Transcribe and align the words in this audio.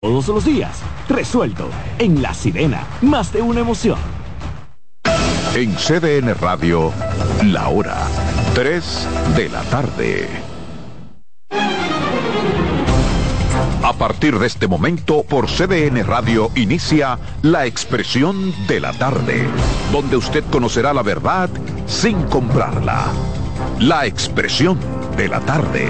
Todos 0.00 0.28
los 0.28 0.44
días, 0.44 0.80
resuelto. 1.08 1.68
En 1.98 2.22
La 2.22 2.32
Sirena, 2.32 2.86
más 3.02 3.32
de 3.32 3.42
una 3.42 3.58
emoción. 3.58 3.98
En 5.56 5.74
CDN 5.74 6.36
Radio, 6.40 6.92
la 7.42 7.68
hora 7.68 8.06
3 8.54 9.08
de 9.34 9.48
la 9.48 9.60
tarde. 9.62 10.28
A 13.82 13.92
partir 13.94 14.38
de 14.38 14.46
este 14.46 14.68
momento, 14.68 15.24
por 15.24 15.48
CDN 15.48 16.06
Radio 16.06 16.52
inicia 16.54 17.18
La 17.42 17.66
Expresión 17.66 18.54
de 18.68 18.78
la 18.78 18.92
Tarde, 18.92 19.48
donde 19.90 20.16
usted 20.16 20.44
conocerá 20.44 20.94
la 20.94 21.02
verdad 21.02 21.50
sin 21.88 22.22
comprarla. 22.22 23.06
La 23.80 24.06
Expresión 24.06 24.78
de 25.16 25.26
la 25.26 25.40
Tarde. 25.40 25.88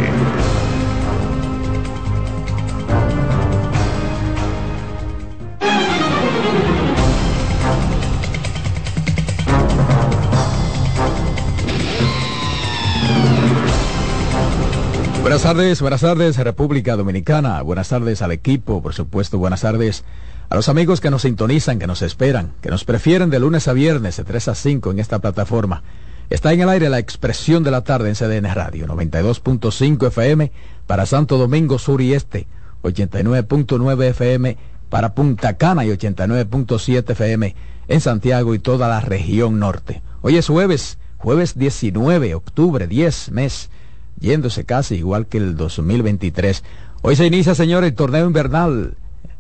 Buenas 15.28 15.42
tardes, 15.42 15.82
buenas 15.82 16.00
tardes 16.00 16.38
República 16.38 16.96
Dominicana, 16.96 17.60
buenas 17.60 17.90
tardes 17.90 18.22
al 18.22 18.32
equipo, 18.32 18.80
por 18.80 18.94
supuesto, 18.94 19.36
buenas 19.36 19.60
tardes 19.60 20.02
a 20.48 20.56
los 20.56 20.70
amigos 20.70 21.02
que 21.02 21.10
nos 21.10 21.20
sintonizan, 21.20 21.78
que 21.78 21.86
nos 21.86 22.00
esperan, 22.00 22.54
que 22.62 22.70
nos 22.70 22.86
prefieren 22.86 23.28
de 23.28 23.38
lunes 23.38 23.68
a 23.68 23.74
viernes 23.74 24.16
de 24.16 24.24
3 24.24 24.48
a 24.48 24.54
5 24.54 24.90
en 24.90 25.00
esta 25.00 25.18
plataforma. 25.18 25.82
Está 26.30 26.54
en 26.54 26.62
el 26.62 26.70
aire 26.70 26.88
la 26.88 26.98
expresión 26.98 27.62
de 27.62 27.70
la 27.70 27.84
tarde 27.84 28.08
en 28.08 28.14
CDN 28.14 28.54
Radio, 28.54 28.86
92.5 28.86 30.06
FM 30.06 30.50
para 30.86 31.04
Santo 31.04 31.36
Domingo 31.36 31.78
Sur 31.78 32.00
y 32.00 32.14
Este, 32.14 32.46
89.9 32.82 34.04
FM 34.04 34.56
para 34.88 35.12
Punta 35.14 35.58
Cana 35.58 35.84
y 35.84 35.90
89.7 35.90 37.10
FM 37.10 37.54
en 37.88 38.00
Santiago 38.00 38.54
y 38.54 38.60
toda 38.60 38.88
la 38.88 39.02
región 39.02 39.58
norte. 39.58 40.00
Hoy 40.22 40.38
es 40.38 40.46
jueves, 40.46 40.96
jueves 41.18 41.58
19 41.58 42.34
octubre, 42.34 42.86
10 42.86 43.30
mes 43.32 43.68
yéndose 44.20 44.64
casi 44.64 44.96
igual 44.96 45.26
que 45.26 45.38
el 45.38 45.56
2023. 45.56 46.64
Hoy 47.02 47.16
se 47.16 47.26
inicia, 47.26 47.54
señor, 47.54 47.84
el 47.84 47.94
torneo 47.94 48.26
invernal, 48.26 48.94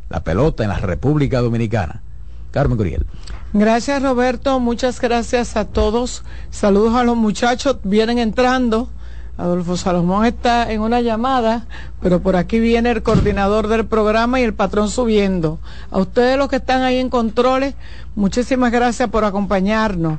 la 0.08 0.24
pelota 0.24 0.62
en 0.62 0.70
la 0.70 0.78
República 0.78 1.40
Dominicana. 1.40 2.02
Carmen 2.50 2.78
Curiel. 2.78 3.06
Gracias, 3.52 4.02
Roberto. 4.02 4.58
Muchas 4.60 5.00
gracias 5.00 5.56
a 5.56 5.66
todos. 5.66 6.22
Saludos 6.50 6.94
a 6.94 7.04
los 7.04 7.16
muchachos. 7.16 7.78
Vienen 7.84 8.18
entrando. 8.18 8.88
Adolfo 9.36 9.76
Salomón 9.76 10.26
está 10.26 10.72
en 10.72 10.80
una 10.80 11.00
llamada, 11.00 11.66
pero 12.02 12.20
por 12.20 12.34
aquí 12.34 12.58
viene 12.58 12.90
el 12.90 13.04
coordinador 13.04 13.68
del 13.68 13.86
programa 13.86 14.40
y 14.40 14.42
el 14.42 14.52
patrón 14.52 14.90
subiendo. 14.90 15.60
A 15.92 15.98
ustedes 15.98 16.36
los 16.36 16.48
que 16.48 16.56
están 16.56 16.82
ahí 16.82 16.96
en 16.98 17.08
controles, 17.08 17.74
muchísimas 18.16 18.72
gracias 18.72 19.08
por 19.10 19.24
acompañarnos. 19.24 20.18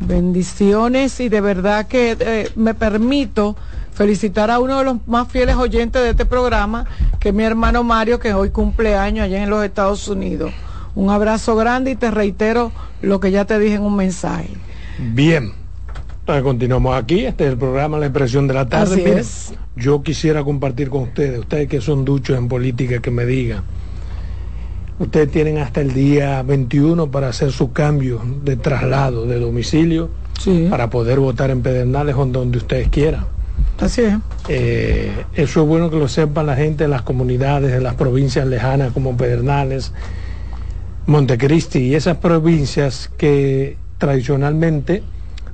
Bendiciones 0.00 1.20
y 1.20 1.28
de 1.28 1.40
verdad 1.40 1.86
que 1.86 2.16
eh, 2.18 2.48
me 2.56 2.74
permito 2.74 3.56
felicitar 3.92 4.50
a 4.50 4.58
uno 4.58 4.78
de 4.78 4.84
los 4.84 5.06
más 5.06 5.28
fieles 5.28 5.56
oyentes 5.56 6.02
de 6.02 6.10
este 6.10 6.24
programa, 6.24 6.86
que 7.18 7.28
es 7.28 7.34
mi 7.34 7.44
hermano 7.44 7.84
Mario, 7.84 8.18
que 8.18 8.32
hoy 8.32 8.50
cumple 8.50 8.96
años 8.96 9.24
allá 9.24 9.42
en 9.42 9.50
los 9.50 9.64
Estados 9.64 10.08
Unidos. 10.08 10.52
Un 10.94 11.10
abrazo 11.10 11.54
grande 11.54 11.92
y 11.92 11.96
te 11.96 12.10
reitero 12.10 12.72
lo 13.02 13.20
que 13.20 13.30
ya 13.30 13.44
te 13.44 13.58
dije 13.58 13.74
en 13.74 13.82
un 13.82 13.96
mensaje. 13.96 14.48
Bien, 14.98 15.52
continuamos 16.42 16.96
aquí, 16.96 17.26
este 17.26 17.44
es 17.44 17.50
el 17.50 17.58
programa 17.58 17.98
La 17.98 18.06
Expresión 18.06 18.46
de 18.46 18.54
la 18.54 18.68
Tarde. 18.68 19.22
Yo 19.76 20.02
quisiera 20.02 20.44
compartir 20.44 20.88
con 20.88 21.02
ustedes, 21.02 21.40
ustedes 21.40 21.68
que 21.68 21.80
son 21.80 22.04
duchos 22.04 22.38
en 22.38 22.48
política, 22.48 23.00
que 23.00 23.10
me 23.10 23.26
digan, 23.26 23.62
ustedes 25.00 25.30
tienen 25.30 25.58
hasta 25.58 25.80
el 25.80 25.92
día 25.92 26.42
21 26.42 27.10
para 27.10 27.28
hacer 27.28 27.50
su 27.50 27.72
cambio 27.72 28.20
de 28.44 28.56
traslado 28.56 29.26
de 29.26 29.40
domicilio 29.40 30.10
para 30.68 30.88
poder 30.88 31.18
votar 31.18 31.50
en 31.50 31.62
Pedernales 31.62 32.14
o 32.16 32.24
donde 32.26 32.58
ustedes 32.58 32.88
quieran. 32.88 33.26
Así 33.80 34.02
es. 34.02 34.14
Eh, 34.48 35.24
eso 35.34 35.62
es 35.62 35.68
bueno 35.68 35.90
que 35.90 35.96
lo 35.96 36.06
sepan 36.06 36.46
la 36.46 36.56
gente 36.56 36.84
de 36.84 36.88
las 36.88 37.02
comunidades, 37.02 37.72
de 37.72 37.80
las 37.80 37.94
provincias 37.94 38.46
lejanas 38.46 38.92
como 38.92 39.16
Pedernales, 39.16 39.92
Montecristi 41.06 41.78
y 41.78 41.94
esas 41.94 42.18
provincias 42.18 43.10
que 43.16 43.76
tradicionalmente 43.98 45.02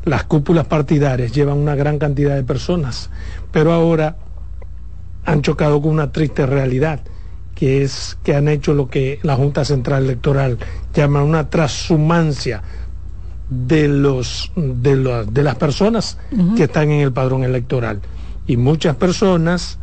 las 0.04 0.24
cúpulas 0.24 0.66
partidarias 0.66 1.32
llevan 1.32 1.58
una 1.58 1.74
gran 1.74 1.98
cantidad 1.98 2.34
de 2.34 2.42
personas, 2.42 3.10
pero 3.52 3.72
ahora 3.72 4.16
han 5.24 5.42
chocado 5.42 5.80
con 5.80 5.92
una 5.92 6.12
triste 6.12 6.46
realidad, 6.46 7.00
que 7.56 7.82
es 7.82 8.18
que 8.22 8.36
han 8.36 8.46
hecho 8.46 8.74
lo 8.74 8.88
que 8.88 9.18
la 9.22 9.34
Junta 9.34 9.64
Central 9.64 10.04
Electoral 10.04 10.58
llama 10.94 11.24
una 11.24 11.50
transhumancia 11.50 12.62
de 13.48 13.88
los 13.88 14.52
de, 14.54 15.24
de 15.30 15.42
las 15.42 15.54
personas 15.56 16.18
que 16.56 16.64
están 16.64 16.90
en 16.90 17.00
el 17.00 17.12
padrón 17.12 17.42
electoral. 17.42 18.00
Y 18.46 18.58
muchas 18.58 18.94
personas 18.96 19.78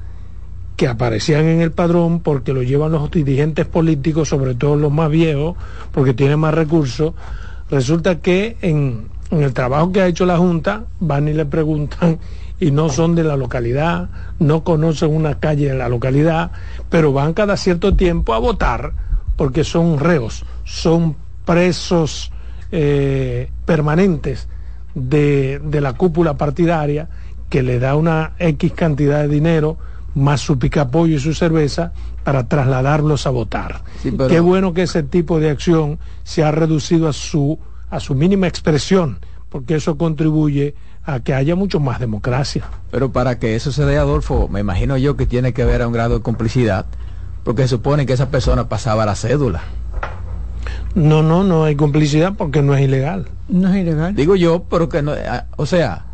que 0.78 0.88
aparecían 0.88 1.45
en 1.45 1.61
el 1.61 1.72
padrón 1.72 2.19
porque 2.19 2.53
lo 2.53 2.61
llevan 2.61 2.91
los 2.91 3.09
dirigentes 3.09 3.66
políticos, 3.66 4.29
sobre 4.29 4.53
todo 4.53 4.75
los 4.75 4.91
más 4.91 5.09
viejos, 5.09 5.55
porque 5.91 6.13
tienen 6.13 6.40
más 6.40 6.53
recursos, 6.53 7.13
resulta 7.72 8.19
que 8.19 8.55
en, 8.61 9.07
en, 9.31 9.44
el 9.44 9.53
trabajo 9.53 9.91
que 9.91 10.01
ha 10.01 10.07
hecho 10.07 10.25
la 10.25 10.38
Junta 10.38 10.85
van 11.00 11.28
y 11.28 11.34
le 11.34 11.45
preguntan 11.45 12.19
y 12.63 12.72
no 12.72 12.88
son 12.88 13.13
de 13.13 13.25
la 13.25 13.35
localidad, 13.35 14.07
no 14.40 14.63
conocen 14.63 15.13
una 15.13 15.38
calle 15.38 15.68
de 15.68 15.74
la 15.74 15.90
localidad, 15.90 16.51
pero 16.90 17.12
van 17.12 17.34
cada 17.34 17.57
cierto 17.57 17.97
tiempo 17.97 18.34
a 18.34 18.40
votar 18.40 18.94
porque 19.35 19.66
son 19.66 20.00
reos, 20.00 20.46
son 20.63 21.18
presos 21.44 22.31
eh, 22.72 23.52
permanentes 23.66 24.47
de, 24.96 25.59
de 25.62 25.81
la 25.81 25.91
cúpula 25.91 26.38
partidaria 26.38 27.09
que 27.50 27.63
le 27.63 27.79
da 27.79 27.97
una 27.97 28.31
X 28.40 28.72
cantidad 28.72 29.23
de 29.23 29.28
dinero 29.28 29.78
más 30.16 30.40
su 30.40 30.57
picapollo 30.57 31.18
y 31.18 31.19
su 31.19 31.34
cerveza 31.34 31.91
para 32.23 32.47
trasladarlos 32.47 33.28
a 33.28 33.31
votar. 33.31 33.81
Qué 34.29 34.40
bueno 34.40 34.73
que 34.73 34.84
ese 34.84 35.03
tipo 35.03 35.41
de 35.41 35.50
acción 35.50 36.00
se 36.23 36.46
ha 36.46 36.52
reducido 36.52 37.09
a 37.09 37.13
su, 37.13 37.59
a 37.90 38.00
su 38.00 38.16
mínima 38.16 38.47
expresión, 38.47 39.19
porque 39.50 39.75
eso 39.75 39.97
contribuye 39.97 40.75
a 41.06 41.19
que 41.19 41.34
haya 41.34 41.56
mucho 41.56 41.80
más 41.80 42.00
democracia. 42.00 42.64
Pero 42.91 43.12
para 43.12 43.40
que 43.40 43.56
eso 43.56 43.72
se 43.72 43.86
dé, 43.86 43.97
Adolfo, 43.97 44.47
me 44.47 44.59
imagino 44.59 44.97
yo 44.97 45.18
que 45.18 45.25
tiene 45.25 45.53
que 45.53 45.64
haber 45.64 45.86
un 45.86 45.94
grado 45.94 46.16
de 46.16 46.22
complicidad, 46.22 46.86
porque 47.44 47.64
se 47.64 47.69
supone 47.69 48.06
que 48.06 48.14
esa 48.14 48.30
persona 48.30 48.69
pasaba 48.69 49.06
la 49.06 49.16
cédula. 49.16 49.62
No, 50.96 51.24
no, 51.24 51.44
no 51.44 51.64
hay 51.64 51.75
complicidad 51.75 52.34
porque 52.38 52.62
no 52.62 52.75
es 52.75 52.81
ilegal. 52.81 53.28
No 53.50 53.69
es 53.69 53.78
ilegal. 53.78 54.16
Digo 54.16 54.36
yo, 54.36 54.64
pero 54.69 54.90
que 54.90 55.02
no, 55.02 55.12
ah, 55.12 55.46
o 55.58 55.66
sea, 55.66 56.06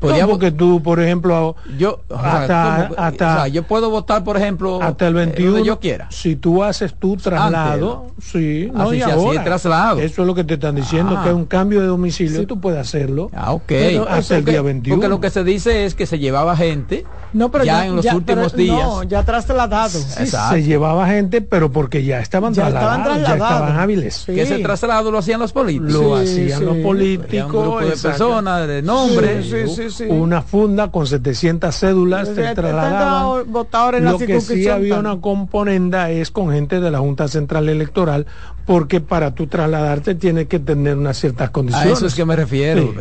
Podríamos 0.00 0.38
que 0.38 0.52
tú, 0.52 0.82
por 0.82 1.00
ejemplo, 1.00 1.56
yo 1.76 2.00
hasta, 2.14 2.90
hasta 2.96 3.48
yo 3.48 3.64
puedo 3.64 3.90
votar, 3.90 4.24
por 4.24 4.36
ejemplo, 4.36 4.80
hasta 4.82 5.08
el 5.08 5.14
21 5.14 5.58
eh, 5.58 5.64
yo 5.64 5.80
quiera. 5.80 6.08
Si 6.10 6.36
tú 6.36 6.62
haces 6.62 6.94
tu 6.94 7.16
traslado, 7.16 8.06
sí, 8.20 8.70
no, 8.72 8.90
así, 8.90 9.02
ahora, 9.02 9.44
traslado. 9.44 10.00
Eso 10.00 10.22
es 10.22 10.26
lo 10.26 10.34
que 10.34 10.44
te 10.44 10.54
están 10.54 10.76
diciendo, 10.76 11.16
ah. 11.18 11.22
que 11.22 11.30
es 11.30 11.34
un 11.34 11.46
cambio 11.46 11.80
de 11.80 11.88
domicilio, 11.88 12.46
tú 12.46 12.60
puedes 12.60 12.80
hacerlo. 12.80 13.30
Ah, 13.34 13.52
ok. 13.52 13.72
hasta 14.08 14.38
el 14.38 14.44
día 14.44 14.62
21. 14.62 14.96
Porque 14.96 15.08
lo 15.08 15.20
que 15.20 15.30
se 15.30 15.44
dice 15.44 15.84
es 15.84 15.94
que 15.94 16.06
se 16.06 16.18
llevaba 16.18 16.56
gente 16.56 17.04
no, 17.32 17.50
pero 17.50 17.64
ya, 17.64 17.86
en 17.86 17.96
los 17.96 18.06
últimos 18.06 18.54
días. 18.54 18.78
No, 18.78 19.02
ya 19.02 19.22
trasladado. 19.24 19.98
Sí, 19.98 20.26
se 20.26 20.62
llevaba 20.62 21.06
gente, 21.08 21.40
pero 21.40 21.70
porque 21.70 22.04
ya 22.04 22.20
estaban 22.20 22.54
ya 22.54 22.68
trasladados, 22.68 22.98
estaban 22.98 23.20
ya 23.22 23.32
estaban 23.32 23.78
hábiles. 23.78 24.24
Que 24.26 24.42
ese 24.42 24.58
traslado 24.60 25.10
lo 25.10 25.18
hacían 25.18 25.40
los 25.40 25.52
políticos. 25.52 25.92
Lo 25.92 26.16
hacían 26.16 26.64
los 26.64 26.76
políticos. 26.78 27.54
Un 27.54 27.62
grupo 27.62 27.80
de 27.80 27.96
personas, 27.96 28.68
nombre. 29.90 30.08
Una 30.08 30.42
funda 30.42 30.90
con 30.90 31.06
700 31.06 31.74
cédulas 31.74 32.28
se 32.28 32.54
trasladaban. 32.54 33.44
Lo 34.02 34.18
que 34.18 34.40
sí 34.40 34.68
había 34.68 34.98
una 34.98 35.20
componenda 35.20 36.10
es 36.10 36.30
con 36.30 36.50
gente 36.50 36.80
de 36.80 36.90
la 36.90 36.98
Junta 36.98 37.28
Central 37.28 37.68
Electoral, 37.68 38.26
porque 38.66 39.00
para 39.00 39.34
tú 39.34 39.46
trasladarte 39.46 40.14
tienes 40.14 40.46
que 40.46 40.58
tener 40.58 40.96
unas 40.96 41.16
ciertas 41.16 41.50
condiciones. 41.50 41.90
A 41.90 41.92
eso 41.94 42.06
es 42.06 42.14
que 42.14 42.24
me 42.24 42.36
refiero. 42.36 42.94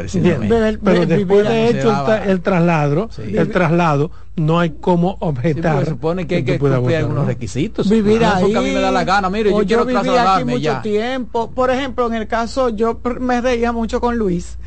Pero 0.84 1.06
después 1.06 1.48
de 1.48 1.70
hecho 1.70 1.90
el, 2.26 2.42
traslado, 2.42 3.10
el 3.18 3.50
traslado, 3.50 4.12
no 4.38 4.60
hay 4.60 4.76
cómo 4.80 5.18
objetar. 5.20 5.84
se 5.84 5.92
supone 5.92 6.26
que 6.26 6.38
hay 6.38 6.44
que 6.46 6.58
cumplir 6.58 6.98
algunos 6.98 7.26
requisitos. 7.26 7.90
Vivir 7.90 8.24
ahí. 8.24 8.44
Porque 8.44 8.58
a 8.58 8.62
mí 8.62 8.72
me 8.72 8.80
da 8.80 8.92
la 8.92 9.04
gana. 9.04 9.30
Mire, 9.30 9.50
yo, 9.50 9.66
quiero 9.66 9.86
viví 9.86 10.10
aquí 10.16 10.46
mucho 10.46 10.80
tiempo. 10.82 11.52
Por 11.52 11.70
ejemplo, 11.70 12.08
en 12.08 12.14
el 12.14 12.28
caso, 12.28 12.70
yo 12.70 13.00
me 13.20 13.42
reía 13.42 13.72
mucho 13.72 14.00
con 14.00 14.18
Luis 14.18 14.58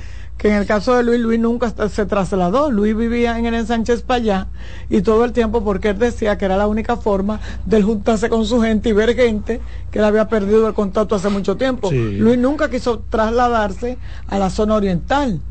que 0.41 0.49
en 0.49 0.55
el 0.55 0.65
caso 0.65 0.97
de 0.97 1.03
Luis, 1.03 1.21
Luis 1.21 1.39
nunca 1.39 1.71
se 1.91 2.07
trasladó. 2.07 2.71
Luis 2.71 2.97
vivía 2.97 3.39
en 3.39 3.45
el 3.45 3.67
Sánchez 3.67 4.05
allá 4.09 4.47
y 4.89 5.03
todo 5.03 5.27
el 5.27 5.33
tiempo 5.33 5.63
porque 5.63 5.91
él 5.91 5.99
decía 5.99 6.39
que 6.39 6.47
era 6.47 6.57
la 6.57 6.67
única 6.67 6.97
forma 6.97 7.41
de 7.67 7.83
juntarse 7.83 8.31
con 8.31 8.47
su 8.47 8.59
gente 8.63 8.89
y 8.89 8.93
ver 8.93 9.15
gente 9.15 9.61
que 9.91 9.99
él 9.99 10.05
había 10.07 10.29
perdido 10.29 10.67
el 10.67 10.73
contacto 10.73 11.15
hace 11.15 11.29
mucho 11.29 11.59
tiempo. 11.59 11.91
Luis 11.93 12.39
nunca 12.39 12.71
quiso 12.71 13.01
trasladarse 13.11 13.99
a 14.29 14.39
la 14.39 14.49
zona 14.49 14.77
oriental 14.77 15.43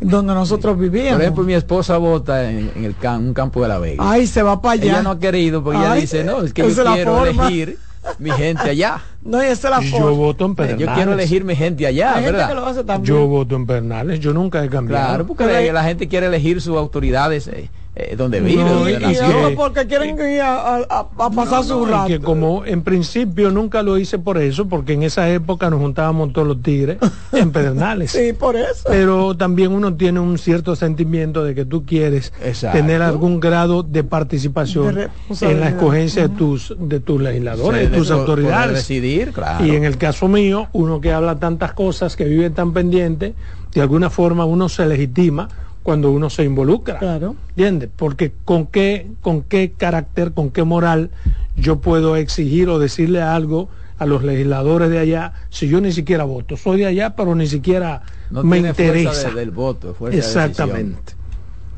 donde 0.00 0.32
nosotros 0.32 0.78
vivíamos. 0.78 1.14
Por 1.14 1.22
ejemplo, 1.22 1.42
mi 1.42 1.54
esposa 1.54 1.96
vota 1.96 2.48
en, 2.48 2.70
el 2.76 2.94
un 3.18 3.34
campo 3.34 3.62
de 3.62 3.68
la 3.68 3.80
Vega. 3.80 4.04
Ay, 4.08 4.28
se 4.28 4.44
va 4.44 4.62
para 4.62 4.74
allá. 4.74 4.84
Ella 4.84 5.02
no 5.02 5.10
ha 5.10 5.18
querido 5.18 5.64
porque 5.64 5.80
ella 5.80 5.94
dice, 5.94 6.22
no, 6.22 6.42
es 6.42 6.52
que 6.52 6.72
yo 6.72 6.84
quiero 6.84 7.26
elegir 7.26 7.78
mi 8.18 8.30
gente 8.30 8.70
allá. 8.70 9.00
No, 9.22 9.42
y 9.42 9.46
esa 9.46 9.68
es 9.68 9.76
la 9.76 9.80
Yo 9.82 9.98
forma. 9.98 10.10
voto 10.10 10.44
en 10.46 10.54
Pedernales. 10.54 10.86
Yo 10.88 10.94
quiero 10.94 11.12
elegir 11.12 11.44
mi 11.44 11.56
gente 11.56 11.86
allá, 11.86 12.10
Hay 12.10 12.14
gente 12.24 12.32
¿verdad? 12.32 12.48
que 12.48 12.54
lo 12.54 12.66
hace 12.66 12.84
también. 12.84 13.14
Yo 13.14 13.26
voto 13.26 13.56
en 13.56 13.66
Pernales, 13.66 14.20
yo 14.20 14.32
nunca 14.32 14.64
he 14.64 14.68
cambiado. 14.68 15.08
Claro, 15.08 15.26
porque 15.26 15.72
la 15.72 15.84
gente 15.84 16.08
quiere 16.08 16.26
elegir 16.26 16.60
sus 16.60 16.76
autoridades 16.76 17.48
eh, 17.48 17.68
eh, 17.98 18.14
donde 18.14 18.40
vive, 18.40 18.62
No, 18.62 18.74
donde 18.74 18.92
y- 18.92 18.96
que- 18.98 19.54
porque 19.56 19.86
quieren 19.86 20.18
ir 20.18 20.42
a, 20.42 20.76
a- 20.76 20.86
a- 20.90 21.06
a 21.18 21.30
pasar 21.30 21.64
su 21.64 21.86
No, 21.86 21.86
rato. 21.86 22.08
que 22.08 22.20
como 22.20 22.62
en 22.66 22.82
principio 22.82 23.50
nunca 23.50 23.82
lo 23.82 23.96
hice 23.96 24.18
por 24.18 24.36
eso, 24.36 24.68
porque 24.68 24.92
en 24.92 25.02
esa 25.02 25.30
época 25.30 25.70
nos 25.70 25.80
juntábamos 25.80 26.32
todos 26.34 26.46
los 26.46 26.62
tigres 26.62 26.98
en 27.32 27.52
Pedernales. 27.52 28.10
Sí, 28.12 28.34
por 28.34 28.54
eso. 28.54 28.84
Pero 28.86 29.34
también 29.34 29.72
uno 29.72 29.94
tiene 29.94 30.20
un 30.20 30.36
cierto 30.36 30.76
sentimiento 30.76 31.42
de 31.42 31.54
que 31.54 31.64
tú 31.64 31.86
quieres 31.86 32.34
Exacto. 32.44 32.76
tener 32.76 33.00
algún 33.00 33.40
grado 33.40 33.82
de 33.82 34.04
participación 34.04 34.94
De 34.94 35.08
en 35.40 35.60
la 35.60 35.68
escogencia 35.70 36.28
de 36.28 36.34
tus 36.36 36.74
de 36.78 37.00
tus 37.00 37.20
legisladores, 37.20 37.86
Sí, 37.86 37.90
de 37.92 37.96
tus 37.96 38.10
autoridades. 38.10 38.74
decidir, 38.76 39.32
claro. 39.32 39.64
Y 39.64 39.70
en 39.74 39.84
el 39.84 39.96
caso 39.96 40.28
mío, 40.28 40.68
uno 40.74 41.00
que 41.00 41.12
habla 41.14 41.36
tantas 41.38 41.72
cosas, 41.72 42.14
que 42.14 42.24
vive 42.24 42.50
tan 42.50 42.74
pendiente, 42.74 43.34
de 43.72 43.80
alguna 43.80 44.10
forma 44.10 44.44
uno 44.44 44.68
se 44.68 44.84
legitima 44.86 45.48
cuando 45.86 46.10
uno 46.10 46.30
se 46.30 46.42
involucra. 46.42 46.98
Claro. 46.98 47.36
¿Entiendes? 47.50 47.90
Porque 47.94 48.32
con 48.44 48.66
qué, 48.66 49.06
con 49.20 49.42
qué 49.42 49.70
carácter, 49.70 50.32
con 50.32 50.50
qué 50.50 50.64
moral 50.64 51.10
yo 51.56 51.78
puedo 51.80 52.16
exigir 52.16 52.68
o 52.68 52.80
decirle 52.80 53.22
algo 53.22 53.68
a 53.96 54.04
los 54.04 54.24
legisladores 54.24 54.90
de 54.90 54.98
allá 54.98 55.32
si 55.48 55.68
yo 55.68 55.80
ni 55.80 55.92
siquiera 55.92 56.24
voto. 56.24 56.56
Soy 56.56 56.78
de 56.78 56.86
allá, 56.86 57.14
pero 57.14 57.36
ni 57.36 57.46
siquiera 57.46 58.02
no 58.32 58.42
me 58.42 58.56
tiene 58.56 58.74
fuerza 58.74 58.98
interesa. 58.98 59.28
de- 59.28 59.34
del 59.36 59.50
voto, 59.52 59.94
fuerza 59.94 60.16
de. 60.18 60.24
Exactamente. 60.26 61.12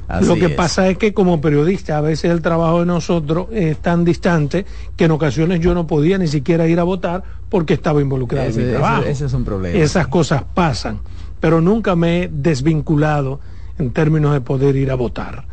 Así 0.09 0.27
Lo 0.27 0.37
que 0.37 0.47
es. 0.47 0.53
pasa 0.53 0.89
es 0.89 0.97
que 0.97 1.13
como 1.13 1.43
periodista 1.43 1.99
a 1.99 2.01
veces 2.01 2.31
el 2.31 2.41
trabajo 2.41 2.81
de 2.81 2.87
nosotros 2.87 3.49
es 3.53 3.77
tan 3.77 4.07
distante 4.07 4.65
que 4.97 5.05
en 5.05 5.11
ocasiones 5.11 5.61
yo 5.61 5.75
no 5.75 5.87
podía 5.87 6.17
ni 6.17 6.29
siquiera 6.29 6.67
ir 6.67 6.81
a 6.81 6.85
votar 6.85 7.25
porque 7.51 7.75
estaba 7.75 8.01
involucrado 8.01 8.47
en 8.47 8.53
Ese- 8.53 8.61
mi 8.61 8.65
ese- 8.69 8.73
trabajo. 8.79 9.03
ese 9.05 9.27
es 9.27 9.33
un 9.35 9.45
problema. 9.45 9.79
Esas 9.79 10.07
cosas 10.09 10.45
pasan, 10.55 11.01
pero 11.41 11.61
nunca 11.61 11.95
me 11.95 12.23
he 12.23 12.31
desvinculado 12.33 13.41
en 13.79 13.91
términos 13.91 14.33
de 14.33 14.41
poder 14.41 14.77
ir 14.77 14.91
a 14.91 14.95
votar, 14.95 15.45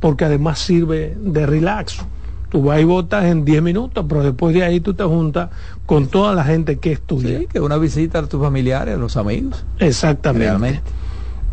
porque 0.00 0.24
además 0.24 0.58
sirve 0.58 1.16
de 1.20 1.46
relax. 1.46 1.98
Tú 2.50 2.62
vas 2.62 2.80
y 2.80 2.84
votas 2.84 3.24
en 3.24 3.44
10 3.44 3.62
minutos, 3.62 4.04
pero 4.08 4.22
después 4.22 4.54
de 4.54 4.62
ahí 4.62 4.78
tú 4.80 4.94
te 4.94 5.02
juntas 5.02 5.50
con 5.86 6.06
toda 6.06 6.32
la 6.34 6.44
gente 6.44 6.76
que 6.78 6.92
es 6.92 7.00
tuya. 7.00 7.40
Sí, 7.40 7.46
que 7.52 7.58
una 7.60 7.76
visita 7.78 8.20
a 8.20 8.26
tus 8.26 8.40
familiares, 8.40 8.94
a 8.94 8.96
los 8.98 9.16
amigos. 9.16 9.64
Exactamente. 9.80 10.46
Realmente. 10.46 10.82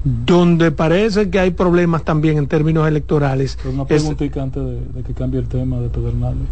Donde 0.04 0.72
parece 0.72 1.30
que 1.30 1.40
hay 1.40 1.52
problemas 1.52 2.04
también 2.04 2.38
en 2.38 2.48
términos 2.48 2.88
electorales. 2.88 3.58
Pero 3.62 3.74
una 3.74 3.84
es- 3.84 3.88
preguntita 3.88 4.42
antes 4.44 4.64
de, 4.64 4.80
de 4.94 5.04
que 5.04 5.14
cambie 5.14 5.40
el 5.40 5.48
tema 5.48 5.80
de 5.80 5.90
Pedernales. 5.90 6.48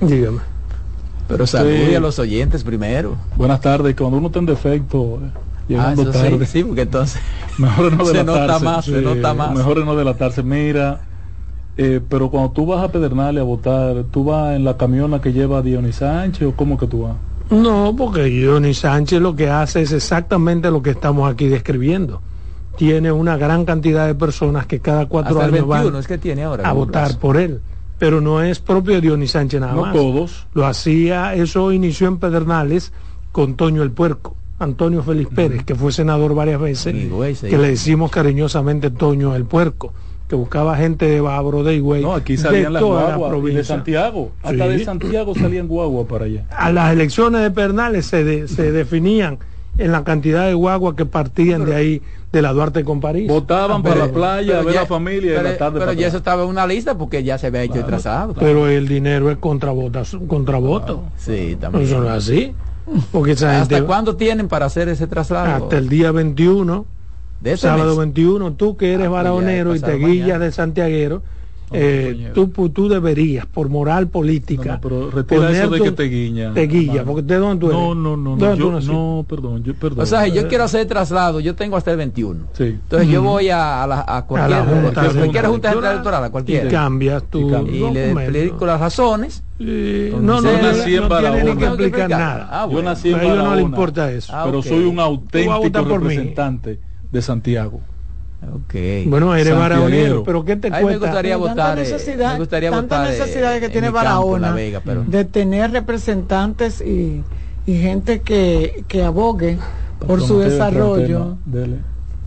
dígame. 0.00 0.38
Pero 1.28 1.46
salude 1.46 1.88
Sí. 1.88 1.94
a 1.94 2.00
los 2.00 2.18
oyentes 2.18 2.64
primero. 2.64 3.16
Buenas 3.36 3.60
tardes, 3.60 3.94
cuando 3.96 4.16
uno 4.16 4.28
está 4.28 4.38
en 4.38 4.46
defecto, 4.46 5.18
Ah, 5.76 5.92
eso 5.92 6.12
sí, 6.12 6.18
tarde, 6.18 6.46
sí, 6.46 6.64
porque 6.64 6.82
entonces 6.82 7.20
mejor 7.58 7.92
no 7.92 8.04
se 8.06 8.12
delatarse. 8.12 8.46
nota 8.46 8.58
más, 8.58 8.84
se 8.84 9.02
nota 9.02 9.34
más. 9.34 9.54
Mejor 9.54 9.84
no 9.84 9.96
delatarse. 9.96 10.42
Mira, 10.42 11.00
eh, 11.76 12.00
pero 12.08 12.30
cuando 12.30 12.50
tú 12.52 12.66
vas 12.66 12.82
a 12.82 12.90
Pedernales 12.90 13.40
a 13.40 13.44
votar, 13.44 14.04
¿tú 14.10 14.24
vas 14.24 14.56
en 14.56 14.64
la 14.64 14.76
camiona 14.76 15.20
que 15.20 15.32
lleva 15.32 15.62
Dionis 15.62 15.96
Sánchez 15.96 16.48
o 16.48 16.52
cómo 16.52 16.78
que 16.78 16.86
tú 16.86 17.02
vas? 17.02 17.16
No, 17.50 17.94
porque 17.96 18.44
Johnny 18.44 18.74
Sánchez 18.74 19.20
lo 19.20 19.34
que 19.34 19.48
hace 19.48 19.82
es 19.82 19.92
exactamente 19.92 20.70
lo 20.70 20.82
que 20.82 20.90
estamos 20.90 21.30
aquí 21.32 21.48
describiendo. 21.48 22.20
Tiene 22.76 23.10
una 23.10 23.36
gran 23.36 23.64
cantidad 23.64 24.06
de 24.06 24.14
personas 24.14 24.66
que 24.66 24.80
cada 24.80 25.06
cuatro 25.06 25.30
hasta 25.40 25.44
años 25.46 25.66
21 25.68 25.90
van 25.90 25.96
es 26.00 26.06
que 26.06 26.18
tiene 26.18 26.44
ahora. 26.44 26.68
a 26.68 26.72
votar 26.72 27.04
plazo. 27.06 27.18
por 27.20 27.36
él. 27.36 27.60
Pero 27.98 28.20
no 28.20 28.42
es 28.42 28.60
propio 28.60 28.94
de 28.94 29.00
Dionis 29.00 29.32
Sánchez 29.32 29.60
nada 29.60 29.72
no 29.72 29.80
más. 29.82 29.92
todos. 29.92 30.46
Lo 30.54 30.66
hacía, 30.66 31.34
eso 31.34 31.72
inició 31.72 32.06
en 32.08 32.18
Pedernales 32.18 32.92
con 33.32 33.56
Toño 33.56 33.82
el 33.82 33.90
Puerco, 33.90 34.36
Antonio 34.58 35.02
Félix 35.02 35.30
Pérez, 35.34 35.64
que 35.64 35.74
fue 35.74 35.92
senador 35.92 36.34
varias 36.34 36.60
veces, 36.60 36.94
que 37.40 37.58
le 37.58 37.68
decimos 37.68 38.10
cariñosamente 38.10 38.90
Toño 38.90 39.36
el 39.36 39.44
Puerco, 39.44 39.92
que 40.28 40.34
buscaba 40.36 40.76
gente 40.76 41.06
de 41.08 41.20
Babro, 41.20 41.62
de 41.62 41.76
Higüey, 41.76 42.02
No, 42.02 42.14
aquí 42.14 42.36
de 42.36 42.42
salían 42.42 42.72
las 42.72 42.82
toda 42.82 43.08
la 43.10 43.16
guaguas 43.16 43.50
y 43.52 43.54
de. 43.54 43.64
Santiago. 43.64 44.32
Hasta 44.42 44.64
Sí. 44.64 44.70
de 44.70 44.84
Santiago 44.84 45.34
salían 45.34 45.68
guaguas 45.68 46.06
para 46.08 46.24
allá. 46.26 46.44
a 46.50 46.72
las 46.72 46.92
elecciones 46.92 47.40
de 47.42 47.50
Pernales 47.50 48.06
se, 48.06 48.24
de- 48.24 48.48
se 48.48 48.72
definían 48.72 49.38
en 49.78 49.92
la 49.92 50.02
cantidad 50.02 50.46
de 50.46 50.54
guaguas 50.54 50.96
que 50.96 51.06
partían 51.06 51.64
de 51.64 51.74
ahí, 51.76 52.02
de 52.32 52.42
la 52.42 52.52
Duarte 52.52 52.82
con 52.84 53.00
París. 53.00 53.28
Votaban 53.28 53.82
para 53.82 53.94
la 54.06 54.12
playa, 54.12 54.58
a 54.58 54.62
ver 54.62 54.74
ya- 54.74 54.80
la 54.80 54.86
familia 54.86 55.32
y 55.32 55.36
pero, 55.36 55.48
la 55.50 55.56
tarde 55.56 55.78
pero 55.78 55.92
ya 55.92 56.08
eso 56.08 56.16
estaba 56.18 56.42
en 56.42 56.48
una 56.50 56.66
lista 56.66 56.98
porque 56.98 57.22
ya 57.22 57.38
se 57.38 57.46
había 57.46 57.62
hecho 57.62 57.76
el 57.76 57.86
trazado. 57.86 58.34
Pero 58.34 58.66
el 58.68 58.86
dinero 58.88 59.30
es 59.30 59.38
contra, 59.38 59.70
votas, 59.70 60.14
contra 60.26 60.58
voto. 60.58 61.04
Sí, 61.16 61.56
también. 61.60 61.84
Eso 61.84 62.00
no 62.00 62.06
es 62.06 62.10
así. 62.12 62.54
Porque 63.12 63.32
esa 63.32 63.60
¿Hasta 63.60 63.76
gente, 63.76 63.86
cuándo 63.86 64.16
tienen 64.16 64.48
para 64.48 64.66
hacer 64.66 64.88
ese 64.88 65.06
traslado? 65.06 65.64
hasta 65.64 65.78
el 65.78 65.88
día 65.88 66.10
21, 66.12 66.86
de 67.40 67.52
este 67.52 67.66
sábado 67.66 67.90
mes? 67.90 67.98
21, 67.98 68.52
tú 68.54 68.76
que 68.76 68.94
eres 68.94 69.06
Ah, 69.06 69.10
pues 69.10 69.22
ya 69.22 69.30
varonero 69.30 69.74
y 69.76 69.80
te 69.80 69.94
guillas 69.94 70.40
de 70.40 70.52
santiaguero, 70.52 71.22
eh, 71.72 72.30
tú, 72.34 72.48
tú 72.70 72.88
deberías, 72.88 73.46
por 73.46 73.68
moral 73.68 74.04
No, 74.04 74.10
política, 74.10 74.72
no, 74.74 74.80
pero 74.80 75.10
retira 75.10 75.50
eso 75.50 75.70
de 75.70 75.80
que 75.80 75.92
te 75.92 76.04
guiña. 76.04 76.54
te 76.54 76.66
guilla, 76.66 77.04
porque 77.04 77.22
¿de 77.22 77.36
dónde 77.36 77.60
tú 77.60 77.66
eres? 77.70 77.78
No, 77.80 77.94
no, 77.94 78.16
no, 78.16 78.30
¿Dónde 78.36 78.46
no, 78.46 78.56
tú 78.56 78.80
yo, 78.80 78.92
no, 78.92 79.26
perdón, 79.28 79.62
yo, 79.64 79.74
perdón. 79.74 80.00
O 80.00 80.06
sea, 80.06 80.24
si 80.24 80.32
yo 80.32 80.42
Eh, 80.42 80.46
quiero 80.48 80.64
hacer 80.64 80.86
traslado, 80.86 81.40
yo 81.40 81.54
tengo 81.54 81.76
hasta 81.76 81.90
el 81.90 81.96
21. 81.98 82.46
Sí. 82.52 82.64
Entonces 82.64 83.08
yo 83.08 83.22
voy 83.22 83.48
a, 83.50 83.82
a 83.82 83.86
la, 83.86 84.04
a 84.06 84.24
cualquier, 84.26 84.58
A 84.58 84.64
la 84.64 84.64
Junta 84.64 84.92
cualquier, 85.00 85.16
cualquier 85.16 85.46
junta 85.46 85.70
central 85.72 85.92
Electoral 85.92 85.92
electoral, 85.92 86.24
a 86.24 86.26
y 86.26 86.30
cualquiera. 86.30 86.70
cambias 86.70 87.22
tu 87.24 87.50
Y. 87.68 87.76
Y 87.76 87.90
le 87.92 88.10
explico 88.12 88.66
las 88.66 88.80
razones. 88.80 89.42
Eh, 89.60 90.12
no, 90.14 90.40
no, 90.40 90.42
yo 90.52 90.56
no, 90.56 90.62
nací 90.62 90.94
en 90.94 91.08
no 91.08 91.08
tiene 91.18 91.44
ni 91.44 91.44
Barahona. 91.44 91.44
que 91.44 91.44
Tengo 91.60 91.76
que 91.76 91.82
explicar 91.84 92.10
nada. 92.10 92.48
Ah, 92.50 92.64
Yo 92.66 92.72
bueno. 92.72 92.90
nací 92.90 93.08
en 93.08 93.14
A 93.16 93.22
ellos 93.22 93.28
no 93.30 93.34
le 93.42 93.42
Barahona, 93.48 93.60
importa 93.62 94.12
eso. 94.12 94.32
Ah, 94.34 94.44
pero 94.46 94.62
soy 94.62 94.84
un 94.84 94.94
Tú 94.96 95.00
auténtico 95.02 95.98
representante 95.98 96.80
de 97.10 97.22
Santiago. 97.22 97.80
Ok. 98.40 98.74
Bueno, 99.06 99.34
eres 99.34 99.54
varonero, 99.56 100.22
pero 100.22 100.44
¿qué 100.44 100.54
te 100.56 100.68
A 100.68 100.70
mí 100.70 100.76
me 100.76 100.82
cuesta? 100.82 101.06
gustaría 101.06 101.32
Tanta 101.38 101.50
votar. 101.50 101.78
eh, 101.78 101.82
necesidad- 101.82 102.32
me 102.34 102.38
gustaría 102.38 102.70
tantas 102.70 102.98
votar. 103.00 103.14
eh, 103.14 103.18
necesidades 103.18 103.60
que 103.60 103.66
en 103.66 103.72
tiene 103.72 103.86
campo, 103.88 103.96
Barahona 103.98 104.48
La 104.50 104.54
Vega, 104.54 104.80
pero 104.84 105.04
de 105.06 105.24
tener 105.24 105.72
representantes 105.72 106.80
y, 106.80 107.24
y 107.66 107.74
gente 107.78 108.20
que, 108.22 108.84
que 108.86 109.02
abogue 109.02 109.58
por 110.06 110.22
su 110.22 110.38
desarrollo. 110.38 111.36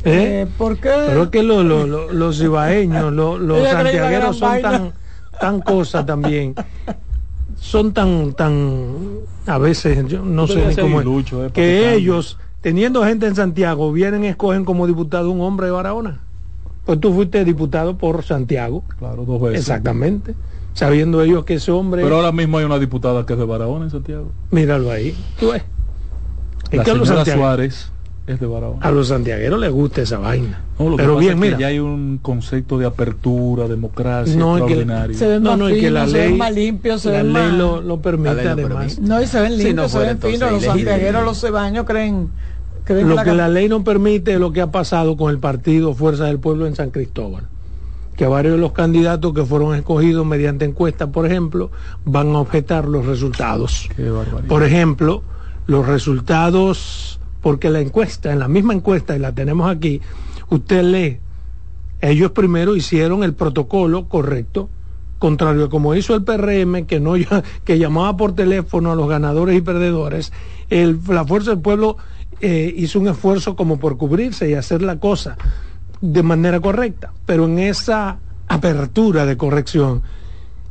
¿Eh? 0.04 0.42
Eh, 0.42 0.48
¿Por 0.58 0.78
qué? 0.78 0.92
Pero 1.08 1.24
es 1.24 1.30
que 1.30 1.44
lo- 1.44 1.63
lo- 1.63 1.86
lo- 1.88 2.12
los 2.12 2.42
ibaeños, 2.42 3.13
lo- 3.13 3.38
los 3.38 3.62
la 3.62 3.72
santiagueros 3.72 4.38
son 4.38 4.62
tan, 4.62 4.94
tan 5.40 5.62
cosas 5.62 6.06
también. 6.06 6.56
Son 7.58 7.94
tan, 7.94 8.34
tan, 8.34 8.98
a 9.46 9.58
veces, 9.60 10.06
yo 10.08 10.24
no 10.24 10.48
sé 10.48 10.56
ni 10.68 10.75
cómo 10.75 11.00
es, 11.02 11.06
eh, 11.06 11.30
para 11.32 11.51
que 11.53 11.62
cambie. 11.84 12.06
Teniendo 12.62 13.03
gente 13.03 13.25
en 13.27 13.36
Santiago, 13.36 13.91
vienen 13.91 14.24
y 14.24 14.27
escogen 14.27 14.65
como 14.65 14.88
diputado 14.88 15.30
un 15.32 15.41
hombre 15.41 15.68
de 15.68 15.72
Barahona. 15.72 16.20
Pues 16.86 17.00
tú 17.00 17.13
fuiste 17.13 17.46
diputado 17.46 17.98
por 17.98 18.24
Santiago, 18.24 18.84
Claro, 18.98 19.24
dos 19.25 19.39
veces. 19.41 19.60
exactamente, 19.62 20.34
sabiendo 20.74 21.22
ellos 21.22 21.46
que 21.46 21.56
ese 21.56 21.72
hombre, 21.72 22.01
Pero 22.03 22.15
ahora 22.18 22.32
mismo 22.32 22.58
hay 22.58 22.65
una 22.65 22.80
diputada 22.80 23.25
que 23.25 23.34
es 23.34 23.39
de 23.39 23.46
Barahona 23.46 23.86
en 23.86 23.91
Santiago. 23.91 24.32
míralo 24.50 24.89
ahí, 24.91 25.15
tú 25.39 25.51
ves. 25.51 25.63
Es 26.72 26.77
La 26.77 26.84
que 26.84 26.91
a 26.91 26.94
los, 26.96 27.08
señora 27.08 27.25
Suárez 27.25 27.91
es 28.27 28.39
de 28.39 28.48
Barahona. 28.48 28.80
a 28.82 28.91
los 28.91 29.10
santiagueros 29.10 29.60
les 29.60 29.72
gusta 29.72 30.01
esa 30.01 30.18
vaina. 30.18 30.62
No, 30.80 30.89
lo 30.89 30.98
que 30.98 31.03
Pero 31.03 31.15
pasa 31.15 31.20
bien, 31.20 31.32
es 31.34 31.36
que 31.41 31.46
mira, 31.48 31.60
ya 31.60 31.68
hay 31.68 31.80
un 31.80 32.18
concepto 32.22 32.77
de 32.80 32.86
apertura, 32.88 33.68
democracia 33.68 34.36
No, 34.36 34.56
que- 34.56 34.62
extraordinario. 34.62 35.18
se 35.18 35.27
ven 35.27 35.44
No, 35.44 35.50
más 35.51 35.60
no, 35.60 35.70
y 35.70 35.80
que 35.82 35.91
la 35.91 36.08
se 36.08 36.13
ley- 36.13 36.27
ven 36.30 36.38
más 36.38 36.53
limpios, 36.56 37.01
se 37.01 37.12
la 37.12 37.18
ven 37.18 37.34
ley 37.34 37.44
más... 37.44 37.53
lo, 37.53 37.82
lo 37.82 38.01
permite 38.01 38.30
La 38.30 38.36
ley 38.36 38.46
lo 38.46 38.51
además. 38.53 38.96
permite. 38.96 39.01
No, 39.13 39.22
y 39.22 39.27
se 39.27 39.39
ven 39.41 39.51
Si 39.51 39.58
limpios, 39.58 39.75
no 39.75 39.89
se 39.89 40.00
ven 40.08 40.20
finos. 40.20 40.51
Los 40.51 40.63
santiagueros, 40.63 41.24
los 41.25 41.39
cebaños 41.41 41.86
creen... 41.86 42.30
Lo 42.88 43.16
la 43.16 43.24
que 43.24 43.34
la 43.34 43.48
ley 43.48 43.70
no 43.70 43.84
permite 43.84 44.34
es 44.34 44.40
lo 44.40 44.52
que 44.52 44.62
ha 44.62 44.72
pasado 44.72 45.16
con 45.16 45.32
el 45.32 45.40
partido 45.40 45.94
Fuerza 45.94 46.26
del 46.26 46.40
Pueblo 46.40 46.66
en 46.68 46.76
San 46.76 46.90
Cristóbal. 46.90 47.48
Que 48.16 48.26
varios 48.28 48.56
de 48.56 48.60
los 48.60 48.74
candidatos 48.74 49.34
que 49.34 49.46
fueron 49.46 49.76
escogidos 49.76 50.26
mediante 50.26 50.66
encuesta, 50.66 51.12
por 51.12 51.26
ejemplo, 51.26 51.72
van 52.06 52.36
a 52.36 52.40
objetar 52.40 52.88
los 52.88 53.06
resultados. 53.06 53.90
Por 54.48 54.64
ejemplo, 54.64 55.24
los 55.68 55.88
resultados, 55.88 57.20
porque 57.42 57.70
la 57.70 57.80
encuesta, 57.80 58.32
en 58.32 58.40
la 58.40 58.48
misma 58.48 58.74
encuesta, 58.74 59.16
y 59.16 59.20
la 59.20 59.32
tenemos 59.32 59.70
aquí, 59.70 60.02
usted 60.50 60.84
lee, 60.84 61.20
ellos 62.02 62.32
primero 62.32 62.76
hicieron 62.76 63.24
el 63.24 63.34
protocolo 63.34 64.08
correcto, 64.08 64.70
contrario 65.20 65.66
a 65.66 65.70
como 65.70 65.96
hizo 65.96 66.16
el 66.16 66.24
PRM, 66.24 66.86
que, 66.86 67.00
no, 67.00 67.14
que 67.64 67.80
llamaba 67.80 68.18
por 68.18 68.34
teléfono 68.34 68.92
a 68.92 68.96
los 68.96 69.08
ganadores 69.08 69.56
y 69.56 69.62
perdedores, 69.62 70.34
el, 70.70 71.00
la 71.08 71.26
Fuerza 71.26 71.52
del 71.52 71.62
Pueblo 71.62 71.98
eh, 72.41 72.74
hizo 72.75 73.00
un 73.00 73.07
esfuerzo 73.07 73.55
como 73.55 73.77
por 73.79 73.98
cubrirse 73.98 74.50
y 74.50 74.53
hacer 74.53 74.81
la 74.81 74.98
cosa 75.00 75.38
de 76.01 76.24
manera 76.24 76.60
correcta, 76.60 77.12
pero 77.25 77.45
en 77.45 77.60
esa 77.60 78.17
apertura 78.48 79.25
de 79.25 79.38
corrección 79.38 80.01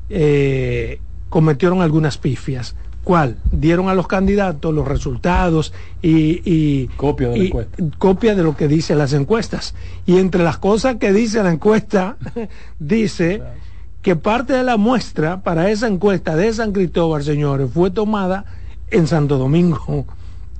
eh, 0.08 1.00
cometieron 1.28 1.82
algunas 1.82 2.18
pifias. 2.18 2.74
¿Cuál? 3.04 3.36
Dieron 3.50 3.88
a 3.88 3.94
los 3.94 4.06
candidatos 4.06 4.74
los 4.74 4.86
resultados 4.86 5.72
y, 6.02 6.42
y- 6.44 6.88
Copia 6.96 7.28
de 7.30 7.38
la 7.38 7.44
y- 7.44 7.46
encuesta. 7.46 7.84
copia 7.98 8.34
de 8.34 8.42
lo 8.42 8.56
que 8.56 8.68
dicen 8.68 8.98
las 8.98 9.12
encuestas. 9.14 9.74
Y 10.04 10.18
entre 10.18 10.42
las 10.44 10.58
cosas 10.58 10.96
que 10.96 11.12
dice 11.12 11.42
la 11.42 11.50
encuesta, 11.52 12.16
dice 12.78 13.42
que 14.02 14.16
parte 14.16 14.52
de 14.52 14.64
la 14.64 14.76
muestra 14.76 15.42
para 15.42 15.70
esa 15.70 15.86
encuesta 15.86 16.36
de 16.36 16.52
San 16.52 16.72
Cristóbal, 16.72 17.22
señores, 17.22 17.70
fue 17.72 17.90
tomada 17.90 18.44
en 18.90 19.06
Santo 19.06 19.38
Domingo. 19.38 20.04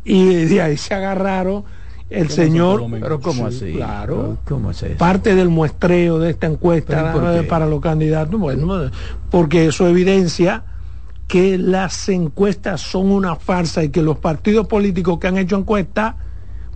Y 0.05 0.47
de 0.47 0.63
ahí 0.63 0.77
se 0.77 0.95
agarraron 0.95 1.65
el 2.09 2.31
señor... 2.31 2.85
Pero 3.01 3.21
¿cómo 3.21 3.47
así? 3.47 3.73
Claro. 3.73 4.39
¿Cómo 4.45 4.71
es 4.73 4.83
eso? 4.83 4.97
Parte 4.97 5.35
del 5.35 5.49
muestreo 5.49 6.19
de 6.19 6.31
esta 6.31 6.47
encuesta 6.47 7.15
para 7.49 7.67
los 7.67 7.81
candidatos, 7.81 8.39
bueno, 8.39 8.91
porque 9.31 9.67
eso 9.67 9.87
evidencia 9.87 10.65
que 11.29 11.59
las 11.59 12.09
encuestas 12.09 12.81
son 12.81 13.13
una 13.13 13.37
farsa 13.37 13.85
y 13.85 13.91
que 13.91 14.03
los 14.03 14.19
partidos 14.19 14.67
políticos 14.67 15.21
que 15.21 15.29
han 15.29 15.39
hecho 15.39 15.57
encuestas 15.57 16.17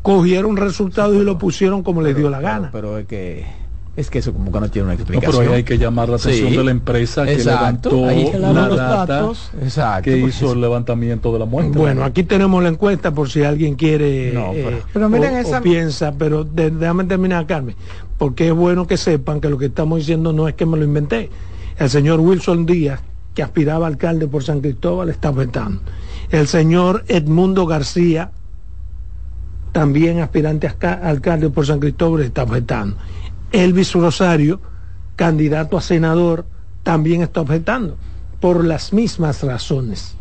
cogieron 0.00 0.56
resultados 0.56 1.16
y 1.16 1.24
lo 1.24 1.38
pusieron 1.38 1.82
como 1.82 2.02
les 2.02 2.14
dio 2.16 2.30
la 2.30 2.40
gana. 2.40 2.68
Pero, 2.70 2.90
pero 2.90 2.98
es 2.98 3.06
que 3.06 3.63
es 3.96 4.10
que 4.10 4.18
eso 4.18 4.32
como 4.32 4.50
que 4.50 4.58
no 4.60 4.68
tiene 4.70 4.86
una 4.86 4.94
No, 4.94 5.00
explicación. 5.00 5.38
pero 5.40 5.50
ahí 5.52 5.56
hay 5.58 5.64
que 5.64 5.78
llamar 5.78 6.08
la 6.08 6.16
atención 6.16 6.50
Sí. 6.50 6.56
de 6.56 6.64
la 6.64 6.70
empresa 6.72 7.24
que 7.24 7.34
Exacto, 7.34 7.90
levantó 7.90 8.06
ahí 8.06 8.32
la 8.40 8.52
los 8.52 8.76
data 8.76 9.06
datos. 9.06 9.50
Exacto. 9.62 10.02
que 10.04 10.16
porque 10.16 10.28
hizo 10.36 10.52
el 10.52 10.60
levantamiento 10.60 11.32
de 11.32 11.38
la 11.38 11.44
muestra. 11.44 11.80
Bueno, 11.80 12.02
aquí 12.04 12.24
tenemos 12.24 12.62
la 12.62 12.70
encuesta 12.70 13.12
por 13.14 13.30
si 13.30 13.44
alguien 13.44 13.74
quiere 13.76 14.32
No, 14.32 14.52
eh, 14.52 14.82
pero- 14.92 15.08
miren 15.08 15.34
o, 15.34 15.38
esa- 15.38 15.58
o 15.58 15.62
piensa, 15.62 16.12
pero 16.18 16.42
de- 16.44 16.70
déjame 16.70 17.04
terminar, 17.04 17.46
Carmen, 17.46 17.76
porque 18.18 18.48
es 18.48 18.54
bueno 18.54 18.86
que 18.86 18.96
sepan 18.96 19.40
que 19.40 19.48
lo 19.48 19.58
que 19.58 19.66
estamos 19.66 19.98
diciendo 20.00 20.32
no 20.32 20.48
es 20.48 20.54
que 20.54 20.66
me 20.66 20.76
lo 20.76 20.84
inventé. 20.84 21.30
El 21.78 21.88
señor 21.88 22.18
Wilson 22.20 22.66
Díaz, 22.66 23.00
que 23.34 23.42
aspiraba 23.42 23.86
a 23.86 23.88
alcalde 23.88 24.26
por 24.26 24.42
San 24.44 24.60
Cristóbal, 24.60 25.08
está 25.08 25.30
vetando. 25.30 25.80
El 26.30 26.48
señor 26.48 27.04
Edmundo 27.08 27.66
García, 27.66 28.30
también 29.72 30.20
aspirante 30.20 30.66
a 30.66 30.70
alca- 30.70 31.00
alcalde 31.02 31.50
por 31.50 31.66
San 31.66 31.80
Cristóbal, 31.80 32.22
está 32.22 32.44
objetando. 32.44 32.96
Elvis 33.54 33.92
Rosario, 33.92 34.60
candidato 35.14 35.78
a 35.78 35.80
senador, 35.80 36.44
también 36.82 37.22
está 37.22 37.40
objetando, 37.40 37.96
por 38.40 38.64
las 38.64 38.92
mismas 38.92 39.44
razones. 39.44 40.16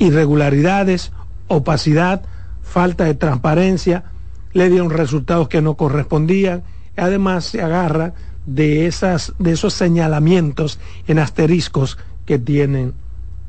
Irregularidades, 0.00 1.12
opacidad, 1.46 2.22
falta 2.62 3.04
de 3.04 3.14
transparencia, 3.14 4.06
le 4.52 4.68
dieron 4.68 4.90
resultados 4.90 5.48
que 5.48 5.62
no 5.62 5.76
correspondían, 5.76 6.64
además 6.96 7.44
se 7.44 7.62
agarra 7.62 8.14
de, 8.44 8.86
esas, 8.86 9.32
de 9.38 9.52
esos 9.52 9.74
señalamientos 9.74 10.80
en 11.06 11.20
asteriscos 11.20 11.96
que 12.24 12.40
tienen 12.40 12.94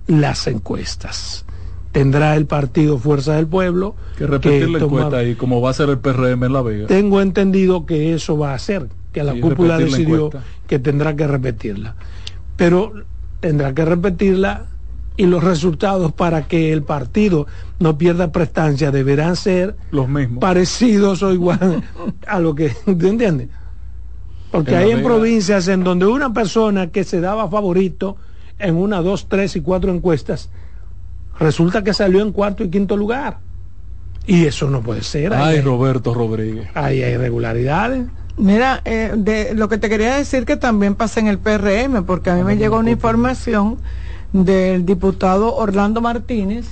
las 0.05 0.45
encuestas. 0.45 1.46
Tendrá 1.91 2.35
el 2.35 2.45
partido 2.45 2.97
Fuerza 2.99 3.35
del 3.35 3.47
Pueblo 3.47 3.95
que 4.17 4.27
repetir 4.27 4.69
la 4.69 4.79
encuesta 4.79 5.17
ahí, 5.17 5.35
como 5.35 5.61
va 5.61 5.71
a 5.71 5.73
ser 5.73 5.89
el 5.89 5.97
PRM 5.99 6.43
en 6.45 6.53
La 6.53 6.61
Vega. 6.61 6.87
tengo 6.87 7.21
entendido 7.21 7.85
que 7.85 8.13
eso 8.13 8.37
va 8.37 8.51
a 8.51 8.55
hacer, 8.55 8.87
que 9.13 9.23
la 9.23 9.33
Sí, 9.33 9.39
cúpula 9.41 9.79
la 9.79 9.85
decidió 9.85 10.29
que 10.67 10.79
tendrá 10.79 11.15
que 11.15 11.25
repetirla. 11.27 11.95
Pero 12.55 12.93
tendrá 13.39 13.73
que 13.73 13.85
repetirla 13.85 14.65
y 15.15 15.25
los 15.25 15.43
resultados 15.43 16.11
para 16.11 16.47
que 16.47 16.71
el 16.71 16.83
partido 16.83 17.47
no 17.79 17.97
pierda 17.97 18.31
prestancia 18.31 18.91
deberán 18.91 19.35
ser 19.35 19.75
Los 19.89 20.07
mismos. 20.07 20.39
parecidos 20.41 21.23
o 21.23 21.33
igual 21.33 21.83
a 22.27 22.39
lo 22.39 22.53
que, 22.53 22.69
¿tú 22.85 23.07
entiendes? 23.07 23.49
Porque 24.51 24.71
En 24.71 24.77
hay 24.77 24.91
en 24.91 25.03
provincias 25.03 25.67
en 25.67 25.83
donde 25.83 26.05
una 26.05 26.33
persona 26.33 26.87
que 26.87 27.03
se 27.03 27.19
daba 27.21 27.49
favorito 27.49 28.17
en 28.59 28.75
una, 28.75 29.01
dos, 29.01 29.27
tres 29.27 29.55
y 29.55 29.61
cuatro 29.61 29.91
encuestas, 29.91 30.49
resulta 31.39 31.83
que 31.83 31.93
salió 31.93 32.21
en 32.21 32.31
cuarto 32.31 32.63
y 32.63 32.69
quinto 32.69 32.95
lugar. 32.97 33.39
Y 34.25 34.45
eso 34.45 34.69
no 34.69 34.81
puede 34.81 35.03
ser. 35.03 35.33
Ay, 35.33 35.57
Ahí- 35.57 35.61
Roberto 35.61 36.13
Rodríguez. 36.13 36.67
Ahí 36.73 37.01
hay 37.03 37.13
irregularidades. 37.13 38.05
Mira, 38.37 38.81
eh, 38.85 39.13
de, 39.17 39.53
lo 39.55 39.67
que 39.69 39.77
te 39.77 39.89
quería 39.89 40.15
decir 40.15 40.45
que 40.45 40.57
también 40.57 40.93
pasa 40.95 41.19
en 41.19 41.27
el 41.27 41.39
PRM, 41.39 42.03
porque 42.05 42.29
a 42.29 42.35
mí 42.35 42.43
me 42.43 42.55
llegó 42.57 42.77
una 42.77 42.91
información 42.91 43.77
del 44.33 44.85
diputado 44.85 45.55
Orlando 45.55 46.01
Martínez 46.01 46.67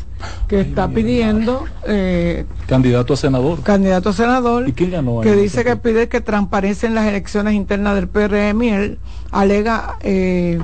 que 0.48 0.60
está 0.62 0.90
pidiendo 0.90 1.64
eh, 1.88 2.46
Candidato 2.68 3.14
a 3.14 3.18
senador. 3.18 3.62
candidato 3.64 4.10
a 4.10 4.14
senador 4.14 4.68
¿Y 4.68 4.74
quién 4.74 4.92
ganó 4.92 5.22
que 5.22 5.34
dice 5.36 5.64
que 5.64 5.78
pide 5.78 6.10
que 6.10 6.20
transparecen 6.20 6.94
las 6.94 7.08
elecciones 7.08 7.54
internas 7.54 7.96
del 7.96 8.10
PRM 8.10 8.62
y 8.62 8.70
él 8.70 9.00
alega 9.32 9.96
eh, 10.02 10.60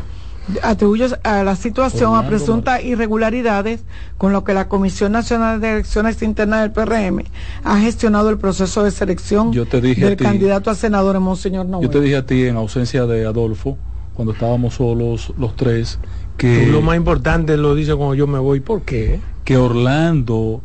atribuye 0.64 1.08
a 1.24 1.44
la 1.44 1.56
situación 1.56 2.16
a 2.16 2.26
presuntas 2.28 2.84
irregularidades 2.84 3.84
con 4.18 4.32
lo 4.34 4.44
que 4.44 4.54
la 4.54 4.68
Comisión 4.68 5.12
Nacional 5.12 5.62
de 5.62 5.74
Elecciones 5.74 6.22
Internas 6.22 6.62
del 6.62 6.72
PRM 6.72 7.24
ha 7.64 7.80
gestionado 7.80 8.30
el 8.30 8.38
proceso 8.38 8.84
de 8.84 8.92
selección 8.92 9.52
Yo 9.54 9.66
te 9.66 9.82
dije 9.82 10.04
a 10.06 10.08
del 10.10 10.18
ti- 10.18 10.24
candidato 10.24 10.70
a 10.70 10.76
senador 10.76 11.16
en 11.16 11.22
Monseñor 11.24 11.66
Noel. 11.66 11.84
Yo 11.84 11.90
te 11.90 12.02
dije 12.02 12.16
a 12.18 12.26
ti 12.26 12.44
en 12.46 12.58
ausencia 12.58 13.06
de 13.06 13.26
Adolfo, 13.26 13.78
cuando 14.16 14.34
estábamos 14.34 14.76
solos 14.76 15.34
los 15.38 15.56
tres, 15.56 16.00
que, 16.38 16.64
Tú 16.66 16.72
lo 16.72 16.82
más 16.82 16.98
importante 16.98 17.56
lo 17.58 17.76
dice 17.76 17.96
cuando 17.96 18.16
yo 18.16 18.28
me 18.28 18.40
voy. 18.40 18.60
¿Por 18.60 18.82
qué? 18.82 19.20
que 19.44 19.58
Orlando 19.58 20.62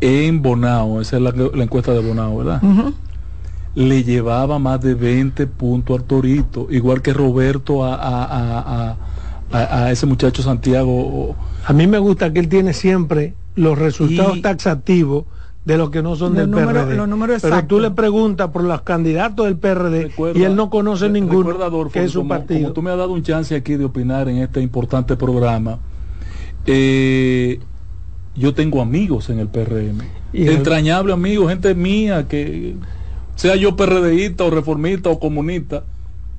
en 0.00 0.42
Bonao, 0.42 1.00
esa 1.00 1.16
es 1.16 1.22
la, 1.22 1.32
la 1.54 1.62
encuesta 1.64 1.92
de 1.92 2.00
Bonao, 2.00 2.36
¿verdad? 2.38 2.62
Ujú. 2.62 2.92
Le 3.74 4.04
llevaba 4.04 4.58
más 4.58 4.80
de 4.82 4.94
20 4.94 5.46
puntos 5.46 5.98
al 5.98 6.04
Torito, 6.04 6.66
igual 6.70 7.00
que 7.00 7.12
Roberto 7.14 7.84
a, 7.84 7.94
a, 7.94 8.90
a, 8.90 8.96
a- 9.52 9.90
ese 9.90 10.04
muchacho 10.06 10.42
Santiago. 10.42 11.34
A 11.64 11.72
mí 11.72 11.86
me 11.86 11.98
gusta 11.98 12.32
que 12.32 12.40
él 12.40 12.48
tiene 12.48 12.74
siempre 12.74 13.34
los 13.54 13.78
resultados 13.78 14.36
Y- 14.36 14.42
taxativos 14.42 15.24
de 15.64 15.78
los 15.78 15.90
que 15.90 16.02
no 16.02 16.16
son 16.16 16.30
Los 16.34 16.38
del 16.38 16.50
números- 16.50 16.84
PRD. 16.84 16.96
los 16.96 17.08
números 17.08 17.40
Pero 17.40 17.54
exactos. 17.54 17.68
tú 17.78 17.80
le 17.80 17.90
preguntas 17.92 18.48
por 18.50 18.64
los 18.64 18.82
candidatos 18.82 19.46
del 19.46 19.56
PRD 19.56 20.02
Recuerda- 20.08 20.38
y 20.38 20.42
él 20.44 20.56
no 20.56 20.68
conoce 20.70 21.06
re- 21.06 21.12
ninguno 21.12 21.38
recuerda, 21.50 21.66
Adolfo, 21.66 21.92
que 21.92 22.04
es 22.04 22.10
su 22.10 22.18
como, 22.18 22.28
partido. 22.30 22.60
como 22.62 22.72
tú 22.72 22.82
me 22.82 22.90
has 22.90 22.96
dado 22.98 23.12
un 23.12 23.22
chance 23.22 23.54
aquí 23.54 23.76
de 23.76 23.84
opinar 23.84 24.28
en 24.28 24.38
este 24.38 24.60
importante 24.60 25.16
programa, 25.16 25.78
eh, 26.66 27.60
yo 28.34 28.54
tengo 28.54 28.80
amigos 28.82 29.30
en 29.30 29.38
el 29.38 29.48
PRM, 29.48 30.02
Y 30.32 30.46
el- 30.48 31.12
amigos, 31.12 31.48
gente 31.50 31.74
mía 31.74 32.26
que 32.28 32.74
sea 33.36 33.56
yo 33.56 33.76
PRDista 33.76 34.44
o 34.44 34.50
reformista 34.50 35.10
o 35.10 35.18
comunista, 35.18 35.84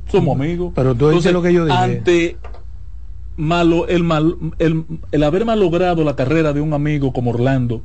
somos 0.09 0.35
amigos. 0.35 0.71
Pero 0.75 0.95
tú 0.95 1.07
oíste 1.07 1.31
lo 1.31 1.41
que 1.41 1.53
yo 1.53 1.65
dije. 1.65 1.77
Ante 1.77 2.37
malo, 3.37 3.87
el, 3.87 4.03
mal, 4.03 4.35
el, 4.59 4.83
el 5.11 5.23
haber 5.23 5.45
malogrado 5.45 6.03
la 6.03 6.15
carrera 6.15 6.53
de 6.53 6.61
un 6.61 6.73
amigo 6.73 7.11
como 7.13 7.31
Orlando 7.31 7.81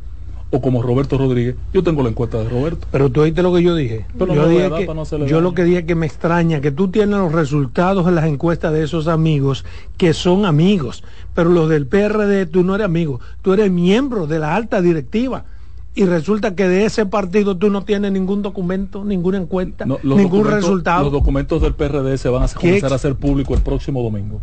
o 0.50 0.60
como 0.62 0.82
Roberto 0.82 1.18
Rodríguez, 1.18 1.56
yo 1.74 1.82
tengo 1.82 2.02
la 2.02 2.08
encuesta 2.08 2.38
de 2.42 2.48
Roberto. 2.48 2.86
Pero 2.90 3.10
tú 3.10 3.20
oíste 3.20 3.42
lo 3.42 3.52
que 3.54 3.62
yo 3.62 3.74
dije. 3.74 4.06
Pero 4.18 4.34
yo 4.34 4.42
no 4.42 4.48
dije 4.48 4.62
que- 4.78 4.86
no 4.94 5.26
yo 5.26 5.40
lo 5.42 5.52
que 5.54 5.64
dije 5.64 5.84
que 5.84 5.94
me 5.94 6.06
extraña 6.06 6.60
que 6.62 6.70
tú 6.70 6.88
tienes 6.88 7.18
los 7.18 7.32
resultados 7.32 8.06
de 8.06 8.12
las 8.12 8.24
encuestas 8.26 8.72
de 8.72 8.82
esos 8.82 9.08
amigos 9.08 9.66
que 9.98 10.14
son 10.14 10.46
amigos, 10.46 11.04
pero 11.34 11.50
los 11.50 11.68
del 11.68 11.86
PRD 11.86 12.46
tú 12.46 12.64
no 12.64 12.74
eres 12.74 12.86
amigo, 12.86 13.20
tú 13.42 13.52
eres 13.52 13.70
miembro 13.70 14.26
de 14.26 14.38
la 14.38 14.54
alta 14.54 14.80
directiva. 14.80 15.44
Y 15.98 16.04
resulta 16.04 16.54
que 16.54 16.68
de 16.68 16.84
ese 16.84 17.06
partido 17.06 17.56
tú 17.56 17.70
no 17.70 17.82
tienes 17.82 18.12
ningún 18.12 18.40
documento, 18.40 19.04
ninguna 19.04 19.36
encuesta, 19.38 19.84
No, 19.84 19.98
los 20.04 20.16
ningún 20.16 20.44
resultado 20.46 21.02
Los 21.02 21.12
documentos 21.12 21.60
del 21.60 21.74
PRD 21.74 22.16
se 22.18 22.28
van 22.28 22.44
a 22.44 22.46
¿Qué 22.46 22.54
comenzar 22.54 22.92
a 22.92 22.94
hacer 22.94 23.16
público 23.16 23.52
el 23.54 23.62
próximo 23.62 24.00
domingo. 24.00 24.40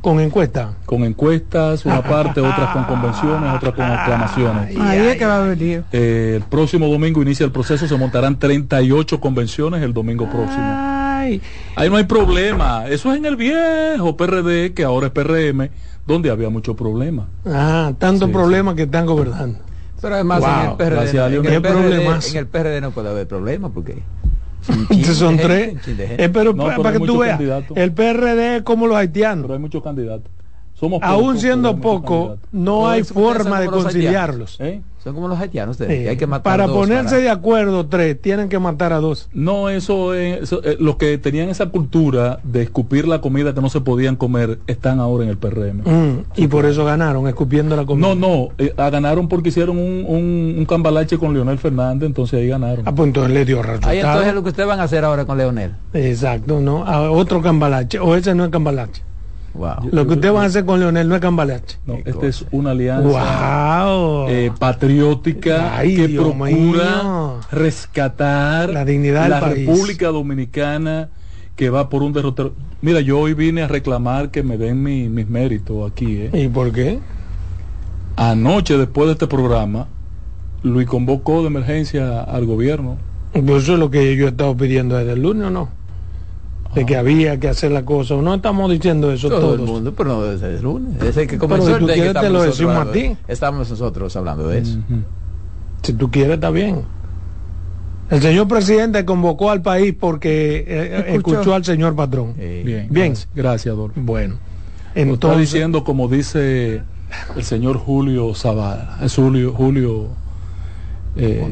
con 0.00 0.20
encuesta. 0.20 0.74
Con 0.86 1.02
encuestas, 1.02 1.84
una 1.84 2.00
parte, 2.02 2.40
otras 2.40 2.72
con 2.72 2.84
convenciones, 2.84 3.52
otras 3.56 3.74
con 3.74 3.84
aclamaciones. 3.86 4.76
Ahí 4.78 4.98
es 5.00 5.16
que 5.16 5.26
va 5.26 5.44
a 5.44 5.48
venir. 5.48 5.82
Eh, 5.90 6.34
el 6.36 6.42
próximo 6.44 6.86
domingo 6.86 7.22
inicia 7.22 7.44
el 7.44 7.50
proceso, 7.50 7.88
se 7.88 7.96
montarán 7.96 8.38
38 8.38 9.18
convenciones 9.18 9.82
el 9.82 9.92
domingo 9.92 10.30
próximo. 10.30 10.62
Ay, 10.64 11.40
Ahí 11.74 11.90
no 11.90 11.96
hay 11.96 12.04
problema. 12.04 12.86
Eso 12.86 13.10
es 13.12 13.18
en 13.18 13.26
el 13.26 13.34
viejo 13.34 14.16
PRD, 14.16 14.74
que 14.74 14.84
ahora 14.84 15.08
es 15.08 15.12
PRM, 15.12 15.70
donde 16.06 16.30
había 16.30 16.50
mucho 16.50 16.76
problema. 16.76 17.26
ah, 17.46 17.92
tanto 17.98 18.26
Sí, 18.26 18.32
problema 18.32 18.76
que 18.76 18.82
están 18.84 19.06
gobernando. 19.06 19.58
Pero 20.00 20.14
además 20.14 20.40
Wow, 20.40 20.48
en 20.48 20.70
el 20.70 20.76
PRD, 20.76 20.90
gracias 20.96 21.22
a 21.22 21.26
en 21.26 21.34
el 21.34 21.42
¿Qué 21.42 21.60
PRD, 21.60 21.72
problemas? 21.72 22.30
en 22.30 22.36
el 22.38 22.46
PRD 22.46 22.80
no 22.80 22.90
puede 22.92 23.08
haber 23.08 23.26
problema 23.26 23.68
porque 23.70 24.02
Entonces 24.68 25.16
son 25.16 25.36
tres. 25.36 25.76
Eh, 25.86 26.28
pero 26.32 26.52
No, 26.52 26.64
pa- 26.64 26.70
pero 26.70 26.82
para 26.82 26.98
que 26.98 27.06
tú 27.06 27.18
veas, 27.18 27.38
candidatos. 27.38 27.76
el 27.76 27.92
PRD 27.92 28.56
es 28.56 28.62
como 28.62 28.86
los 28.86 28.96
haitianos. 28.96 29.42
Pero 29.44 29.54
hay 29.54 29.60
muchos 29.60 29.82
candidatos. 29.82 30.30
Somos 30.78 31.02
Aún 31.02 31.24
pocos, 31.24 31.40
siendo 31.40 31.76
poco, 31.78 32.36
no 32.52 32.88
hay 32.88 33.02
forma 33.02 33.60
de 33.60 33.66
conciliarlos. 33.66 34.56
¿Eh? 34.60 34.80
son 35.02 35.14
como 35.14 35.28
los 35.28 35.38
haitianos 35.38 35.74
ustedes, 35.80 36.02
que 36.02 36.08
hay 36.08 36.16
que 36.16 36.26
matar 36.26 36.42
Para 36.52 36.66
dos 36.66 36.76
ponerse 36.76 37.10
para- 37.14 37.22
de 37.22 37.30
acuerdo 37.30 37.86
tres, 37.86 38.20
tienen 38.20 38.48
que 38.48 38.58
matar 38.58 38.92
a 38.92 38.98
dos. 38.98 39.28
No, 39.32 39.70
eso 39.70 40.12
es. 40.12 40.42
eso, 40.42 40.60
eh, 40.64 40.76
los 40.80 40.96
que 40.96 41.16
tenían 41.18 41.48
esa 41.48 41.66
cultura 41.66 42.40
de 42.42 42.62
escupir 42.62 43.08
la 43.08 43.20
comida 43.20 43.54
que 43.54 43.60
no 43.60 43.70
se 43.70 43.80
podían 43.80 44.16
comer 44.16 44.58
están 44.66 45.00
ahora 45.00 45.24
en 45.24 45.30
el 45.30 45.36
PRM. 45.38 45.82
Mm, 45.84 46.24
y 46.36 46.46
por 46.48 46.66
eso 46.66 46.84
ganaron, 46.84 47.26
escupiendo 47.28 47.74
la 47.76 47.86
comida. 47.86 48.08
No, 48.08 48.14
no, 48.14 48.48
eh, 48.58 48.74
ah, 48.76 48.90
ganaron 48.90 49.28
porque 49.28 49.48
hicieron 49.48 49.78
un, 49.78 50.04
un, 50.06 50.54
un 50.58 50.64
cambalache 50.66 51.16
con 51.16 51.32
Leonel 51.32 51.58
Fernández, 51.58 52.06
entonces 52.06 52.40
ahí 52.40 52.48
ganaron. 52.48 52.86
Ah, 52.86 52.92
pues 52.94 53.06
entonces 53.08 53.32
le 53.32 53.44
dio 53.44 53.62
resultado. 53.62 53.90
Ahí 53.92 53.98
entonces 54.00 54.28
es 54.28 54.34
lo 54.34 54.42
que 54.42 54.48
ustedes 54.50 54.68
van 54.68 54.80
a 54.80 54.84
hacer 54.84 55.04
ahora 55.04 55.24
con 55.24 55.38
Leonel. 55.38 55.72
Exacto, 55.94 56.60
¿no? 56.60 56.84
A 56.84 57.10
otro 57.10 57.40
cambalache. 57.40 57.98
O 57.98 58.14
ese 58.14 58.34
no 58.34 58.44
es 58.44 58.50
cambalache. 58.50 59.07
Wow. 59.58 59.88
Lo 59.90 60.06
que 60.06 60.14
ustedes 60.14 60.32
van 60.32 60.44
a 60.44 60.46
hacer 60.46 60.64
con 60.64 60.78
Leonel 60.80 61.08
no 61.08 61.16
es 61.16 61.20
cambalache. 61.20 61.78
No, 61.84 61.98
esta 62.04 62.26
es 62.26 62.44
una 62.52 62.70
alianza 62.70 63.08
¡Wow! 63.08 64.26
eh, 64.28 64.52
patriótica 64.58 65.76
Ay, 65.76 65.96
que 65.96 66.06
Dios 66.08 66.24
procura 66.24 66.48
mío. 67.02 67.40
rescatar 67.50 68.70
La 68.70 68.84
dignidad 68.84 69.22
del 69.22 69.30
la 69.30 69.40
país. 69.40 69.66
República 69.66 70.08
Dominicana 70.08 71.08
que 71.56 71.70
va 71.70 71.88
por 71.88 72.04
un 72.04 72.12
derrotero. 72.12 72.52
Mira, 72.82 73.00
yo 73.00 73.18
hoy 73.18 73.34
vine 73.34 73.62
a 73.62 73.66
reclamar 73.68 74.30
que 74.30 74.44
me 74.44 74.56
den 74.56 74.80
mi- 74.80 75.08
mis 75.08 75.28
méritos 75.28 75.90
aquí. 75.90 76.18
¿eh? 76.18 76.30
¿Y 76.44 76.46
por 76.48 76.70
qué? 76.70 77.00
Anoche, 78.16 78.76
después 78.78 79.06
de 79.08 79.12
este 79.14 79.26
programa, 79.26 79.88
Luis 80.62 80.86
convocó 80.86 81.40
de 81.42 81.48
emergencia 81.48 82.20
al 82.22 82.46
gobierno. 82.46 82.96
Pues 83.32 83.64
eso 83.64 83.74
es 83.74 83.78
lo 83.78 83.90
que 83.90 84.16
yo 84.16 84.26
he 84.26 84.28
estado 84.30 84.56
pidiendo 84.56 84.96
desde 84.96 85.12
el 85.12 85.22
lunes, 85.22 85.48
¿o 85.48 85.50
no? 85.50 85.68
De 86.74 86.84
que 86.84 86.96
había 86.96 87.40
que 87.40 87.48
hacer 87.48 87.72
la 87.72 87.84
cosa. 87.84 88.14
No 88.16 88.34
estamos 88.34 88.70
diciendo 88.70 89.10
eso 89.10 89.28
Todo 89.30 89.54
el 89.54 89.60
mundo, 89.62 89.94
pero 89.96 90.10
no 90.10 90.22
desde 90.24 90.56
el 90.56 90.62
lunes. 90.62 90.98
Desde 91.00 91.22
que 91.26 91.36
Pero 91.38 91.48
comenzó 91.48 91.66
si 91.66 91.72
el 91.72 91.78
tú 91.80 91.86
quieres, 91.86 92.02
te 92.02 92.08
estamos 92.08 92.30
lo 92.32 92.38
nosotros 92.38 92.56
decimos 92.58 92.74
a 92.74 92.78
hablando 92.80 92.92
de- 93.00 93.08
ti. 93.08 93.16
Estamos 93.28 93.70
nosotros 93.70 94.16
hablando 94.16 94.48
de 94.48 94.58
eso. 94.58 94.78
Si 95.82 95.92
tú 95.94 96.10
quieres, 96.10 96.34
está 96.34 96.50
bien. 96.50 96.82
El 98.10 98.22
señor 98.22 98.48
presidente 98.48 99.04
convocó 99.04 99.50
al 99.50 99.60
país 99.62 99.94
porque 99.98 100.64
eh, 100.66 101.04
Escuchó. 101.14 101.36
escuchó 101.36 101.54
al 101.54 101.64
señor 101.64 101.94
patrón. 101.96 102.34
Eh, 102.38 102.62
Bien, 102.64 102.86
Bien. 102.90 103.14
Gracias, 103.34 103.72
Adolfo. 103.74 104.00
Bueno, 104.00 104.34
Lo 104.34 105.00
está 105.00 105.00
entonces, 105.00 105.40
diciendo 105.40 105.84
como 105.84 106.08
dice 106.08 106.82
el 107.36 107.44
señor 107.44 107.76
Julio 107.78 108.34
Zavala. 108.34 108.98
Es 109.02 109.14
Julio, 109.14 109.52
Julio 109.52 110.06
eh. 111.16 111.44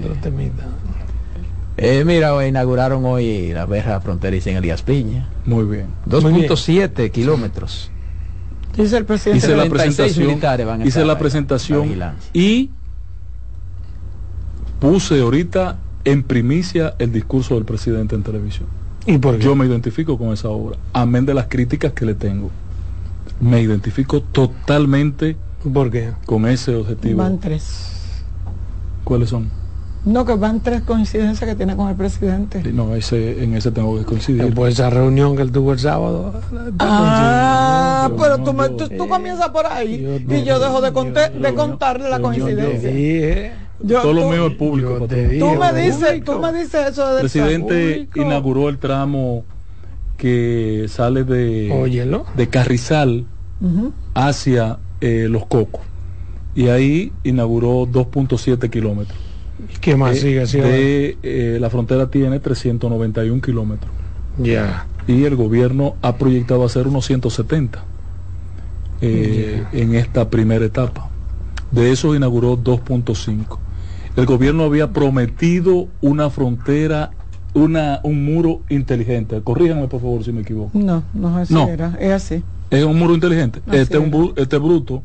Eh, 1.76 2.04
mira, 2.04 2.46
inauguraron 2.46 3.04
hoy 3.04 3.52
la 3.52 3.66
verja 3.66 4.00
fronteriza 4.00 4.50
en 4.50 4.56
Elías 4.56 4.82
Piña. 4.82 5.28
muy 5.44 5.64
bien. 5.64 5.86
2.7 6.08 7.10
kilómetros. 7.10 7.90
Dice 8.76 8.96
el 8.98 9.04
presidente. 9.04 9.38
Hice 9.46 9.56
la 9.56 9.64
36 9.64 9.70
presentación, 9.70 10.26
militares 10.26 10.66
van 10.66 10.82
a 10.82 10.86
hice 10.86 11.04
la 11.04 11.18
presentación 11.18 11.98
y 12.34 12.70
puse 14.80 15.20
ahorita 15.20 15.78
en 16.04 16.22
primicia 16.22 16.94
el 16.98 17.10
discurso 17.12 17.54
del 17.54 17.64
presidente 17.64 18.14
en 18.14 18.22
televisión. 18.22 18.68
¿Y 19.06 19.18
por 19.18 19.38
qué? 19.38 19.44
Yo 19.44 19.56
me 19.56 19.66
identifico 19.66 20.18
con 20.18 20.32
esa 20.32 20.48
obra, 20.48 20.76
amén 20.92 21.24
de 21.24 21.34
las 21.34 21.46
críticas 21.46 21.92
que 21.92 22.04
le 22.04 22.14
tengo. 22.14 22.50
Me 23.40 23.60
identifico 23.60 24.20
totalmente 24.20 25.36
¿Por 25.72 25.90
qué? 25.90 26.12
con 26.26 26.46
ese 26.46 26.74
objetivo. 26.74 27.18
Van 27.18 27.38
tres. 27.38 28.24
¿Cuáles 29.04 29.30
son? 29.30 29.50
No, 30.06 30.24
que 30.24 30.34
van 30.34 30.60
tres 30.60 30.82
coincidencias 30.82 31.50
que 31.50 31.56
tiene 31.56 31.74
con 31.76 31.88
el 31.90 31.96
presidente. 31.96 32.62
No, 32.72 32.94
ese, 32.94 33.42
en 33.42 33.54
ese 33.54 33.72
tengo 33.72 33.98
que 33.98 34.04
coincidir. 34.04 34.44
Después 34.44 34.68
de 34.76 34.82
esa 34.84 34.88
reunión 34.90 35.34
que 35.36 35.42
él 35.42 35.50
tuvo 35.52 35.72
el 35.72 35.80
sábado. 35.80 36.32
Ah, 36.78 38.06
yo 38.08 38.16
pero 38.16 38.38
no, 38.38 38.44
tú, 38.44 38.52
me- 38.52 38.68
yo- 38.68 38.76
tú, 38.76 38.88
tú 38.88 39.08
comienzas 39.08 39.48
por 39.50 39.66
ahí 39.66 40.00
Yo 40.02 40.36
y 40.36 40.44
yo 40.44 40.58
dejo 40.60 40.80
de, 40.80 40.92
conte- 40.92 41.32
yo- 41.34 41.40
de 41.40 41.54
contarle 41.54 42.08
la 42.08 42.20
coincidencia. 42.20 42.88
dije, 42.90 43.52
Yo- 43.82 44.00
Todo 44.00 44.12
lo 44.14 44.22
tú- 44.22 44.30
mío 44.30 44.46
es 44.46 44.54
público. 44.54 45.06
dije, 45.06 45.38
Tú 45.38 45.46
me 45.46 45.56
público. 45.56 45.74
dices, 45.74 46.24
tú 46.24 46.38
me 46.38 46.52
dices 46.52 46.86
eso 46.92 47.02
El 47.08 47.12
del 47.16 47.20
presidente 47.20 47.90
público. 47.92 48.20
inauguró 48.22 48.68
el 48.70 48.78
tramo 48.78 49.44
que 50.16 50.86
sale 50.88 51.24
de, 51.24 51.70
Óyelo. 51.72 52.24
de 52.36 52.48
Carrizal 52.48 53.26
hacia 54.14 54.78
eh, 55.00 55.26
Los 55.28 55.44
Cocos. 55.46 55.82
Y 56.54 56.68
ahí 56.68 57.12
inauguró 57.22 57.84
2.7 57.86 58.70
kilómetros. 58.70 59.18
¿Qué 59.80 59.96
más 59.96 60.16
Eh, 60.16 60.20
sigue? 60.20 60.46
sigue 60.46 60.64
de, 60.64 61.18
eh, 61.22 61.58
la 61.60 61.70
frontera 61.70 62.10
tiene 62.10 62.40
391 62.40 63.40
kilómetros. 63.40 63.90
Ya. 64.38 64.86
Y 65.06 65.24
el 65.24 65.36
gobierno 65.36 65.94
ha 66.02 66.16
proyectado 66.16 66.64
hacer 66.64 66.88
unos 66.88 67.06
170 67.06 67.84
eh, 69.00 69.64
en 69.72 69.94
esta 69.94 70.28
primera 70.30 70.64
etapa. 70.64 71.10
De 71.70 71.92
eso 71.92 72.14
inauguró 72.14 72.56
2.5. 72.56 73.58
El 74.16 74.26
gobierno 74.26 74.64
había 74.64 74.90
prometido 74.92 75.88
una 76.00 76.30
frontera, 76.30 77.10
una, 77.54 78.00
un 78.02 78.24
muro 78.24 78.60
inteligente. 78.68 79.40
Corríjanme 79.42 79.88
por 79.88 80.00
favor 80.00 80.24
si 80.24 80.32
me 80.32 80.40
equivoco. 80.40 80.70
No, 80.78 81.02
no 81.14 81.28
es 81.36 81.44
así, 81.44 81.54
No. 81.54 81.68
era, 81.68 81.96
es 82.00 82.12
así. 82.12 82.42
Es 82.70 82.84
un 82.84 82.98
muro 82.98 83.14
inteligente. 83.14 83.60
Así 83.66 83.76
este 83.78 83.98
es 83.98 84.02
un 84.02 84.32
este 84.36 84.56
es 84.56 84.62
bruto. 84.62 85.02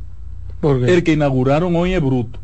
¿Por 0.62 0.80
qué? 0.84 0.94
El 0.94 1.04
que 1.04 1.14
inauguraron 1.14 1.76
hoy 1.76 1.94
es 1.94 2.02
bruto. 2.02 2.40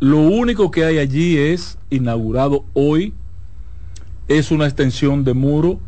Lo 0.00 0.18
único 0.18 0.70
que 0.70 0.84
hay 0.84 0.98
allí 0.98 1.36
es 1.36 1.76
inaugurado 1.90 2.64
hoy 2.74 3.14
es 4.28 4.50
una 4.50 4.66
extensión 4.66 5.24
de 5.24 5.34
muro 5.34 5.80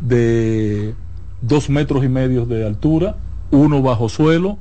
de 0.00 0.94
dos 1.40 1.70
metros 1.70 2.04
y 2.04 2.08
medio 2.08 2.44
de 2.44 2.66
altura, 2.66 3.16
uno 3.50 3.80
bajo 3.82 4.08
suelo, 4.08 4.58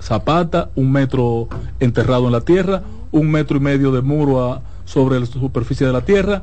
zapata, 0.00 0.70
un 0.76 0.92
metro 0.92 1.48
enterrado 1.80 2.26
en 2.26 2.32
la 2.32 2.40
tierra, 2.42 2.82
un 3.10 3.30
metro 3.30 3.56
y 3.56 3.60
medio 3.60 3.90
de 3.90 4.02
muro 4.02 4.52
a- 4.52 4.62
sobre 4.84 5.18
la 5.18 5.26
superficie 5.26 5.86
de 5.86 5.92
la 5.92 6.02
tierra, 6.02 6.42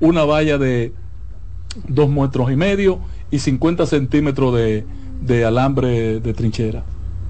una 0.00 0.24
valla 0.24 0.58
de 0.58 0.92
dos 1.88 2.08
metros 2.10 2.50
y 2.52 2.56
medio 2.56 2.98
y 3.30 3.38
50 3.38 3.86
centímetros 3.86 4.54
de, 4.54 4.84
de 5.22 5.44
alambre 5.44 6.20
de 6.20 6.34
trinchera. 6.34 6.84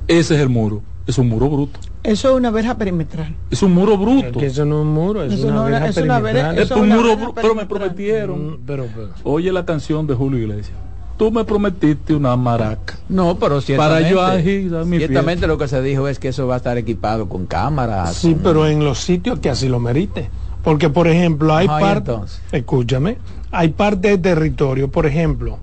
Ese 0.08 0.34
es 0.34 0.40
el 0.40 0.48
muro. 0.48 0.82
Es 1.06 1.18
un 1.18 1.28
muro 1.28 1.48
bruto. 1.48 1.78
Eso 2.02 2.30
es 2.30 2.34
una 2.36 2.50
verja 2.50 2.76
perimetral. 2.76 3.34
Es 3.50 3.62
un 3.62 3.72
muro 3.74 3.94
Es 3.94 4.00
bruto. 4.00 4.38
que 4.40 4.46
eso 4.46 4.64
no 4.64 4.76
es 4.76 4.82
un 4.86 4.92
muro, 4.94 5.22
es 5.22 5.32
Eso 5.34 5.46
una 5.48 5.56
no 5.56 5.64
verja 5.64 5.86
es 5.88 5.96
una 5.98 6.20
perimetral. 6.20 6.56
verja- 6.56 6.62
Es 6.62 6.70
un 6.70 6.88
muro 6.88 7.16
bruto. 7.16 7.34
Pero 7.34 7.54
me 7.54 7.66
prometieron. 7.66 8.46
Mm, 8.52 8.58
Pero, 8.66 8.86
pero. 8.94 9.08
Oye 9.24 9.52
la 9.52 9.64
canción 9.66 10.06
de 10.06 10.14
Julio 10.14 10.38
Iglesias. 10.40 10.76
Tú 11.18 11.30
me 11.30 11.44
prometiste 11.44 12.14
una 12.14 12.34
maraca. 12.36 12.98
No, 13.10 13.36
pero 13.38 13.60
ciertamente, 13.60 13.98
Para 14.04 14.10
yo 14.10 14.22
agilizar 14.22 14.86
mi 14.86 14.96
ciertamente 14.96 15.46
lo 15.46 15.58
que 15.58 15.68
se 15.68 15.82
dijo 15.82 16.08
es 16.08 16.18
que 16.18 16.28
eso 16.28 16.46
va 16.46 16.54
a 16.54 16.56
estar 16.56 16.78
equipado 16.78 17.28
con 17.28 17.44
cámaras. 17.44 18.14
Sí, 18.14 18.32
con- 18.32 18.42
pero 18.42 18.66
en 18.66 18.82
los 18.82 18.98
sitios 19.00 19.38
que 19.38 19.50
así 19.50 19.68
lo 19.68 19.78
merite. 19.80 20.30
Porque, 20.64 20.88
por 20.88 21.06
ejemplo, 21.08 21.54
hay 21.54 21.66
Ajá, 21.66 21.78
¿y 21.78 21.82
parte, 21.82 22.10
entonces? 22.12 22.40
escúchame, 22.52 23.18
hay 23.50 23.68
parte 23.70 24.08
del 24.08 24.20
territorio, 24.22 24.90
por 24.90 25.04
ejemplo, 25.06 25.58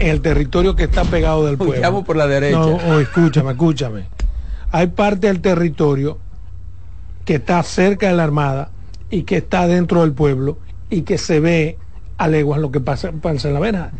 el 0.00 0.20
territorio 0.20 0.74
que 0.74 0.84
está 0.84 1.04
pegado 1.04 1.46
del 1.46 1.56
pueblo. 1.58 1.80
llamo 1.80 2.04
por 2.04 2.16
la 2.16 2.26
derecha. 2.26 2.58
No, 2.58 2.66
o 2.76 2.98
escúchame, 2.98 3.52
escúchame. 3.52 4.06
Hay 4.70 4.88
parte 4.88 5.26
del 5.28 5.40
territorio 5.40 6.18
que 7.24 7.36
está 7.36 7.62
cerca 7.62 8.08
de 8.08 8.14
la 8.14 8.24
Armada 8.24 8.70
y 9.10 9.22
que 9.22 9.38
está 9.38 9.66
dentro 9.66 10.02
del 10.02 10.12
pueblo 10.12 10.58
y 10.90 11.02
que 11.02 11.18
se 11.18 11.40
ve 11.40 11.78
a 12.16 12.28
leguas 12.28 12.60
lo 12.60 12.70
que 12.70 12.80
pasa, 12.80 13.12
pasa 13.12 13.48
en 13.48 13.54
la 13.54 13.60
verja. 13.60 13.90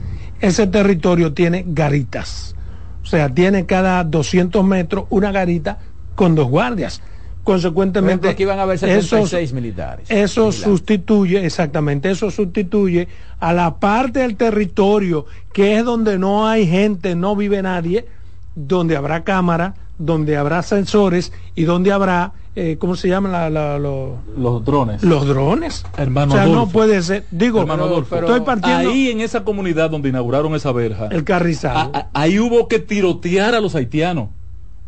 Ese 0.40 0.66
territorio 0.66 1.32
tiene 1.32 1.64
garitas. 1.66 2.54
O 3.02 3.06
sea, 3.06 3.28
tiene 3.32 3.64
cada 3.66 4.04
200 4.04 4.64
metros 4.64 5.06
una 5.10 5.32
garita 5.32 5.78
con 6.14 6.34
dos 6.34 6.48
guardias. 6.48 7.00
Consecuentemente, 7.44 8.28
aquí 8.28 8.44
van 8.44 8.58
a 8.58 8.62
haber 8.62 8.74
esos- 8.76 9.08
76 9.08 9.54
militares. 9.54 10.10
eso 10.10 10.52
sustituye, 10.52 11.46
exactamente, 11.46 12.10
eso 12.10 12.30
sustituye 12.30 13.08
a 13.40 13.54
la 13.54 13.78
parte 13.78 14.20
del 14.20 14.36
territorio 14.36 15.24
que 15.54 15.78
es 15.78 15.84
donde 15.84 16.18
no 16.18 16.46
hay 16.46 16.66
gente, 16.66 17.14
no 17.14 17.34
vive 17.36 17.62
nadie, 17.62 18.06
donde 18.54 18.96
habrá 18.98 19.24
cámara, 19.24 19.74
donde 19.98 20.36
habrá 20.36 20.62
sensores 20.62 21.32
y 21.54 21.64
donde 21.64 21.92
habrá, 21.92 22.32
eh, 22.54 22.76
¿cómo 22.78 22.94
se 22.96 23.08
llaman 23.08 23.32
la- 23.32 23.50
la- 23.50 23.78
lo- 23.78 24.16
Los 24.36 24.64
drones. 24.64 25.02
los 25.02 25.26
drones? 25.26 25.84
Hermano 25.96 26.34
o 26.34 26.36
sea, 26.36 26.46
no 26.46 26.68
puede 26.68 27.02
ser, 27.02 27.24
digo, 27.30 27.60
Hermano 27.60 27.82
pero- 27.84 27.94
Adolfo, 27.94 28.16
estoy 28.16 28.40
partiendo 28.40 28.90
Ahí 28.90 29.10
en 29.10 29.20
esa 29.20 29.44
comunidad 29.44 29.90
donde 29.90 30.08
inauguraron 30.08 30.54
esa 30.54 30.72
verja, 30.72 31.08
el 31.10 31.24
carrizal. 31.24 31.76
a- 31.76 31.98
a- 31.98 32.08
ahí 32.14 32.38
hubo 32.38 32.68
que 32.68 32.78
tirotear 32.78 33.54
a 33.54 33.60
los 33.60 33.74
haitianos 33.74 34.28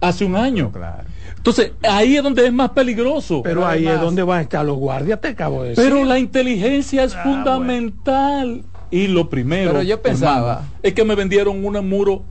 hace 0.01 0.25
un 0.25 0.37
año. 0.37 0.71
Claro. 0.73 1.05
Entonces, 1.37 1.73
ahí 1.83 2.17
es 2.17 2.23
donde 2.23 2.47
es 2.47 2.53
más 2.53 2.71
peligroso. 2.71 3.41
pero 3.43 3.67
ahí 3.67 3.79
además- 3.87 3.95
es 3.97 4.01
donde 4.03 4.23
van 4.23 4.39
a 4.39 4.43
estar 4.43 4.65
los 4.65 4.77
guardias, 4.77 5.21
te 5.21 5.29
acabo 5.29 5.63
de 5.63 5.71
decir. 5.71 5.85
Pero 5.85 6.05
la 6.05 6.19
inteligencia 6.19 7.03
es 7.05 7.15
Ah, 7.15 7.23
fundamental. 7.23 8.63
Y 8.91 9.07
lo 9.07 9.29
primero, 9.31 9.71
Pero 9.73 9.83
yo 9.83 10.03
pensaba- 10.03 10.51
hermano, 10.53 10.69
es 10.83 10.95
que 10.95 11.05
me 11.05 11.15
vendieron 11.15 11.65
un 11.65 11.89
muro 11.89 12.23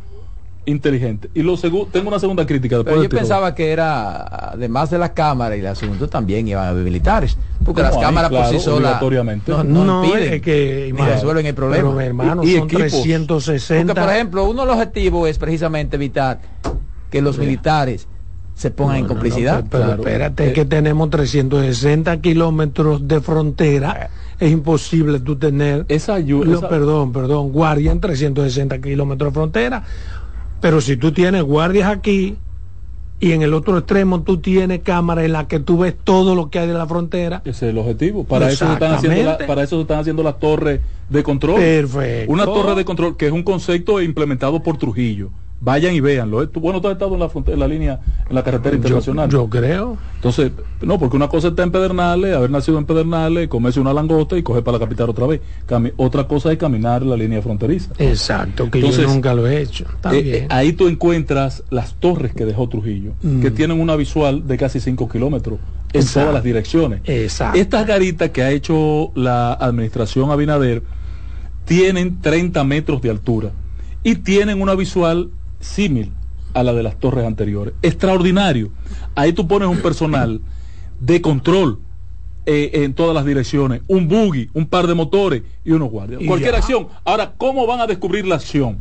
inteligente. 0.69 1.29
Y 1.33 1.41
lo 1.43 1.57
segundo, 1.57 1.89
tengo 1.91 2.07
una 2.09 2.19
segunda 2.19 2.45
crítica 2.45 2.75
después 2.77 2.93
Pero 2.95 3.03
yo 3.03 3.09
pensaba 3.09 3.53
que 3.55 3.71
era, 3.71 4.51
además 4.51 4.89
de 4.89 4.97
la 4.97 5.13
cámara 5.13 5.55
y 5.55 5.59
el 5.59 5.67
asunento, 5.67 6.07
también 6.07 6.47
iban 6.47 6.65
a 6.65 6.69
haber 6.69 6.83
militares. 6.83 7.37
Porque 7.65 7.81
¿Cómo 7.81 7.87
las 7.89 7.95
ahí? 7.95 8.01
cámaras 8.01 8.29
por 8.29 8.39
Claro, 8.39 8.53
sí 8.57 8.59
solas 8.63 9.01
no, 9.47 9.63
no 9.63 9.85
no, 9.85 10.05
impiden 10.05 10.33
es 10.33 10.41
que 10.41 10.93
ni 10.95 11.01
resuelven 11.01 11.45
el 11.45 11.55
problema. 11.55 11.89
Pero, 11.89 12.01
hermano, 12.01 12.43
Y- 12.43 12.51
y 12.51 12.55
son 12.57 12.63
equipos. 12.65 12.89
360. 12.89 13.93
Porque, 13.93 14.05
por 14.05 14.13
ejemplo, 14.15 14.49
uno 14.49 14.61
de 14.61 14.67
los 14.67 14.75
objetivos 14.75 15.29
es 15.29 15.37
precisamente 15.37 15.95
evitar 15.97 16.39
que 17.09 17.21
los 17.21 17.37
militares 17.37 18.07
se 18.55 18.71
pongan 18.71 18.97
en 18.97 19.01
No, 19.03 19.07
complicidad. 19.07 19.63
no, 19.63 19.69
pero 19.69 19.83
Claro. 19.85 20.01
espérate, 20.03 20.43
es 20.45 20.49
Eh, 20.49 20.53
que 20.53 20.65
tenemos 20.65 21.09
360 21.09 22.19
kilómetros 22.21 23.07
de 23.07 23.21
frontera. 23.21 24.09
Es 24.39 24.51
imposible 24.51 25.19
tú 25.19 25.37
tener. 25.37 25.85
Esa 25.89 26.13
ayuda. 26.15 26.57
esa- 26.57 26.69
Perdón, 26.69 27.11
perdón, 27.11 27.51
guardia 27.51 27.91
en 27.91 27.99
360 27.99 28.79
kilómetros 28.79 29.31
de 29.31 29.33
frontera. 29.33 29.83
Pero 30.61 30.81
si 30.81 30.97
tú 30.97 31.11
tienes 31.11 31.43
guardias 31.43 31.89
aquí 31.89 32.35
y 33.21 33.31
en 33.33 33.41
el 33.41 33.53
otro 33.53 33.77
extremo 33.77 34.21
tú 34.23 34.37
tienes 34.39 34.79
cámara 34.79 35.25
en 35.25 35.33
la 35.33 35.47
que 35.47 35.59
tú 35.59 35.77
ves 35.79 35.95
todo 36.03 36.35
lo 36.35 36.49
que 36.49 36.59
hay 36.59 36.67
de 36.67 36.73
la 36.73 36.87
frontera. 36.87 37.41
Ese 37.45 37.67
es 37.67 37.71
el 37.71 37.77
objetivo. 37.77 38.23
Para 38.23 38.49
eso, 38.49 38.65
se 38.67 38.73
están 38.73 38.93
haciendo 38.93 39.23
la- 39.23 39.37
para 39.39 39.63
eso 39.63 39.75
se 39.77 39.81
están 39.81 39.99
haciendo 39.99 40.23
las 40.23 40.39
torres 40.39 40.81
de 41.09 41.23
control. 41.23 41.55
Perfecto. 41.59 42.31
Una 42.31 42.45
torre 42.45 42.75
de 42.75 42.85
control 42.85 43.17
que 43.17 43.27
es 43.27 43.31
un 43.31 43.43
concepto 43.43 44.01
implementado 44.01 44.61
por 44.63 44.77
Trujillo 44.77 45.29
Vayan 45.61 45.93
y 45.93 45.99
véanlo. 45.99 46.41
¿eh? 46.41 46.49
Bueno, 46.53 46.79
tú 46.79 46.87
has 46.87 46.93
estado 46.93 47.13
en 47.13 47.19
la, 47.19 47.29
frontera, 47.29 47.53
en 47.55 47.59
la 47.59 47.67
línea, 47.67 47.99
en 48.29 48.35
la 48.35 48.43
carretera 48.43 48.75
internacional. 48.75 49.29
Yo 49.29 49.49
creo. 49.49 49.97
Entonces, 50.15 50.51
no, 50.81 50.97
porque 50.97 51.17
una 51.17 51.27
cosa 51.27 51.49
está 51.49 51.63
en 51.63 51.71
Pedernales, 51.71 52.35
haber 52.35 52.49
nacido 52.49 52.77
en 52.77 52.85
Pedernales, 52.85 53.49
comerse 53.49 53.79
una 53.79 53.93
langosta 53.93 54.37
y 54.37 54.43
coger 54.43 54.63
para 54.63 54.77
la 54.77 54.85
capital 54.85 55.09
otra 55.09 55.27
vez. 55.27 55.41
otra 55.97 56.27
cosa 56.27 56.51
es 56.51 56.57
caminar 56.57 57.03
la 57.03 57.17
línea 57.17 57.41
fronteriza. 57.41 57.91
Exacto, 57.97 58.71
que 58.71 58.81
yo 58.81 59.07
nunca 59.07 59.33
lo 59.33 59.47
he 59.47 59.61
hecho. 59.61 59.85
Eh, 60.11 60.43
eh, 60.43 60.47
ahí 60.49 60.73
tú 60.73 60.87
encuentras 60.87 61.63
las 61.69 61.93
torres 61.95 62.33
que 62.33 62.45
dejó 62.45 62.69
Trujillo, 62.69 63.13
que 63.21 63.51
mm. 63.51 63.55
tienen 63.55 63.81
una 63.81 63.95
visual 63.95 64.47
de 64.47 64.57
casi 64.57 64.79
5 64.79 65.09
kilómetros 65.09 65.59
en 65.91 66.05
todas 66.05 66.33
las 66.33 66.43
direcciones. 66.43 67.01
Exacto. 67.05 67.59
Estas 67.59 67.85
garitas 67.85 68.29
que 68.29 68.43
ha 68.43 68.51
hecho 68.51 69.11
la 69.15 69.53
administración 69.53 70.31
Abinader 70.31 70.83
tienen 71.65 72.21
30 72.21 72.63
metros 72.63 73.01
de 73.01 73.09
altura 73.09 73.51
y 74.03 74.15
tienen 74.15 74.61
una 74.61 74.75
visual 74.75 75.29
símil 75.59 76.13
a 76.53 76.63
la 76.63 76.73
de 76.73 76.83
las 76.83 76.99
torres 76.99 77.25
anteriores. 77.25 77.73
Extraordinario. 77.81 78.71
Ahí 79.15 79.33
tú 79.33 79.47
pones 79.47 79.67
un 79.69 79.81
personal 79.81 80.41
de 80.99 81.21
control 81.21 81.79
eh, 82.45 82.83
en 82.83 82.93
todas 82.93 83.13
las 83.13 83.25
direcciones, 83.25 83.81
un 83.87 84.07
buggy, 84.07 84.49
un 84.53 84.65
par 84.65 84.87
de 84.87 84.95
motores 84.95 85.43
y 85.63 85.71
unos 85.71 85.89
guardias. 85.89 86.21
Cualquier 86.25 86.55
acción. 86.55 86.87
Ahora, 87.03 87.33
¿cómo 87.37 87.67
van 87.67 87.81
a 87.81 87.87
descubrir 87.87 88.25
la 88.25 88.35
acción? 88.35 88.79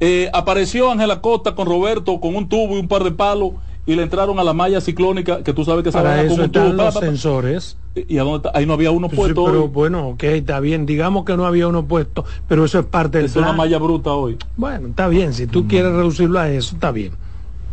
Eh, 0.00 0.30
apareció 0.32 0.90
Ángela 0.90 1.20
Costa 1.20 1.54
con 1.54 1.66
Roberto 1.66 2.20
con 2.20 2.36
un 2.36 2.48
tubo 2.48 2.76
y 2.76 2.80
un 2.80 2.88
par 2.88 3.02
de 3.04 3.10
palos 3.10 3.52
y 3.84 3.94
le 3.96 4.02
entraron 4.02 4.38
a 4.38 4.44
la 4.44 4.52
malla 4.52 4.80
ciclónica 4.80 5.42
que 5.42 5.52
tú 5.52 5.64
sabes 5.64 5.82
que 5.82 5.92
se 5.92 5.98
con 5.98 6.40
un 6.40 6.50
tubo. 6.50 6.72
Los 6.72 6.94
sensores. 6.94 7.76
¿Y 8.08 8.18
Ahí 8.54 8.66
no 8.66 8.72
había 8.72 8.90
uno 8.90 9.08
puesto. 9.08 9.44
pero 9.44 9.68
bueno, 9.68 10.08
ok, 10.08 10.22
está 10.24 10.60
bien. 10.60 10.86
Digamos 10.86 11.24
que 11.24 11.36
no 11.36 11.46
había 11.46 11.68
uno 11.68 11.86
puesto, 11.86 12.24
pero 12.46 12.64
eso 12.64 12.78
es 12.78 12.86
parte 12.86 13.18
del 13.18 13.26
Es 13.26 13.36
una 13.36 13.52
malla 13.52 13.78
bruta 13.78 14.12
hoy. 14.12 14.36
Bueno, 14.56 14.88
está 14.88 15.08
bien. 15.08 15.32
Si 15.32 15.46
tú 15.46 15.66
quieres 15.66 15.92
reducirlo 15.92 16.38
a 16.38 16.48
eso, 16.50 16.74
está 16.74 16.90
bien. 16.90 17.12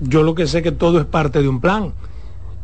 Yo 0.01 0.23
lo 0.23 0.35
que 0.35 0.47
sé 0.47 0.61
que 0.61 0.71
todo 0.71 0.99
es 0.99 1.05
parte 1.05 1.41
de 1.41 1.47
un 1.47 1.61
plan. 1.61 1.93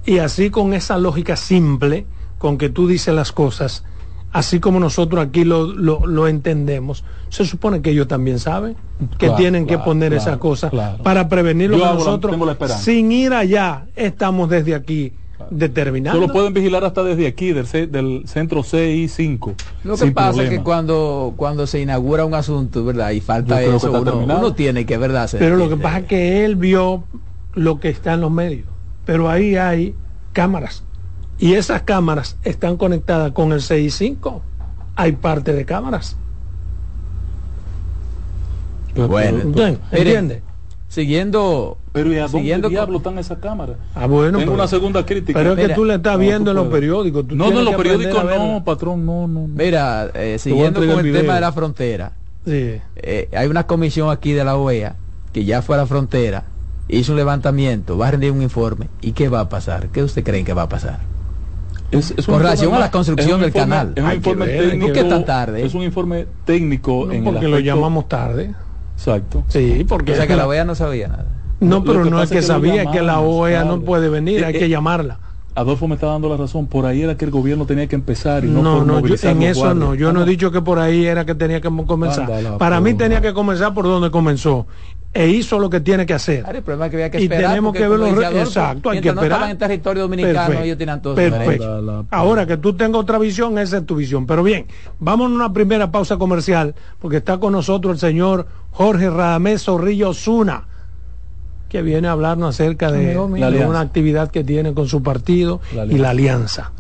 Y 0.06 0.18
así 0.18 0.50
con 0.50 0.74
esa 0.74 0.98
lógica 0.98 1.36
simple 1.36 2.06
con 2.38 2.58
que 2.58 2.70
tú 2.70 2.88
dices 2.88 3.14
las 3.14 3.32
cosas, 3.32 3.84
así 4.32 4.60
como 4.60 4.80
nosotros 4.80 5.24
aquí 5.24 5.44
lo, 5.44 6.28
entendemos, 6.28 7.04
se 7.30 7.46
supone 7.46 7.82
que 7.82 7.92
ellos 7.92 8.08
también 8.08 8.40
saben 8.40 8.76
que 9.20 9.30
tienen 9.32 9.68
que 9.68 9.78
poner 9.78 10.14
esa 10.14 10.40
cosa 10.40 10.72
para 11.04 11.28
prevenirlo 11.30 11.78
nosotros 11.78 12.36
sin 12.80 13.12
ir 13.12 13.34
allá. 13.34 13.86
Estamos 13.96 14.50
desde 14.50 14.74
aquí 14.74 15.14
determinando. 15.50 16.20
Lo 16.20 16.32
pueden 16.32 16.54
vigilar 16.54 16.84
hasta 16.84 17.04
desde 17.04 17.28
aquí, 17.28 17.54
del, 17.54 17.66
del 17.92 18.24
centro 18.28 18.62
CI5. 18.62 19.54
Lo 19.84 19.98
que 19.98 20.12
pasa 20.12 20.44
es 20.44 20.50
que 20.50 20.62
cuando, 20.62 21.34
cuando 21.36 21.68
se 21.68 21.82
inaugura 21.82 22.26
un 22.26 22.34
asunto, 22.34 22.86
¿verdad? 22.86 23.12
Y 23.12 23.22
falta 23.22 23.62
eso, 23.62 23.92
uno, 23.92 24.54
tiene 24.54 24.86
que, 24.86 24.98
¿verdad? 24.98 25.30
Pero 25.38 25.58
lo 25.58 25.70
que 25.70 25.78
pasa 25.78 26.00
es 26.00 26.06
que 26.06 26.46
él 26.46 26.56
vio 26.56 27.04
lo 27.54 27.80
que 27.80 27.90
está 27.90 28.14
en 28.14 28.22
los 28.22 28.32
medios. 28.32 28.68
Pero 29.06 29.30
ahí 29.30 29.56
hay 29.56 29.96
cámaras. 30.34 30.84
Y 31.40 31.54
esas 31.54 31.82
cámaras 31.82 32.38
están 32.44 32.78
conectadas 32.78 33.32
con 33.32 33.52
el 33.52 33.62
CI5. 33.62 34.42
Hay 34.96 35.14
parte 35.14 35.54
de 35.54 35.66
cámaras. 35.66 36.16
Bueno, 38.96 39.54
¿entiende? 39.92 40.44
Siguiendo 40.88 41.78
pero 41.92 42.14
¿y 42.14 42.18
a 42.18 42.28
dónde 42.28 42.70
diablo 42.70 42.98
están 42.98 43.18
esas 43.18 43.40
cámaras? 43.40 43.76
Ah, 43.96 44.08
bueno. 44.08 44.40
Tengo 44.40 44.54
una 44.54 44.68
segunda 44.68 45.06
crítica. 45.06 45.38
Pero 45.38 45.54
es 45.54 45.68
que 45.68 45.74
tú 45.74 45.84
le 45.84 45.96
estás 45.96 46.18
viendo 46.18 46.52
en 46.52 46.58
los 46.58 46.68
periódicos. 46.68 47.26
no, 47.28 47.52
no, 47.52 47.60
en 47.60 47.66
los 47.66 47.76
periódicos 47.76 48.24
no, 48.24 48.64
patrón, 48.64 49.06
no, 49.06 49.28
no. 49.28 49.48
Mira, 49.48 50.10
eh, 50.14 50.38
siguiendo 50.40 50.80
con 50.80 51.06
el, 51.06 51.12
tema 51.12 51.36
de 51.36 51.42
la 51.42 51.52
frontera. 51.52 52.14
Sí. 52.46 52.80
Eh, 52.96 53.30
hay 53.36 53.48
una 53.48 53.68
comisión 53.68 54.10
aquí 54.10 54.32
de 54.32 54.44
la 54.44 54.58
OEA 54.58 54.96
que 55.34 55.46
ya 55.46 55.62
fue 55.62 55.76
a 55.76 55.80
la 55.80 55.86
frontera, 55.86 56.46
hizo 56.88 57.12
un 57.12 57.18
levantamiento, 57.18 57.98
va 57.98 58.08
a 58.08 58.12
rendir 58.12 58.32
un 58.32 58.42
informe. 58.42 58.88
¿Y 59.02 59.12
qué 59.12 59.30
va 59.30 59.42
a 59.42 59.50
pasar? 59.50 59.90
¿Qué 59.90 60.04
usted 60.04 60.24
creen 60.24 60.46
que 60.46 60.54
va 60.54 60.64
a 60.64 60.70
pasar? 60.70 61.00
Es, 61.92 62.14
con 62.26 62.40
relación 62.40 62.74
a 62.74 62.80
la 62.80 62.90
construcción 62.90 63.42
del 63.42 63.52
canal. 63.52 63.94
Es 63.96 64.04
un 64.04 64.14
informe 64.14 64.48
técnico. 64.48 64.94
¿Qué 64.94 65.04
tan 65.04 65.26
tarde? 65.26 65.66
Es 65.66 65.74
un 65.74 65.84
informe 65.84 66.26
técnico 66.46 67.12
en 67.12 67.24
porque 67.26 67.48
lo 67.48 67.60
llamamos 67.60 68.08
tarde. 68.08 68.54
Exacto. 68.96 69.44
Sí, 69.50 69.86
porque... 69.88 70.12
O 70.14 70.16
sea 70.16 70.28
que 70.28 70.36
la 70.36 70.48
OEA 70.48 70.64
no 70.64 70.76
sabía 70.76 71.10
nada. 71.10 71.41
No, 71.62 71.84
pero 71.84 72.04
no 72.06 72.22
es 72.22 72.30
que, 72.30 72.42
sabía 72.42 72.92
que 72.92 73.02
la 73.02 73.20
OEA 73.20 73.64
no 73.64 73.82
puede 73.82 74.10
venir, 74.10 74.44
hay 74.44 74.56
eh, 74.56 74.60
que 74.60 74.68
llamarla. 74.68 75.20
Adolfo 75.54 75.88
me 75.88 75.96
está 75.96 76.08
dando 76.08 76.30
la 76.30 76.38
razón, 76.38 76.68
por 76.68 76.86
ahí 76.86 77.02
era 77.02 77.18
que 77.18 77.26
el 77.26 77.32
gobierno 77.32 77.66
tenía 77.66 77.86
que 77.86 77.96
empezar 77.96 78.46
y 78.46 78.48
no, 78.48 78.64
no, 78.64 78.86
no 78.86 79.00
en 79.00 79.44
eso 79.44 79.74
no, 79.74 79.96
yo 79.96 80.14
no 80.14 80.24
he 80.24 80.26
dicho 80.26 80.50
que 80.50 80.62
por 80.62 80.80
ahí 80.80 81.06
era 81.06 81.26
que 81.26 81.36
tenía 81.36 81.60
que 81.60 81.70
comenzar. 81.86 82.58
Para 82.58 82.80
mí 82.80 82.94
tenía 82.94 83.22
que 83.22 83.34
comenzar 83.34 83.74
por 83.74 83.86
donde 83.86 84.10
comenzó 84.10 84.66
e 85.14 85.28
hizo 85.28 85.60
lo 85.60 85.70
que 85.70 85.82
tiene 85.82 86.06
que 86.06 86.14
hacer. 86.14 86.46
el 86.48 86.64
problema 86.64 86.86
es 86.86 86.92
que 86.92 86.98
había 86.98 87.12
que 87.12 87.18
esperar. 87.18 87.44
Y 87.44 87.48
tenemos 87.48 87.74
que 87.74 87.88
verlo 87.88 88.08
exacto, 88.08 88.90
hay 88.90 89.02
que 89.02 89.10
esperar. 89.10 89.42
No 89.42 89.48
en 89.48 89.58
territorio 89.58 90.04
dominicano, 90.04 90.38
perfecto, 90.38 90.64
ellos 90.64 90.78
tienen 90.78 91.02
todo 91.02 91.16
Perfecto. 91.16 92.06
Ahora 92.12 92.48
que 92.48 92.56
tú 92.56 92.74
tengas 92.74 93.02
otra 93.02 93.20
visión, 93.20 93.60
esa 93.60 93.80
es 93.80 93.86
tu 93.86 93.96
visión. 93.96 94.26
Pero 94.26 94.44
bien, 94.44 94.68
vamos 95.00 95.30
a 95.30 95.36
una 95.36 95.52
primera 95.52 95.92
pausa 95.92 96.16
comercial, 96.18 96.76
porque 97.00 97.18
está 97.18 97.40
con 97.40 97.52
nosotros 97.52 97.96
el 97.96 98.00
señor 98.00 98.48
Jorge 98.72 99.10
Radamés 99.10 99.64
Zorrillo 99.64 100.14
Zuna 100.14 100.68
que 101.72 101.82
viene 101.82 102.10
a 102.10 102.12
hablarnos 102.12 102.50
acerca 102.50 102.92
de, 102.92 103.18
una 103.18 103.80
actividad 103.80 104.30
que 104.30 104.44
tiene 104.44 104.74
con 104.74 104.90
su 104.90 105.02
partido 105.02 105.62
y 105.90 106.00
la 106.00 106.10
alianza. 106.10 106.74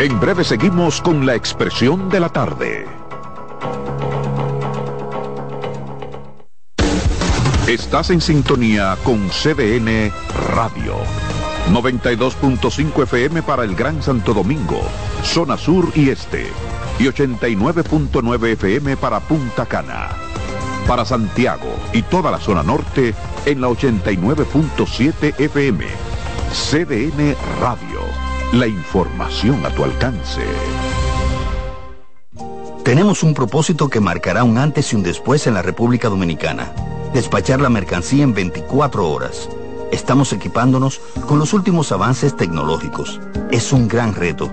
En 0.00 0.20
breve 0.20 0.42
seguimos 0.42 1.00
con 1.00 1.24
la 1.24 1.36
expresión 1.36 2.10
de 2.10 2.18
la 2.18 2.28
tarde. 2.28 2.86
Estás 7.68 8.10
en 8.10 8.20
sintonía 8.20 8.96
con 9.04 9.28
CDN 9.28 10.10
Radio. 10.56 10.96
92.5 11.70 13.04
FM 13.04 13.42
para 13.42 13.62
el 13.62 13.76
Gran 13.76 14.02
Santo 14.02 14.34
Domingo, 14.34 14.82
zona 15.22 15.56
sur 15.56 15.88
y 15.94 16.10
este 16.10 16.48
y 16.98 17.04
89.9 17.04 18.52
FM 18.52 18.96
para 18.96 19.20
Punta 19.20 19.66
Cana. 19.66 20.10
Para 20.86 21.04
Santiago 21.04 21.74
y 21.92 22.02
toda 22.02 22.30
la 22.30 22.38
zona 22.38 22.62
norte 22.62 23.14
en 23.46 23.60
la 23.60 23.68
89.7 23.68 25.34
FM. 25.38 25.86
CDN 26.52 27.34
Radio. 27.60 28.00
La 28.52 28.66
información 28.66 29.64
a 29.66 29.70
tu 29.70 29.82
alcance. 29.84 30.42
Tenemos 32.84 33.22
un 33.22 33.34
propósito 33.34 33.88
que 33.88 34.00
marcará 34.00 34.44
un 34.44 34.58
antes 34.58 34.92
y 34.92 34.96
un 34.96 35.02
después 35.02 35.46
en 35.46 35.54
la 35.54 35.62
República 35.62 36.10
Dominicana. 36.10 36.72
Despachar 37.14 37.60
la 37.60 37.70
mercancía 37.70 38.22
en 38.22 38.34
24 38.34 39.08
horas. 39.08 39.48
Estamos 39.90 40.32
equipándonos 40.32 41.00
con 41.26 41.38
los 41.38 41.54
últimos 41.54 41.90
avances 41.92 42.36
tecnológicos. 42.36 43.20
Es 43.50 43.72
un 43.72 43.88
gran 43.88 44.14
reto 44.14 44.52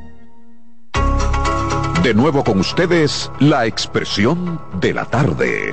De 2.03 2.13
nuevo 2.15 2.43
con 2.43 2.59
ustedes, 2.59 3.31
la 3.39 3.67
expresión 3.67 4.59
de 4.79 4.91
la 4.91 5.05
tarde. 5.05 5.71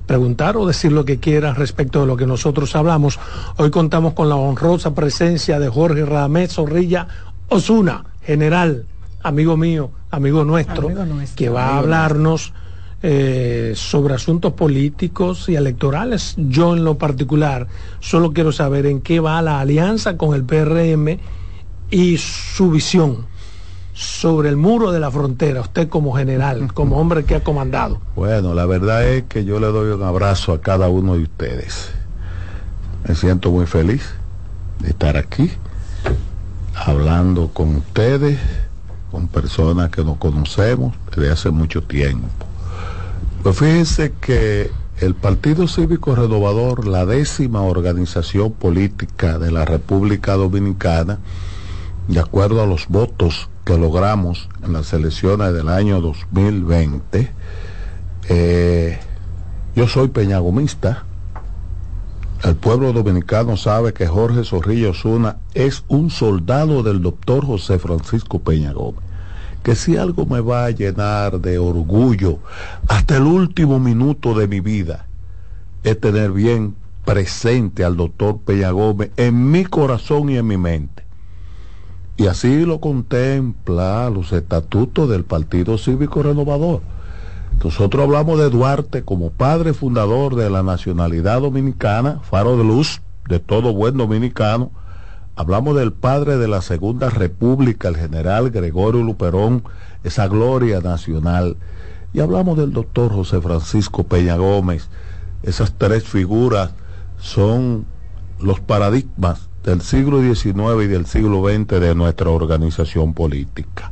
preguntar 0.10 0.58
o 0.58 0.66
decir 0.66 0.92
lo 0.92 1.06
que 1.06 1.20
quiera 1.20 1.54
respecto 1.54 2.02
de 2.02 2.08
lo 2.08 2.18
que 2.18 2.26
nosotros 2.26 2.76
hablamos. 2.76 3.20
Hoy 3.58 3.70
contamos 3.70 4.14
con 4.14 4.28
la 4.28 4.38
honrosa 4.38 4.96
presencia 4.96 5.60
de 5.60 5.70
Jorge 5.70 6.04
Radamés 6.04 6.54
Zorrilla 6.54 7.08
Osuna, 7.50 8.06
general, 8.24 8.86
amigo 9.24 9.58
mío, 9.58 9.92
amigo 10.12 10.44
nuestro, 10.44 10.88
Amigo 10.88 11.06
nuestro. 11.06 11.36
que 11.36 11.50
va 11.50 11.70
a 11.70 11.78
hablarnos 11.80 12.54
eh, 13.02 13.74
sobre 13.76 14.14
asuntos 14.14 14.54
políticos 14.54 15.50
y 15.50 15.56
electorales. 15.56 16.36
Yo 16.38 16.76
en 16.76 16.84
lo 16.84 16.98
particular 16.98 17.68
solo 18.00 18.34
quiero 18.34 18.52
saber 18.52 18.86
en 18.86 19.02
qué 19.02 19.20
va 19.20 19.42
la 19.42 19.60
alianza 19.60 20.18
con 20.18 20.36
el 20.36 20.44
PRM 20.44 21.18
y 21.90 22.18
su 22.18 22.72
visión 22.72 23.26
sobre 23.94 24.50
el 24.50 24.56
muro 24.56 24.92
de 24.92 25.00
la 25.00 25.12
frontera, 25.12 25.62
usted 25.62 25.90
como 25.90 26.14
general, 26.16 26.72
como 26.74 26.98
hombre 27.00 27.26
que 27.26 27.36
ha 27.36 27.44
comandado. 27.44 28.00
Bueno, 28.16 28.54
la 28.54 28.66
verdad 28.66 29.06
es 29.08 29.24
que 29.24 29.44
yo 29.44 29.60
le 29.60 29.68
doy 29.68 29.92
un 29.92 30.04
abrazo 30.04 30.54
a 30.54 30.62
cada 30.62 30.88
uno 30.88 31.16
de 31.16 31.24
ustedes. 31.24 31.92
Me 33.08 33.16
siento 33.16 33.50
muy 33.52 33.66
feliz 33.66 34.04
de 34.80 34.90
estar 34.90 35.18
aquí, 35.18 35.52
hablando 36.86 37.50
con 37.50 37.76
ustedes, 37.76 38.40
con 39.12 39.28
personas 39.28 39.90
que 39.90 40.04
nos 40.04 40.18
conocemos 40.18 40.96
desde 41.16 41.32
hace 41.32 41.50
mucho 41.50 41.84
tiempo. 41.84 42.28
Pues 43.44 43.58
fíjense 43.58 44.14
que 44.20 44.72
el 45.00 45.16
Partido 45.16 45.68
Cívico 45.68 46.16
Renovador, 46.16 46.88
la 46.88 47.06
décima 47.06 47.62
organización 47.62 48.52
política 48.52 49.40
de 49.40 49.52
la 49.52 49.66
República 49.66 50.34
Dominicana, 50.34 51.20
de 52.08 52.20
acuerdo 52.20 52.62
a 52.64 52.66
los 52.66 52.88
votos 52.88 53.50
que 53.66 53.78
logramos 53.78 54.50
en 54.64 54.74
las 54.74 54.92
elecciones 54.94 55.54
del 55.54 55.70
año 55.70 56.02
2020, 56.02 57.32
eh, 58.30 59.00
yo 59.76 59.88
soy 59.88 60.08
peñagomista. 60.08 61.04
El 62.44 62.56
pueblo 62.56 62.94
dominicano 62.94 63.58
sabe 63.58 63.94
que 63.94 64.08
Jorge 64.08 64.46
Zorrilla 64.46 64.92
Osuna 64.92 65.38
es 65.54 65.84
un 65.90 66.10
soldado 66.10 66.84
del 66.84 67.02
doctor 67.02 67.46
José 67.46 67.80
Francisco 67.80 68.40
Peña 68.40 68.72
Gómez. 68.72 69.04
Que 69.62 69.76
si 69.76 69.98
algo 69.98 70.26
me 70.26 70.40
va 70.40 70.64
a 70.64 70.72
llenar 70.72 71.42
de 71.42 71.60
orgullo 71.60 72.40
hasta 72.88 73.18
el 73.18 73.24
último 73.24 73.78
minuto 73.78 74.34
de 74.34 74.48
mi 74.48 74.62
vida 74.62 75.08
es 75.84 76.00
tener 76.00 76.32
bien 76.32 76.76
presente 77.04 77.84
al 77.84 77.98
doctor 77.98 78.40
Peña 78.40 78.72
Gómez 78.72 79.12
en 79.18 79.52
mi 79.52 79.66
corazón 79.66 80.30
y 80.30 80.38
en 80.38 80.48
mi 80.48 80.58
mente. 80.58 81.04
Y 82.16 82.28
así 82.28 82.66
lo 82.66 82.80
contempla 82.80 84.10
los 84.10 84.32
estatutos 84.32 85.10
del 85.10 85.26
Partido 85.26 85.78
Cívico 85.78 86.24
Renovador. 86.24 86.82
Nosotros 87.64 88.04
hablamos 88.04 88.40
de 88.40 88.50
Duarte 88.50 89.04
como 89.04 89.32
padre 89.32 89.74
fundador 89.74 90.36
de 90.36 90.50
la 90.50 90.64
nacionalidad 90.64 91.42
dominicana, 91.42 92.20
faro 92.24 92.56
de 92.56 92.64
luz 92.64 93.02
de 93.28 93.40
todo 93.40 93.74
buen 93.74 93.98
dominicano. 93.98 94.72
Hablamos 95.36 95.76
del 95.76 95.92
padre 95.92 96.38
de 96.38 96.48
la 96.48 96.62
Segunda 96.62 97.10
República, 97.10 97.90
el 97.90 97.98
general 97.98 98.50
Gregorio 98.50 99.04
Luperón, 99.04 99.64
esa 100.06 100.30
gloria 100.30 100.80
nacional. 100.80 101.58
Y 102.14 102.22
hablamos 102.22 102.58
del 102.58 102.72
doctor 102.72 103.12
José 103.12 103.42
Francisco 103.42 104.06
Peña 104.06 104.38
Gómez. 104.38 104.88
Esas 105.44 105.74
tres 105.78 106.06
figuras 106.06 106.72
son 107.20 107.86
los 108.40 108.62
paradigmas 108.62 109.50
del 109.66 109.82
siglo 109.82 110.22
XIX 110.22 110.86
y 110.86 110.88
del 110.88 111.06
siglo 111.06 111.44
XX 111.44 111.80
de 111.82 111.94
nuestra 111.94 112.30
organización 112.30 113.14
política. 113.14 113.92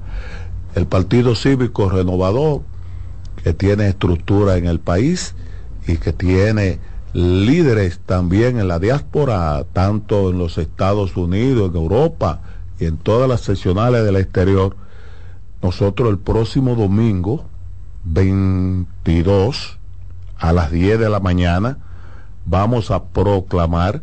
El 0.73 0.88
Partido 0.88 1.36
Cívico 1.36 1.89
Renovador, 1.89 2.62
que 3.43 3.54
tiene 3.54 3.88
estructura 3.88 4.58
en 4.58 4.65
el 4.65 4.80
país 4.80 5.36
y 5.88 5.97
que 5.97 6.13
tiene 6.13 6.80
líderes 7.13 8.00
también 8.06 8.60
en 8.60 8.67
la 8.67 8.80
diáspora, 8.80 9.65
tanto 9.73 10.30
en 10.30 10.38
los 10.38 10.58
Estados 10.58 11.15
Unidos, 11.15 11.71
en 11.71 11.78
Europa 11.78 12.41
y 12.80 12.86
en 12.86 12.97
todas 12.97 13.30
las 13.30 13.41
seccionales 13.41 14.04
del 14.04 14.17
exterior. 14.17 14.76
Nosotros 15.62 16.10
el 16.10 16.19
próximo 16.19 16.76
domingo, 16.76 17.45
22, 18.04 19.80
a 20.38 20.54
las 20.54 20.71
10 20.71 21.00
de 21.00 21.10
la 21.10 21.19
mañana, 21.19 21.80
vamos 22.45 22.91
a 22.91 23.06
proclamar 23.06 24.02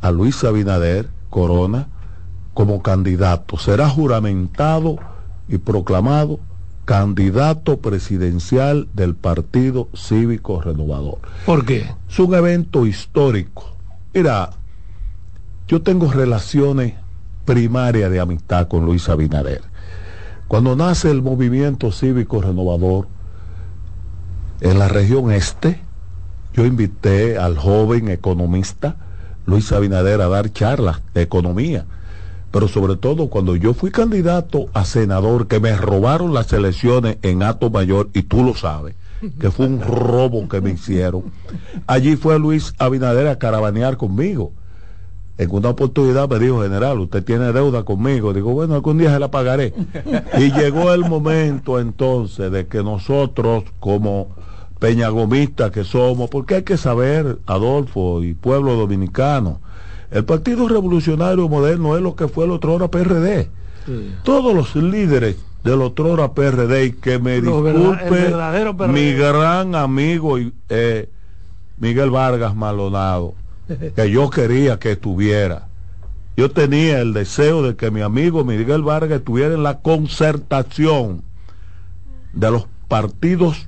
a 0.00 0.10
Luis 0.10 0.44
Abinader 0.44 1.08
Corona 1.30 1.88
como 2.52 2.82
candidato. 2.82 3.58
Será 3.58 3.88
juramentado 3.88 4.98
y 5.48 5.58
proclamado 5.58 6.38
candidato 6.84 7.78
presidencial 7.78 8.88
del 8.92 9.14
Partido 9.14 9.88
Cívico 9.94 10.60
Renovador. 10.60 11.18
¿Por 11.46 11.64
qué? 11.64 11.90
Es 12.08 12.18
un 12.18 12.34
evento 12.34 12.86
histórico. 12.86 13.74
Mira, 14.12 14.50
yo 15.66 15.82
tengo 15.82 16.10
relaciones 16.10 16.94
primarias 17.44 18.10
de 18.10 18.20
amistad 18.20 18.68
con 18.68 18.84
Luis 18.84 19.08
Abinader. 19.08 19.62
Cuando 20.48 20.76
nace 20.76 21.10
el 21.10 21.22
movimiento 21.22 21.90
cívico 21.90 22.42
renovador 22.42 23.08
en 24.60 24.78
la 24.78 24.88
región 24.88 25.32
este, 25.32 25.80
yo 26.52 26.64
invité 26.64 27.38
al 27.38 27.56
joven 27.56 28.08
economista 28.08 28.96
Luis 29.46 29.72
Abinader 29.72 30.20
a 30.20 30.28
dar 30.28 30.52
charlas 30.52 31.00
de 31.12 31.22
economía. 31.22 31.86
Pero 32.54 32.68
sobre 32.68 32.94
todo 32.94 33.26
cuando 33.30 33.56
yo 33.56 33.74
fui 33.74 33.90
candidato 33.90 34.66
a 34.74 34.84
senador, 34.84 35.48
que 35.48 35.58
me 35.58 35.76
robaron 35.76 36.32
las 36.32 36.52
elecciones 36.52 37.18
en 37.22 37.42
Ato 37.42 37.68
Mayor, 37.68 38.10
y 38.14 38.22
tú 38.22 38.44
lo 38.44 38.54
sabes, 38.54 38.94
que 39.40 39.50
fue 39.50 39.66
un 39.66 39.80
robo 39.80 40.48
que 40.48 40.60
me 40.60 40.70
hicieron. 40.70 41.24
Allí 41.88 42.14
fue 42.14 42.38
Luis 42.38 42.72
Abinader 42.78 43.26
a 43.26 43.40
caravanear 43.40 43.96
conmigo. 43.96 44.52
En 45.36 45.50
una 45.50 45.70
oportunidad 45.70 46.28
me 46.28 46.38
dijo, 46.38 46.62
general, 46.62 47.00
usted 47.00 47.24
tiene 47.24 47.52
deuda 47.52 47.82
conmigo. 47.82 48.32
Digo, 48.32 48.52
bueno, 48.52 48.76
algún 48.76 48.98
día 48.98 49.12
se 49.12 49.18
la 49.18 49.32
pagaré. 49.32 49.74
Y 50.38 50.52
llegó 50.52 50.94
el 50.94 51.00
momento 51.00 51.80
entonces 51.80 52.52
de 52.52 52.68
que 52.68 52.84
nosotros, 52.84 53.64
como 53.80 54.28
peñagomistas 54.78 55.72
que 55.72 55.82
somos, 55.82 56.30
porque 56.30 56.54
hay 56.54 56.62
que 56.62 56.76
saber, 56.76 57.40
Adolfo 57.46 58.22
y 58.22 58.34
pueblo 58.34 58.76
dominicano, 58.76 59.58
el 60.14 60.24
Partido 60.24 60.68
Revolucionario 60.68 61.48
Moderno 61.48 61.96
es 61.96 62.02
lo 62.02 62.14
que 62.14 62.28
fue 62.28 62.44
el 62.44 62.52
otrora 62.52 62.86
PRD. 62.86 63.50
Todos 64.22 64.54
los 64.54 64.76
líderes 64.76 65.36
del 65.64 65.82
otrora 65.82 66.32
PRD, 66.34 66.84
y 66.84 66.92
que 66.92 67.18
me 67.18 67.40
disculpe 67.40 68.32
mi 68.86 69.12
gran 69.12 69.74
amigo 69.74 70.38
eh, 70.68 71.08
Miguel 71.78 72.10
Vargas 72.10 72.54
Maldonado, 72.54 73.34
que 73.96 74.08
yo 74.08 74.30
quería 74.30 74.78
que 74.78 74.92
estuviera. 74.92 75.66
Yo 76.36 76.48
tenía 76.48 77.00
el 77.00 77.12
deseo 77.12 77.62
de 77.62 77.74
que 77.74 77.90
mi 77.90 78.00
amigo 78.00 78.44
Miguel 78.44 78.82
Vargas 78.82 79.18
estuviera 79.18 79.54
en 79.54 79.64
la 79.64 79.80
concertación 79.80 81.24
de 82.32 82.52
los 82.52 82.66
partidos, 82.86 83.66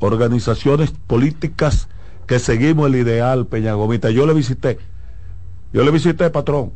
organizaciones 0.00 0.92
políticas 1.06 1.88
que 2.26 2.40
seguimos 2.40 2.88
el 2.88 2.96
ideal 2.96 3.46
Peñagomita. 3.46 4.10
Yo 4.10 4.26
le 4.26 4.34
visité, 4.34 4.78
yo 5.72 5.84
le 5.84 5.90
visité, 5.90 6.30
patrón, 6.30 6.72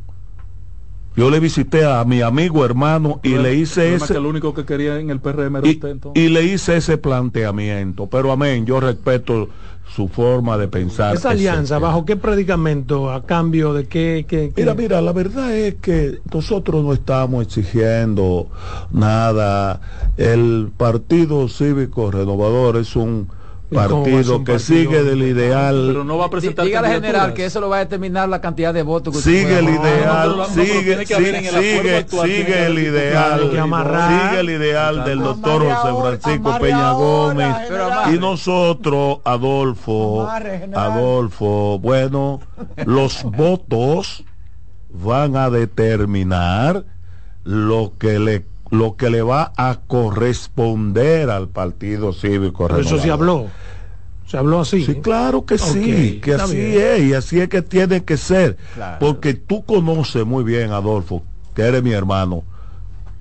Yo 1.15 1.29
le 1.29 1.39
visité 1.39 1.85
a 1.85 2.03
mi 2.03 2.21
amigo 2.21 2.65
hermano 2.65 3.21
y 3.23 3.37
le 3.37 3.55
hice 3.55 3.95
ese... 3.95 4.13
Que 4.13 4.19
el 4.19 4.25
único 4.25 4.53
que 4.53 4.65
quería 4.65 4.99
en 4.99 5.09
el 5.09 5.21
PRM 5.21 5.57
era 5.57 5.67
y, 5.67 5.71
usted, 5.71 5.89
entonces. 5.89 6.21
y 6.21 6.27
le 6.27 6.43
hice 6.43 6.75
ese 6.75 6.97
planteamiento. 6.97 8.07
Pero 8.07 8.33
amén, 8.33 8.65
yo 8.65 8.81
respeto 8.81 9.47
su 9.95 10.09
forma 10.09 10.57
de 10.57 10.67
pensar. 10.67 11.15
Esa 11.15 11.29
alianza, 11.29 11.79
¿bajo 11.79 12.03
qué 12.03 12.17
predicamento? 12.17 13.11
¿A 13.11 13.25
cambio 13.25 13.73
de 13.73 13.85
qué? 13.87 14.25
qué, 14.27 14.51
qué? 14.53 14.61
Mira, 14.61 14.73
mira, 14.73 15.01
la 15.01 15.13
verdad 15.13 15.55
es 15.55 15.75
que 15.75 16.19
nosotros 16.33 16.83
no 16.83 16.91
estamos 16.91 17.45
exigiendo 17.45 18.49
nada. 18.91 19.79
El 20.17 20.71
Partido 20.75 21.47
Cívico 21.47 22.11
Renovador 22.11 22.75
es 22.77 22.95
un 22.95 23.29
partido 23.73 24.43
que 24.43 24.59
sigue 24.59 25.03
del 25.03 25.21
ideal. 25.23 25.85
Pero 25.87 26.03
no 26.03 26.17
va 26.17 26.25
a 26.25 26.29
presentar 26.29 26.65
Dígale 26.65 26.89
general 26.89 27.33
que 27.33 27.45
eso 27.45 27.59
lo 27.59 27.69
va 27.69 27.77
a 27.77 27.79
determinar 27.79 28.29
la 28.29 28.41
cantidad 28.41 28.73
de 28.73 28.83
votos 28.83 29.13
que 29.13 29.17
usted 29.19 29.31
Sigue 29.31 29.59
el 29.59 29.69
ideal, 29.69 30.29
no, 30.29 30.35
no, 30.35 30.47
no, 30.47 30.53
sigue, 30.53 31.05
sigue, 31.05 31.05
sigue, 31.05 32.65
el 32.65 32.79
ideal, 32.79 33.49
sigue 33.51 34.39
el 34.39 34.49
ideal 34.49 35.03
del 35.05 35.19
doctor 35.19 35.63
José 35.63 36.01
Francisco 36.01 36.59
Peña 36.59 36.89
ahora, 36.89 37.33
Gómez. 37.33 37.55
Y 38.13 38.19
nosotros, 38.19 39.19
Adolfo. 39.23 40.27
Adolfo, 40.73 41.79
bueno, 41.79 42.41
los 42.85 43.23
votos 43.37 44.23
van 44.89 45.35
a 45.35 45.49
determinar 45.49 46.85
lo 47.43 47.93
que 47.97 48.19
le 48.19 48.45
lo 48.71 48.95
que 48.95 49.09
le 49.09 49.21
va 49.21 49.53
a 49.57 49.79
corresponder 49.87 51.29
al 51.29 51.47
Partido 51.49 52.13
Cívico 52.13 52.67
Pero 52.67 52.81
eso 52.81 52.97
se 52.97 53.11
habló. 53.11 53.47
Se 54.27 54.37
habló 54.37 54.61
así. 54.61 54.83
Sí, 54.83 54.95
claro 54.95 55.45
que 55.45 55.57
sí, 55.57 56.19
que 56.23 56.33
así 56.33 56.55
bien. 56.55 56.81
es 56.81 57.01
y 57.03 57.13
así 57.13 57.39
es 57.39 57.47
que 57.47 57.61
tiene 57.61 58.03
que 58.03 58.17
ser. 58.17 58.57
Claro. 58.73 58.97
Porque 58.99 59.35
tú 59.35 59.63
conoces 59.63 60.25
muy 60.25 60.43
bien, 60.43 60.71
Adolfo, 60.71 61.21
que 61.53 61.61
eres 61.61 61.83
mi 61.83 61.91
hermano, 61.91 62.43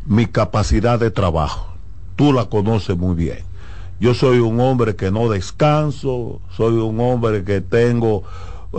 mi 0.07 0.27
capacidad 0.27 0.99
de 0.99 1.11
trabajo. 1.11 1.75
Tú 2.17 2.33
la 2.33 2.47
conoces 2.47 2.97
muy 2.97 3.15
bien. 3.15 3.41
Yo 4.01 4.15
soy 4.15 4.39
un 4.39 4.61
hombre 4.61 4.97
que 4.97 5.11
no 5.11 5.29
descanso, 5.29 6.41
soy 6.57 6.75
un 6.75 6.99
hombre 7.01 7.45
que 7.45 7.61
tengo 7.61 8.25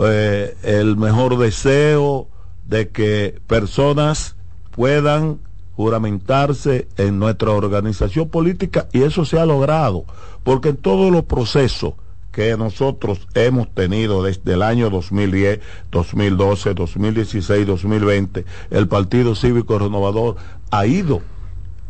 eh, 0.02 0.56
el 0.62 0.96
mejor 0.96 1.38
deseo 1.38 2.28
de 2.66 2.88
que 2.88 3.40
personas 3.46 4.34
puedan 4.72 5.38
juramentarse 5.76 6.88
en 6.96 7.18
nuestra 7.18 7.50
organización 7.50 8.28
política 8.28 8.88
y 8.92 9.02
eso 9.02 9.24
se 9.24 9.38
ha 9.38 9.46
logrado, 9.46 10.04
porque 10.42 10.70
en 10.70 10.76
todos 10.76 11.12
los 11.12 11.24
procesos 11.24 11.94
que 12.32 12.56
nosotros 12.56 13.28
hemos 13.34 13.72
tenido 13.72 14.22
desde 14.22 14.54
el 14.54 14.62
año 14.62 14.90
2010, 14.90 15.60
2012, 15.90 16.74
2016, 16.74 17.66
2020, 17.66 18.44
el 18.70 18.88
Partido 18.88 19.34
Cívico 19.34 19.78
Renovador 19.78 20.36
ha 20.70 20.86
ido 20.86 21.22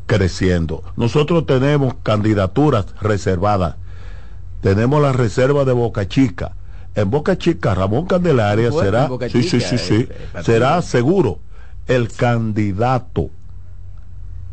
creciendo. 0.06 0.82
Nosotros 0.96 1.46
tenemos 1.46 1.94
candidaturas 2.02 2.86
reservadas. 3.00 3.76
Tenemos 4.60 5.02
la 5.02 5.12
reserva 5.12 5.64
de 5.64 5.72
Boca 5.72 6.06
Chica. 6.06 6.52
En 6.94 7.10
Boca 7.10 7.36
Chica, 7.36 7.74
Ramón 7.74 8.06
Candelaria 8.06 8.70
será, 8.72 9.10
sí, 9.28 9.42
sí, 9.42 9.60
sí, 9.60 9.78
sí, 9.78 9.94
eh, 9.94 10.08
eh, 10.10 10.42
será 10.42 10.80
seguro 10.80 11.40
el 11.88 12.08
candidato 12.08 13.30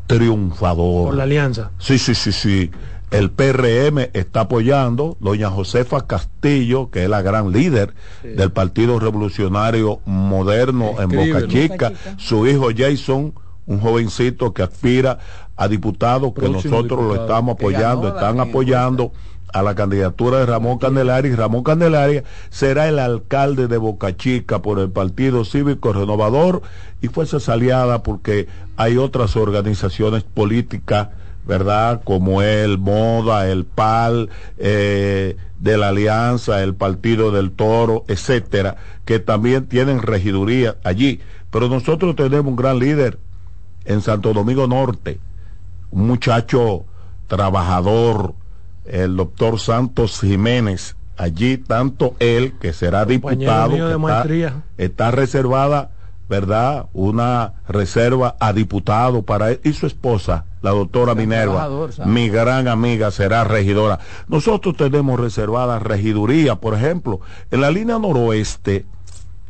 triunfador. 0.07 1.07
Por 1.07 1.15
la 1.15 1.23
alianza. 1.23 1.71
Sí, 1.79 1.97
sí, 1.97 2.15
sí, 2.15 2.31
sí. 2.31 2.71
El 3.11 3.29
PRM 3.29 4.09
está 4.13 4.41
apoyando, 4.41 5.17
doña 5.19 5.49
Josefa 5.51 6.07
Castillo, 6.07 6.89
que 6.89 7.03
es 7.03 7.09
la 7.09 7.21
gran 7.21 7.51
líder 7.51 7.93
del 8.23 8.51
Partido 8.51 8.99
Revolucionario 8.99 9.99
Moderno 10.05 10.95
en 10.99 11.09
Boca. 11.09 11.47
Chica, 11.47 11.89
Boca 11.89 11.99
Chica. 11.99 12.17
su 12.17 12.47
hijo 12.47 12.69
Jason, 12.75 13.33
un 13.67 13.79
jovencito 13.79 14.51
que 14.53 14.63
aspira 14.63 15.19
a 15.55 15.67
diputado, 15.67 16.33
que 16.33 16.41
Próximo 16.41 16.75
nosotros 16.75 17.03
lo 17.05 17.15
estamos 17.21 17.55
Que 17.55 17.65
apoyando, 17.65 18.07
están 18.07 18.31
encuesta. 18.31 18.49
apoyando 18.49 19.11
a 19.53 19.61
la 19.61 19.75
candidatura 19.75 20.39
de 20.39 20.47
Ramón 20.47 20.79
Candelaria 20.79 21.35
Ramón 21.35 21.63
Candelaria 21.63 22.23
será 22.49 22.89
el 22.89 22.99
alcalde 22.99 23.67
de 23.67 23.77
Boca 23.77 24.17
Chica 24.17 24.61
por 24.61 24.79
el 24.79 24.89
Partido 24.89 25.45
Cívico 25.45 25.93
Renovador 25.93 26.63
y 27.01 27.07
fuerzas 27.07 27.47
aliadas 27.49 28.01
porque 28.01 28.47
hay 28.75 28.97
otras 28.97 29.35
organizaciones 29.35 30.23
políticas, 30.23 31.09
¿verdad? 31.45 32.01
Como 32.03 32.41
el 32.41 32.79
MODA, 32.79 33.49
el 33.49 33.65
PAL, 33.65 34.29
eh, 34.57 35.37
de 35.59 35.77
la 35.77 35.89
Alianza, 35.89 36.61
el 36.61 36.75
Partido 36.75 37.31
del 37.31 37.51
Toro, 37.51 38.03
etcétera, 38.09 38.75
que 39.05 39.19
también 39.19 39.67
tienen 39.67 40.01
regiduría 40.01 40.75
allí. 40.83 41.21
Pero 41.51 41.69
nosotros 41.69 42.15
tenemos 42.17 42.47
un 42.47 42.55
gran 42.57 42.79
líder 42.79 43.17
en 43.85 44.01
Santo 44.01 44.33
Domingo 44.33 44.67
Norte, 44.67 45.19
un 45.91 46.07
muchacho 46.07 46.83
trabajador, 47.27 48.33
el 48.85 49.15
doctor 49.15 49.59
Santos 49.59 50.19
Jiménez. 50.19 50.95
Allí 51.15 51.57
tanto 51.57 52.15
él, 52.19 52.53
que 52.59 52.73
será 52.73 53.05
Compañero 53.05 53.89
diputado, 53.89 54.25
que 54.77 54.83
está, 54.83 55.11
reservada, 55.11 55.91
¿verdad? 56.27 56.87
Una 56.93 57.53
reserva 57.67 58.35
a 58.39 58.51
diputado 58.51 59.21
para 59.21 59.51
él 59.51 59.59
y 59.63 59.73
su 59.73 59.85
esposa, 59.85 60.45
la 60.63 60.71
doctora 60.71 61.13
Minerva, 61.13 61.69
mi 62.05 62.29
gran 62.29 62.67
amiga, 62.67 63.11
será 63.11 63.43
regidora. 63.43 63.99
Nosotros 64.27 64.75
tenemos 64.75 65.19
reservada 65.19 65.77
regiduría, 65.77 66.55
por 66.55 66.73
ejemplo, 66.73 67.19
en 67.51 67.61
la 67.61 67.69
línea 67.69 67.99
noroeste, 67.99 68.85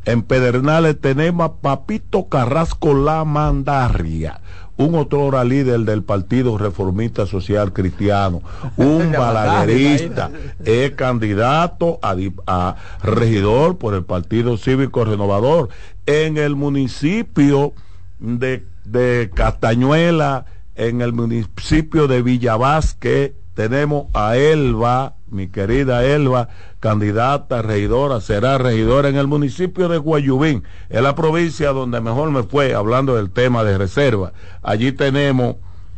en 0.06 0.22
Pedernales 0.24 1.00
tenemos 1.00 1.46
a 1.46 1.54
Papito 1.54 2.28
Carrasco 2.28 2.94
La 2.94 3.24
Mandarria, 3.24 4.42
un 4.78 4.96
otrora 4.96 5.44
líder 5.44 5.82
del 5.82 6.04
Partido 6.04 6.58
Reformista 6.58 7.26
Social 7.26 7.74
Cristiano, 7.74 8.42
un 8.78 9.12
La 9.12 9.20
balaguerista, 9.20 10.32
es 10.66 10.92
candidato 10.92 12.00
a, 12.02 12.16
a 12.48 12.76
regidor 13.04 13.78
por 13.78 13.94
el 13.94 14.04
Partido 14.04 14.58
Cívico 14.58 15.06
Renovador 15.06 15.70
en 16.06 16.38
el 16.38 16.56
municipio 16.56 17.74
de, 18.20 18.66
de 18.86 19.32
Castañuela, 19.34 20.46
en 20.76 21.02
el 21.02 21.14
municipio 21.14 22.08
de 22.08 22.22
Villavasque, 22.22 23.36
tenemos 23.54 24.08
a 24.14 24.36
Elba, 24.36 25.16
mi 25.34 25.48
querida 25.48 26.06
Elba, 26.06 26.50
candidata 26.80 27.62
regidora, 27.62 28.22
será 28.22 28.58
regidora 28.58 29.10
en 29.10 29.18
el 29.18 29.28
municipio 29.28 29.90
de 29.90 29.98
Guayubín, 29.98 30.64
en 30.90 31.04
la 31.04 31.16
provincia 31.16 31.70
donde 31.70 32.00
mejor 32.02 32.32
me 32.32 32.44
fue, 32.44 32.74
hablando 32.74 33.16
del 33.16 33.32
tema 33.32 33.64
de 33.64 33.78
reserva. 33.78 34.34
Allí 34.62 34.92
tenemos 34.92 35.56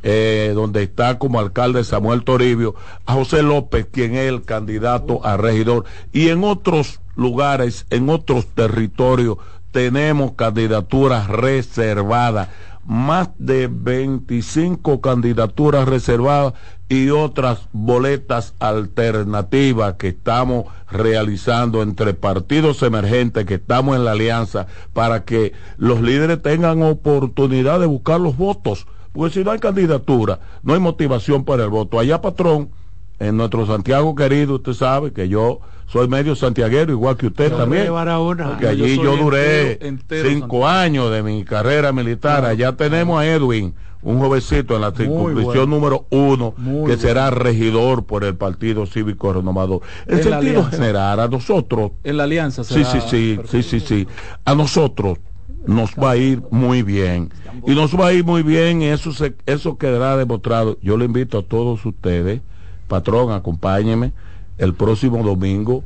eh, 0.08 0.52
donde 0.54 0.84
está 0.84 1.18
como 1.18 1.40
alcalde 1.40 1.84
Samuel 1.84 2.24
Toribio, 2.24 2.76
a 3.08 3.14
José 3.14 3.42
López, 3.42 3.88
quien 3.92 4.14
es 4.14 4.30
el 4.30 4.44
candidato 4.44 5.26
a 5.26 5.36
regidor. 5.36 5.86
Y 6.14 6.30
en 6.30 6.44
otros 6.44 7.02
lugares, 7.16 7.88
en 7.90 8.10
otros 8.10 8.46
territorios, 8.48 9.38
tenemos 9.72 10.34
candidaturas 10.34 11.28
reservadas, 11.28 12.50
más 12.86 13.30
de 13.40 13.68
25 13.68 15.02
candidaturas 15.02 15.88
reservadas 15.88 16.54
y 16.88 17.10
otras 17.10 17.68
boletas 17.74 18.54
alternativas 18.60 19.96
que 19.96 20.10
estamos 20.10 20.66
realizando 20.90 21.82
entre 21.82 22.14
partidos 22.14 22.84
emergentes 22.84 23.46
que 23.46 23.56
estamos 23.56 23.96
en 23.96 24.06
la 24.06 24.12
alianza 24.12 24.68
para 24.94 25.26
que 25.26 25.54
los 25.78 26.02
líderes 26.02 26.42
tengan 26.42 26.84
oportunidad 26.84 27.80
de 27.80 27.88
buscar 27.88 28.22
los 28.22 28.38
votos. 28.38 28.86
Porque 29.12 29.34
si 29.34 29.44
no 29.44 29.52
hay 29.52 29.60
candidatura, 29.60 30.40
no 30.62 30.74
hay 30.74 30.80
motivación 30.80 31.44
para 31.44 31.64
el 31.64 31.70
voto. 31.70 32.00
Allá, 32.00 32.22
patrón, 32.22 32.70
en 33.18 33.38
nuestro 33.38 33.66
Santiago 33.66 34.14
querido, 34.14 34.56
usted 34.56 34.74
sabe 34.74 35.12
que 35.12 35.28
yo 35.30 35.62
soy 35.88 36.08
medio 36.08 36.36
santiaguero, 36.36 36.92
igual 36.92 37.16
que 37.18 37.28
usted 37.28 37.52
Yo 37.52 37.58
también. 37.58 37.88
Porque 37.88 38.68
allí 38.68 38.98
yo 38.98 39.18
duré 39.18 39.74
entero, 39.74 39.88
entero 39.88 40.30
cinco 40.30 40.68
años 40.68 41.12
de 41.12 41.24
mi 41.24 41.44
carrera 41.44 41.92
militar. 41.92 42.46
Allá 42.46 42.76
tenemos 42.76 43.20
a 43.20 43.26
Edwin, 43.26 43.74
un 44.02 44.20
jovencito 44.20 44.76
en 44.76 44.82
la 44.82 44.92
circunscripción 44.92 45.70
bueno. 45.70 45.76
número 45.76 46.06
uno, 46.10 46.54
Muy 46.58 46.74
que 46.74 46.96
bueno. 46.96 47.02
será 47.02 47.30
regidor 47.30 48.06
por 48.06 48.24
el 48.24 48.36
Partido 48.36 48.86
Cívico 48.86 49.34
Renovador. 49.34 49.82
En 50.08 50.24
sentido 50.24 50.64
general, 50.66 51.20
a 51.20 51.28
nosotros, 51.28 51.92
En 52.04 52.18
la 52.18 52.24
alianza 52.24 52.64
sí, 52.64 52.84
será 52.84 53.02
sí, 53.02 53.02
sí, 53.10 53.40
sí, 53.48 53.64
sí, 53.64 53.80
sí, 53.80 54.08
a 54.44 54.56
nosotros 54.56 55.20
nos 55.66 55.92
va 55.96 56.12
a 56.12 56.18
ir 56.18 56.44
muy 56.52 56.84
bien. 56.84 57.32
Y 57.66 57.74
nos 57.74 58.00
va 58.00 58.08
a 58.08 58.14
ir 58.14 58.24
muy 58.24 58.44
bien, 58.44 58.82
y 58.82 58.86
eso, 58.86 59.12
se, 59.12 59.36
eso 59.46 59.78
quedará 59.78 60.18
demostrado. 60.18 60.78
Yo 60.82 60.98
le 60.98 61.06
invito 61.06 61.40
a 61.40 61.42
todos 61.44 61.86
ustedes, 61.86 62.42
patrón, 62.88 63.32
acompáñeme, 63.32 64.14
el 64.58 64.74
próximo 64.74 65.24
domingo 65.24 65.84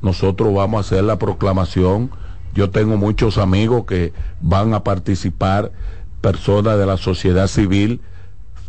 nosotros 0.00 0.54
vamos 0.54 0.78
a 0.78 0.80
hacer 0.80 1.04
la 1.04 1.18
proclamación. 1.18 2.10
Yo 2.54 2.70
tengo 2.70 2.96
muchos 2.96 3.38
amigos 3.38 3.84
que 3.86 4.12
van 4.40 4.74
a 4.74 4.84
participar, 4.84 5.72
personas 6.20 6.78
de 6.78 6.86
la 6.86 6.96
sociedad 6.96 7.48
civil, 7.48 8.00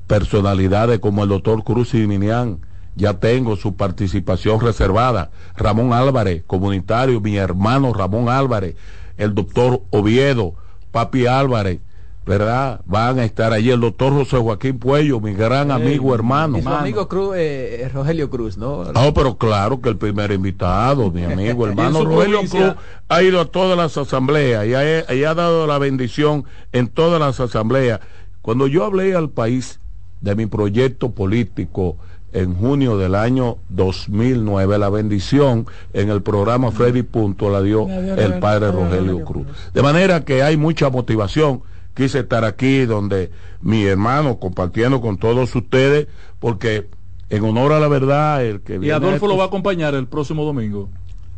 personalidades 0.07 0.99
como 0.99 1.23
el 1.23 1.29
doctor 1.29 1.63
Cruz 1.63 1.93
y 1.93 2.07
Minián. 2.07 2.59
Ya 2.95 3.13
tengo 3.13 3.55
su 3.55 3.75
participación 3.75 4.59
reservada. 4.59 5.31
Ramón 5.55 5.93
Álvarez, 5.93 6.43
comunitario, 6.45 7.21
mi 7.21 7.37
hermano 7.37 7.93
Ramón 7.93 8.27
Álvarez, 8.27 8.75
el 9.17 9.35
doctor 9.35 9.83
Oviedo, 9.91 10.55
Papi 10.91 11.27
Álvarez, 11.27 11.79
¿verdad? 12.25 12.81
Van 12.85 13.19
a 13.19 13.25
estar 13.25 13.53
allí 13.53 13.71
el 13.71 13.79
doctor 13.79 14.13
José 14.13 14.37
Joaquín 14.37 14.77
Puello, 14.77 15.19
mi 15.19 15.33
gran 15.33 15.71
amigo 15.71 16.13
hermano. 16.13 16.57
Y 16.57 16.61
su 16.61 16.69
amigo 16.69 17.07
Cruz, 17.07 17.35
eh, 17.37 17.89
Rogelio 17.93 18.29
Cruz, 18.29 18.57
¿no? 18.57 18.91
No, 18.91 19.13
pero 19.13 19.37
claro 19.37 19.81
que 19.81 19.89
el 19.89 19.97
primer 19.97 20.31
invitado, 20.31 21.11
mi 21.11 21.23
amigo 21.23 21.67
hermano 21.67 22.05
Rogelio 22.05 22.41
Cruz, 22.41 22.75
ha 23.07 23.23
ido 23.23 23.41
a 23.41 23.45
todas 23.45 23.77
las 23.77 23.97
asambleas 23.97 24.65
y 24.67 24.73
ha, 24.75 25.13
y 25.13 25.23
ha 25.23 25.33
dado 25.33 25.65
la 25.65 25.79
bendición 25.79 26.45
en 26.71 26.87
todas 26.87 27.19
las 27.19 27.39
asambleas. 27.39 27.99
Cuando 28.41 28.67
yo 28.67 28.85
hablé 28.85 29.15
al 29.15 29.29
país 29.29 29.79
de 30.21 30.35
mi 30.35 30.45
proyecto 30.45 31.11
político, 31.11 31.97
en 32.33 32.55
junio 32.55 32.97
del 32.97 33.15
año 33.15 33.57
2009. 33.69 34.77
La 34.77 34.89
bendición 34.89 35.67
en 35.93 36.09
el 36.09 36.21
programa 36.21 36.71
Freddy 36.71 37.03
Punto 37.03 37.49
la 37.49 37.61
dio 37.61 37.87
el 37.89 38.39
padre 38.39 38.71
Rogelio 38.71 39.23
Cruz. 39.23 39.47
De 39.73 39.81
manera 39.81 40.23
que 40.25 40.43
hay 40.43 40.57
mucha 40.57 40.89
motivación. 40.89 41.61
Quise 41.93 42.19
estar 42.19 42.45
aquí 42.45 42.85
donde 42.85 43.31
mi 43.61 43.83
hermano 43.83 44.39
compartiendo 44.39 45.01
con 45.01 45.17
todos 45.17 45.53
ustedes 45.55 46.07
porque 46.39 46.87
en 47.29 47.43
honor 47.43 47.73
a 47.73 47.79
la 47.79 47.87
verdad 47.87 48.43
el 48.43 48.61
que 48.61 48.79
y 48.81 48.89
Adolfo 48.89 49.27
lo 49.27 49.37
va 49.37 49.45
a 49.45 49.47
acompañar 49.47 49.95
el 49.95 50.07
próximo 50.07 50.45
domingo. 50.45 50.89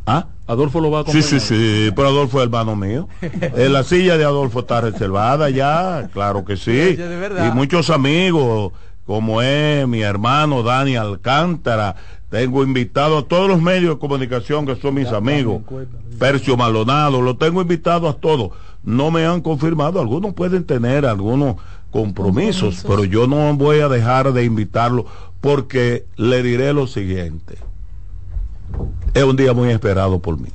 ¿Ah? 0.06 0.26
Adolfo 0.46 0.80
lo 0.80 0.90
va 0.90 0.98
a 0.98 1.00
acompañar. 1.02 1.28
Sí, 1.28 1.40
sí, 1.40 1.54
sí, 1.86 1.92
pero 1.94 2.08
Adolfo 2.08 2.38
es 2.38 2.44
hermano 2.44 2.74
mío. 2.76 3.08
en 3.20 3.72
la 3.72 3.84
silla 3.84 4.16
de 4.16 4.24
Adolfo 4.24 4.60
está 4.60 4.80
reservada 4.80 5.50
ya, 5.50 6.08
claro 6.12 6.44
que 6.44 6.56
sí. 6.56 6.96
Y 6.98 7.54
muchos 7.54 7.90
amigos 7.90 8.72
como 9.06 9.42
es 9.42 9.86
mi 9.86 10.02
hermano 10.02 10.62
Dani 10.62 10.96
Alcántara. 10.96 11.96
Tengo 12.30 12.62
invitado 12.62 13.18
a 13.18 13.22
todos 13.24 13.46
los 13.46 13.60
medios 13.60 13.94
de 13.94 14.00
comunicación 14.00 14.64
que 14.64 14.76
son 14.76 14.94
mis 14.94 15.08
amigos. 15.08 15.62
Percio 16.18 16.56
Malonado, 16.56 17.20
lo 17.20 17.36
tengo 17.36 17.60
invitado 17.60 18.08
a 18.08 18.14
todos. 18.14 18.52
No 18.84 19.10
me 19.10 19.26
han 19.26 19.40
confirmado, 19.40 20.00
algunos 20.00 20.34
pueden 20.34 20.64
tener 20.64 21.06
algunos 21.06 21.56
compromisos, 21.90 22.84
pero 22.86 23.04
yo 23.04 23.26
no 23.26 23.54
voy 23.54 23.80
a 23.80 23.88
dejar 23.88 24.32
de 24.32 24.44
invitarlo 24.44 25.06
porque 25.40 26.06
le 26.16 26.42
diré 26.42 26.72
lo 26.72 26.86
siguiente. 26.86 27.58
Es 29.14 29.24
un 29.24 29.36
día 29.36 29.52
muy 29.52 29.70
esperado 29.70 30.20
por 30.20 30.38
mí. 30.40 30.48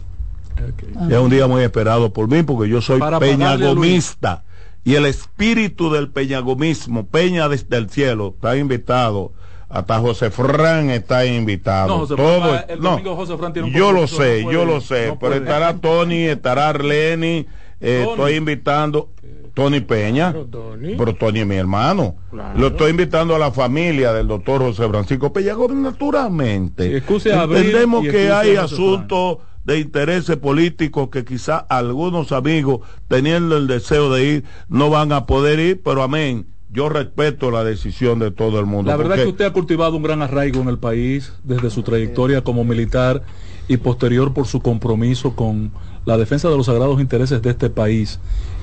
Es 1.10 1.18
un 1.18 1.30
día 1.30 1.48
muy 1.48 1.64
esperado 1.64 2.12
por 2.12 2.28
mí 2.28 2.44
porque 2.44 2.70
yo 2.70 2.82
soy 2.82 3.00
peñagomista 3.20 4.44
y 4.88 4.96
el 4.96 5.06
espíritu 5.06 5.92
del 5.92 6.08
peñagomismo, 6.08 7.08
Peña 7.08 7.50
desde 7.50 7.76
el 7.76 7.90
cielo, 7.90 8.34
está 8.36 8.56
invitado. 8.56 9.34
Hasta 9.68 10.00
José 10.00 10.32
Fran 10.32 10.90
está 10.92 11.26
invitado. 11.26 11.90
No, 11.90 11.98
José 11.98 12.16
Todo, 12.16 13.68
yo 13.68 13.92
lo 13.92 14.08
sé, 14.08 14.46
yo 14.50 14.64
lo 14.64 14.80
sé, 14.80 15.18
pero 15.20 15.36
estará 15.36 15.76
Tony, 15.76 16.24
estará 16.24 16.70
Arleni, 16.70 17.46
eh, 17.80 18.06
estoy 18.10 18.36
invitando 18.36 19.10
Tony 19.54 19.82
Peña, 19.82 20.32
pero 20.32 21.16
Tony, 21.16 21.40
es 21.40 21.48
mi 21.48 21.56
hermano. 21.56 22.16
Lo 22.56 22.68
estoy 22.68 22.92
invitando 22.92 23.36
a 23.36 23.40
la 23.40 23.52
familia 23.52 24.14
del 24.14 24.28
doctor 24.28 24.62
José 24.62 24.88
Francisco 24.88 25.34
Peña 25.34 25.56
naturalmente. 25.74 26.98
Entendemos 26.98 28.04
que 28.04 28.32
hay 28.32 28.56
asuntos 28.56 29.40
de 29.66 29.80
intereses 29.80 30.38
políticos 30.38 31.10
que 31.12 31.26
quizá 31.26 31.58
algunos 31.58 32.32
amigos, 32.32 32.82
teniendo 33.08 33.58
el 33.58 33.68
deseo 33.68 34.14
de 34.14 34.26
ir, 34.26 34.44
no 34.70 34.90
van 34.90 35.12
a 35.12 35.26
poder 35.26 35.60
ir, 35.60 35.82
pero 35.84 36.04
amén. 36.04 36.46
Yo 36.70 36.90
respeto 36.90 37.50
la 37.50 37.64
decisión 37.64 38.20
de 38.20 38.30
todo 38.30 38.60
el 38.60 38.66
mundo. 38.66 38.92
La 38.92 38.98
verdad 38.98 39.18
es 39.18 39.24
que 39.24 39.30
usted 39.30 39.46
ha 39.46 39.54
cultivado 39.54 39.98
un 39.98 40.04
gran 40.04 40.22
arraigo 40.22 40.62
en 40.62 40.70
el 40.70 40.78
país 40.78 41.34
desde 41.44 41.70
su 41.70 41.82
trayectoria 41.82 42.44
como 42.44 42.64
militar 42.64 43.24
y 43.68 43.78
posterior 43.78 44.34
por 44.34 44.48
su 44.48 44.62
compromiso 44.62 45.36
con 45.36 45.72
la 46.08 46.18
defensa 46.18 46.47
de 46.47 46.55
los 46.55 46.68
sagrados 46.68 47.01
intereses 47.01 47.41
de 47.41 47.49
este 47.49 47.70
país, 47.70 48.18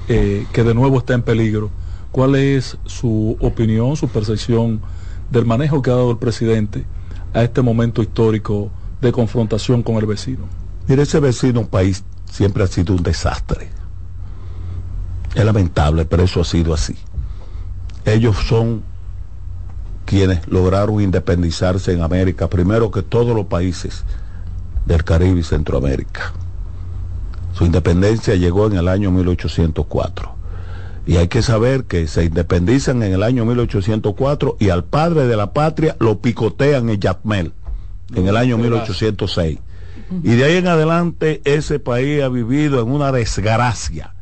eh, 0.08 0.46
que 0.54 0.64
de 0.64 0.72
nuevo 0.72 0.96
está 0.96 1.12
en 1.12 1.20
peligro. 1.20 1.70
¿Cuál 2.10 2.36
es 2.36 2.78
su 2.86 3.36
opinión, 3.38 3.96
su 3.96 4.08
percepción 4.08 4.80
del 5.30 5.44
manejo 5.44 5.82
que 5.82 5.90
ha 5.90 5.94
dado 5.94 6.12
el 6.12 6.16
presidente 6.16 6.86
a 7.34 7.42
este 7.42 7.60
momento 7.60 8.00
histórico 8.00 8.70
de 9.02 9.12
confrontación 9.12 9.82
con 9.82 9.96
el 9.96 10.06
vecino? 10.06 10.46
Mire, 10.88 11.02
ese 11.02 11.20
vecino 11.20 11.66
país 11.66 12.02
siempre 12.32 12.64
ha 12.64 12.66
sido 12.66 12.94
un 12.94 13.02
desastre. 13.02 13.68
Es 15.34 15.44
lamentable, 15.44 16.06
pero 16.06 16.22
eso 16.22 16.40
ha 16.40 16.44
sido 16.44 16.72
así. 16.72 16.96
Ellos 18.06 18.36
son 18.48 18.82
quienes 20.06 20.48
lograron 20.48 21.02
independizarse 21.02 21.92
en 21.92 22.00
América, 22.00 22.48
primero 22.48 22.90
que 22.90 23.02
todos 23.02 23.36
los 23.36 23.46
países 23.46 24.02
del 24.86 25.04
Caribe 25.04 25.40
y 25.40 25.42
Centroamérica. 25.42 26.32
Su 27.54 27.64
independencia 27.64 28.34
llegó 28.34 28.66
en 28.66 28.76
el 28.76 28.88
año 28.88 29.10
1804. 29.10 30.34
Y 31.06 31.16
hay 31.16 31.28
que 31.28 31.42
saber 31.42 31.84
que 31.84 32.06
se 32.06 32.24
independizan 32.24 33.02
en 33.02 33.12
el 33.12 33.22
año 33.22 33.44
1804 33.44 34.56
y 34.58 34.70
al 34.70 34.84
padre 34.84 35.26
de 35.26 35.36
la 35.36 35.52
patria 35.52 35.96
lo 36.00 36.18
picotean 36.18 36.88
en 36.88 37.00
Yatmel 37.00 37.52
en 38.14 38.26
el 38.26 38.36
año 38.36 38.58
1806. 38.58 39.58
Y 40.22 40.34
de 40.34 40.44
ahí 40.44 40.56
en 40.56 40.66
adelante 40.66 41.40
ese 41.44 41.78
país 41.78 42.22
ha 42.22 42.28
vivido 42.28 42.80
en 42.82 42.90
una 42.90 43.12
desgracia, 43.12 44.14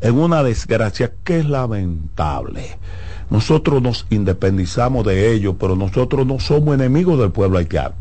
en 0.00 0.18
una 0.18 0.42
desgracia 0.42 1.12
que 1.24 1.40
es 1.40 1.46
lamentable. 1.46 2.78
Nosotros 3.30 3.82
nos 3.82 4.06
independizamos 4.10 5.04
de 5.04 5.32
ellos, 5.32 5.56
pero 5.58 5.76
nosotros 5.76 6.26
no 6.26 6.38
somos 6.40 6.74
enemigos 6.74 7.18
del 7.18 7.30
pueblo 7.30 7.58
haitiano. 7.58 7.94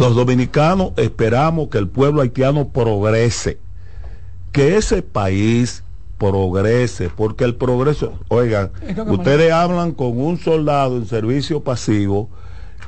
Los 0.00 0.14
dominicanos 0.14 0.92
esperamos 0.96 1.68
que 1.68 1.76
el 1.76 1.86
pueblo 1.86 2.22
haitiano 2.22 2.68
progrese, 2.68 3.58
que 4.50 4.78
ese 4.78 5.02
país 5.02 5.84
progrese, 6.16 7.10
porque 7.14 7.44
el 7.44 7.54
progreso, 7.54 8.18
oigan, 8.28 8.70
ustedes 9.08 9.52
hablan 9.52 9.92
con 9.92 10.18
un 10.18 10.38
soldado 10.38 10.96
en 10.96 11.06
servicio 11.06 11.60
pasivo 11.60 12.30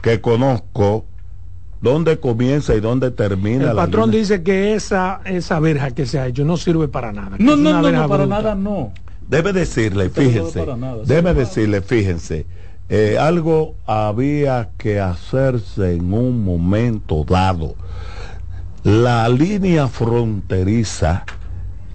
que 0.00 0.22
conozco, 0.22 1.04
dónde 1.82 2.18
comienza 2.18 2.74
y 2.74 2.80
dónde 2.80 3.10
termina. 3.10 3.72
El 3.72 3.76
patrón 3.76 4.10
dice 4.10 4.42
que 4.42 4.72
esa, 4.72 5.20
esa 5.26 5.60
verja 5.60 5.90
que 5.90 6.06
se 6.06 6.18
ha 6.18 6.26
hecho 6.26 6.46
no 6.46 6.56
sirve 6.56 6.88
para 6.88 7.12
nada. 7.12 7.36
No, 7.38 7.56
no, 7.56 7.82
no, 7.82 8.08
para 8.08 8.26
nada 8.26 8.54
no. 8.54 8.90
Debe 9.28 9.52
decirle, 9.52 10.08
fíjense, 10.08 10.66
debe 11.04 11.34
decirle, 11.34 11.82
fíjense, 11.82 12.46
eh, 12.88 13.16
algo 13.18 13.76
había 13.86 14.70
que 14.76 15.00
hacerse 15.00 15.94
en 15.94 16.12
un 16.12 16.44
momento 16.44 17.24
dado. 17.24 17.74
La 18.84 19.28
línea 19.28 19.88
fronteriza, 19.88 21.24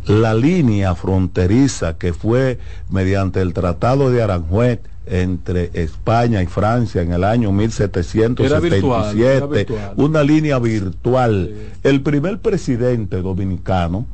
la 0.05 0.33
línea 0.33 0.95
fronteriza 0.95 1.97
que 1.97 2.13
fue 2.13 2.57
mediante 2.89 3.41
el 3.41 3.53
Tratado 3.53 4.09
de 4.09 4.23
Aranjuez, 4.23 4.79
entre 5.09 5.71
España 5.73 6.41
y 6.41 6.47
Francia 6.47 7.01
en 7.01 7.13
el 7.13 7.23
año 7.23 7.51
1777, 7.51 9.67
una 9.95 10.23
línea 10.23 10.59
virtual. 10.59 11.55
El 11.83 12.01
primer 12.01 12.39
presidente 12.39 13.21
dominicano 13.21 14.05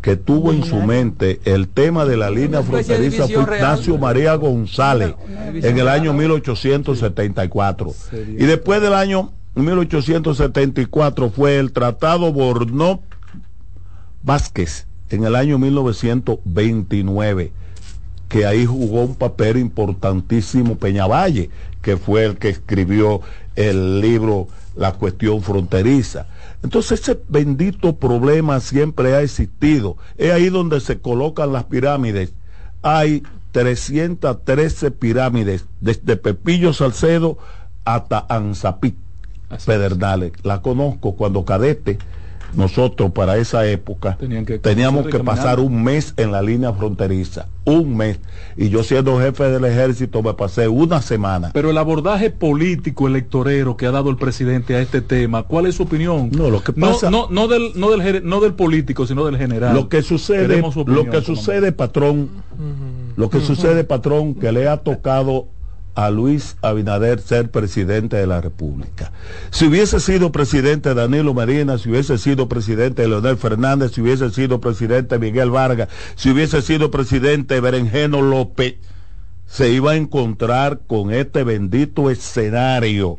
que 0.00 0.16
tuvo 0.16 0.52
en 0.52 0.64
su 0.64 0.76
mente 0.76 1.40
el 1.44 1.68
tema 1.68 2.04
de 2.04 2.16
la 2.16 2.30
línea 2.30 2.62
fronteriza 2.62 3.28
fue 3.28 3.42
Ignacio 3.42 3.98
María 3.98 4.34
González 4.34 5.14
en 5.54 5.78
el 5.78 5.88
año 5.88 6.12
1874. 6.14 7.94
Y 8.28 8.44
después 8.46 8.80
del 8.80 8.94
año 8.94 9.32
1874 9.56 11.30
fue 11.30 11.58
el 11.58 11.72
Tratado 11.72 12.32
Bornó 12.32 13.02
Vázquez 14.22 14.86
en 15.10 15.24
el 15.24 15.34
año 15.34 15.58
1929 15.58 17.52
que 18.30 18.46
ahí 18.46 18.64
jugó 18.64 19.02
un 19.02 19.16
papel 19.16 19.56
importantísimo 19.56 20.76
Peñavalle, 20.76 21.50
que 21.82 21.96
fue 21.96 22.24
el 22.24 22.36
que 22.36 22.48
escribió 22.48 23.20
el 23.56 24.00
libro 24.00 24.46
La 24.76 24.92
cuestión 24.92 25.42
fronteriza. 25.42 26.26
Entonces 26.62 27.00
ese 27.00 27.18
bendito 27.28 27.96
problema 27.96 28.60
siempre 28.60 29.14
ha 29.14 29.22
existido. 29.22 29.96
Es 30.18 30.32
ahí 30.32 30.50
donde 30.50 30.80
se 30.80 31.00
colocan 31.00 31.52
las 31.52 31.64
pirámides. 31.64 32.32
Hay 32.82 33.22
313 33.52 34.90
pirámides, 34.90 35.66
desde 35.80 36.16
Pepillo 36.16 36.72
Salcedo 36.72 37.38
hasta 37.84 38.26
Anzapí, 38.28 38.94
Pedernales. 39.66 40.32
La 40.42 40.62
conozco 40.62 41.16
cuando 41.16 41.44
cadete 41.44 41.98
nosotros 42.54 43.12
para 43.12 43.36
esa 43.36 43.66
época 43.66 44.18
teníamos 44.62 45.06
que 45.06 45.20
pasar 45.20 45.60
un 45.60 45.82
mes 45.82 46.14
en 46.16 46.32
la 46.32 46.42
línea 46.42 46.72
fronteriza, 46.72 47.46
un 47.64 47.96
mes. 47.96 48.18
Y 48.56 48.68
yo 48.68 48.82
siendo 48.82 49.18
jefe 49.20 49.44
del 49.44 49.64
ejército 49.64 50.22
me 50.22 50.34
pasé 50.34 50.68
una 50.68 51.02
semana. 51.02 51.50
Pero 51.52 51.70
el 51.70 51.78
abordaje 51.78 52.30
político 52.30 53.06
electorero 53.06 53.76
que 53.76 53.86
ha 53.86 53.90
dado 53.90 54.10
el 54.10 54.16
presidente 54.16 54.74
a 54.74 54.80
este 54.80 55.00
tema, 55.00 55.44
¿cuál 55.44 55.66
es 55.66 55.76
su 55.76 55.84
opinión? 55.84 56.30
No, 56.32 56.50
lo 56.50 56.62
que 56.62 56.72
pasa 56.72 57.10
no, 57.10 57.28
no, 57.30 57.48
del, 57.48 57.72
no, 57.76 57.90
del, 57.90 58.26
no 58.26 58.40
del 58.40 58.54
político, 58.54 59.06
sino 59.06 59.24
del 59.24 59.36
general. 59.36 59.74
Lo 59.74 59.88
que 59.88 60.02
sucede, 60.02 60.62
lo 60.86 61.04
que 61.10 61.22
sucede, 61.22 61.72
patrón, 61.72 62.30
lo 63.16 63.30
que 63.30 63.40
sucede, 63.40 63.84
patrón, 63.84 64.34
que 64.34 64.52
le 64.52 64.68
ha 64.68 64.78
tocado 64.78 65.48
a 65.94 66.10
Luis 66.10 66.56
Abinader 66.62 67.20
ser 67.20 67.50
presidente 67.50 68.16
de 68.16 68.26
la 68.26 68.40
República. 68.40 69.12
Si 69.50 69.66
hubiese 69.66 70.00
sido 70.00 70.32
presidente 70.32 70.94
Danilo 70.94 71.34
Medina, 71.34 71.78
si 71.78 71.90
hubiese 71.90 72.18
sido 72.18 72.48
presidente 72.48 73.06
Leonel 73.06 73.36
Fernández, 73.36 73.92
si 73.92 74.00
hubiese 74.00 74.30
sido 74.30 74.60
presidente 74.60 75.18
Miguel 75.18 75.50
Vargas, 75.50 75.88
si 76.14 76.30
hubiese 76.30 76.62
sido 76.62 76.90
presidente 76.90 77.60
Berenjeno 77.60 78.22
López, 78.22 78.76
se 79.46 79.70
iba 79.70 79.92
a 79.92 79.96
encontrar 79.96 80.80
con 80.86 81.12
este 81.12 81.42
bendito 81.42 82.10
escenario 82.10 83.18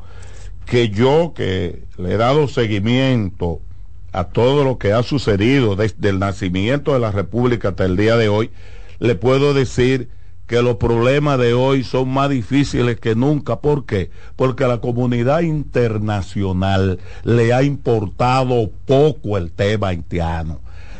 que 0.65 0.89
yo, 0.89 1.33
que 1.35 1.83
le 1.97 2.13
he 2.13 2.17
dado 2.17 2.47
seguimiento 2.47 3.59
a 4.13 4.25
todo 4.25 4.63
lo 4.63 4.77
que 4.77 4.93
ha 4.93 5.03
sucedido 5.03 5.75
desde 5.75 6.09
el 6.09 6.19
nacimiento 6.19 6.93
de 6.93 6.99
la 6.99 7.11
República 7.11 7.69
hasta 7.69 7.85
el 7.85 7.97
día 7.97 8.15
de 8.15 8.29
hoy, 8.29 8.49
le 8.99 9.15
puedo 9.15 9.53
decir 9.53 10.09
que 10.51 10.61
los 10.61 10.75
problemas 10.75 11.39
de 11.39 11.53
hoy 11.53 11.81
son 11.85 12.09
más 12.09 12.29
difíciles 12.29 12.99
que 12.99 13.15
nunca. 13.15 13.61
¿Por 13.61 13.85
qué? 13.85 14.11
Porque 14.35 14.65
a 14.65 14.67
la 14.67 14.81
comunidad 14.81 15.39
internacional 15.39 16.99
le 17.23 17.53
ha 17.53 17.63
importado 17.63 18.69
poco 18.85 19.37
el 19.37 19.53
tema 19.53 19.87
haitiano. 19.87 20.59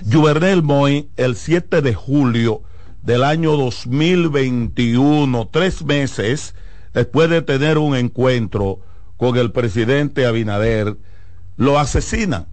Juvenel 0.09 0.63
Moy, 0.63 1.09
el 1.17 1.35
7 1.35 1.81
de 1.81 1.93
julio 1.93 2.61
del 3.03 3.25
año 3.25 3.57
2021, 3.57 5.49
tres 5.51 5.83
meses 5.83 6.55
después 6.93 7.29
de 7.29 7.41
tener 7.41 7.77
un 7.77 7.97
encuentro 7.97 8.79
con 9.17 9.35
el 9.35 9.51
presidente 9.51 10.25
Abinader, 10.25 10.95
lo 11.57 11.77
asesinan. 11.77 12.47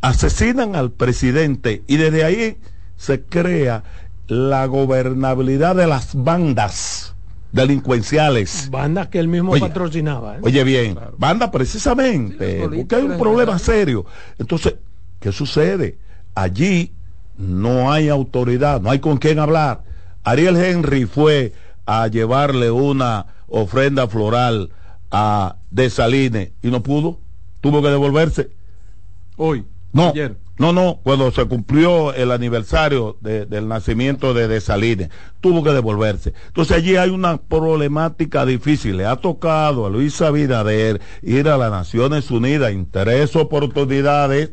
Asesinan 0.00 0.76
al 0.76 0.92
presidente 0.92 1.82
y 1.88 1.96
desde 1.96 2.22
ahí 2.22 2.56
se 2.96 3.20
crea 3.24 3.82
la 4.26 4.66
gobernabilidad 4.66 5.76
de 5.76 5.86
las 5.86 6.14
bandas 6.14 7.14
delincuenciales. 7.52 8.68
Bandas 8.70 9.08
que 9.08 9.18
él 9.18 9.28
mismo 9.28 9.56
patrocinaba. 9.58 10.36
¿eh? 10.36 10.40
Oye 10.42 10.64
bien, 10.64 10.98
bandas 11.16 11.50
precisamente, 11.50 12.68
porque 12.74 12.96
hay 12.96 13.04
un 13.04 13.18
problema 13.18 13.58
serio. 13.58 14.04
Entonces, 14.38 14.74
¿qué 15.20 15.30
sucede? 15.30 15.98
Allí 16.34 16.92
no 17.36 17.92
hay 17.92 18.08
autoridad, 18.08 18.80
no 18.80 18.90
hay 18.90 18.98
con 18.98 19.18
quién 19.18 19.38
hablar. 19.38 19.84
Ariel 20.24 20.56
Henry 20.56 21.06
fue 21.06 21.52
a 21.86 22.08
llevarle 22.08 22.70
una 22.70 23.26
ofrenda 23.46 24.08
floral 24.08 24.70
a 25.10 25.56
Desaline 25.70 26.52
y 26.62 26.70
no 26.70 26.82
pudo, 26.82 27.20
tuvo 27.60 27.82
que 27.82 27.88
devolverse. 27.88 28.50
Hoy, 29.36 29.64
no, 29.92 30.08
ayer. 30.08 30.36
No, 30.56 30.72
no, 30.72 31.00
cuando 31.02 31.32
se 31.32 31.44
cumplió 31.46 32.14
el 32.14 32.30
aniversario 32.30 33.16
del 33.20 33.66
nacimiento 33.66 34.34
de 34.34 34.46
Desalines, 34.46 35.10
tuvo 35.40 35.64
que 35.64 35.70
devolverse. 35.70 36.32
Entonces 36.46 36.76
allí 36.76 36.96
hay 36.96 37.10
una 37.10 37.38
problemática 37.38 38.46
difícil. 38.46 38.96
Le 38.96 39.06
ha 39.06 39.16
tocado 39.16 39.84
a 39.84 39.90
Luis 39.90 40.20
Abinader 40.22 41.00
ir 41.22 41.48
a 41.48 41.56
las 41.56 41.72
Naciones 41.72 42.30
Unidas 42.30 42.70
en 42.70 42.88
tres 42.88 43.34
oportunidades. 43.34 44.52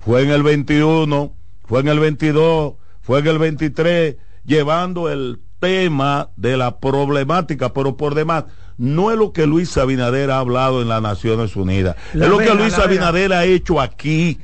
Fue 0.00 0.22
en 0.22 0.30
el 0.30 0.42
21, 0.42 1.32
fue 1.64 1.80
en 1.80 1.88
el 1.88 2.00
22, 2.00 2.74
fue 3.00 3.20
en 3.20 3.26
el 3.28 3.38
23, 3.38 4.16
llevando 4.44 5.08
el 5.08 5.40
tema 5.60 6.30
de 6.36 6.56
la 6.56 6.80
problemática, 6.80 7.72
pero 7.72 7.96
por 7.96 8.14
demás, 8.16 8.44
no 8.78 9.10
es 9.10 9.16
lo 9.16 9.32
que 9.32 9.46
Luis 9.46 9.76
Abinader 9.78 10.30
ha 10.30 10.38
hablado 10.38 10.82
en 10.82 10.88
las 10.88 11.00
Naciones 11.00 11.56
Unidas, 11.56 11.96
es 12.12 12.28
lo 12.28 12.38
que 12.38 12.54
Luis 12.54 12.78
Abinader 12.78 13.32
ha 13.32 13.44
hecho 13.44 13.80
aquí 13.80 14.38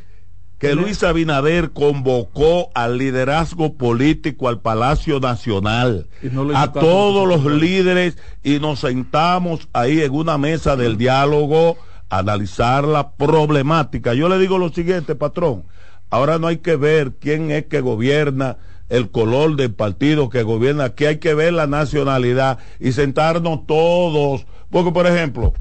que 0.63 0.77
Luis 0.77 1.03
Abinader 1.03 1.73
convocó 1.73 2.71
al 2.77 2.97
liderazgo 2.97 3.75
político 3.75 4.49
al 4.49 4.61
Palacio 4.61 5.19
Nacional, 5.19 6.07
a 6.55 6.71
todos 6.71 7.27
los 7.27 7.45
líderes 7.45 8.17
y 8.45 8.61
nos 8.61 8.79
sentamos 8.79 9.69
ahí 9.73 10.03
en 10.03 10.13
una 10.13 10.39
mesa 10.39 10.77
del 10.77 10.97
diálogo 10.97 11.79
a 12.11 12.19
analizar 12.19 12.85
la 12.85 13.11
problemática. 13.11 14.15
Yo 14.15 14.29
le 14.29 14.39
digo 14.39 14.57
lo 14.57 14.69
siguiente, 14.69 15.17
patrón, 15.17 15.65
ahora 16.11 16.39
no 16.39 16.47
hay 16.47 16.59
que 16.59 16.77
ver 16.77 17.15
quién 17.19 17.51
es 17.51 17.67
que 17.67 17.81
gobierna, 17.81 18.59
el 18.89 19.11
color 19.11 19.57
del 19.57 19.75
partido 19.75 20.31
que 20.31 20.45
gobierna, 20.45 20.85
aquí 20.85 21.07
hay 21.07 21.17
que 21.17 21.35
ver 21.35 21.55
la 21.55 21.67
nacionalidad 21.67 22.61
y 22.79 22.93
sentarnos 22.93 23.67
todos, 23.67 24.47
porque 24.71 24.93
por 24.93 25.09
ejemplo, 25.09 25.55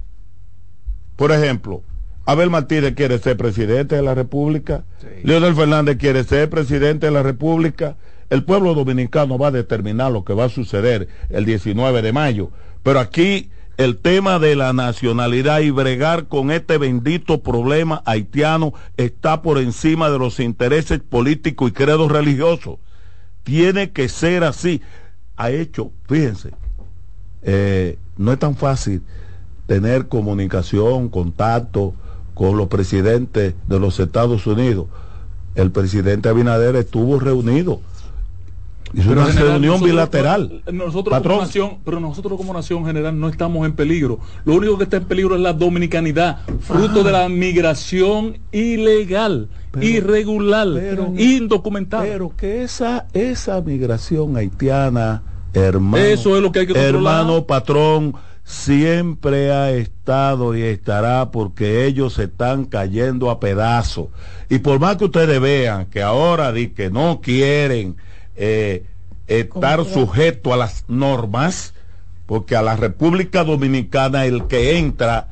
por 1.16 1.32
ejemplo, 1.32 1.82
Abel 2.32 2.50
Martínez 2.50 2.94
quiere 2.96 3.20
ser 3.20 3.36
presidente 3.36 3.98
de 3.98 4.02
la 4.02 4.16
República, 4.16 4.86
Leonel 5.24 5.54
Fernández 5.54 5.98
quiere 5.98 6.24
ser 6.24 6.50
presidente 6.50 7.08
de 7.08 7.12
la 7.12 7.24
República, 7.24 7.98
el 8.30 8.46
pueblo 8.46 8.74
dominicano 8.74 9.38
va 9.38 9.48
a 9.48 9.52
determinar 9.52 10.14
lo 10.14 10.24
que 10.24 10.34
va 10.34 10.46
a 10.46 10.50
suceder 10.50 11.10
el 11.30 11.44
19 11.44 12.02
de 12.02 12.14
mayo, 12.14 12.50
pero 12.84 13.02
aquí 13.02 13.50
el 13.76 13.98
tema 13.98 14.40
de 14.40 14.56
la 14.56 14.72
nacionalidad 14.72 15.60
y 15.60 15.72
bregar 15.72 16.28
con 16.28 16.52
este 16.52 16.78
bendito 16.78 17.44
problema 17.44 18.02
haitiano 18.06 18.74
está 18.96 19.42
por 19.42 19.58
encima 19.58 20.10
de 20.10 20.18
los 20.18 20.40
intereses 20.40 21.02
políticos 21.02 21.70
y 21.70 21.74
credos 21.74 22.10
religiosos. 22.10 22.78
Tiene 23.44 23.92
que 23.92 24.08
ser 24.08 24.46
así. 24.46 24.82
Ha 25.36 25.52
hecho, 25.52 25.92
fíjense, 26.08 26.52
eh, 27.42 27.98
no 28.16 28.32
es 28.32 28.40
tan 28.40 28.56
fácil 28.56 29.02
tener 29.68 30.08
comunicación, 30.08 31.10
contacto, 31.10 31.94
con 32.42 32.58
los 32.58 32.70
presidentes 32.70 33.54
de 33.68 33.80
los 33.80 34.00
Estados 34.00 34.48
Unidos. 34.48 34.88
El 35.54 35.70
presidente 35.70 36.28
Abinader 36.28 36.76
estuvo 36.76 37.20
reunido. 37.20 37.82
Hizo 38.96 39.12
una 39.12 39.28
reunión 39.28 39.80
bilateral. 39.80 40.64
Nosotros 40.74 41.22
como 41.22 41.42
nación, 41.42 41.78
pero 41.86 42.00
nosotros 42.00 42.40
como 42.40 42.52
nación 42.52 42.84
general 42.84 43.20
no 43.20 43.30
estamos 43.30 43.64
en 43.68 43.74
peligro. 43.74 44.18
Lo 44.44 44.56
único 44.56 44.76
que 44.80 44.86
está 44.86 44.98
en 44.98 45.04
peligro 45.04 45.36
es 45.36 45.42
la 45.42 45.54
dominicanidad, 45.54 46.40
fruto 46.62 47.02
ah. 47.02 47.04
de 47.04 47.12
la 47.12 47.30
migración 47.30 48.40
ilegal, 48.52 49.48
irregular, 49.80 50.68
indocumentada. 51.20 52.06
Pero 52.06 52.36
que 52.36 52.64
esa, 52.64 53.06
esa 53.14 53.62
migración 53.62 54.36
haitiana, 54.36 55.22
hermano, 55.54 56.04
eso 56.04 56.36
es 56.36 56.42
lo 56.42 56.52
que 56.52 56.62
hay 56.62 56.66
que 56.66 56.74
hermano 56.74 57.46
patrón, 57.46 58.16
siempre 58.52 59.52
ha 59.52 59.72
estado 59.72 60.56
y 60.56 60.62
estará 60.64 61.32
porque 61.32 61.86
ellos 61.86 62.16
se 62.16 62.26
están 62.26 62.66
cayendo 62.66 63.30
a 63.30 63.40
pedazos. 63.40 64.08
Y 64.50 64.60
por 64.60 64.80
más 64.80 64.98
que 64.98 65.06
ustedes 65.06 65.40
vean 65.40 65.86
que 65.86 66.04
ahora 66.04 66.52
di 66.52 66.68
que 66.68 66.90
no 66.90 67.22
quieren 67.22 67.96
eh, 68.36 68.84
estar 69.28 69.86
sujetos 69.86 70.52
a 70.52 70.58
las 70.58 70.84
normas, 70.90 71.74
porque 72.26 72.58
a 72.58 72.62
la 72.62 72.76
República 72.76 73.46
Dominicana 73.46 74.26
el 74.26 74.48
que 74.48 74.78
entra 74.78 75.30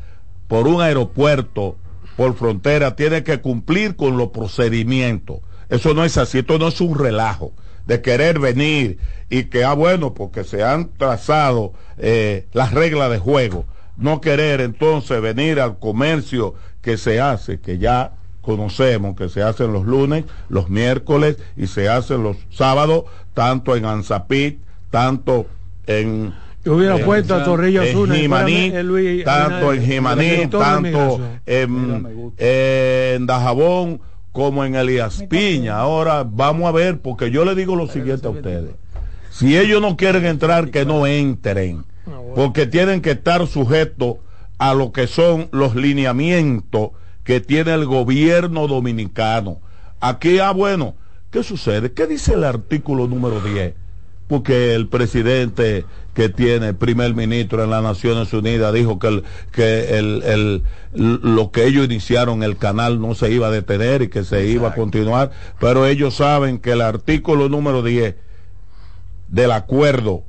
por 0.47 0.67
un 0.67 0.81
aeropuerto, 0.81 1.75
por 2.15 2.35
frontera, 2.35 2.95
tiene 2.95 3.23
que 3.23 3.41
cumplir 3.41 3.97
con 3.97 4.17
los 4.17 4.29
procedimientos. 4.29 5.39
Eso 5.67 5.93
no 5.93 6.05
es 6.05 6.17
así, 6.17 6.39
esto 6.39 6.57
no 6.57 6.69
es 6.69 6.79
un 6.79 6.97
relajo 6.97 7.51
de 7.89 8.01
querer 8.01 8.37
venir 8.37 8.99
y 9.31 9.45
que, 9.45 9.63
ah, 9.63 9.73
bueno, 9.73 10.13
porque 10.13 10.43
se 10.43 10.63
han 10.63 10.89
trazado 10.89 11.73
eh, 11.97 12.45
las 12.53 12.71
reglas 12.71 13.09
de 13.09 13.17
juego, 13.17 13.65
no 13.97 14.21
querer 14.21 14.61
entonces 14.61 15.19
venir 15.21 15.59
al 15.59 15.79
comercio 15.79 16.53
que 16.83 16.97
se 16.97 17.19
hace, 17.19 17.59
que 17.59 17.79
ya 17.79 18.11
conocemos, 18.41 19.15
que 19.17 19.27
se 19.27 19.41
hacen 19.41 19.73
los 19.73 19.87
lunes, 19.87 20.25
los 20.49 20.69
miércoles 20.69 21.37
y 21.57 21.65
se 21.65 21.89
hacen 21.89 22.21
los 22.21 22.37
sábados, 22.51 23.05
tanto 23.33 23.75
en 23.75 23.85
Anzapit, 23.85 24.59
tanto 24.91 25.47
en 25.87 26.33
yo 26.63 26.75
hubiera 26.75 26.97
puesto 26.97 27.33
a 27.33 27.43
Torrillo 27.43 27.81
en 27.81 28.11
Jimaní, 28.11 28.73
tanto 29.23 29.73
en 29.73 29.81
Jimaní, 29.83 30.47
tanto 30.47 31.21
en, 31.45 32.33
en 32.37 33.25
Dajabón 33.25 34.01
como 34.31 34.63
en 34.63 34.75
Elías 34.75 35.23
Piña. 35.29 35.77
Ahora 35.77 36.23
vamos 36.23 36.67
a 36.67 36.71
ver, 36.71 36.99
porque 36.99 37.31
yo 37.31 37.45
le 37.45 37.55
digo 37.55 37.75
lo 37.75 37.87
siguiente 37.87 38.27
a 38.27 38.31
ustedes. 38.31 38.71
Si 39.31 39.57
ellos 39.57 39.81
no 39.81 39.95
quieren 39.97 40.25
entrar, 40.25 40.69
que 40.69 40.85
no 40.85 41.05
entren, 41.07 41.85
porque 42.35 42.65
tienen 42.65 43.01
que 43.01 43.11
estar 43.11 43.45
sujetos 43.47 44.17
a 44.57 44.73
lo 44.73 44.91
que 44.91 45.07
son 45.07 45.49
los 45.51 45.75
lineamientos 45.75 46.91
que 47.23 47.39
tiene 47.39 47.73
el 47.73 47.85
gobierno 47.85 48.67
dominicano. 48.67 49.59
Aquí, 49.99 50.39
ah, 50.39 50.51
bueno, 50.51 50.95
¿qué 51.31 51.43
sucede? 51.43 51.93
¿Qué 51.93 52.07
dice 52.07 52.33
el 52.33 52.43
artículo 52.43 53.07
número 53.07 53.39
10? 53.39 53.73
Porque 54.29 54.75
el 54.75 54.87
presidente 54.87 55.85
que 56.13 56.29
tiene 56.29 56.75
primer 56.75 57.15
ministro 57.15 57.63
en 57.63 57.71
las 57.71 57.81
Naciones 57.81 58.31
Unidas 58.31 58.73
dijo 58.73 58.99
que, 58.99 59.07
el, 59.07 59.23
que 59.51 59.97
el, 59.97 60.63
lo 60.93 61.51
que 61.51 61.65
ellos 61.65 61.85
iniciaron, 61.85 62.43
el 62.43 62.55
canal 62.55 63.01
no 63.01 63.15
se 63.15 63.31
iba 63.31 63.47
a 63.47 63.51
detener 63.51 64.03
y 64.03 64.09
que 64.09 64.23
se 64.23 64.45
iba 64.45 64.69
a 64.69 64.75
continuar, 64.75 65.31
pero 65.59 65.87
ellos 65.87 66.15
saben 66.15 66.59
que 66.59 66.73
el 66.73 66.81
artículo 66.81 67.49
número 67.49 67.81
10 67.81 68.15
del 69.29 69.51
acuerdo 69.51 70.23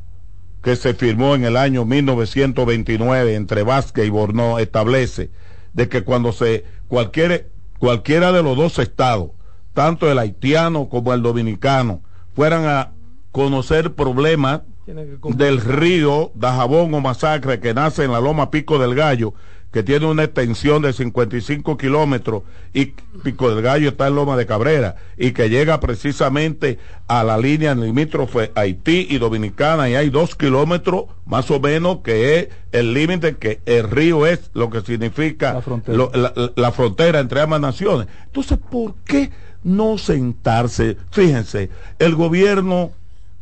que 0.62 0.76
se 0.76 0.94
firmó 0.94 1.34
en 1.34 1.44
el 1.44 1.56
año 1.56 1.84
1929 1.84 3.34
entre 3.34 3.62
Vázquez 3.62 4.06
y 4.06 4.10
Bornó 4.10 4.58
establece 4.58 5.30
de 5.74 5.88
que 5.90 6.04
cuando 6.04 6.32
se 6.32 6.64
cualquiera, 6.88 7.40
cualquiera 7.78 8.32
de 8.32 8.42
los 8.42 8.56
dos 8.56 8.78
estados, 8.78 9.30
tanto 9.74 10.10
el 10.10 10.18
haitiano 10.18 10.88
como 10.88 11.12
el 11.12 11.22
dominicano, 11.22 12.02
fueran 12.34 12.64
a 12.64 12.92
conocer 13.32 13.92
problemas 13.94 14.62
del 14.86 15.60
río 15.60 16.32
Dajabón 16.34 16.92
o 16.94 17.00
Masacre 17.00 17.60
que 17.60 17.74
nace 17.74 18.04
en 18.04 18.12
la 18.12 18.20
Loma 18.20 18.50
Pico 18.50 18.78
del 18.78 18.94
Gallo, 18.94 19.34
que 19.70 19.84
tiene 19.84 20.06
una 20.06 20.24
extensión 20.24 20.82
de 20.82 20.92
55 20.92 21.76
kilómetros 21.76 22.42
y 22.74 22.86
Pico 23.22 23.54
del 23.54 23.62
Gallo 23.62 23.90
está 23.90 24.08
en 24.08 24.16
Loma 24.16 24.36
de 24.36 24.46
Cabrera 24.46 24.96
y 25.16 25.30
que 25.30 25.48
llega 25.48 25.78
precisamente 25.78 26.78
a 27.06 27.22
la 27.22 27.38
línea 27.38 27.74
limítrofe 27.76 28.50
Haití 28.56 29.06
y 29.08 29.18
Dominicana 29.18 29.88
y 29.88 29.94
hay 29.94 30.10
dos 30.10 30.34
kilómetros 30.34 31.04
más 31.24 31.52
o 31.52 31.60
menos 31.60 31.98
que 31.98 32.38
es 32.38 32.48
el 32.72 32.94
límite 32.94 33.36
que 33.36 33.60
el 33.64 33.88
río 33.88 34.26
es 34.26 34.50
lo 34.54 34.70
que 34.70 34.80
significa 34.80 35.54
la 35.54 35.62
frontera, 35.62 36.32
la 36.56 36.72
frontera 36.72 37.20
entre 37.20 37.40
ambas 37.40 37.60
naciones. 37.60 38.08
Entonces, 38.26 38.58
¿por 38.58 38.94
qué 39.04 39.30
no 39.62 39.98
sentarse? 39.98 40.96
Fíjense, 41.12 41.70
el 42.00 42.16
gobierno 42.16 42.90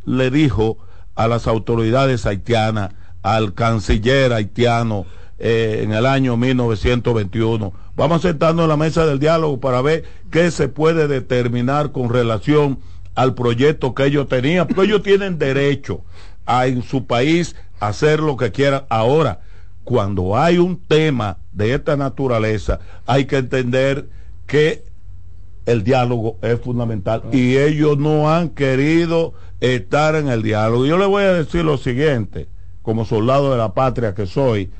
le 0.08 0.30
dijo 0.30 0.78
a 1.14 1.28
las 1.28 1.46
autoridades 1.46 2.26
haitianas, 2.26 2.90
al 3.22 3.54
canciller 3.54 4.32
haitiano, 4.32 5.06
eh, 5.38 5.82
en 5.84 5.92
el 5.92 6.06
año 6.06 6.36
1921. 6.36 7.72
Vamos 7.94 8.24
a 8.24 8.28
sentarnos 8.28 8.64
en 8.64 8.68
la 8.70 8.76
mesa 8.76 9.06
del 9.06 9.20
diálogo 9.20 9.60
para 9.60 9.82
ver 9.82 10.04
qué 10.30 10.50
se 10.50 10.68
puede 10.68 11.06
determinar 11.06 11.92
con 11.92 12.08
relación 12.08 12.80
al 13.14 13.34
proyecto 13.34 13.94
que 13.94 14.06
ellos 14.06 14.28
tenían, 14.28 14.66
porque 14.66 14.82
ellos 14.82 15.02
tienen 15.02 15.38
derecho 15.38 16.02
a 16.46 16.66
en 16.66 16.82
su 16.82 17.06
país 17.06 17.54
hacer 17.78 18.20
lo 18.20 18.36
que 18.36 18.50
quieran. 18.50 18.84
Ahora, 18.88 19.40
cuando 19.84 20.36
hay 20.36 20.58
un 20.58 20.80
tema 20.80 21.38
de 21.52 21.74
esta 21.74 21.96
naturaleza, 21.96 22.80
hay 23.06 23.26
que 23.26 23.36
entender 23.36 24.08
que 24.46 24.84
el 25.66 25.84
diálogo 25.84 26.38
es 26.42 26.58
fundamental 26.60 27.22
y 27.30 27.58
ellos 27.58 27.98
no 27.98 28.32
han 28.32 28.48
querido 28.48 29.34
estar 29.60 30.14
en 30.14 30.28
el 30.28 30.42
diálogo. 30.42 30.86
Yo 30.86 30.98
le 30.98 31.06
voy 31.06 31.24
a 31.24 31.32
decir 31.32 31.64
lo 31.64 31.78
siguiente, 31.78 32.48
como 32.82 33.04
soldado 33.04 33.50
de 33.52 33.58
la 33.58 33.74
patria 33.74 34.14
que 34.14 34.26
soy, 34.26 34.70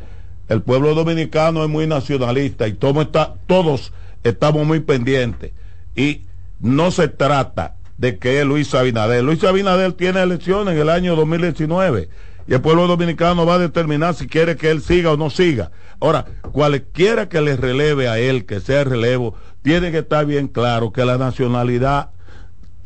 el 0.49 0.63
pueblo 0.63 0.95
dominicano 0.95 1.63
es 1.63 1.69
muy 1.69 1.87
nacionalista 1.87 2.67
y 2.69 2.73
todo 2.73 3.03
está, 3.03 3.35
todos 3.47 3.93
estamos 4.25 4.67
muy 4.67 4.81
pendientes. 4.81 5.53
Y 5.95 6.23
no 6.61 6.91
se 6.91 7.09
trata 7.09 7.77
de 7.99 8.19
que 8.19 8.41
es 8.41 8.47
Luis 8.47 8.75
Abinader. 8.75 9.23
Luis 9.23 9.45
Abinader 9.45 9.93
tiene 9.93 10.23
elecciones 10.23 10.75
en 10.75 10.81
el 10.81 10.89
año 10.89 11.17
2019 11.17 12.09
y 12.47 12.55
el 12.55 12.61
pueblo 12.63 12.87
dominicano 12.87 13.45
va 13.45 13.55
a 13.55 13.59
determinar 13.59 14.15
si 14.15 14.27
quiere 14.27 14.57
que 14.57 14.71
él 14.71 14.81
siga 14.81 15.13
o 15.13 15.17
no 15.19 15.29
siga. 15.29 15.71
Ahora, 16.01 16.25
cualquiera 16.53 17.29
que 17.29 17.43
le 17.43 17.57
releve 17.57 18.09
a 18.09 18.19
él, 18.19 18.47
que 18.47 18.61
sea 18.61 18.85
relevo, 18.85 19.35
tiene 19.63 19.91
que 19.91 19.99
estar 19.99 20.25
bien 20.25 20.49
claro 20.49 20.93
que 20.93 21.05
la 21.05 21.19
nacionalidad 21.19 22.11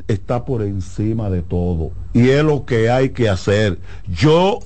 está 0.07 0.45
por 0.45 0.61
encima 0.61 1.29
de 1.29 1.41
todo 1.41 1.91
y 2.13 2.29
es 2.29 2.43
lo 2.43 2.65
que 2.65 2.89
hay 2.89 3.09
que 3.09 3.29
hacer. 3.29 3.79
Yo 4.07 4.59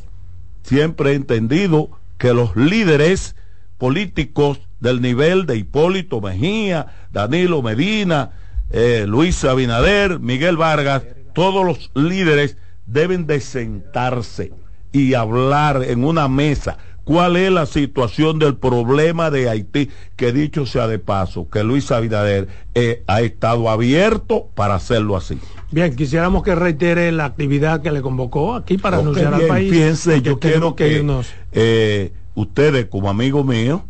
siempre 0.64 1.12
he 1.12 1.16
entendido 1.16 1.90
que 2.18 2.34
los 2.34 2.56
líderes 2.56 3.36
políticos 3.78 4.60
del 4.80 5.02
nivel 5.02 5.46
de 5.46 5.58
Hipólito 5.58 6.22
Mejía, 6.22 6.88
Danilo 7.12 7.62
Medina, 7.62 8.32
eh, 8.70 9.06
Luis 9.08 9.44
Abinader, 9.44 10.20
Miguel 10.20 10.58
Vargas, 10.58 11.04
todos 11.34 11.66
los 11.66 11.92
líderes 11.94 12.58
deben 12.86 13.28
de 13.28 13.40
sentarse 13.40 14.52
y 14.92 15.14
hablar 15.14 15.84
en 15.84 16.04
una 16.04 16.28
mesa 16.28 16.78
cuál 17.08 17.38
es 17.38 17.49
la 17.49 17.66
situación 17.66 18.38
del 18.38 18.58
problema 18.58 19.32
de 19.32 19.49
Haití, 19.49 19.89
que 20.18 20.34
dicho 20.34 20.66
sea 20.66 20.88
de 20.88 20.99
paso, 20.99 21.47
que 21.49 21.64
Luis 21.64 21.89
Abinader 21.89 22.49
eh, 22.76 23.01
ha 23.08 23.22
estado 23.22 23.70
abierto 23.70 24.49
para 24.55 24.76
hacerlo 24.76 25.16
así. 25.16 25.39
Bien, 25.72 25.95
quisiéramos 25.95 26.43
que 26.43 26.53
reitere 26.53 27.14
la 27.14 27.24
actividad 27.24 27.82
que 27.82 27.93
le 27.93 28.01
convocó 28.01 28.55
aquí 28.55 28.78
para 28.78 28.97
anunciar 28.97 29.34
al 29.34 29.47
país. 29.47 29.72
Fíjense, 29.72 30.22
yo 30.22 30.38
quiero 30.38 30.76
que, 30.76 31.05
eh, 31.53 32.12
ustedes 32.36 32.88
como 32.88 33.10
amigos 33.10 33.45
míos 33.45 33.82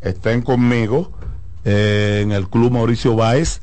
estén 0.00 0.40
conmigo 0.40 1.12
eh, 1.66 2.20
en 2.22 2.32
el 2.32 2.48
Club 2.48 2.72
Mauricio 2.72 3.14
Báez 3.14 3.60